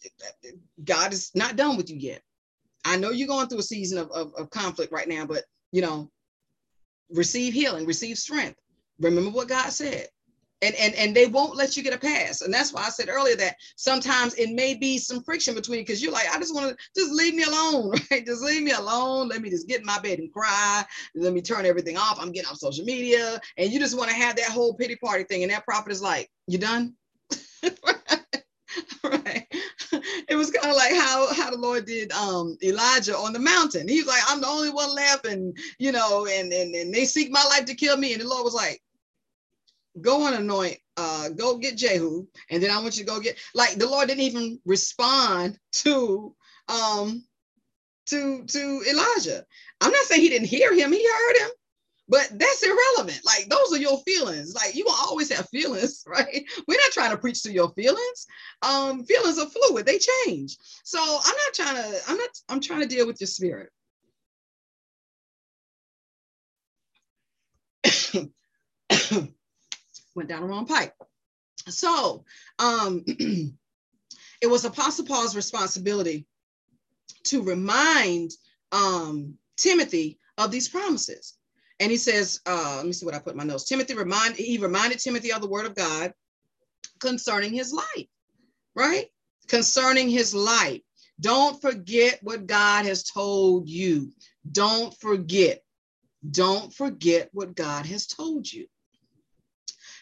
God 0.84 1.12
is 1.12 1.32
not 1.36 1.58
done 1.58 1.76
with 1.76 1.90
you 1.90 1.98
yet. 1.98 2.22
I 2.86 2.98
know 2.98 3.10
you're 3.10 3.28
going 3.28 3.48
through 3.48 3.60
a 3.60 3.64
season 3.64 3.98
of, 3.98 4.12
of, 4.12 4.34
of 4.36 4.50
conflict 4.52 4.94
right 4.94 5.08
now, 5.08 5.26
but 5.26 5.44
you 5.72 5.82
know, 5.82 6.10
receive 7.10 7.54
healing, 7.54 7.86
receive 7.86 8.18
strength 8.18 8.60
Remember 9.00 9.32
what 9.32 9.48
God 9.48 9.70
said. 9.70 10.08
And, 10.62 10.74
and, 10.76 10.96
and 10.96 11.16
they 11.16 11.28
won't 11.28 11.58
let 11.58 11.76
you 11.76 11.84
get 11.84 11.94
a 11.94 11.98
pass. 11.98 12.42
And 12.42 12.54
that's 12.54 12.74
why 12.74 12.86
I 12.86 12.90
said 12.90 13.10
earlier 13.10 13.36
that 13.36 13.58
sometimes 13.76 14.34
it 14.36 14.52
may 14.52 14.74
be 14.74 14.98
some 14.98 15.22
friction 15.22 15.54
between 15.54 15.82
because 15.82 16.02
you're 16.02 16.14
like, 16.14 16.34
I 16.34 16.40
just 16.40 16.56
want 16.56 16.70
to 16.70 16.78
just 16.96 17.12
leave 17.14 17.36
me 17.36 17.44
alone, 17.44 17.92
right? 18.12 18.26
Just 18.26 18.42
leave 18.42 18.64
me 18.64 18.72
alone. 18.72 19.28
Let 19.28 19.42
me 19.42 19.50
just 19.50 19.68
get 19.68 19.82
in 19.82 19.86
my 19.86 20.00
bed 20.00 20.20
and 20.20 20.32
cry. 20.32 20.84
Let 21.14 21.34
me 21.34 21.42
turn 21.42 21.66
everything 21.66 21.98
off. 21.98 22.18
I'm 22.20 22.32
getting 22.32 22.50
off 22.50 22.58
social 22.58 22.86
media. 22.86 23.40
And 23.58 23.72
you 23.72 23.80
just 23.80 23.98
want 23.98 24.10
to 24.10 24.16
have 24.16 24.38
that 24.38 24.50
whole 24.50 24.74
pity 24.74 24.96
party 24.96 25.26
thing. 25.26 25.44
And 25.44 25.52
that 25.52 25.66
prophet 25.66 25.92
is 25.92 26.02
like, 26.02 26.30
You 26.48 26.58
done? 26.58 26.96
right 29.04 29.48
it 30.30 30.36
was 30.36 30.52
kind 30.52 30.70
of 30.70 30.76
like 30.76 30.94
how 30.94 31.34
how 31.34 31.50
the 31.50 31.58
lord 31.58 31.86
did 31.86 32.12
um 32.12 32.58
elijah 32.64 33.16
on 33.16 33.34
the 33.34 33.40
mountain 33.40 33.88
he's 33.88 34.08
like 34.08 34.22
i'm 34.28 34.42
the 34.42 34.48
only 34.48 34.70
one 34.70 34.94
left 34.94 35.26
and 35.26 35.58
you 35.80 35.92
know 35.92 36.28
and, 36.28 36.52
and 36.52 36.76
and 36.76 36.94
they 36.94 37.06
seek 37.06 37.32
my 37.32 37.44
life 37.46 37.66
to 37.66 37.76
kill 37.76 37.98
me 37.98 38.14
and 38.14 38.22
the 38.22 38.28
lord 38.28 38.44
was 38.44 38.54
like 38.54 38.82
go 40.02 40.28
and 40.28 40.36
anoint, 40.36 40.78
uh, 40.98 41.30
go 41.30 41.58
get 41.58 41.78
Jehu, 41.78 42.28
and 42.50 42.62
then 42.62 42.72
I 42.72 42.82
want 42.82 42.98
you 42.98 43.06
to 43.06 43.12
go 43.12 43.20
get 43.20 43.38
like 43.54 43.76
the 43.76 43.88
Lord 43.88 44.08
didn't 44.08 44.24
even 44.24 44.60
respond 44.66 45.60
to 45.74 46.36
um 46.70 47.24
to 48.08 48.46
to 48.46 48.84
Elijah. 48.90 49.46
I'm 49.82 49.92
not 49.92 50.06
saying 50.06 50.22
he 50.22 50.30
didn't 50.30 50.48
hear 50.48 50.74
him, 50.74 50.92
he 50.92 51.06
heard 51.06 51.38
him, 51.38 51.50
but 52.08 52.30
that's 52.34 52.64
irrelevant. 52.64 53.22
Like 53.26 53.48
those 53.50 53.74
are 53.74 53.82
your 53.82 54.00
feelings. 54.00 54.54
Like 54.54 54.76
you 54.76 54.86
will 54.86 54.94
always 54.94 55.32
have 55.32 55.50
feelings, 55.52 56.04
right? 56.08 56.44
We're 56.68 56.80
not 56.80 56.92
trying 56.92 57.12
to 57.12 57.18
preach 57.18 57.44
to 57.44 57.52
your 57.52 57.70
feelings. 57.72 58.28
Um, 58.62 59.04
feelings 59.06 59.40
are 59.40 59.48
fluid, 59.50 59.86
they 59.86 60.00
change. 60.00 60.58
So 60.84 61.00
I'm 61.00 61.36
not 61.36 61.54
trying 61.54 61.76
to, 61.76 62.00
I'm 62.08 62.18
not, 62.18 62.30
I'm 62.50 62.60
trying 62.62 62.82
to 62.82 62.88
deal 62.88 63.08
with 63.08 63.20
your 63.22 63.28
spirit. 63.28 63.72
went 70.16 70.30
down 70.30 70.42
the 70.42 70.48
wrong 70.48 70.66
pipe. 70.66 70.94
So 71.68 72.26
um, 72.60 73.04
it 73.08 74.48
was 74.48 74.66
Apostle 74.66 75.06
Paul's 75.06 75.36
responsibility 75.36 76.26
to 77.26 77.44
remind 77.44 78.32
um, 78.72 79.36
Timothy 79.58 80.20
of 80.38 80.52
these 80.52 80.70
promises. 80.70 81.38
And 81.80 81.92
he 81.92 81.98
says, 81.98 82.40
uh, 82.46 82.76
let 82.78 82.86
me 82.86 82.94
see 82.94 83.06
what 83.06 83.16
I 83.16 83.20
put 83.20 83.34
in 83.34 83.38
my 83.38 83.44
notes. 83.44 83.66
Timothy 83.66 83.96
remind 83.96 84.36
he 84.36 84.58
reminded 84.58 85.00
Timothy 85.00 85.34
of 85.34 85.42
the 85.42 85.50
word 85.50 85.66
of 85.66 85.76
God 85.76 86.14
concerning 87.00 87.54
his 87.54 87.74
life, 87.74 88.08
right? 88.76 89.08
Concerning 89.48 90.10
his 90.10 90.34
life. 90.34 90.82
Don't 91.20 91.62
forget 91.62 92.20
what 92.22 92.46
God 92.46 92.86
has 92.86 93.04
told 93.04 93.70
you. 93.70 94.12
Don't 94.50 94.98
forget. 95.00 95.62
Don't 96.30 96.74
forget 96.74 97.30
what 97.34 97.56
God 97.56 97.86
has 97.86 98.08
told 98.08 98.52
you. 98.52 98.68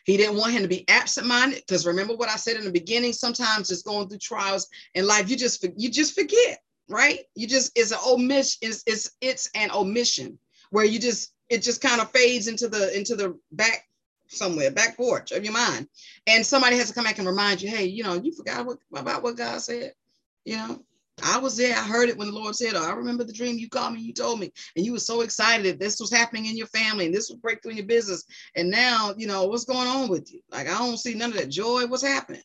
He 0.04 0.18
didn't 0.18 0.38
want 0.38 0.54
him 0.54 0.62
to 0.62 0.68
be 0.68 0.88
absent-minded 0.89 1.64
because 1.66 1.86
remember 1.86 2.16
what 2.16 2.30
I 2.30 2.36
said 2.36 2.58
in 2.58 2.66
the 2.66 2.72
beginning. 2.72 3.14
Sometimes 3.14 3.70
just 3.70 3.86
going 3.86 4.10
through 4.10 4.20
trials 4.20 4.68
in 4.95 5.08
life, 5.08 5.30
you 5.30 5.38
just 5.38 5.66
you 5.78 5.89
just 5.89 6.14
forget, 6.14 6.62
right? 6.89 7.20
You 7.36 7.47
just 7.47 7.78
it's 7.78 7.91
an 7.91 7.99
omission. 8.06 8.60
It's 8.62 8.84
it's 8.86 9.12
it's 9.22 9.49
an 9.56 9.72
omission 9.72 10.38
where 10.72 10.86
you 10.86 10.99
just 10.99 11.34
it 11.49 11.62
just 11.62 11.82
kind 11.82 12.01
of 12.01 12.12
fades 12.12 12.47
into 12.47 12.68
the 12.68 12.95
into 12.97 13.16
the 13.16 13.38
back 13.51 13.88
somewhere, 14.28 14.72
back 14.72 14.97
porch 14.97 15.32
of 15.32 15.43
your 15.43 15.54
mind, 15.54 15.88
and 16.28 16.45
somebody 16.45 16.78
has 16.78 16.88
to 16.89 16.93
come 16.93 17.04
back 17.04 17.20
and 17.20 17.28
remind 17.28 17.62
you, 17.62 17.70
hey, 17.70 17.86
you 17.86 18.04
know, 18.04 18.16
you 18.16 18.34
forgot 18.34 18.66
what, 18.66 18.78
about 18.95 19.24
what 19.24 19.38
God 19.38 19.62
said, 19.62 19.93
you 20.45 20.58
know. 20.58 20.84
I 21.22 21.38
was 21.38 21.55
there. 21.55 21.76
I 21.76 21.82
heard 21.82 22.09
it 22.09 22.18
when 22.18 22.28
the 22.28 22.34
Lord 22.34 22.55
said, 22.55 22.74
oh, 22.76 22.84
I 22.84 22.93
remember 22.93 23.24
the 23.24 23.34
dream 23.34 23.57
you 23.57 23.70
called 23.70 23.93
me, 23.93 24.01
you 24.01 24.14
told 24.14 24.39
me, 24.39 24.51
and 24.76 24.86
you 24.86 24.93
were 24.93 24.99
so 24.99 25.22
excited 25.22 25.66
that 25.66 25.80
this 25.80 25.99
was 25.99 26.11
happening 26.11 26.47
in 26.47 26.57
your 26.57 26.68
family 26.68 27.05
and 27.05 27.14
this 27.14 27.30
would 27.30 27.41
break 27.41 27.61
through 27.61 27.72
in 27.72 27.78
your 27.78 27.86
business. 27.86 28.24
And 28.55 28.72
now, 28.72 29.14
you 29.16 29.28
know, 29.28 29.45
what's 29.45 29.66
going 29.66 29.88
on 29.88 30.09
with 30.09 30.34
you? 30.34 30.41
Like, 30.49 30.68
I 30.68 30.78
don't 30.78 30.97
see 30.97 31.14
none 31.14 31.32
of 31.32 31.38
that 31.38 31.49
joy. 31.49 31.86
What's 31.86 32.03
happening? 32.03 32.41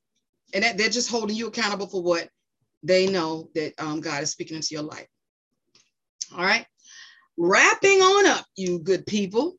And 0.53 0.65
that 0.65 0.77
they're 0.77 0.91
just 0.91 1.11
holding 1.11 1.37
you 1.37 1.47
accountable 1.47 1.87
for 1.87 2.03
what 2.03 2.29
they 2.83 3.07
know 3.07 3.49
that 3.55 3.73
um, 3.79 4.01
God 4.01 4.23
is 4.23 4.31
speaking 4.31 4.57
into 4.57 4.69
your 4.73 4.83
life. 4.83 5.07
All 6.37 6.45
right. 6.45 6.67
Wrapping 7.37 8.01
on 8.01 8.27
up, 8.27 8.45
you 8.57 8.81
good 8.81 9.07
people. 9.07 9.55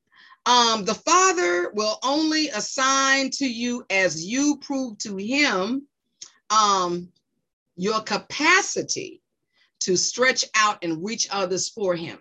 Um, 0.45 0.85
the 0.85 0.95
Father 0.95 1.71
will 1.73 1.97
only 2.03 2.49
assign 2.49 3.29
to 3.31 3.45
you 3.45 3.85
as 3.89 4.25
you 4.25 4.57
prove 4.61 4.97
to 4.99 5.15
Him 5.17 5.87
um, 6.49 7.09
your 7.79 8.01
capacity 8.01 9.21
to 9.79 9.95
stretch 9.95 10.43
out 10.53 10.83
and 10.83 11.03
reach 11.03 11.29
others 11.31 11.69
for 11.69 11.95
him. 11.95 12.19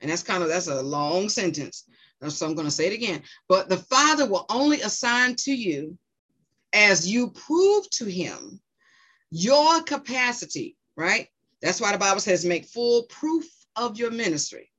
And 0.00 0.08
that's 0.08 0.22
kind 0.22 0.42
of 0.42 0.48
that's 0.48 0.68
a 0.68 0.80
long 0.80 1.28
sentence. 1.28 1.84
So 2.28 2.46
I'm 2.46 2.54
going 2.54 2.68
to 2.68 2.70
say 2.70 2.86
it 2.86 2.92
again. 2.92 3.22
But 3.48 3.68
the 3.68 3.78
Father 3.78 4.24
will 4.24 4.46
only 4.48 4.80
assign 4.82 5.34
to 5.36 5.52
you 5.52 5.98
as 6.72 7.08
you 7.08 7.30
prove 7.30 7.90
to 7.90 8.04
him 8.04 8.60
your 9.32 9.82
capacity, 9.82 10.76
right? 10.96 11.26
That's 11.60 11.80
why 11.80 11.90
the 11.90 11.98
Bible 11.98 12.20
says 12.20 12.44
make 12.44 12.66
full 12.66 13.04
proof 13.04 13.46
of 13.74 13.98
your 13.98 14.12
ministry. 14.12 14.70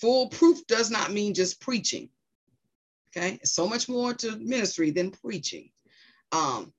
Full 0.00 0.28
proof 0.28 0.64
does 0.68 0.88
not 0.88 1.10
mean 1.10 1.34
just 1.34 1.60
preaching. 1.60 2.10
Okay, 3.16 3.40
so 3.42 3.66
much 3.66 3.88
more 3.88 4.14
to 4.14 4.36
ministry 4.36 4.92
than 4.92 5.10
preaching. 5.10 5.70
Um, 6.30 6.72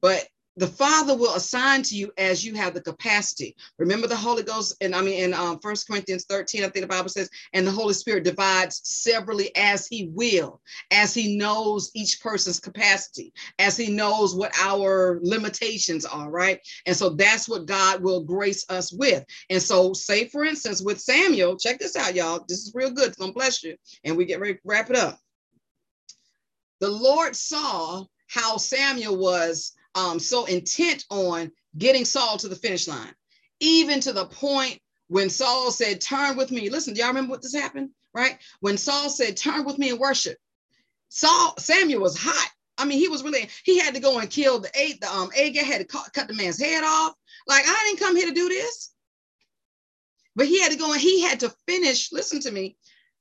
but 0.00 0.28
the 0.56 0.66
Father 0.66 1.16
will 1.16 1.34
assign 1.34 1.82
to 1.82 1.96
you 1.96 2.12
as 2.18 2.44
you 2.44 2.54
have 2.54 2.74
the 2.74 2.80
capacity. 2.82 3.56
Remember 3.78 4.06
the 4.06 4.16
Holy 4.16 4.42
Ghost, 4.42 4.76
and 4.82 4.94
I 4.94 5.00
mean 5.00 5.24
in 5.24 5.34
um, 5.34 5.58
First 5.60 5.86
Corinthians 5.86 6.26
13, 6.26 6.62
I 6.62 6.68
think 6.68 6.82
the 6.82 6.88
Bible 6.88 7.08
says, 7.08 7.30
and 7.54 7.66
the 7.66 7.70
Holy 7.70 7.94
Spirit 7.94 8.24
divides 8.24 8.80
severally 8.84 9.50
as 9.56 9.86
He 9.86 10.08
will, 10.12 10.60
as 10.90 11.14
He 11.14 11.36
knows 11.36 11.90
each 11.94 12.20
person's 12.20 12.60
capacity, 12.60 13.32
as 13.58 13.76
He 13.78 13.90
knows 13.90 14.34
what 14.34 14.52
our 14.60 15.20
limitations 15.22 16.04
are, 16.04 16.30
right? 16.30 16.60
And 16.84 16.94
so 16.94 17.10
that's 17.10 17.48
what 17.48 17.66
God 17.66 18.02
will 18.02 18.22
grace 18.22 18.66
us 18.68 18.92
with. 18.92 19.24
And 19.48 19.62
so, 19.62 19.94
say 19.94 20.28
for 20.28 20.44
instance, 20.44 20.82
with 20.82 21.00
Samuel, 21.00 21.56
check 21.56 21.78
this 21.78 21.96
out, 21.96 22.14
y'all. 22.14 22.44
This 22.46 22.58
is 22.58 22.72
real 22.74 22.90
good. 22.90 23.08
It's 23.08 23.16
gonna 23.16 23.32
bless 23.32 23.62
you. 23.62 23.76
And 24.04 24.16
we 24.16 24.26
get 24.26 24.40
ready 24.40 24.58
wrap 24.64 24.90
it 24.90 24.96
up. 24.96 25.18
The 26.80 26.90
Lord 26.90 27.34
saw 27.36 28.04
how 28.28 28.56
Samuel 28.56 29.16
was 29.16 29.72
um, 29.94 30.18
so 30.18 30.44
intent 30.46 31.04
on 31.10 31.52
getting 31.76 32.04
Saul 32.04 32.38
to 32.38 32.48
the 32.48 32.56
finish 32.56 32.88
line, 32.88 33.14
even 33.60 34.00
to 34.00 34.12
the 34.12 34.26
point 34.26 34.80
when 35.08 35.28
Saul 35.30 35.70
said, 35.70 36.00
Turn 36.00 36.36
with 36.36 36.50
me. 36.50 36.70
Listen, 36.70 36.94
do 36.94 37.00
y'all 37.00 37.08
remember 37.08 37.30
what 37.30 37.42
this 37.42 37.54
happened? 37.54 37.90
Right? 38.14 38.38
When 38.60 38.76
Saul 38.76 39.10
said, 39.10 39.36
Turn 39.36 39.64
with 39.64 39.78
me 39.78 39.90
and 39.90 39.98
worship, 39.98 40.38
Saul, 41.08 41.54
Samuel 41.58 42.00
was 42.00 42.16
hot. 42.16 42.50
I 42.78 42.86
mean, 42.86 42.98
he 42.98 43.08
was 43.08 43.22
really, 43.22 43.48
he 43.64 43.78
had 43.78 43.94
to 43.94 44.00
go 44.00 44.18
and 44.18 44.30
kill 44.30 44.60
the 44.60 44.70
eight, 44.74 45.00
the 45.00 45.14
um 45.14 45.30
Agag 45.38 45.64
had 45.64 45.78
to 45.78 45.84
cut, 45.84 46.12
cut 46.12 46.28
the 46.28 46.34
man's 46.34 46.60
head 46.60 46.84
off. 46.84 47.14
Like, 47.46 47.64
I 47.66 47.84
didn't 47.86 48.00
come 48.00 48.16
here 48.16 48.28
to 48.28 48.34
do 48.34 48.48
this. 48.48 48.92
But 50.34 50.46
he 50.46 50.60
had 50.60 50.72
to 50.72 50.78
go 50.78 50.92
and 50.92 51.00
he 51.00 51.20
had 51.20 51.40
to 51.40 51.54
finish, 51.68 52.10
listen 52.10 52.40
to 52.40 52.50
me. 52.50 52.76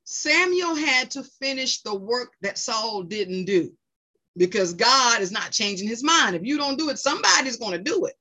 Samuel 0.05 0.75
had 0.75 1.11
to 1.11 1.23
finish 1.23 1.81
the 1.81 1.93
work 1.93 2.33
that 2.41 2.57
Saul 2.57 3.03
didn't 3.03 3.45
do 3.45 3.73
because 4.37 4.73
God 4.73 5.21
is 5.21 5.31
not 5.31 5.51
changing 5.51 5.87
his 5.87 6.03
mind. 6.03 6.35
If 6.35 6.43
you 6.43 6.57
don't 6.57 6.77
do 6.77 6.89
it, 6.89 6.99
somebody's 6.99 7.57
going 7.57 7.73
to 7.73 7.83
do 7.83 8.05
it. 8.05 8.13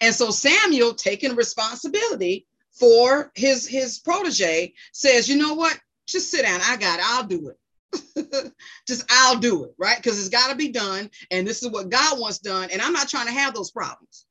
And 0.00 0.14
so 0.14 0.30
Samuel, 0.30 0.94
taking 0.94 1.36
responsibility 1.36 2.46
for 2.72 3.32
his 3.34 3.66
his 3.66 3.98
protege, 3.98 4.74
says, 4.92 5.28
"You 5.28 5.36
know 5.36 5.54
what? 5.54 5.78
Just 6.06 6.30
sit 6.30 6.42
down. 6.42 6.60
I 6.62 6.76
got 6.76 6.98
it. 6.98 7.04
I'll 7.06 7.24
do 7.24 7.50
it. 7.50 8.52
Just 8.86 9.04
I'll 9.10 9.38
do 9.38 9.64
it, 9.64 9.74
right? 9.78 9.96
Because 9.96 10.18
it's 10.18 10.28
got 10.28 10.50
to 10.50 10.56
be 10.56 10.68
done, 10.68 11.10
and 11.30 11.46
this 11.46 11.62
is 11.62 11.70
what 11.70 11.90
God 11.90 12.18
wants 12.18 12.38
done, 12.38 12.70
and 12.70 12.80
I'm 12.80 12.92
not 12.92 13.08
trying 13.08 13.26
to 13.26 13.32
have 13.32 13.54
those 13.54 13.70
problems." 13.70 14.26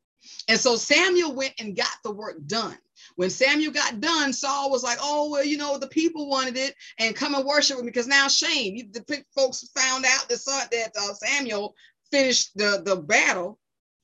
And 0.48 0.60
so 0.60 0.76
Samuel 0.76 1.34
went 1.34 1.54
and 1.60 1.76
got 1.76 1.96
the 2.04 2.12
work 2.12 2.38
done. 2.46 2.78
When 3.16 3.30
Samuel 3.30 3.72
got 3.72 4.00
done, 4.00 4.34
Saul 4.34 4.70
was 4.70 4.84
like, 4.84 4.98
"Oh 5.02 5.30
well, 5.30 5.44
you 5.44 5.58
know 5.58 5.78
the 5.78 5.88
people 5.88 6.30
wanted 6.30 6.58
it, 6.58 6.76
and 7.00 7.16
come 7.16 7.36
and 7.36 7.46
worship 7.46 7.78
with 7.78 7.86
me." 7.86 7.92
Because 7.92 8.08
now 8.08 8.28
shame, 8.28 8.92
the 8.92 9.24
folks 9.36 9.70
found 9.76 10.06
out 10.06 10.30
that 10.30 10.70
that 10.72 10.92
uh, 10.98 11.14
Samuel 11.14 11.76
finished 12.12 12.56
the 12.56 12.82
the 12.86 12.96
battle, 12.96 13.60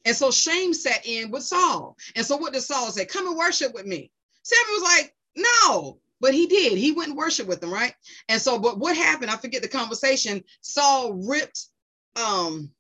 and 0.05 0.15
so 0.15 0.32
shame 0.32 0.74
set 0.74 1.05
in 1.05 1.32
with 1.32 1.43
Saul. 1.43 1.97
And 2.15 2.26
so 2.26 2.38
what 2.38 2.53
did 2.53 2.61
Saul 2.61 2.91
say? 2.91 3.05
Come 3.05 3.28
and 3.28 3.38
worship 3.38 3.74
with 3.74 3.86
me. 3.86 4.11
Samuel 4.43 4.82
was 4.82 4.84
like, 4.84 5.15
"No." 5.36 5.99
But 6.19 6.34
he 6.34 6.47
did. 6.47 6.78
He 6.78 6.93
went 6.93 7.09
and 7.09 7.17
worship 7.17 7.47
with 7.47 7.59
them, 7.59 7.74
right? 7.74 7.93
And 8.30 8.41
so, 8.41 8.57
but 8.57 8.80
what 8.80 8.95
happened? 8.95 9.30
I 9.30 9.36
forget 9.36 9.61
the 9.61 9.67
conversation. 9.67 10.41
Saul 10.61 11.11
ripped 11.13 11.65
um, 12.15 12.71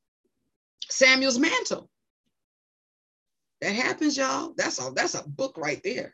Samuel's 0.89 1.37
mantle. 1.37 1.89
That 3.63 3.75
happens, 3.75 4.17
y'all. 4.17 4.53
That's 4.57 4.79
a 4.79 4.91
that's 4.93 5.15
a 5.15 5.27
book 5.27 5.57
right 5.57 5.81
there 5.83 6.13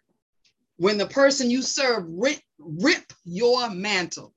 when 0.80 0.98
the 0.98 1.08
person 1.08 1.52
you 1.52 1.62
serve 1.62 2.06
rip, 2.08 2.40
rip 2.58 3.12
your 3.26 3.70
mantle. 3.70 4.34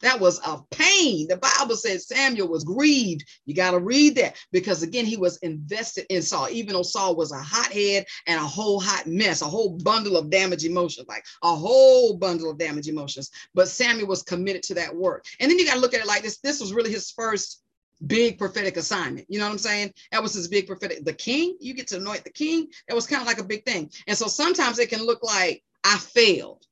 That 0.00 0.20
was 0.20 0.38
a 0.46 0.60
pain. 0.70 1.26
The 1.28 1.38
Bible 1.38 1.76
says 1.76 2.06
Samuel 2.06 2.48
was 2.48 2.64
grieved. 2.64 3.24
You 3.46 3.54
got 3.54 3.70
to 3.72 3.80
read 3.80 4.14
that 4.16 4.36
because, 4.52 4.82
again, 4.82 5.04
he 5.06 5.16
was 5.16 5.38
invested 5.38 6.06
in 6.08 6.22
Saul, 6.22 6.48
even 6.50 6.74
though 6.74 6.82
Saul 6.82 7.16
was 7.16 7.32
a 7.32 7.38
hothead 7.38 8.06
and 8.26 8.38
a 8.38 8.44
whole 8.44 8.78
hot 8.78 9.06
mess, 9.06 9.42
a 9.42 9.46
whole 9.46 9.70
bundle 9.70 10.16
of 10.16 10.30
damage 10.30 10.64
emotions, 10.64 11.08
like 11.08 11.24
a 11.42 11.54
whole 11.54 12.16
bundle 12.16 12.50
of 12.50 12.58
damage 12.58 12.88
emotions. 12.88 13.30
But 13.54 13.68
Samuel 13.68 14.08
was 14.08 14.22
committed 14.22 14.62
to 14.64 14.74
that 14.74 14.94
work. 14.94 15.24
And 15.40 15.50
then 15.50 15.58
you 15.58 15.66
got 15.66 15.74
to 15.74 15.80
look 15.80 15.94
at 15.94 16.00
it 16.00 16.06
like 16.06 16.22
this 16.22 16.38
this 16.38 16.60
was 16.60 16.74
really 16.74 16.92
his 16.92 17.10
first 17.10 17.62
big 18.06 18.38
prophetic 18.38 18.76
assignment. 18.76 19.26
You 19.28 19.38
know 19.38 19.46
what 19.46 19.52
I'm 19.52 19.58
saying? 19.58 19.94
That 20.12 20.22
was 20.22 20.34
his 20.34 20.48
big 20.48 20.66
prophetic. 20.66 21.04
The 21.04 21.12
king, 21.12 21.56
you 21.60 21.74
get 21.74 21.86
to 21.88 21.96
anoint 21.96 22.24
the 22.24 22.30
king. 22.30 22.68
That 22.88 22.94
was 22.94 23.06
kind 23.06 23.22
of 23.22 23.26
like 23.26 23.38
a 23.38 23.44
big 23.44 23.64
thing. 23.64 23.90
And 24.06 24.16
so 24.16 24.26
sometimes 24.26 24.78
it 24.78 24.90
can 24.90 25.04
look 25.04 25.22
like 25.22 25.62
I 25.84 25.96
failed. 25.98 26.64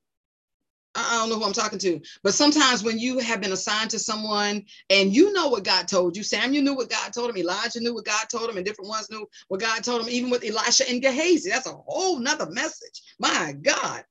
I 0.97 1.16
don't 1.18 1.29
know 1.29 1.39
who 1.39 1.45
I'm 1.45 1.53
talking 1.53 1.81
to, 1.81 2.01
but 2.22 2.35
sometimes 2.35 2.85
when 2.85 3.01
you 3.01 3.18
have 3.18 3.41
been 3.41 3.51
assigned 3.53 3.91
to 3.91 3.99
someone 3.99 4.64
and 4.91 5.14
you 5.14 5.33
know 5.33 5.49
what 5.49 5.64
God 5.64 5.89
told 5.89 6.16
you, 6.16 6.22
Samuel 6.22 6.62
knew 6.62 6.77
what 6.77 6.89
God 6.89 7.12
told 7.12 7.31
him, 7.31 7.37
Elijah 7.37 7.81
knew 7.81 7.95
what 7.95 8.05
God 8.05 8.27
told 8.31 8.49
him, 8.49 8.57
and 8.57 8.64
different 8.64 8.91
ones 8.91 9.11
knew 9.11 9.29
what 9.49 9.61
God 9.61 9.83
told 9.83 10.03
him, 10.03 10.09
even 10.09 10.31
with 10.31 10.45
Elisha 10.45 10.89
and 10.89 11.03
Gehazi. 11.03 11.51
That's 11.51 11.66
a 11.66 11.72
whole 11.72 12.20
nother 12.20 12.49
message. 12.49 13.03
My 13.18 13.55
God. 13.61 14.05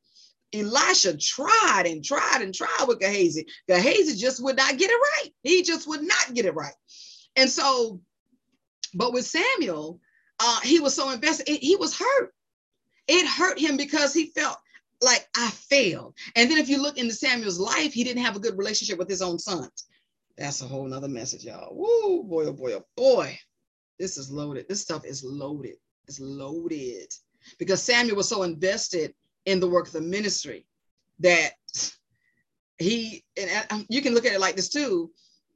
Elisha 0.53 1.17
tried 1.17 1.85
and 1.87 2.03
tried 2.03 2.41
and 2.41 2.53
tried 2.53 2.85
with 2.87 2.99
Gehazi. 2.99 3.47
Gehazi 3.67 4.15
just 4.15 4.43
would 4.43 4.57
not 4.57 4.77
get 4.77 4.91
it 4.91 4.93
right. 4.93 5.29
He 5.41 5.63
just 5.63 5.87
would 5.87 6.03
not 6.03 6.33
get 6.33 6.45
it 6.45 6.53
right. 6.53 6.75
And 7.35 7.49
so, 7.49 8.01
but 8.93 9.13
with 9.13 9.25
Samuel, 9.25 9.99
uh, 10.39 10.59
he 10.61 10.79
was 10.79 10.93
so 10.93 11.11
invested, 11.11 11.47
he 11.47 11.75
was 11.75 11.97
hurt. 11.97 12.33
It 13.07 13.27
hurt 13.27 13.59
him 13.59 13.77
because 13.77 14.13
he 14.13 14.27
felt 14.27 14.57
like 15.01 15.27
I 15.35 15.49
failed. 15.49 16.15
And 16.35 16.49
then 16.49 16.57
if 16.57 16.69
you 16.69 16.81
look 16.81 16.97
into 16.97 17.13
Samuel's 17.13 17.59
life, 17.59 17.93
he 17.93 18.03
didn't 18.03 18.23
have 18.23 18.35
a 18.35 18.39
good 18.39 18.57
relationship 18.57 18.97
with 18.97 19.09
his 19.09 19.21
own 19.21 19.37
sons. 19.37 19.87
That's 20.37 20.61
a 20.61 20.65
whole 20.65 20.87
nother 20.87 21.07
message, 21.07 21.43
y'all. 21.43 21.75
Woo, 21.75 22.23
boy, 22.23 22.45
oh 22.45 22.53
boy, 22.53 22.73
oh 22.73 22.85
boy. 22.95 23.37
This 23.99 24.17
is 24.17 24.31
loaded. 24.31 24.67
This 24.67 24.81
stuff 24.81 25.05
is 25.05 25.23
loaded. 25.23 25.75
It's 26.07 26.19
loaded 26.19 27.13
because 27.59 27.81
Samuel 27.81 28.17
was 28.17 28.29
so 28.29 28.43
invested 28.43 29.13
in 29.45 29.59
the 29.59 29.67
work 29.67 29.87
of 29.87 29.93
the 29.93 30.01
ministry 30.01 30.65
that 31.19 31.51
he, 32.79 33.23
and 33.37 33.85
you 33.89 34.01
can 34.01 34.13
look 34.13 34.25
at 34.25 34.33
it 34.33 34.39
like 34.39 34.55
this 34.55 34.69
too, 34.69 35.11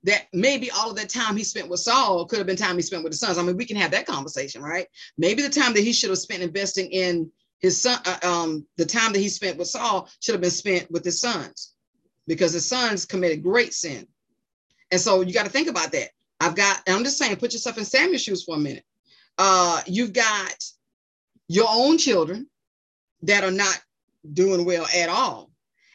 that 0.07 0.27
maybe 0.31 0.71
all 0.71 0.89
of 0.89 0.95
that 0.95 1.09
time 1.09 1.35
he 1.35 1.43
spent 1.43 1.67
with 1.67 1.81
Saul 1.81 2.25
could 2.25 2.37
have 2.37 2.47
been 2.47 2.55
time 2.55 2.77
he 2.77 2.81
spent 2.81 3.03
with 3.03 3.11
his 3.11 3.19
sons. 3.19 3.37
I 3.37 3.43
mean, 3.43 3.57
we 3.57 3.65
can 3.65 3.75
have 3.75 3.91
that 3.91 4.05
conversation, 4.05 4.61
right? 4.61 4.87
Maybe 5.17 5.41
the 5.41 5.49
time 5.49 5.73
that 5.73 5.83
he 5.83 5.91
should 5.91 6.09
have 6.09 6.17
spent 6.17 6.41
investing 6.41 6.89
in 6.89 7.29
his 7.59 7.81
son, 7.81 7.99
uh, 8.05 8.19
um, 8.23 8.65
the 8.77 8.85
time 8.85 9.11
that 9.11 9.19
he 9.19 9.27
spent 9.27 9.57
with 9.57 9.67
Saul 9.67 10.09
should 10.21 10.33
have 10.33 10.41
been 10.41 10.49
spent 10.49 10.89
with 10.89 11.03
his 11.03 11.19
sons 11.19 11.73
because 12.25 12.53
his 12.53 12.65
sons 12.65 13.05
committed 13.05 13.43
great 13.43 13.73
sin. 13.73 14.07
And 14.91 15.01
so 15.01 15.21
you 15.21 15.33
got 15.33 15.45
to 15.45 15.51
think 15.51 15.67
about 15.67 15.91
that. 15.91 16.09
I've 16.39 16.55
got, 16.55 16.81
I'm 16.87 17.03
just 17.03 17.17
saying, 17.17 17.35
put 17.35 17.51
yourself 17.51 17.77
in 17.77 17.83
Samuel's 17.83 18.23
shoes 18.23 18.45
for 18.45 18.55
a 18.55 18.59
minute. 18.59 18.85
Uh, 19.37 19.81
you've 19.87 20.13
got 20.13 20.55
your 21.49 21.67
own 21.69 21.97
children 21.97 22.47
that 23.23 23.43
are 23.43 23.51
not 23.51 23.81
doing 24.33 24.63
well 24.63 24.87
at 24.95 25.09
all. 25.09 25.51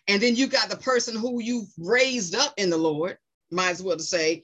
And 0.07 0.21
then 0.21 0.37
you've 0.37 0.51
got 0.51 0.69
the 0.69 0.77
person 0.77 1.17
who 1.17 1.41
you've 1.41 1.69
raised 1.79 2.35
up 2.35 2.53
in 2.59 2.69
the 2.69 2.77
Lord, 2.77 3.17
might 3.53 3.71
as 3.71 3.83
well 3.83 3.97
to 3.97 4.03
say, 4.03 4.43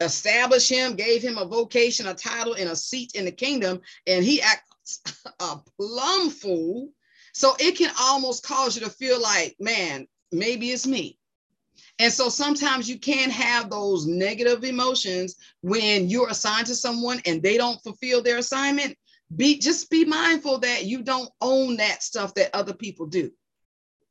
establish 0.00 0.68
him, 0.68 0.94
gave 0.94 1.22
him 1.22 1.38
a 1.38 1.44
vocation, 1.44 2.06
a 2.06 2.14
title, 2.14 2.54
and 2.54 2.68
a 2.68 2.76
seat 2.76 3.12
in 3.14 3.24
the 3.24 3.32
kingdom, 3.32 3.80
and 4.06 4.24
he 4.24 4.40
acts 4.40 5.00
a 5.40 5.56
plum 5.78 6.30
fool. 6.30 6.90
So 7.32 7.54
it 7.58 7.76
can 7.76 7.90
almost 8.00 8.46
cause 8.46 8.76
you 8.76 8.84
to 8.84 8.90
feel 8.90 9.20
like, 9.20 9.56
man, 9.58 10.06
maybe 10.30 10.70
it's 10.70 10.86
me. 10.86 11.18
And 11.98 12.12
so 12.12 12.28
sometimes 12.28 12.88
you 12.88 12.98
can 12.98 13.30
have 13.30 13.70
those 13.70 14.06
negative 14.06 14.64
emotions 14.64 15.36
when 15.62 16.08
you're 16.08 16.28
assigned 16.28 16.66
to 16.66 16.74
someone 16.74 17.20
and 17.26 17.42
they 17.42 17.56
don't 17.56 17.82
fulfill 17.82 18.22
their 18.22 18.38
assignment. 18.38 18.96
Be 19.34 19.58
just 19.58 19.90
be 19.90 20.04
mindful 20.04 20.58
that 20.58 20.84
you 20.84 21.02
don't 21.02 21.30
own 21.40 21.76
that 21.76 22.02
stuff 22.02 22.34
that 22.34 22.54
other 22.54 22.74
people 22.74 23.06
do. 23.06 23.30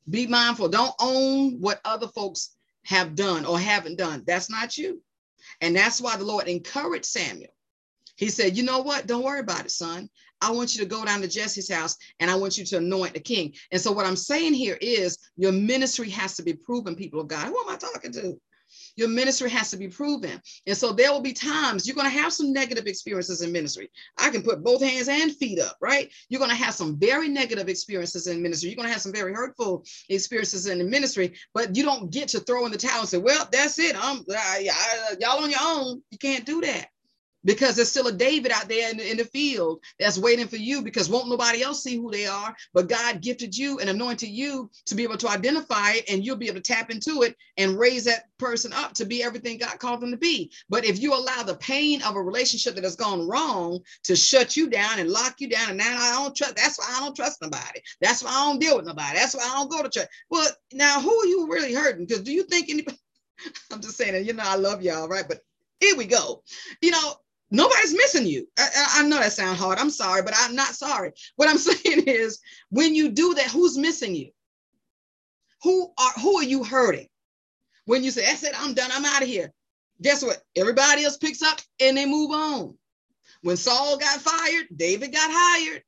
Be 0.10 0.28
mindful. 0.28 0.70
Don't 0.70 0.94
own 1.00 1.60
what 1.62 1.80
other 1.86 2.08
folks 2.08 2.56
have 2.86 3.16
done 3.16 3.46
or 3.46 3.60
haven't 3.60 3.98
done. 3.98 4.24
That's 4.26 4.50
not 4.50 4.78
you. 4.78 5.02
And 5.62 5.76
that's 5.76 6.02
why 6.02 6.18
the 6.18 6.24
Lord 6.24 6.48
encouraged 6.48 7.06
Samuel. 7.06 7.54
He 8.16 8.30
said, 8.30 8.56
You 8.56 8.64
know 8.64 8.82
what? 8.82 9.08
Don't 9.08 9.24
worry 9.24 9.40
about 9.40 9.66
it, 9.66 9.72
son. 9.72 10.10
I 10.42 10.52
want 10.52 10.76
you 10.76 10.82
to 10.82 10.88
go 10.88 11.06
down 11.06 11.22
to 11.22 11.28
Jesse's 11.28 11.72
house 11.72 11.98
and 12.20 12.30
I 12.30 12.36
want 12.36 12.58
you 12.58 12.66
to 12.66 12.78
anoint 12.78 13.14
the 13.14 13.20
king. 13.20 13.54
And 13.72 13.82
so, 13.82 13.92
what 13.92 14.06
I'm 14.06 14.16
saying 14.16 14.54
here 14.54 14.78
is 14.82 15.18
your 15.38 15.52
ministry 15.52 16.10
has 16.10 16.36
to 16.36 16.44
be 16.44 16.54
proven, 16.54 16.96
people 16.96 17.22
of 17.22 17.28
God. 17.28 17.48
Who 17.48 17.58
am 17.60 17.70
I 17.70 17.78
talking 17.78 18.12
to? 18.14 18.40
Your 18.96 19.08
ministry 19.08 19.50
has 19.50 19.72
to 19.72 19.78
be 19.78 19.88
proven. 19.88 20.42
And 20.68 20.78
so 20.78 20.94
there 20.94 21.12
will 21.12 21.22
be 21.22 21.34
times 21.34 21.88
you're 21.88 21.96
going 21.96 22.12
to 22.12 22.18
have 22.18 22.34
some 22.34 22.54
negative 22.54 22.86
experiences 22.86 23.42
in 23.42 23.52
ministry. 23.52 23.90
I 24.18 24.30
can 24.30 24.44
put 24.44 24.64
both 24.64 24.82
hands 24.82 25.08
and 25.08 25.36
feet 25.36 25.60
up, 25.60 25.78
right? 25.82 26.12
You're 26.30 26.40
going 26.40 26.52
to 26.52 26.56
have 26.56 26.74
some 26.74 26.98
very 26.98 27.28
negative 27.28 27.70
experiences 27.70 28.28
in 28.28 28.42
ministry. 28.42 28.70
You're 28.70 28.78
going 28.78 28.88
to 28.88 28.94
have 28.94 29.02
some 29.02 29.14
very 29.14 29.34
hurtful 29.34 29.84
experiences 30.10 30.68
in 30.68 30.78
the 30.78 30.84
ministry, 30.84 31.34
but 31.54 31.76
you 31.76 31.84
don't 31.84 32.12
get 32.12 32.30
to 32.30 32.40
throw 32.40 32.66
in 32.66 32.72
the 32.72 32.78
towel 32.78 33.02
and 33.02 33.10
say, 33.10 33.18
well, 33.18 33.48
that's 33.52 33.80
it. 33.80 33.96
I'm 33.98 34.20
uh, 34.20 35.16
y'all 35.20 35.44
on 35.44 35.50
your 35.50 35.60
own. 35.62 36.04
You 36.12 36.18
can't 36.18 36.46
do 36.46 36.62
that. 36.62 36.88
Because 37.46 37.76
there's 37.76 37.90
still 37.92 38.08
a 38.08 38.12
David 38.14 38.52
out 38.52 38.68
there 38.70 38.92
in 38.92 38.98
the, 38.98 39.12
in 39.12 39.18
the 39.18 39.26
field 39.26 39.82
that's 40.00 40.18
waiting 40.18 40.48
for 40.48 40.58
you 40.58 40.82
because 40.82 41.10
won't 41.10 41.30
nobody 41.30 41.64
else 41.64 41.84
see 41.84 41.98
who 41.98 42.12
they 42.12 42.28
are. 42.28 42.56
But 42.74 42.90
God 42.90 43.22
gifted 43.22 43.58
you 43.58 43.80
and 43.80 43.90
anointed 43.90 44.30
you 44.30 44.70
to 44.88 44.96
be 44.96 45.04
able 45.04 45.18
to 45.18 45.30
identify 45.30 45.94
it, 45.94 46.10
and 46.10 46.26
you'll 46.26 46.38
be 46.38 46.48
able 46.48 46.62
to 46.62 46.74
tap 46.74 46.92
into 46.92 47.24
it 47.24 47.36
and 47.58 47.80
raise 47.80 48.06
that 48.06 48.26
person 48.38 48.74
up 48.74 48.94
to 48.94 49.06
be 49.06 49.24
everything 49.24 49.58
God 49.58 49.80
called 49.80 50.02
them 50.02 50.12
to 50.12 50.18
be. 50.18 50.52
But 50.70 50.86
if 50.86 51.02
you 51.02 51.14
allow 51.14 51.44
the 51.44 51.56
pain 51.56 52.02
of 52.04 52.16
a 52.16 52.22
relationship 52.22 52.76
that 52.76 52.84
has 52.84 52.96
gone 52.96 53.28
wrong 53.28 53.80
to 54.06 54.16
shut 54.16 54.58
you 54.58 54.70
down 54.70 55.00
and 55.00 55.10
lock 55.10 55.36
you 55.40 55.50
down, 55.50 55.70
and 55.70 55.78
now 55.78 55.98
I 55.98 56.12
don't 56.24 56.36
trust, 56.36 56.56
that's 56.56 56.80
why 56.80 56.88
I 56.96 57.00
don't 57.02 57.16
trust 57.16 57.42
nobody. 57.42 57.82
That's 58.02 58.24
why 58.24 58.32
I 58.32 58.46
don't 58.52 58.60
deal 58.60 58.78
with 58.78 58.86
nobody. 58.86 59.18
That's 59.18 59.36
why 59.36 59.44
I 59.44 59.56
don't 59.58 59.72
go 59.72 59.84
to 59.84 59.90
church. 59.90 60.10
Well, 60.30 60.50
now 60.74 61.02
who 61.02 61.14
are 61.14 61.26
you 61.28 61.48
really 61.50 61.74
hurting? 61.74 62.06
Because 62.06 62.24
do 62.24 62.32
you 62.34 62.44
think 62.44 62.70
anybody? 62.70 62.98
I'm 63.72 63.82
just 63.82 63.98
saying, 63.98 64.26
you 64.26 64.34
know, 64.34 64.44
I 64.46 64.56
love 64.56 64.84
y'all, 64.84 65.08
right? 65.08 65.26
But 65.28 65.40
here 65.80 65.96
we 65.98 66.06
go. 66.06 66.44
You 66.82 66.92
know, 66.92 67.14
nobody's 67.54 67.94
missing 67.94 68.26
you. 68.26 68.48
I, 68.60 68.88
I, 68.98 69.04
know 69.04 69.20
that 69.20 69.32
sounds 69.32 69.60
hard. 69.60 69.78
I'm 69.78 69.90
sorry, 69.90 70.24
but 70.24 70.34
I'm 70.36 70.56
not 70.56 70.76
sorry. 70.76 71.14
What 71.38 71.48
I'm 71.48 71.58
saying 71.60 72.04
is, 72.08 72.40
when 72.70 72.94
you 72.94 73.10
do 73.10 73.36
that, 73.36 73.48
who's 73.48 73.78
missing 73.78 74.16
you? 74.16 74.32
Who 75.62 75.94
are 75.98 76.12
who 76.22 76.38
are 76.40 76.44
you 76.44 76.66
hurting? 76.66 77.08
When 77.86 78.04
you 78.04 78.12
say, 78.12 78.26
"That's 78.26 78.44
it, 78.44 78.54
I'm 78.60 78.74
done. 78.74 78.90
I'm 78.92 79.06
out 79.06 79.22
of 79.22 79.28
here." 79.30 79.54
Guess 80.02 80.24
what? 80.24 80.42
Everybody 80.58 81.06
else 81.06 81.18
picks 81.18 81.42
up 81.42 81.62
and 81.80 81.96
they 81.96 82.06
move 82.06 82.32
on. 82.32 82.78
When 83.42 83.56
Saul 83.56 83.98
got 83.98 84.20
fired, 84.20 84.68
David 84.76 85.14
got 85.14 85.30
hired. 85.32 85.84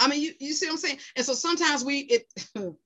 I 0.00 0.08
mean, 0.08 0.22
you, 0.22 0.32
you 0.40 0.52
see 0.54 0.66
what 0.66 0.72
I'm 0.72 0.78
saying? 0.78 0.98
And 1.14 1.26
so 1.26 1.34
sometimes 1.34 1.84
we 1.84 1.98
it 1.98 2.26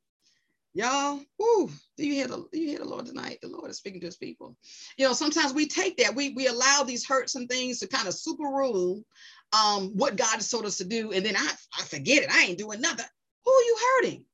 Y'all, 0.76 1.20
whoo, 1.38 1.70
do 1.96 2.04
you 2.04 2.14
hear 2.14 2.26
the 2.26 2.44
you 2.52 2.66
hear 2.68 2.80
the 2.80 2.84
Lord 2.84 3.06
tonight? 3.06 3.38
The 3.40 3.48
Lord 3.48 3.70
is 3.70 3.76
speaking 3.78 4.00
to 4.00 4.06
his 4.06 4.16
people. 4.16 4.56
You 4.98 5.06
know, 5.06 5.12
sometimes 5.12 5.54
we 5.54 5.68
take 5.68 5.96
that, 5.98 6.16
we 6.16 6.30
we 6.30 6.48
allow 6.48 6.82
these 6.82 7.06
hurts 7.06 7.36
and 7.36 7.48
things 7.48 7.78
to 7.78 7.86
kind 7.86 8.08
of 8.08 8.14
super 8.14 8.42
rule 8.42 9.04
um 9.52 9.90
what 9.96 10.16
God 10.16 10.34
has 10.34 10.50
told 10.50 10.66
us 10.66 10.78
to 10.78 10.84
do, 10.84 11.12
and 11.12 11.24
then 11.24 11.36
I, 11.36 11.48
I 11.78 11.82
forget 11.82 12.24
it. 12.24 12.30
I 12.30 12.42
ain't 12.46 12.58
doing 12.58 12.80
nothing. 12.80 13.06
Who 13.44 13.52
are 13.52 13.62
you 13.62 13.76
hurting? 14.02 14.24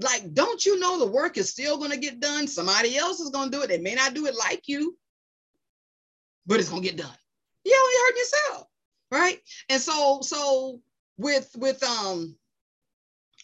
Like, 0.00 0.32
don't 0.32 0.64
you 0.64 0.78
know 0.78 0.98
the 0.98 1.10
work 1.10 1.36
is 1.36 1.50
still 1.50 1.76
going 1.76 1.90
to 1.90 1.98
get 1.98 2.20
done? 2.20 2.46
Somebody 2.46 2.96
else 2.96 3.20
is 3.20 3.30
going 3.30 3.50
to 3.50 3.56
do 3.56 3.62
it. 3.62 3.66
They 3.66 3.78
may 3.78 3.94
not 3.94 4.14
do 4.14 4.26
it 4.26 4.34
like 4.36 4.62
you, 4.68 4.96
but 6.46 6.60
it's 6.60 6.68
going 6.68 6.82
to 6.82 6.88
get 6.88 6.96
done. 6.96 7.16
You 7.64 7.76
only 7.76 7.94
hurt 7.94 8.18
yourself, 8.18 8.66
right? 9.10 9.38
And 9.68 9.82
so, 9.82 10.20
so 10.22 10.80
with 11.18 11.50
with 11.58 11.82
um 11.82 12.36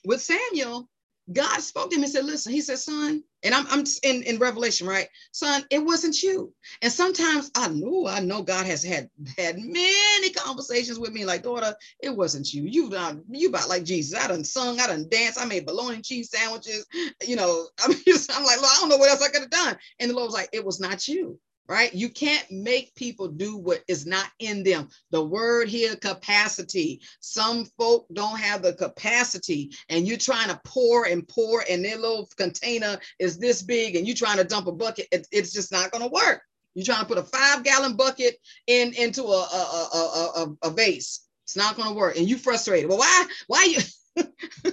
with 0.05 0.23
Samuel, 0.23 0.89
God 1.33 1.61
spoke 1.61 1.91
to 1.91 1.97
him 1.97 2.03
and 2.03 2.13
said, 2.13 2.25
Listen, 2.25 2.53
he 2.53 2.61
said, 2.61 2.79
Son, 2.79 3.23
and 3.43 3.55
I'm, 3.55 3.67
I'm 3.69 3.85
in, 4.03 4.23
in 4.25 4.39
Revelation, 4.39 4.87
right? 4.87 5.09
Son, 5.33 5.65
it 5.71 5.79
wasn't 5.85 6.23
you. 6.23 6.53
And 6.83 6.93
sometimes 6.93 7.51
I 7.57 7.69
know, 7.69 8.07
I 8.07 8.21
know 8.21 8.43
God 8.43 8.67
has 8.67 8.85
had 8.85 9.09
had 9.39 9.59
many 9.59 10.31
conversations 10.31 10.99
with 10.99 11.13
me, 11.13 11.25
like, 11.25 11.43
daughter, 11.43 11.75
it 12.03 12.15
wasn't 12.15 12.53
you. 12.53 12.65
You've 12.65 12.93
done, 12.93 13.25
you 13.31 13.49
about 13.49 13.69
like 13.69 13.85
Jesus. 13.85 14.21
I 14.21 14.29
done 14.29 14.45
sung, 14.45 14.81
I 14.81 14.87
done 14.87 15.09
danced, 15.11 15.41
I 15.41 15.47
made 15.47 15.67
bologna 15.67 16.03
cheese 16.03 16.31
sandwiches. 16.31 16.87
You 17.27 17.37
know, 17.37 17.69
I'm 17.85 17.95
just, 18.07 18.37
I'm 18.37 18.45
like, 18.45 18.59
Lord, 18.61 18.73
I 18.75 18.81
don't 18.81 18.91
know 18.91 18.99
what 18.99 19.11
else 19.11 19.23
I 19.23 19.29
could 19.31 19.43
have 19.43 19.51
done. 19.51 19.77
And 20.01 20.11
the 20.11 20.15
Lord 20.15 20.27
was 20.27 20.35
like, 20.35 20.51
It 20.53 20.65
was 20.65 20.81
not 20.81 21.09
you 21.09 21.39
right? 21.69 21.95
You 21.95 22.09
can't 22.09 22.51
make 22.51 22.95
people 22.95 23.29
do 23.29 23.57
what 23.57 23.83
is 23.89 24.07
not 24.07 24.31
in 24.39 24.63
them. 24.63 24.89
The 25.11 25.25
word 25.25 25.69
here, 25.69 25.97
capacity. 25.97 27.01
Some 27.21 27.65
folk 27.79 28.07
don't 28.13 28.39
have 28.39 28.63
the 28.63 28.75
capacity, 28.75 29.73
and 29.89 30.07
you're 30.07 30.17
trying 30.17 30.49
to 30.49 30.61
pour 30.65 31.07
and 31.07 31.27
pour, 31.27 31.65
and 31.69 31.85
their 31.85 31.97
little 31.97 32.29
container 32.37 32.99
is 33.19 33.39
this 33.39 33.63
big, 33.63 33.97
and 33.97 34.07
you're 34.07 34.17
trying 34.17 34.39
to 34.39 34.45
dump 34.45 34.67
a 34.67 34.73
bucket. 34.73 35.09
It, 35.11 35.27
it's 35.31 35.53
just 35.53 35.73
not 35.73 35.91
going 35.91 36.05
to 36.05 36.11
work. 36.11 36.43
You're 36.75 36.85
trying 36.85 37.01
to 37.01 37.07
put 37.07 37.19
a 37.19 37.23
five 37.23 37.63
gallon 37.63 37.97
bucket 37.97 38.37
in 38.67 38.93
into 38.95 39.23
a, 39.23 39.27
a, 39.27 39.89
a, 39.95 39.99
a, 40.37 40.69
a 40.69 40.71
vase. 40.71 41.21
It's 41.45 41.57
not 41.57 41.77
going 41.77 41.89
to 41.89 41.95
work. 41.95 42.17
And 42.17 42.29
you 42.29 42.37
frustrated. 42.37 42.89
Well, 42.89 42.99
why? 42.99 43.27
Why 43.47 43.77
you? 44.17 44.25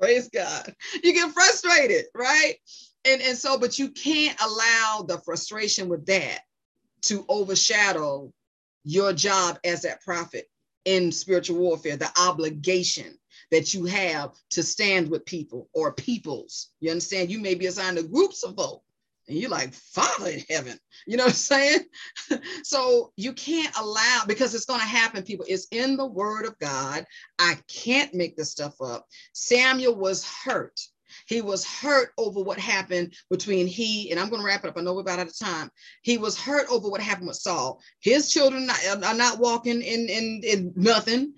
Praise 0.00 0.28
God. 0.28 0.74
You 1.02 1.12
get 1.12 1.32
frustrated, 1.32 2.06
right? 2.14 2.56
And 3.08 3.22
and 3.22 3.36
so 3.38 3.58
but 3.58 3.78
you 3.78 3.90
can't 3.90 4.38
allow 4.40 5.04
the 5.06 5.18
frustration 5.24 5.88
with 5.88 6.06
that 6.06 6.40
to 7.02 7.24
overshadow 7.28 8.32
your 8.84 9.12
job 9.12 9.58
as 9.64 9.82
that 9.82 10.00
prophet 10.02 10.46
in 10.84 11.12
spiritual 11.12 11.58
warfare 11.58 11.96
the 11.96 12.10
obligation 12.18 13.18
that 13.50 13.74
you 13.74 13.84
have 13.86 14.32
to 14.50 14.62
stand 14.62 15.08
with 15.08 15.24
people 15.24 15.68
or 15.72 15.92
peoples. 15.92 16.70
You 16.80 16.90
understand? 16.90 17.30
You 17.30 17.40
may 17.40 17.54
be 17.54 17.66
assigned 17.66 17.96
to 17.96 18.02
groups 18.02 18.42
of 18.42 18.56
folk 18.56 18.82
and 19.26 19.36
you're 19.36 19.50
like 19.50 19.72
father 19.74 20.30
in 20.30 20.42
heaven. 20.48 20.78
You 21.06 21.16
know 21.16 21.24
what 21.24 21.32
i'm 21.32 21.36
saying? 21.36 21.80
So 22.62 23.12
you 23.16 23.32
can't 23.32 23.74
allow 23.78 24.24
because 24.26 24.54
it's 24.54 24.66
going 24.66 24.80
to 24.80 24.86
happen 24.86 25.22
people. 25.22 25.46
It's 25.48 25.66
in 25.70 25.96
the 25.96 26.06
word 26.06 26.44
of 26.44 26.58
god. 26.58 27.06
I 27.38 27.56
can't 27.68 28.14
make 28.14 28.36
this 28.36 28.50
stuff 28.50 28.74
up. 28.80 29.06
Samuel 29.32 29.96
was 29.96 30.26
hurt 30.26 30.78
he 31.28 31.42
was 31.42 31.64
hurt 31.64 32.12
over 32.16 32.40
what 32.42 32.58
happened 32.58 33.14
between 33.30 33.66
he, 33.66 34.10
and 34.10 34.18
I'm 34.18 34.30
going 34.30 34.40
to 34.40 34.46
wrap 34.46 34.64
it 34.64 34.68
up. 34.68 34.78
I 34.78 34.80
know 34.80 34.94
we're 34.94 35.02
about 35.02 35.18
out 35.18 35.26
of 35.26 35.38
time. 35.38 35.70
He 36.02 36.16
was 36.16 36.40
hurt 36.40 36.66
over 36.70 36.88
what 36.88 37.02
happened 37.02 37.28
with 37.28 37.36
Saul. 37.36 37.82
His 38.00 38.32
children 38.32 38.70
are 38.70 39.14
not 39.14 39.38
walking 39.38 39.82
in, 39.82 40.08
in, 40.08 40.40
in 40.42 40.72
nothing. 40.74 41.34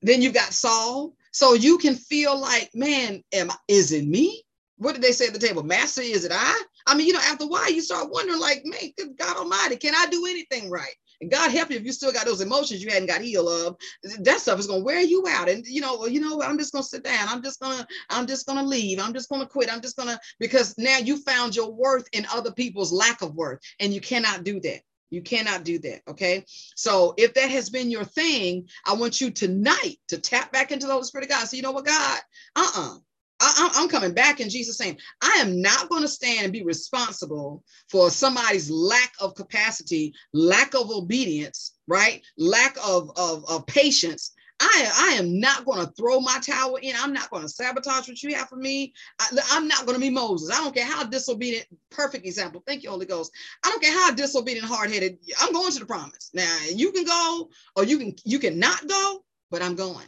Then 0.00 0.22
you've 0.22 0.32
got 0.32 0.54
Saul. 0.54 1.14
So 1.32 1.52
you 1.52 1.76
can 1.76 1.94
feel 1.94 2.38
like, 2.38 2.70
man, 2.74 3.22
am 3.32 3.50
is 3.68 3.92
it 3.92 4.06
me? 4.06 4.42
What 4.78 4.94
did 4.94 5.02
they 5.02 5.12
say 5.12 5.26
at 5.26 5.34
the 5.34 5.38
table? 5.38 5.62
Master, 5.62 6.00
is 6.00 6.24
it 6.24 6.32
I? 6.34 6.62
I 6.86 6.94
mean, 6.94 7.06
you 7.06 7.12
know, 7.12 7.20
after 7.20 7.44
a 7.44 7.48
while, 7.48 7.70
you 7.70 7.82
start 7.82 8.10
wondering, 8.10 8.40
like, 8.40 8.62
man, 8.64 9.14
God 9.18 9.36
Almighty, 9.36 9.76
can 9.76 9.94
I 9.94 10.06
do 10.10 10.26
anything 10.26 10.70
right? 10.70 10.94
And 11.24 11.30
God 11.30 11.50
help 11.52 11.70
you 11.70 11.78
if 11.78 11.86
you 11.86 11.92
still 11.92 12.12
got 12.12 12.26
those 12.26 12.42
emotions 12.42 12.84
you 12.84 12.90
hadn't 12.90 13.08
got 13.08 13.22
healed 13.22 13.48
of. 13.48 13.76
That 14.20 14.40
stuff 14.40 14.58
is 14.58 14.66
gonna 14.66 14.84
wear 14.84 15.00
you 15.00 15.24
out. 15.26 15.48
And 15.48 15.66
you 15.66 15.80
know, 15.80 16.04
you 16.04 16.20
know, 16.20 16.42
I'm 16.42 16.58
just 16.58 16.70
gonna 16.70 16.82
sit 16.82 17.02
down. 17.02 17.28
I'm 17.28 17.42
just 17.42 17.60
gonna, 17.60 17.86
I'm 18.10 18.26
just 18.26 18.46
gonna 18.46 18.62
leave. 18.62 19.00
I'm 19.00 19.14
just 19.14 19.30
gonna 19.30 19.46
quit. 19.46 19.72
I'm 19.72 19.80
just 19.80 19.96
gonna 19.96 20.20
because 20.38 20.74
now 20.76 20.98
you 20.98 21.16
found 21.16 21.56
your 21.56 21.72
worth 21.72 22.06
in 22.12 22.26
other 22.30 22.52
people's 22.52 22.92
lack 22.92 23.22
of 23.22 23.34
worth, 23.34 23.60
and 23.80 23.94
you 23.94 24.02
cannot 24.02 24.44
do 24.44 24.60
that. 24.60 24.82
You 25.08 25.22
cannot 25.22 25.64
do 25.64 25.78
that. 25.78 26.02
Okay. 26.08 26.44
So 26.76 27.14
if 27.16 27.32
that 27.34 27.48
has 27.48 27.70
been 27.70 27.90
your 27.90 28.04
thing, 28.04 28.68
I 28.84 28.92
want 28.92 29.18
you 29.22 29.30
tonight 29.30 29.96
to 30.08 30.18
tap 30.18 30.52
back 30.52 30.72
into 30.72 30.86
the 30.86 30.92
Holy 30.92 31.04
Spirit 31.04 31.24
of 31.24 31.30
God. 31.30 31.48
So 31.48 31.56
you 31.56 31.62
know 31.62 31.72
what, 31.72 31.86
God, 31.86 32.20
uh-uh. 32.54 32.96
I, 33.44 33.82
am 33.82 33.88
coming 33.88 34.14
back 34.14 34.40
in 34.40 34.48
Jesus' 34.48 34.80
name. 34.80 34.96
I 35.20 35.38
am 35.40 35.60
not 35.60 35.88
going 35.88 36.02
to 36.02 36.08
stand 36.08 36.44
and 36.44 36.52
be 36.52 36.64
responsible 36.64 37.62
for 37.90 38.10
somebody's 38.10 38.70
lack 38.70 39.12
of 39.20 39.34
capacity, 39.34 40.14
lack 40.32 40.74
of 40.74 40.90
obedience, 40.90 41.74
right? 41.86 42.22
Lack 42.38 42.76
of, 42.84 43.10
of, 43.16 43.44
of 43.48 43.66
patience. 43.66 44.32
I, 44.60 45.10
I 45.12 45.14
am 45.18 45.40
not 45.40 45.64
going 45.64 45.84
to 45.84 45.92
throw 45.92 46.20
my 46.20 46.38
towel 46.38 46.76
in. 46.76 46.94
I'm 46.96 47.12
not 47.12 47.30
going 47.30 47.42
to 47.42 47.48
sabotage 47.48 48.08
what 48.08 48.22
you 48.22 48.34
have 48.34 48.48
for 48.48 48.56
me. 48.56 48.94
I, 49.20 49.56
am 49.56 49.66
not 49.66 49.84
going 49.84 49.96
to 49.96 50.00
be 50.00 50.10
Moses. 50.10 50.50
I 50.56 50.62
don't 50.62 50.74
care 50.74 50.86
how 50.86 51.04
disobedient, 51.04 51.66
perfect 51.90 52.24
example. 52.24 52.62
Thank 52.66 52.82
you, 52.82 52.90
Holy 52.90 53.06
Ghost. 53.06 53.32
I 53.64 53.70
don't 53.70 53.82
care 53.82 53.92
how 53.92 54.12
disobedient, 54.12 54.66
hard-headed. 54.66 55.18
I'm 55.40 55.52
going 55.52 55.72
to 55.72 55.80
the 55.80 55.86
promise. 55.86 56.30
Now 56.34 56.56
you 56.72 56.92
can 56.92 57.04
go 57.04 57.50
or 57.76 57.84
you 57.84 57.98
can 57.98 58.14
you 58.24 58.38
can 58.38 58.58
not 58.58 58.86
go, 58.86 59.24
but 59.50 59.60
I'm 59.60 59.74
going. 59.74 60.06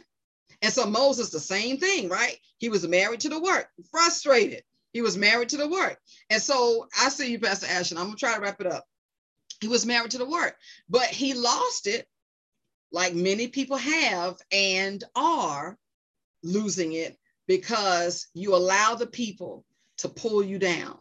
And 0.61 0.73
so 0.73 0.85
Moses, 0.85 1.29
the 1.29 1.39
same 1.39 1.77
thing, 1.77 2.09
right? 2.09 2.37
He 2.57 2.69
was 2.69 2.87
married 2.87 3.21
to 3.21 3.29
the 3.29 3.39
work, 3.39 3.69
frustrated. 3.91 4.63
He 4.93 5.01
was 5.01 5.17
married 5.17 5.49
to 5.49 5.57
the 5.57 5.67
work. 5.67 5.99
And 6.29 6.41
so 6.41 6.87
I 6.99 7.09
see 7.09 7.31
you, 7.31 7.39
Pastor 7.39 7.67
Ashton. 7.67 7.97
I'm 7.97 8.05
gonna 8.05 8.17
try 8.17 8.33
to 8.33 8.41
wrap 8.41 8.59
it 8.61 8.67
up. 8.67 8.85
He 9.61 9.67
was 9.67 9.85
married 9.85 10.11
to 10.11 10.17
the 10.17 10.29
work, 10.29 10.57
but 10.89 11.05
he 11.05 11.33
lost 11.33 11.87
it, 11.87 12.07
like 12.91 13.13
many 13.13 13.47
people 13.47 13.77
have 13.77 14.37
and 14.51 15.03
are 15.15 15.77
losing 16.43 16.93
it 16.93 17.17
because 17.47 18.27
you 18.33 18.55
allow 18.55 18.95
the 18.95 19.07
people 19.07 19.65
to 19.97 20.09
pull 20.09 20.43
you 20.43 20.59
down. 20.59 20.97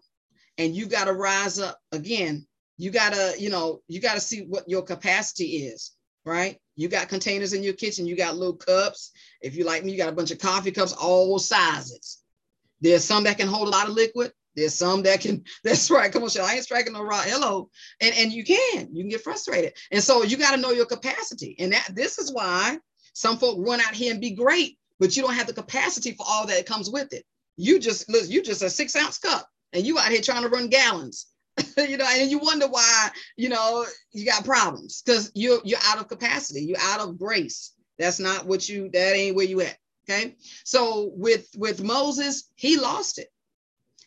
And 0.58 0.74
you 0.74 0.86
got 0.86 1.04
to 1.04 1.12
rise 1.12 1.58
up 1.58 1.78
again. 1.92 2.46
You 2.78 2.90
got 2.90 3.12
to, 3.12 3.34
you 3.38 3.50
know, 3.50 3.82
you 3.88 4.00
got 4.00 4.14
to 4.14 4.20
see 4.20 4.42
what 4.42 4.68
your 4.68 4.82
capacity 4.82 5.66
is, 5.66 5.92
right? 6.26 6.58
You 6.74 6.88
got 6.88 7.08
containers 7.08 7.54
in 7.54 7.62
your 7.62 7.72
kitchen, 7.72 8.04
you 8.06 8.16
got 8.16 8.36
little 8.36 8.56
cups. 8.56 9.12
If 9.40 9.56
you 9.56 9.64
like 9.64 9.84
me, 9.84 9.92
you 9.92 9.98
got 9.98 10.10
a 10.10 10.16
bunch 10.16 10.30
of 10.30 10.38
coffee 10.38 10.72
cups, 10.72 10.92
all 10.92 11.38
sizes. 11.38 12.22
There's 12.80 13.04
some 13.04 13.24
that 13.24 13.38
can 13.38 13.48
hold 13.48 13.68
a 13.68 13.70
lot 13.70 13.88
of 13.88 13.94
liquid. 13.94 14.32
There's 14.54 14.74
some 14.74 15.02
that 15.04 15.20
can, 15.20 15.44
that's 15.64 15.90
right. 15.90 16.12
Come 16.12 16.24
on. 16.24 16.30
I 16.42 16.54
ain't 16.54 16.64
striking 16.64 16.92
no 16.92 17.02
rock. 17.02 17.24
Hello. 17.26 17.70
And, 18.02 18.14
and 18.16 18.32
you 18.32 18.44
can, 18.44 18.88
you 18.92 19.04
can 19.04 19.08
get 19.08 19.22
frustrated. 19.22 19.72
And 19.92 20.02
so 20.02 20.24
you 20.24 20.36
got 20.36 20.54
to 20.54 20.60
know 20.60 20.72
your 20.72 20.86
capacity. 20.86 21.56
And 21.58 21.72
that 21.72 21.88
this 21.94 22.18
is 22.18 22.32
why 22.32 22.78
some 23.14 23.38
folk 23.38 23.56
run 23.66 23.80
out 23.80 23.94
here 23.94 24.12
and 24.12 24.20
be 24.20 24.32
great, 24.32 24.78
but 24.98 25.16
you 25.16 25.22
don't 25.22 25.34
have 25.34 25.46
the 25.46 25.54
capacity 25.54 26.12
for 26.12 26.26
all 26.28 26.46
that 26.48 26.66
comes 26.66 26.90
with 26.90 27.12
it. 27.12 27.24
You 27.56 27.78
just 27.78 28.10
look, 28.10 28.28
you 28.28 28.42
just 28.42 28.62
a 28.62 28.68
six 28.68 28.94
ounce 28.96 29.18
cup 29.18 29.48
and 29.72 29.86
you 29.86 29.98
out 29.98 30.10
here 30.10 30.20
trying 30.20 30.42
to 30.42 30.50
run 30.50 30.68
gallons. 30.68 31.26
you 31.78 31.96
know, 31.96 32.06
and 32.08 32.30
you 32.30 32.38
wonder 32.38 32.68
why, 32.68 33.10
you 33.36 33.48
know, 33.48 33.86
you 34.12 34.26
got 34.26 34.44
problems 34.44 35.02
because 35.02 35.30
you're 35.34 35.60
you're 35.64 35.78
out 35.86 35.98
of 35.98 36.08
capacity, 36.08 36.64
you're 36.64 36.78
out 36.80 37.00
of 37.00 37.18
grace. 37.18 37.72
That's 37.98 38.20
not 38.20 38.46
what 38.46 38.68
you 38.68 38.90
that 38.92 39.16
ain't 39.16 39.36
where 39.36 39.46
you 39.46 39.62
at. 39.62 39.76
Okay. 40.08 40.36
So 40.64 41.10
with 41.14 41.48
with 41.56 41.82
Moses, 41.82 42.50
he 42.54 42.78
lost 42.78 43.18
it. 43.18 43.28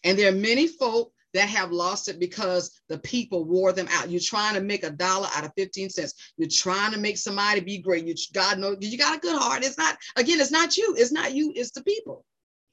And 0.04 0.18
there 0.18 0.32
are 0.32 0.36
many 0.36 0.68
folk 0.68 1.12
that 1.34 1.50
have 1.50 1.72
lost 1.72 2.08
it 2.08 2.20
because 2.20 2.72
the 2.88 2.98
people 2.98 3.46
wore 3.46 3.72
them 3.72 3.88
out. 3.92 4.10
You're 4.10 4.22
trying 4.24 4.56
to 4.56 4.62
make 4.62 4.84
a 4.84 4.90
dollar 4.90 5.28
out 5.36 5.46
of 5.46 5.52
15 5.58 5.90
cents. 5.90 6.34
You're 6.38 6.50
trying 6.50 6.94
to 6.94 7.00
make 7.00 7.18
somebody 7.18 7.60
be 7.60 7.80
great. 7.80 8.06
You 8.06 8.16
God 8.34 8.58
knows 8.60 8.78
you 8.80 8.98
got 8.98 9.18
a 9.18 9.20
good 9.20 9.38
heart. 9.38 9.64
It's 9.64 9.78
not, 9.78 9.98
again, 10.16 10.40
it's 10.40 10.52
not 10.52 10.78
you. 10.78 10.96
It's 10.98 11.12
not 11.12 11.34
you, 11.34 11.54
it's 11.56 11.72
the 11.72 11.84
people. 11.84 12.26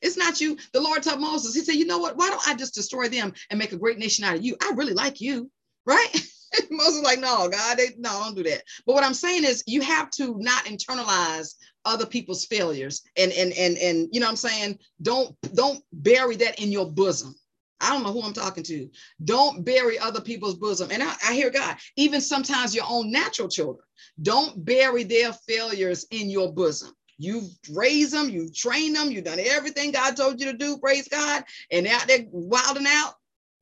It's 0.03 0.17
not 0.17 0.41
you. 0.41 0.57
The 0.73 0.81
Lord 0.81 1.03
told 1.03 1.21
Moses, 1.21 1.55
He 1.55 1.61
said, 1.61 1.75
You 1.75 1.87
know 1.87 1.99
what? 1.99 2.17
Why 2.17 2.31
don't 2.31 2.49
I 2.49 2.55
just 2.55 2.75
destroy 2.75 3.09
them 3.09 3.33
and 3.51 3.59
make 3.59 3.73
a 3.73 3.79
great 3.79 3.99
nation 3.99 4.25
out 4.25 4.37
of 4.37 4.45
you? 4.45 4.57
I 4.63 4.73
really 4.77 4.95
like 4.95 5.21
you, 5.21 5.51
right? 5.85 6.09
Moses 6.71 7.03
like, 7.03 7.19
no, 7.19 7.49
God, 7.49 7.79
they, 7.79 7.89
no, 7.99 8.11
don't 8.11 8.37
do 8.37 8.43
that. 8.45 8.63
But 8.87 8.95
what 8.95 9.05
I'm 9.05 9.15
saying 9.15 9.45
is, 9.45 9.65
you 9.67 9.81
have 9.83 10.11
to 10.13 10.37
not 10.39 10.65
internalize 10.65 11.55
other 11.85 12.07
people's 12.07 12.45
failures, 12.47 13.03
and 13.17 13.33
and 13.33 13.53
and 13.53 13.77
and 13.79 14.09
you 14.13 14.21
know, 14.21 14.27
what 14.27 14.31
I'm 14.31 14.37
saying, 14.37 14.79
don't 15.03 15.37
don't 15.55 15.83
bury 15.93 16.37
that 16.37 16.61
in 16.61 16.73
your 16.73 16.91
bosom. 16.91 17.35
I 17.81 17.91
don't 17.91 18.03
know 18.03 18.13
who 18.13 18.23
I'm 18.23 18.33
talking 18.33 18.65
to. 18.65 18.89
Don't 19.23 19.63
bury 19.65 19.99
other 19.99 20.21
people's 20.21 20.57
bosom. 20.57 20.91
And 20.91 21.03
I, 21.03 21.15
I 21.29 21.35
hear 21.35 21.51
God, 21.51 21.77
even 21.97 22.23
sometimes 22.23 22.75
your 22.75 22.87
own 22.89 23.11
natural 23.11 23.49
children, 23.49 23.85
don't 24.23 24.65
bury 24.65 25.05
their 25.05 25.33
failures 25.33 26.07
in 26.11 26.31
your 26.31 26.53
bosom. 26.53 26.96
You've 27.19 27.51
raised 27.71 28.13
them, 28.13 28.29
you've 28.29 28.55
trained 28.55 28.97
them, 28.97 29.11
you've 29.11 29.25
done 29.25 29.41
everything 29.41 29.93
God 29.93 30.17
told 30.17 30.41
you 30.41 30.53
to 30.53 30.59
do, 30.59 30.79
praise 30.79 31.09
God, 31.09 31.45
and 31.71 31.87
out 31.87 32.07
there 32.07 32.27
wilding 32.31 32.87
out. 32.87 33.15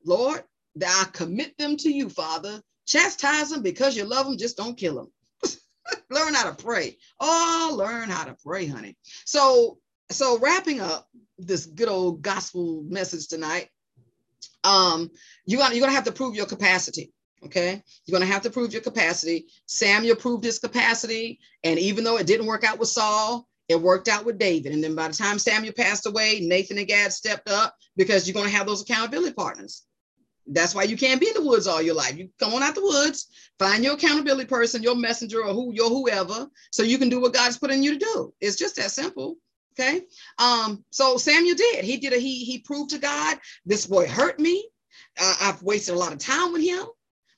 Lord, 0.05 0.43
I 0.85 1.05
commit 1.13 1.57
them 1.57 1.77
to 1.77 1.89
you, 1.89 2.09
Father. 2.09 2.61
Chastise 2.85 3.49
them 3.49 3.63
because 3.63 3.95
you 3.95 4.05
love 4.05 4.25
them, 4.25 4.37
just 4.37 4.57
don't 4.57 4.77
kill 4.77 4.95
them. 4.95 5.11
learn 6.09 6.33
how 6.33 6.51
to 6.51 6.63
pray. 6.63 6.97
Oh, 7.19 7.75
learn 7.77 8.09
how 8.09 8.25
to 8.25 8.35
pray, 8.45 8.67
honey. 8.67 8.97
So, 9.25 9.79
so 10.11 10.37
wrapping 10.39 10.81
up 10.81 11.07
this 11.37 11.65
good 11.65 11.89
old 11.89 12.21
gospel 12.21 12.83
message 12.87 13.27
tonight, 13.27 13.69
um, 14.63 15.09
you're 15.45 15.59
gonna 15.61 15.75
you're 15.75 15.81
gonna 15.81 15.93
have 15.95 16.05
to 16.05 16.11
prove 16.11 16.35
your 16.35 16.45
capacity. 16.45 17.13
Okay, 17.43 17.83
you're 18.05 18.17
gonna 18.17 18.31
have 18.31 18.41
to 18.43 18.49
prove 18.49 18.73
your 18.73 18.81
capacity. 18.81 19.47
Samuel 19.67 20.15
proved 20.15 20.43
his 20.43 20.59
capacity, 20.59 21.39
and 21.63 21.77
even 21.77 22.03
though 22.03 22.17
it 22.17 22.27
didn't 22.27 22.47
work 22.47 22.63
out 22.63 22.79
with 22.79 22.89
Saul, 22.89 23.47
it 23.67 23.81
worked 23.81 24.07
out 24.07 24.25
with 24.25 24.39
David. 24.39 24.73
And 24.73 24.83
then 24.83 24.95
by 24.95 25.07
the 25.07 25.13
time 25.13 25.37
Samuel 25.37 25.73
passed 25.73 26.05
away, 26.05 26.39
Nathan 26.41 26.77
and 26.77 26.87
Gad 26.87 27.13
stepped 27.13 27.49
up 27.49 27.75
because 27.95 28.27
you're 28.27 28.33
gonna 28.33 28.49
have 28.49 28.67
those 28.67 28.81
accountability 28.81 29.33
partners. 29.33 29.83
That's 30.47 30.75
why 30.75 30.83
you 30.83 30.95
can't 30.95 31.19
be 31.19 31.27
in 31.27 31.33
the 31.33 31.45
woods 31.45 31.67
all 31.67 31.81
your 31.81 31.95
life. 31.95 32.17
You 32.17 32.29
come 32.39 32.53
on 32.53 32.63
out 32.63 32.75
the 32.75 32.81
woods, 32.81 33.27
find 33.57 33.83
your 33.83 33.93
accountability 33.93 34.47
person, 34.47 34.83
your 34.83 34.95
messenger, 34.95 35.43
or 35.43 35.53
who 35.53 35.73
your 35.73 35.89
whoever, 35.89 36.47
so 36.71 36.83
you 36.83 36.97
can 36.97 37.09
do 37.09 37.19
what 37.19 37.33
God's 37.33 37.57
put 37.57 37.71
in 37.71 37.83
you 37.83 37.97
to 37.97 38.05
do. 38.05 38.33
It's 38.39 38.55
just 38.55 38.75
that 38.75 38.91
simple. 38.91 39.37
Okay. 39.77 40.03
Um, 40.39 40.85
so 40.89 41.17
Samuel 41.17 41.55
did. 41.55 41.83
He 41.83 41.97
did 41.97 42.13
a 42.13 42.17
he 42.17 42.45
he 42.45 42.59
proved 42.59 42.91
to 42.91 42.97
God, 42.97 43.37
this 43.65 43.87
boy 43.87 44.07
hurt 44.07 44.39
me. 44.39 44.69
Uh, 45.19 45.35
I've 45.41 45.63
wasted 45.63 45.95
a 45.95 45.97
lot 45.97 46.13
of 46.13 46.19
time 46.19 46.53
with 46.53 46.61
him, 46.61 46.85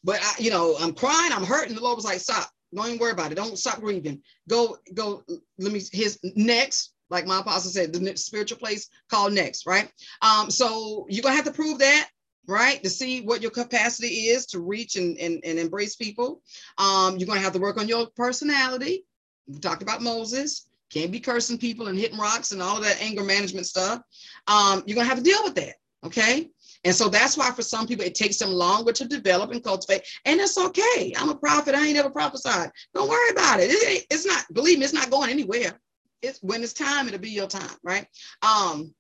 but 0.07 0.19
I, 0.23 0.33
you 0.39 0.49
know, 0.49 0.75
I'm 0.79 0.93
crying, 0.93 1.33
I'm 1.33 1.43
hurting. 1.43 1.75
The 1.75 1.83
Lord 1.83 1.97
was 1.97 2.05
like, 2.05 2.21
stop, 2.21 2.49
don't 2.73 2.87
even 2.87 2.97
worry 2.97 3.11
about 3.11 3.33
it. 3.33 3.35
Don't 3.35 3.59
stop 3.59 3.81
grieving. 3.81 4.21
Go, 4.47 4.77
go, 4.93 5.21
let 5.59 5.73
me 5.73 5.81
his 5.91 6.17
next, 6.35 6.93
like 7.09 7.27
my 7.27 7.41
apostle 7.41 7.69
said, 7.69 7.91
the 7.91 8.15
spiritual 8.15 8.57
place 8.57 8.89
called 9.11 9.33
next, 9.33 9.67
right? 9.67 9.91
Um, 10.21 10.49
so 10.49 11.05
you're 11.09 11.23
gonna 11.23 11.35
have 11.35 11.45
to 11.45 11.51
prove 11.51 11.79
that 11.79 12.09
right? 12.47 12.81
To 12.81 12.89
see 12.89 13.19
what 13.19 13.41
your 13.41 13.51
capacity 13.51 14.27
is 14.27 14.45
to 14.45 14.61
reach 14.61 14.95
and, 14.95 15.17
and, 15.17 15.41
and 15.43 15.59
embrace 15.59 15.97
people. 15.97 16.41
Um, 16.77 17.17
you're 17.17 17.27
to 17.27 17.39
have 17.39 17.51
to 17.51 17.59
work 17.59 17.77
on 17.77 17.89
your 17.89 18.07
personality. 18.15 19.03
We 19.47 19.59
talked 19.59 19.81
about 19.81 20.01
Moses. 20.01 20.65
Can't 20.89 21.11
be 21.11 21.19
cursing 21.19 21.57
people 21.57 21.87
and 21.87 21.99
hitting 21.99 22.17
rocks 22.17 22.53
and 22.53 22.61
all 22.61 22.77
of 22.77 22.85
that 22.85 23.01
anger 23.01 23.25
management 23.25 23.65
stuff. 23.65 24.01
Um, 24.47 24.81
you're 24.85 24.95
gonna 24.95 25.09
have 25.09 25.17
to 25.17 25.23
deal 25.23 25.43
with 25.43 25.55
that. 25.55 25.75
Okay. 26.05 26.49
And 26.83 26.93
so 26.93 27.09
that's 27.09 27.37
why 27.37 27.51
for 27.51 27.63
some 27.63 27.87
people 27.87 28.05
it 28.05 28.15
takes 28.15 28.37
them 28.37 28.51
longer 28.51 28.91
to 28.93 29.05
develop 29.05 29.51
and 29.51 29.63
cultivate. 29.63 30.03
And 30.25 30.39
it's 30.39 30.57
okay. 30.57 31.13
I'm 31.17 31.29
a 31.29 31.35
prophet. 31.35 31.75
I 31.75 31.85
ain't 31.85 31.97
ever 31.97 32.09
prophesied. 32.09 32.71
Don't 32.93 33.09
worry 33.09 33.31
about 33.31 33.59
it. 33.59 33.71
it 33.71 34.05
it's 34.09 34.25
not, 34.25 34.45
believe 34.53 34.79
me, 34.79 34.85
it's 34.85 34.93
not 34.93 35.09
going 35.09 35.29
anywhere. 35.29 35.79
It's 36.21 36.41
when 36.41 36.63
it's 36.63 36.73
time, 36.73 37.07
it'll 37.07 37.19
be 37.19 37.29
your 37.29 37.47
time, 37.47 37.77
right? 37.83 38.07
Um, 38.41 38.93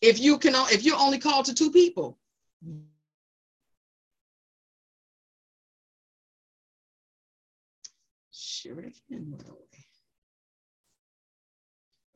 if 0.00 0.18
you 0.20 0.38
can 0.38 0.54
if 0.70 0.84
you're 0.84 0.98
only 0.98 1.18
called 1.18 1.46
to 1.46 1.54
two 1.54 1.70
people, 1.70 2.18
share 8.32 8.78
it 8.80 8.96
again. 9.08 9.34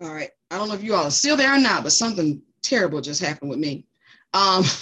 All 0.03 0.13
right. 0.13 0.31
I 0.51 0.57
don't 0.57 0.69
know 0.69 0.75
if 0.75 0.83
you 0.83 0.95
all 0.95 1.05
are 1.05 1.11
still 1.11 1.37
there 1.37 1.55
or 1.55 1.59
not, 1.59 1.83
but 1.83 1.93
something 1.93 2.43
terrible 2.63 3.01
just 3.01 3.21
happened 3.21 3.51
with 3.51 3.59
me. 3.59 3.87
Um, 4.33 4.65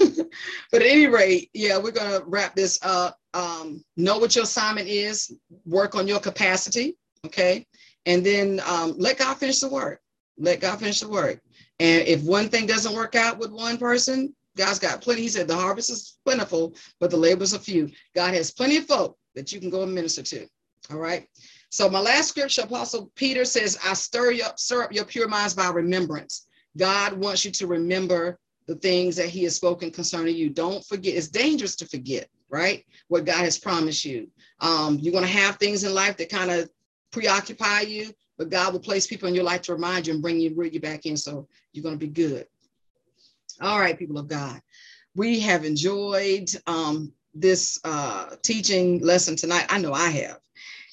but 0.73 0.83
at 0.83 0.89
any 0.89 1.07
rate, 1.07 1.51
yeah, 1.55 1.79
we're 1.79 1.93
going 1.93 2.11
to 2.11 2.25
wrap 2.27 2.55
this 2.55 2.79
up. 2.83 3.19
Um, 3.35 3.85
know 3.97 4.19
what 4.19 4.35
your 4.35 4.45
assignment 4.45 4.89
is, 4.89 5.33
work 5.65 5.95
on 5.95 6.09
your 6.09 6.21
capacity, 6.21 6.97
okay? 7.25 7.67
And 8.07 8.25
then 8.25 8.61
um, 8.67 8.95
let 8.99 9.19
God 9.19 9.37
finish 9.37 9.61
the 9.61 9.69
work. 9.69 10.01
Let 10.39 10.61
God 10.61 10.79
finish 10.79 11.01
the 11.01 11.09
work. 11.09 11.41
And 11.81 12.07
if 12.07 12.23
one 12.23 12.49
thing 12.49 12.67
doesn't 12.67 12.95
work 12.95 13.15
out 13.15 13.39
with 13.39 13.51
one 13.51 13.79
person, 13.79 14.35
God's 14.57 14.79
got 14.79 15.01
plenty. 15.01 15.23
He 15.23 15.29
said 15.29 15.47
the 15.47 15.57
harvest 15.57 15.91
is 15.91 16.19
plentiful, 16.25 16.75
but 17.01 17.11
the 17.11 17.17
labors 17.17 17.55
are 17.55 17.59
few. 17.59 17.91
God 18.15 18.35
has 18.35 18.51
plenty 18.51 18.77
of 18.77 18.87
folk 18.87 19.17
that 19.35 19.53
you 19.53 19.61
can 19.61 19.71
go 19.71 19.83
and 19.83 19.95
minister 19.95 20.23
to. 20.23 20.47
All 20.91 20.99
right. 20.99 21.29
So 21.71 21.89
my 21.89 22.01
last 22.01 22.29
scripture, 22.29 22.63
Apostle 22.63 23.13
Peter 23.15 23.45
says, 23.45 23.79
I 23.85 23.95
stir 23.95 24.35
up, 24.45 24.59
stir 24.59 24.83
up 24.83 24.93
your 24.93 25.05
pure 25.05 25.29
minds 25.29 25.55
by 25.55 25.69
remembrance. 25.69 26.47
God 26.77 27.13
wants 27.13 27.45
you 27.45 27.51
to 27.53 27.67
remember 27.67 28.39
the 28.69 28.77
things 28.77 29.17
that 29.17 29.31
he 29.31 29.43
has 29.45 29.57
spoken 29.57 29.91
concerning 29.91 30.37
you. 30.37 30.51
Don't 30.51 30.85
forget. 30.85 31.17
It's 31.17 31.29
dangerous 31.29 31.75
to 31.77 31.87
forget, 31.87 32.29
right? 32.51 32.85
What 33.09 33.25
God 33.25 33.43
has 33.43 33.59
promised 33.59 34.05
you. 34.05 34.29
Um, 34.61 34.99
you're 35.01 35.13
going 35.13 35.25
to 35.25 35.31
have 35.31 35.57
things 35.57 35.85
in 35.85 35.95
life 35.95 36.19
that 36.19 36.29
kind 36.29 36.51
of 36.51 36.71
preoccupy 37.11 37.81
you, 37.81 38.13
but 38.37 38.51
God 38.51 38.75
will 38.75 38.81
place 38.81 39.07
people 39.07 39.27
in 39.27 39.35
your 39.35 39.45
life 39.45 39.63
to 39.63 39.73
remind 39.73 40.07
you 40.07 40.13
and 40.13 40.23
bring 40.23 40.39
you, 40.39 40.55
bring 40.55 40.73
you 40.73 40.81
back 40.81 41.07
in. 41.07 41.17
So 41.17 41.49
you're 41.73 41.83
going 41.83 41.99
to 41.99 42.07
be 42.07 42.13
good. 42.13 42.47
All 43.63 43.81
right, 43.81 43.99
people 43.99 44.19
of 44.19 44.29
God. 44.29 44.61
We 45.17 45.41
have 45.41 45.65
enjoyed 45.65 46.51
um, 46.67 47.13
this 47.35 47.81
uh, 47.85 48.37
teaching 48.43 49.01
lesson 49.01 49.35
tonight. 49.35 49.65
I 49.71 49.81
know 49.81 49.95
I 49.95 50.11
have. 50.11 50.39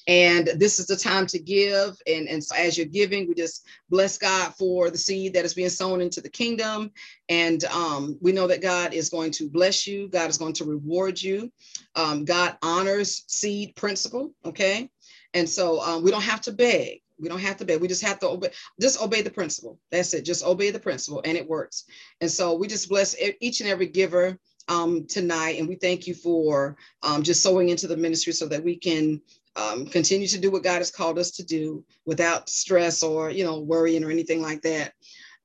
And 0.06 0.48
this 0.56 0.78
is 0.78 0.86
the 0.86 0.96
time 0.96 1.26
to 1.26 1.38
give. 1.38 1.96
And, 2.06 2.28
and 2.28 2.42
so 2.42 2.54
as 2.56 2.78
you're 2.78 2.86
giving, 2.86 3.26
we 3.26 3.34
just 3.34 3.66
bless 3.90 4.18
God 4.18 4.54
for 4.54 4.90
the 4.90 4.98
seed 4.98 5.34
that 5.34 5.44
is 5.44 5.54
being 5.54 5.68
sown 5.68 6.00
into 6.00 6.20
the 6.20 6.28
kingdom. 6.28 6.92
And 7.28 7.64
um, 7.64 8.16
we 8.20 8.32
know 8.32 8.46
that 8.46 8.62
God 8.62 8.94
is 8.94 9.10
going 9.10 9.32
to 9.32 9.48
bless 9.48 9.86
you, 9.86 10.08
God 10.08 10.30
is 10.30 10.38
going 10.38 10.54
to 10.54 10.64
reward 10.64 11.20
you. 11.20 11.50
Um, 11.96 12.24
God 12.24 12.56
honors 12.62 13.24
seed 13.26 13.74
principle. 13.74 14.32
Okay. 14.44 14.88
And 15.34 15.48
so 15.48 15.80
um, 15.82 16.02
we 16.02 16.10
don't 16.10 16.22
have 16.22 16.40
to 16.42 16.52
beg. 16.52 17.02
We 17.18 17.28
don't 17.28 17.40
have 17.40 17.56
to 17.58 17.64
beg. 17.64 17.80
We 17.80 17.88
just 17.88 18.04
have 18.04 18.18
to 18.20 18.28
obey. 18.28 18.50
Just 18.80 19.02
obey 19.02 19.22
the 19.22 19.30
principle. 19.30 19.78
That's 19.90 20.12
it. 20.14 20.22
Just 20.22 20.44
obey 20.44 20.70
the 20.70 20.78
principle, 20.78 21.22
and 21.24 21.36
it 21.36 21.48
works. 21.48 21.84
And 22.20 22.30
so 22.30 22.54
we 22.54 22.66
just 22.68 22.88
bless 22.88 23.16
each 23.40 23.60
and 23.60 23.70
every 23.70 23.86
giver 23.86 24.38
um, 24.68 25.06
tonight, 25.06 25.58
and 25.58 25.68
we 25.68 25.76
thank 25.76 26.06
you 26.06 26.14
for 26.14 26.76
um, 27.02 27.22
just 27.22 27.42
sowing 27.42 27.70
into 27.70 27.86
the 27.86 27.96
ministry 27.96 28.32
so 28.32 28.46
that 28.48 28.62
we 28.62 28.76
can 28.76 29.20
um, 29.56 29.86
continue 29.86 30.26
to 30.28 30.38
do 30.38 30.50
what 30.50 30.62
God 30.62 30.78
has 30.78 30.90
called 30.90 31.18
us 31.18 31.30
to 31.32 31.44
do 31.44 31.84
without 32.04 32.48
stress 32.48 33.02
or 33.02 33.30
you 33.30 33.44
know 33.44 33.60
worrying 33.60 34.04
or 34.04 34.10
anything 34.10 34.42
like 34.42 34.62
that. 34.62 34.92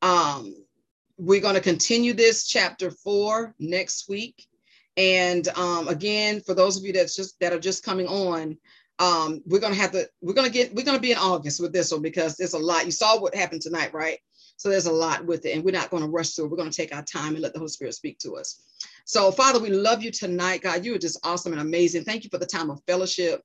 Um, 0.02 0.56
we're 1.18 1.42
going 1.42 1.56
to 1.56 1.62
continue 1.62 2.14
this 2.14 2.48
chapter 2.48 2.92
four 2.92 3.56
next 3.60 4.10
week, 4.10 4.48
and 4.98 5.48
um, 5.50 5.88
again, 5.88 6.42
for 6.42 6.54
those 6.54 6.78
of 6.78 6.84
you 6.84 6.94
that's 6.94 7.16
just 7.16 7.40
that 7.40 7.54
are 7.54 7.60
just 7.60 7.84
coming 7.84 8.08
on, 8.08 8.58
um, 9.00 9.42
we're 9.46 9.60
going 9.60 9.74
to 9.74 9.80
have 9.80 9.92
to 9.92 10.08
we're 10.22 10.34
to 10.34 10.50
get 10.50 10.74
we're 10.74 10.84
to 10.84 11.00
be 11.00 11.12
in 11.12 11.18
August 11.18 11.62
with 11.62 11.74
this 11.74 11.92
one 11.92 12.02
because 12.02 12.38
there's 12.38 12.54
a 12.54 12.60
lot. 12.60 12.86
You 12.86 12.92
saw 12.92 13.20
what 13.20 13.36
happened 13.36 13.62
tonight, 13.62 13.94
right? 13.94 14.20
So 14.58 14.70
there's 14.70 14.86
a 14.86 14.92
lot 14.92 15.26
with 15.26 15.46
it, 15.48 15.56
and 15.56 15.64
we're 15.64 15.72
not 15.72 15.90
going 15.90 16.04
to 16.04 16.10
rush 16.10 16.32
through. 16.32 16.48
We're 16.48 16.58
going 16.58 16.70
to 16.70 16.76
take 16.76 16.96
our 16.96 17.02
time 17.02 17.34
and 17.34 17.42
let 17.42 17.54
the 17.54 17.60
Holy 17.60 17.70
Spirit 17.70 17.96
speak 17.96 18.20
to 18.20 18.34
us. 18.34 18.62
So, 19.06 19.32
Father, 19.32 19.60
we 19.60 19.70
love 19.70 20.04
you 20.04 20.12
tonight, 20.12 20.62
God. 20.62 20.86
You 20.86 20.94
are 20.94 21.00
just 21.00 21.20
awesome 21.26 21.52
and 21.52 21.62
amazing. 21.62 22.04
Thank 22.04 22.24
you 22.24 22.30
for 22.30 22.38
the 22.38 22.46
time 22.46 22.70
of 22.70 22.80
fellowship. 22.86 23.42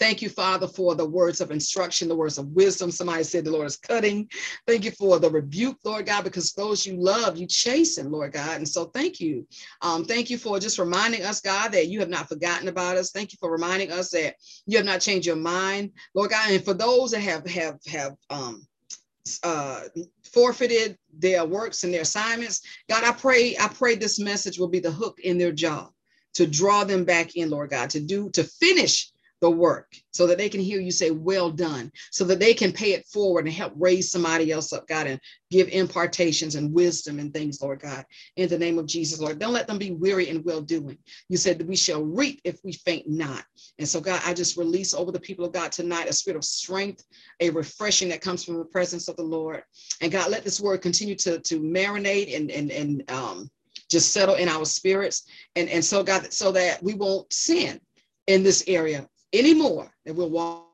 Thank 0.00 0.22
you, 0.22 0.30
Father, 0.30 0.66
for 0.66 0.94
the 0.94 1.04
words 1.04 1.42
of 1.42 1.50
instruction, 1.50 2.08
the 2.08 2.16
words 2.16 2.38
of 2.38 2.48
wisdom. 2.48 2.90
Somebody 2.90 3.22
said 3.22 3.44
the 3.44 3.50
Lord 3.50 3.66
is 3.66 3.76
cutting. 3.76 4.30
Thank 4.66 4.86
you 4.86 4.92
for 4.92 5.18
the 5.18 5.30
rebuke, 5.30 5.76
Lord 5.84 6.06
God, 6.06 6.24
because 6.24 6.54
those 6.54 6.86
you 6.86 6.96
love, 6.96 7.36
you 7.36 7.46
chasten, 7.46 8.10
Lord 8.10 8.32
God. 8.32 8.56
And 8.56 8.66
so 8.66 8.86
thank 8.86 9.20
you. 9.20 9.46
Um, 9.82 10.06
thank 10.06 10.30
you 10.30 10.38
for 10.38 10.58
just 10.58 10.78
reminding 10.78 11.22
us, 11.22 11.42
God, 11.42 11.72
that 11.72 11.88
you 11.88 12.00
have 12.00 12.08
not 12.08 12.30
forgotten 12.30 12.68
about 12.68 12.96
us. 12.96 13.10
Thank 13.10 13.32
you 13.32 13.38
for 13.38 13.52
reminding 13.52 13.92
us 13.92 14.08
that 14.12 14.36
you 14.64 14.78
have 14.78 14.86
not 14.86 15.02
changed 15.02 15.26
your 15.26 15.36
mind, 15.36 15.92
Lord 16.14 16.30
God. 16.30 16.50
And 16.50 16.64
for 16.64 16.72
those 16.72 17.10
that 17.10 17.20
have 17.20 17.46
have 17.50 17.78
have 17.86 18.16
um, 18.30 18.66
uh, 19.42 19.82
forfeited 20.32 20.96
their 21.12 21.44
works 21.44 21.84
and 21.84 21.92
their 21.92 22.02
assignments, 22.02 22.62
God, 22.88 23.04
I 23.04 23.12
pray, 23.12 23.54
I 23.60 23.68
pray 23.68 23.96
this 23.96 24.18
message 24.18 24.58
will 24.58 24.68
be 24.68 24.80
the 24.80 24.90
hook 24.90 25.18
in 25.22 25.36
their 25.36 25.52
job 25.52 25.90
to 26.32 26.46
draw 26.46 26.84
them 26.84 27.04
back 27.04 27.36
in, 27.36 27.50
Lord 27.50 27.68
God, 27.68 27.90
to 27.90 28.00
do 28.00 28.30
to 28.30 28.44
finish 28.44 29.12
the 29.40 29.50
work 29.50 29.94
so 30.12 30.26
that 30.26 30.38
they 30.38 30.48
can 30.48 30.60
hear 30.60 30.80
you 30.80 30.90
say, 30.90 31.10
Well 31.10 31.50
done, 31.50 31.90
so 32.10 32.24
that 32.24 32.40
they 32.40 32.54
can 32.54 32.72
pay 32.72 32.92
it 32.92 33.06
forward 33.06 33.46
and 33.46 33.54
help 33.54 33.72
raise 33.76 34.10
somebody 34.10 34.52
else 34.52 34.72
up, 34.72 34.86
God, 34.86 35.06
and 35.06 35.20
give 35.50 35.68
impartations 35.68 36.54
and 36.54 36.72
wisdom 36.72 37.18
and 37.18 37.32
things, 37.32 37.60
Lord 37.60 37.80
God, 37.80 38.04
in 38.36 38.48
the 38.48 38.58
name 38.58 38.78
of 38.78 38.86
Jesus, 38.86 39.20
Lord. 39.20 39.38
Don't 39.38 39.52
let 39.52 39.66
them 39.66 39.78
be 39.78 39.92
weary 39.92 40.28
in 40.28 40.42
well 40.42 40.60
doing. 40.60 40.98
You 41.28 41.36
said 41.36 41.58
that 41.58 41.66
we 41.66 41.76
shall 41.76 42.02
reap 42.02 42.40
if 42.44 42.58
we 42.62 42.72
faint 42.72 43.08
not. 43.08 43.44
And 43.78 43.88
so, 43.88 44.00
God, 44.00 44.20
I 44.24 44.34
just 44.34 44.56
release 44.56 44.94
over 44.94 45.12
the 45.12 45.20
people 45.20 45.44
of 45.44 45.52
God 45.52 45.72
tonight 45.72 46.08
a 46.08 46.12
spirit 46.12 46.36
of 46.36 46.44
strength, 46.44 47.04
a 47.40 47.50
refreshing 47.50 48.10
that 48.10 48.20
comes 48.20 48.44
from 48.44 48.58
the 48.58 48.64
presence 48.64 49.08
of 49.08 49.16
the 49.16 49.22
Lord. 49.22 49.62
And 50.00 50.12
God, 50.12 50.30
let 50.30 50.44
this 50.44 50.60
word 50.60 50.82
continue 50.82 51.16
to, 51.16 51.40
to 51.40 51.60
marinate 51.60 52.36
and, 52.36 52.50
and, 52.50 52.70
and, 52.70 53.10
um, 53.10 53.50
just 53.88 54.12
settle 54.12 54.36
in 54.36 54.48
our 54.48 54.64
spirits 54.64 55.24
and 55.56 55.68
and 55.68 55.84
so 55.84 56.02
god 56.02 56.32
so 56.32 56.52
that 56.52 56.82
we 56.82 56.94
won't 56.94 57.30
sin 57.32 57.80
in 58.28 58.42
this 58.42 58.62
area 58.68 59.08
anymore 59.32 59.90
and 60.06 60.16
we'll 60.16 60.30
walk 60.30 60.69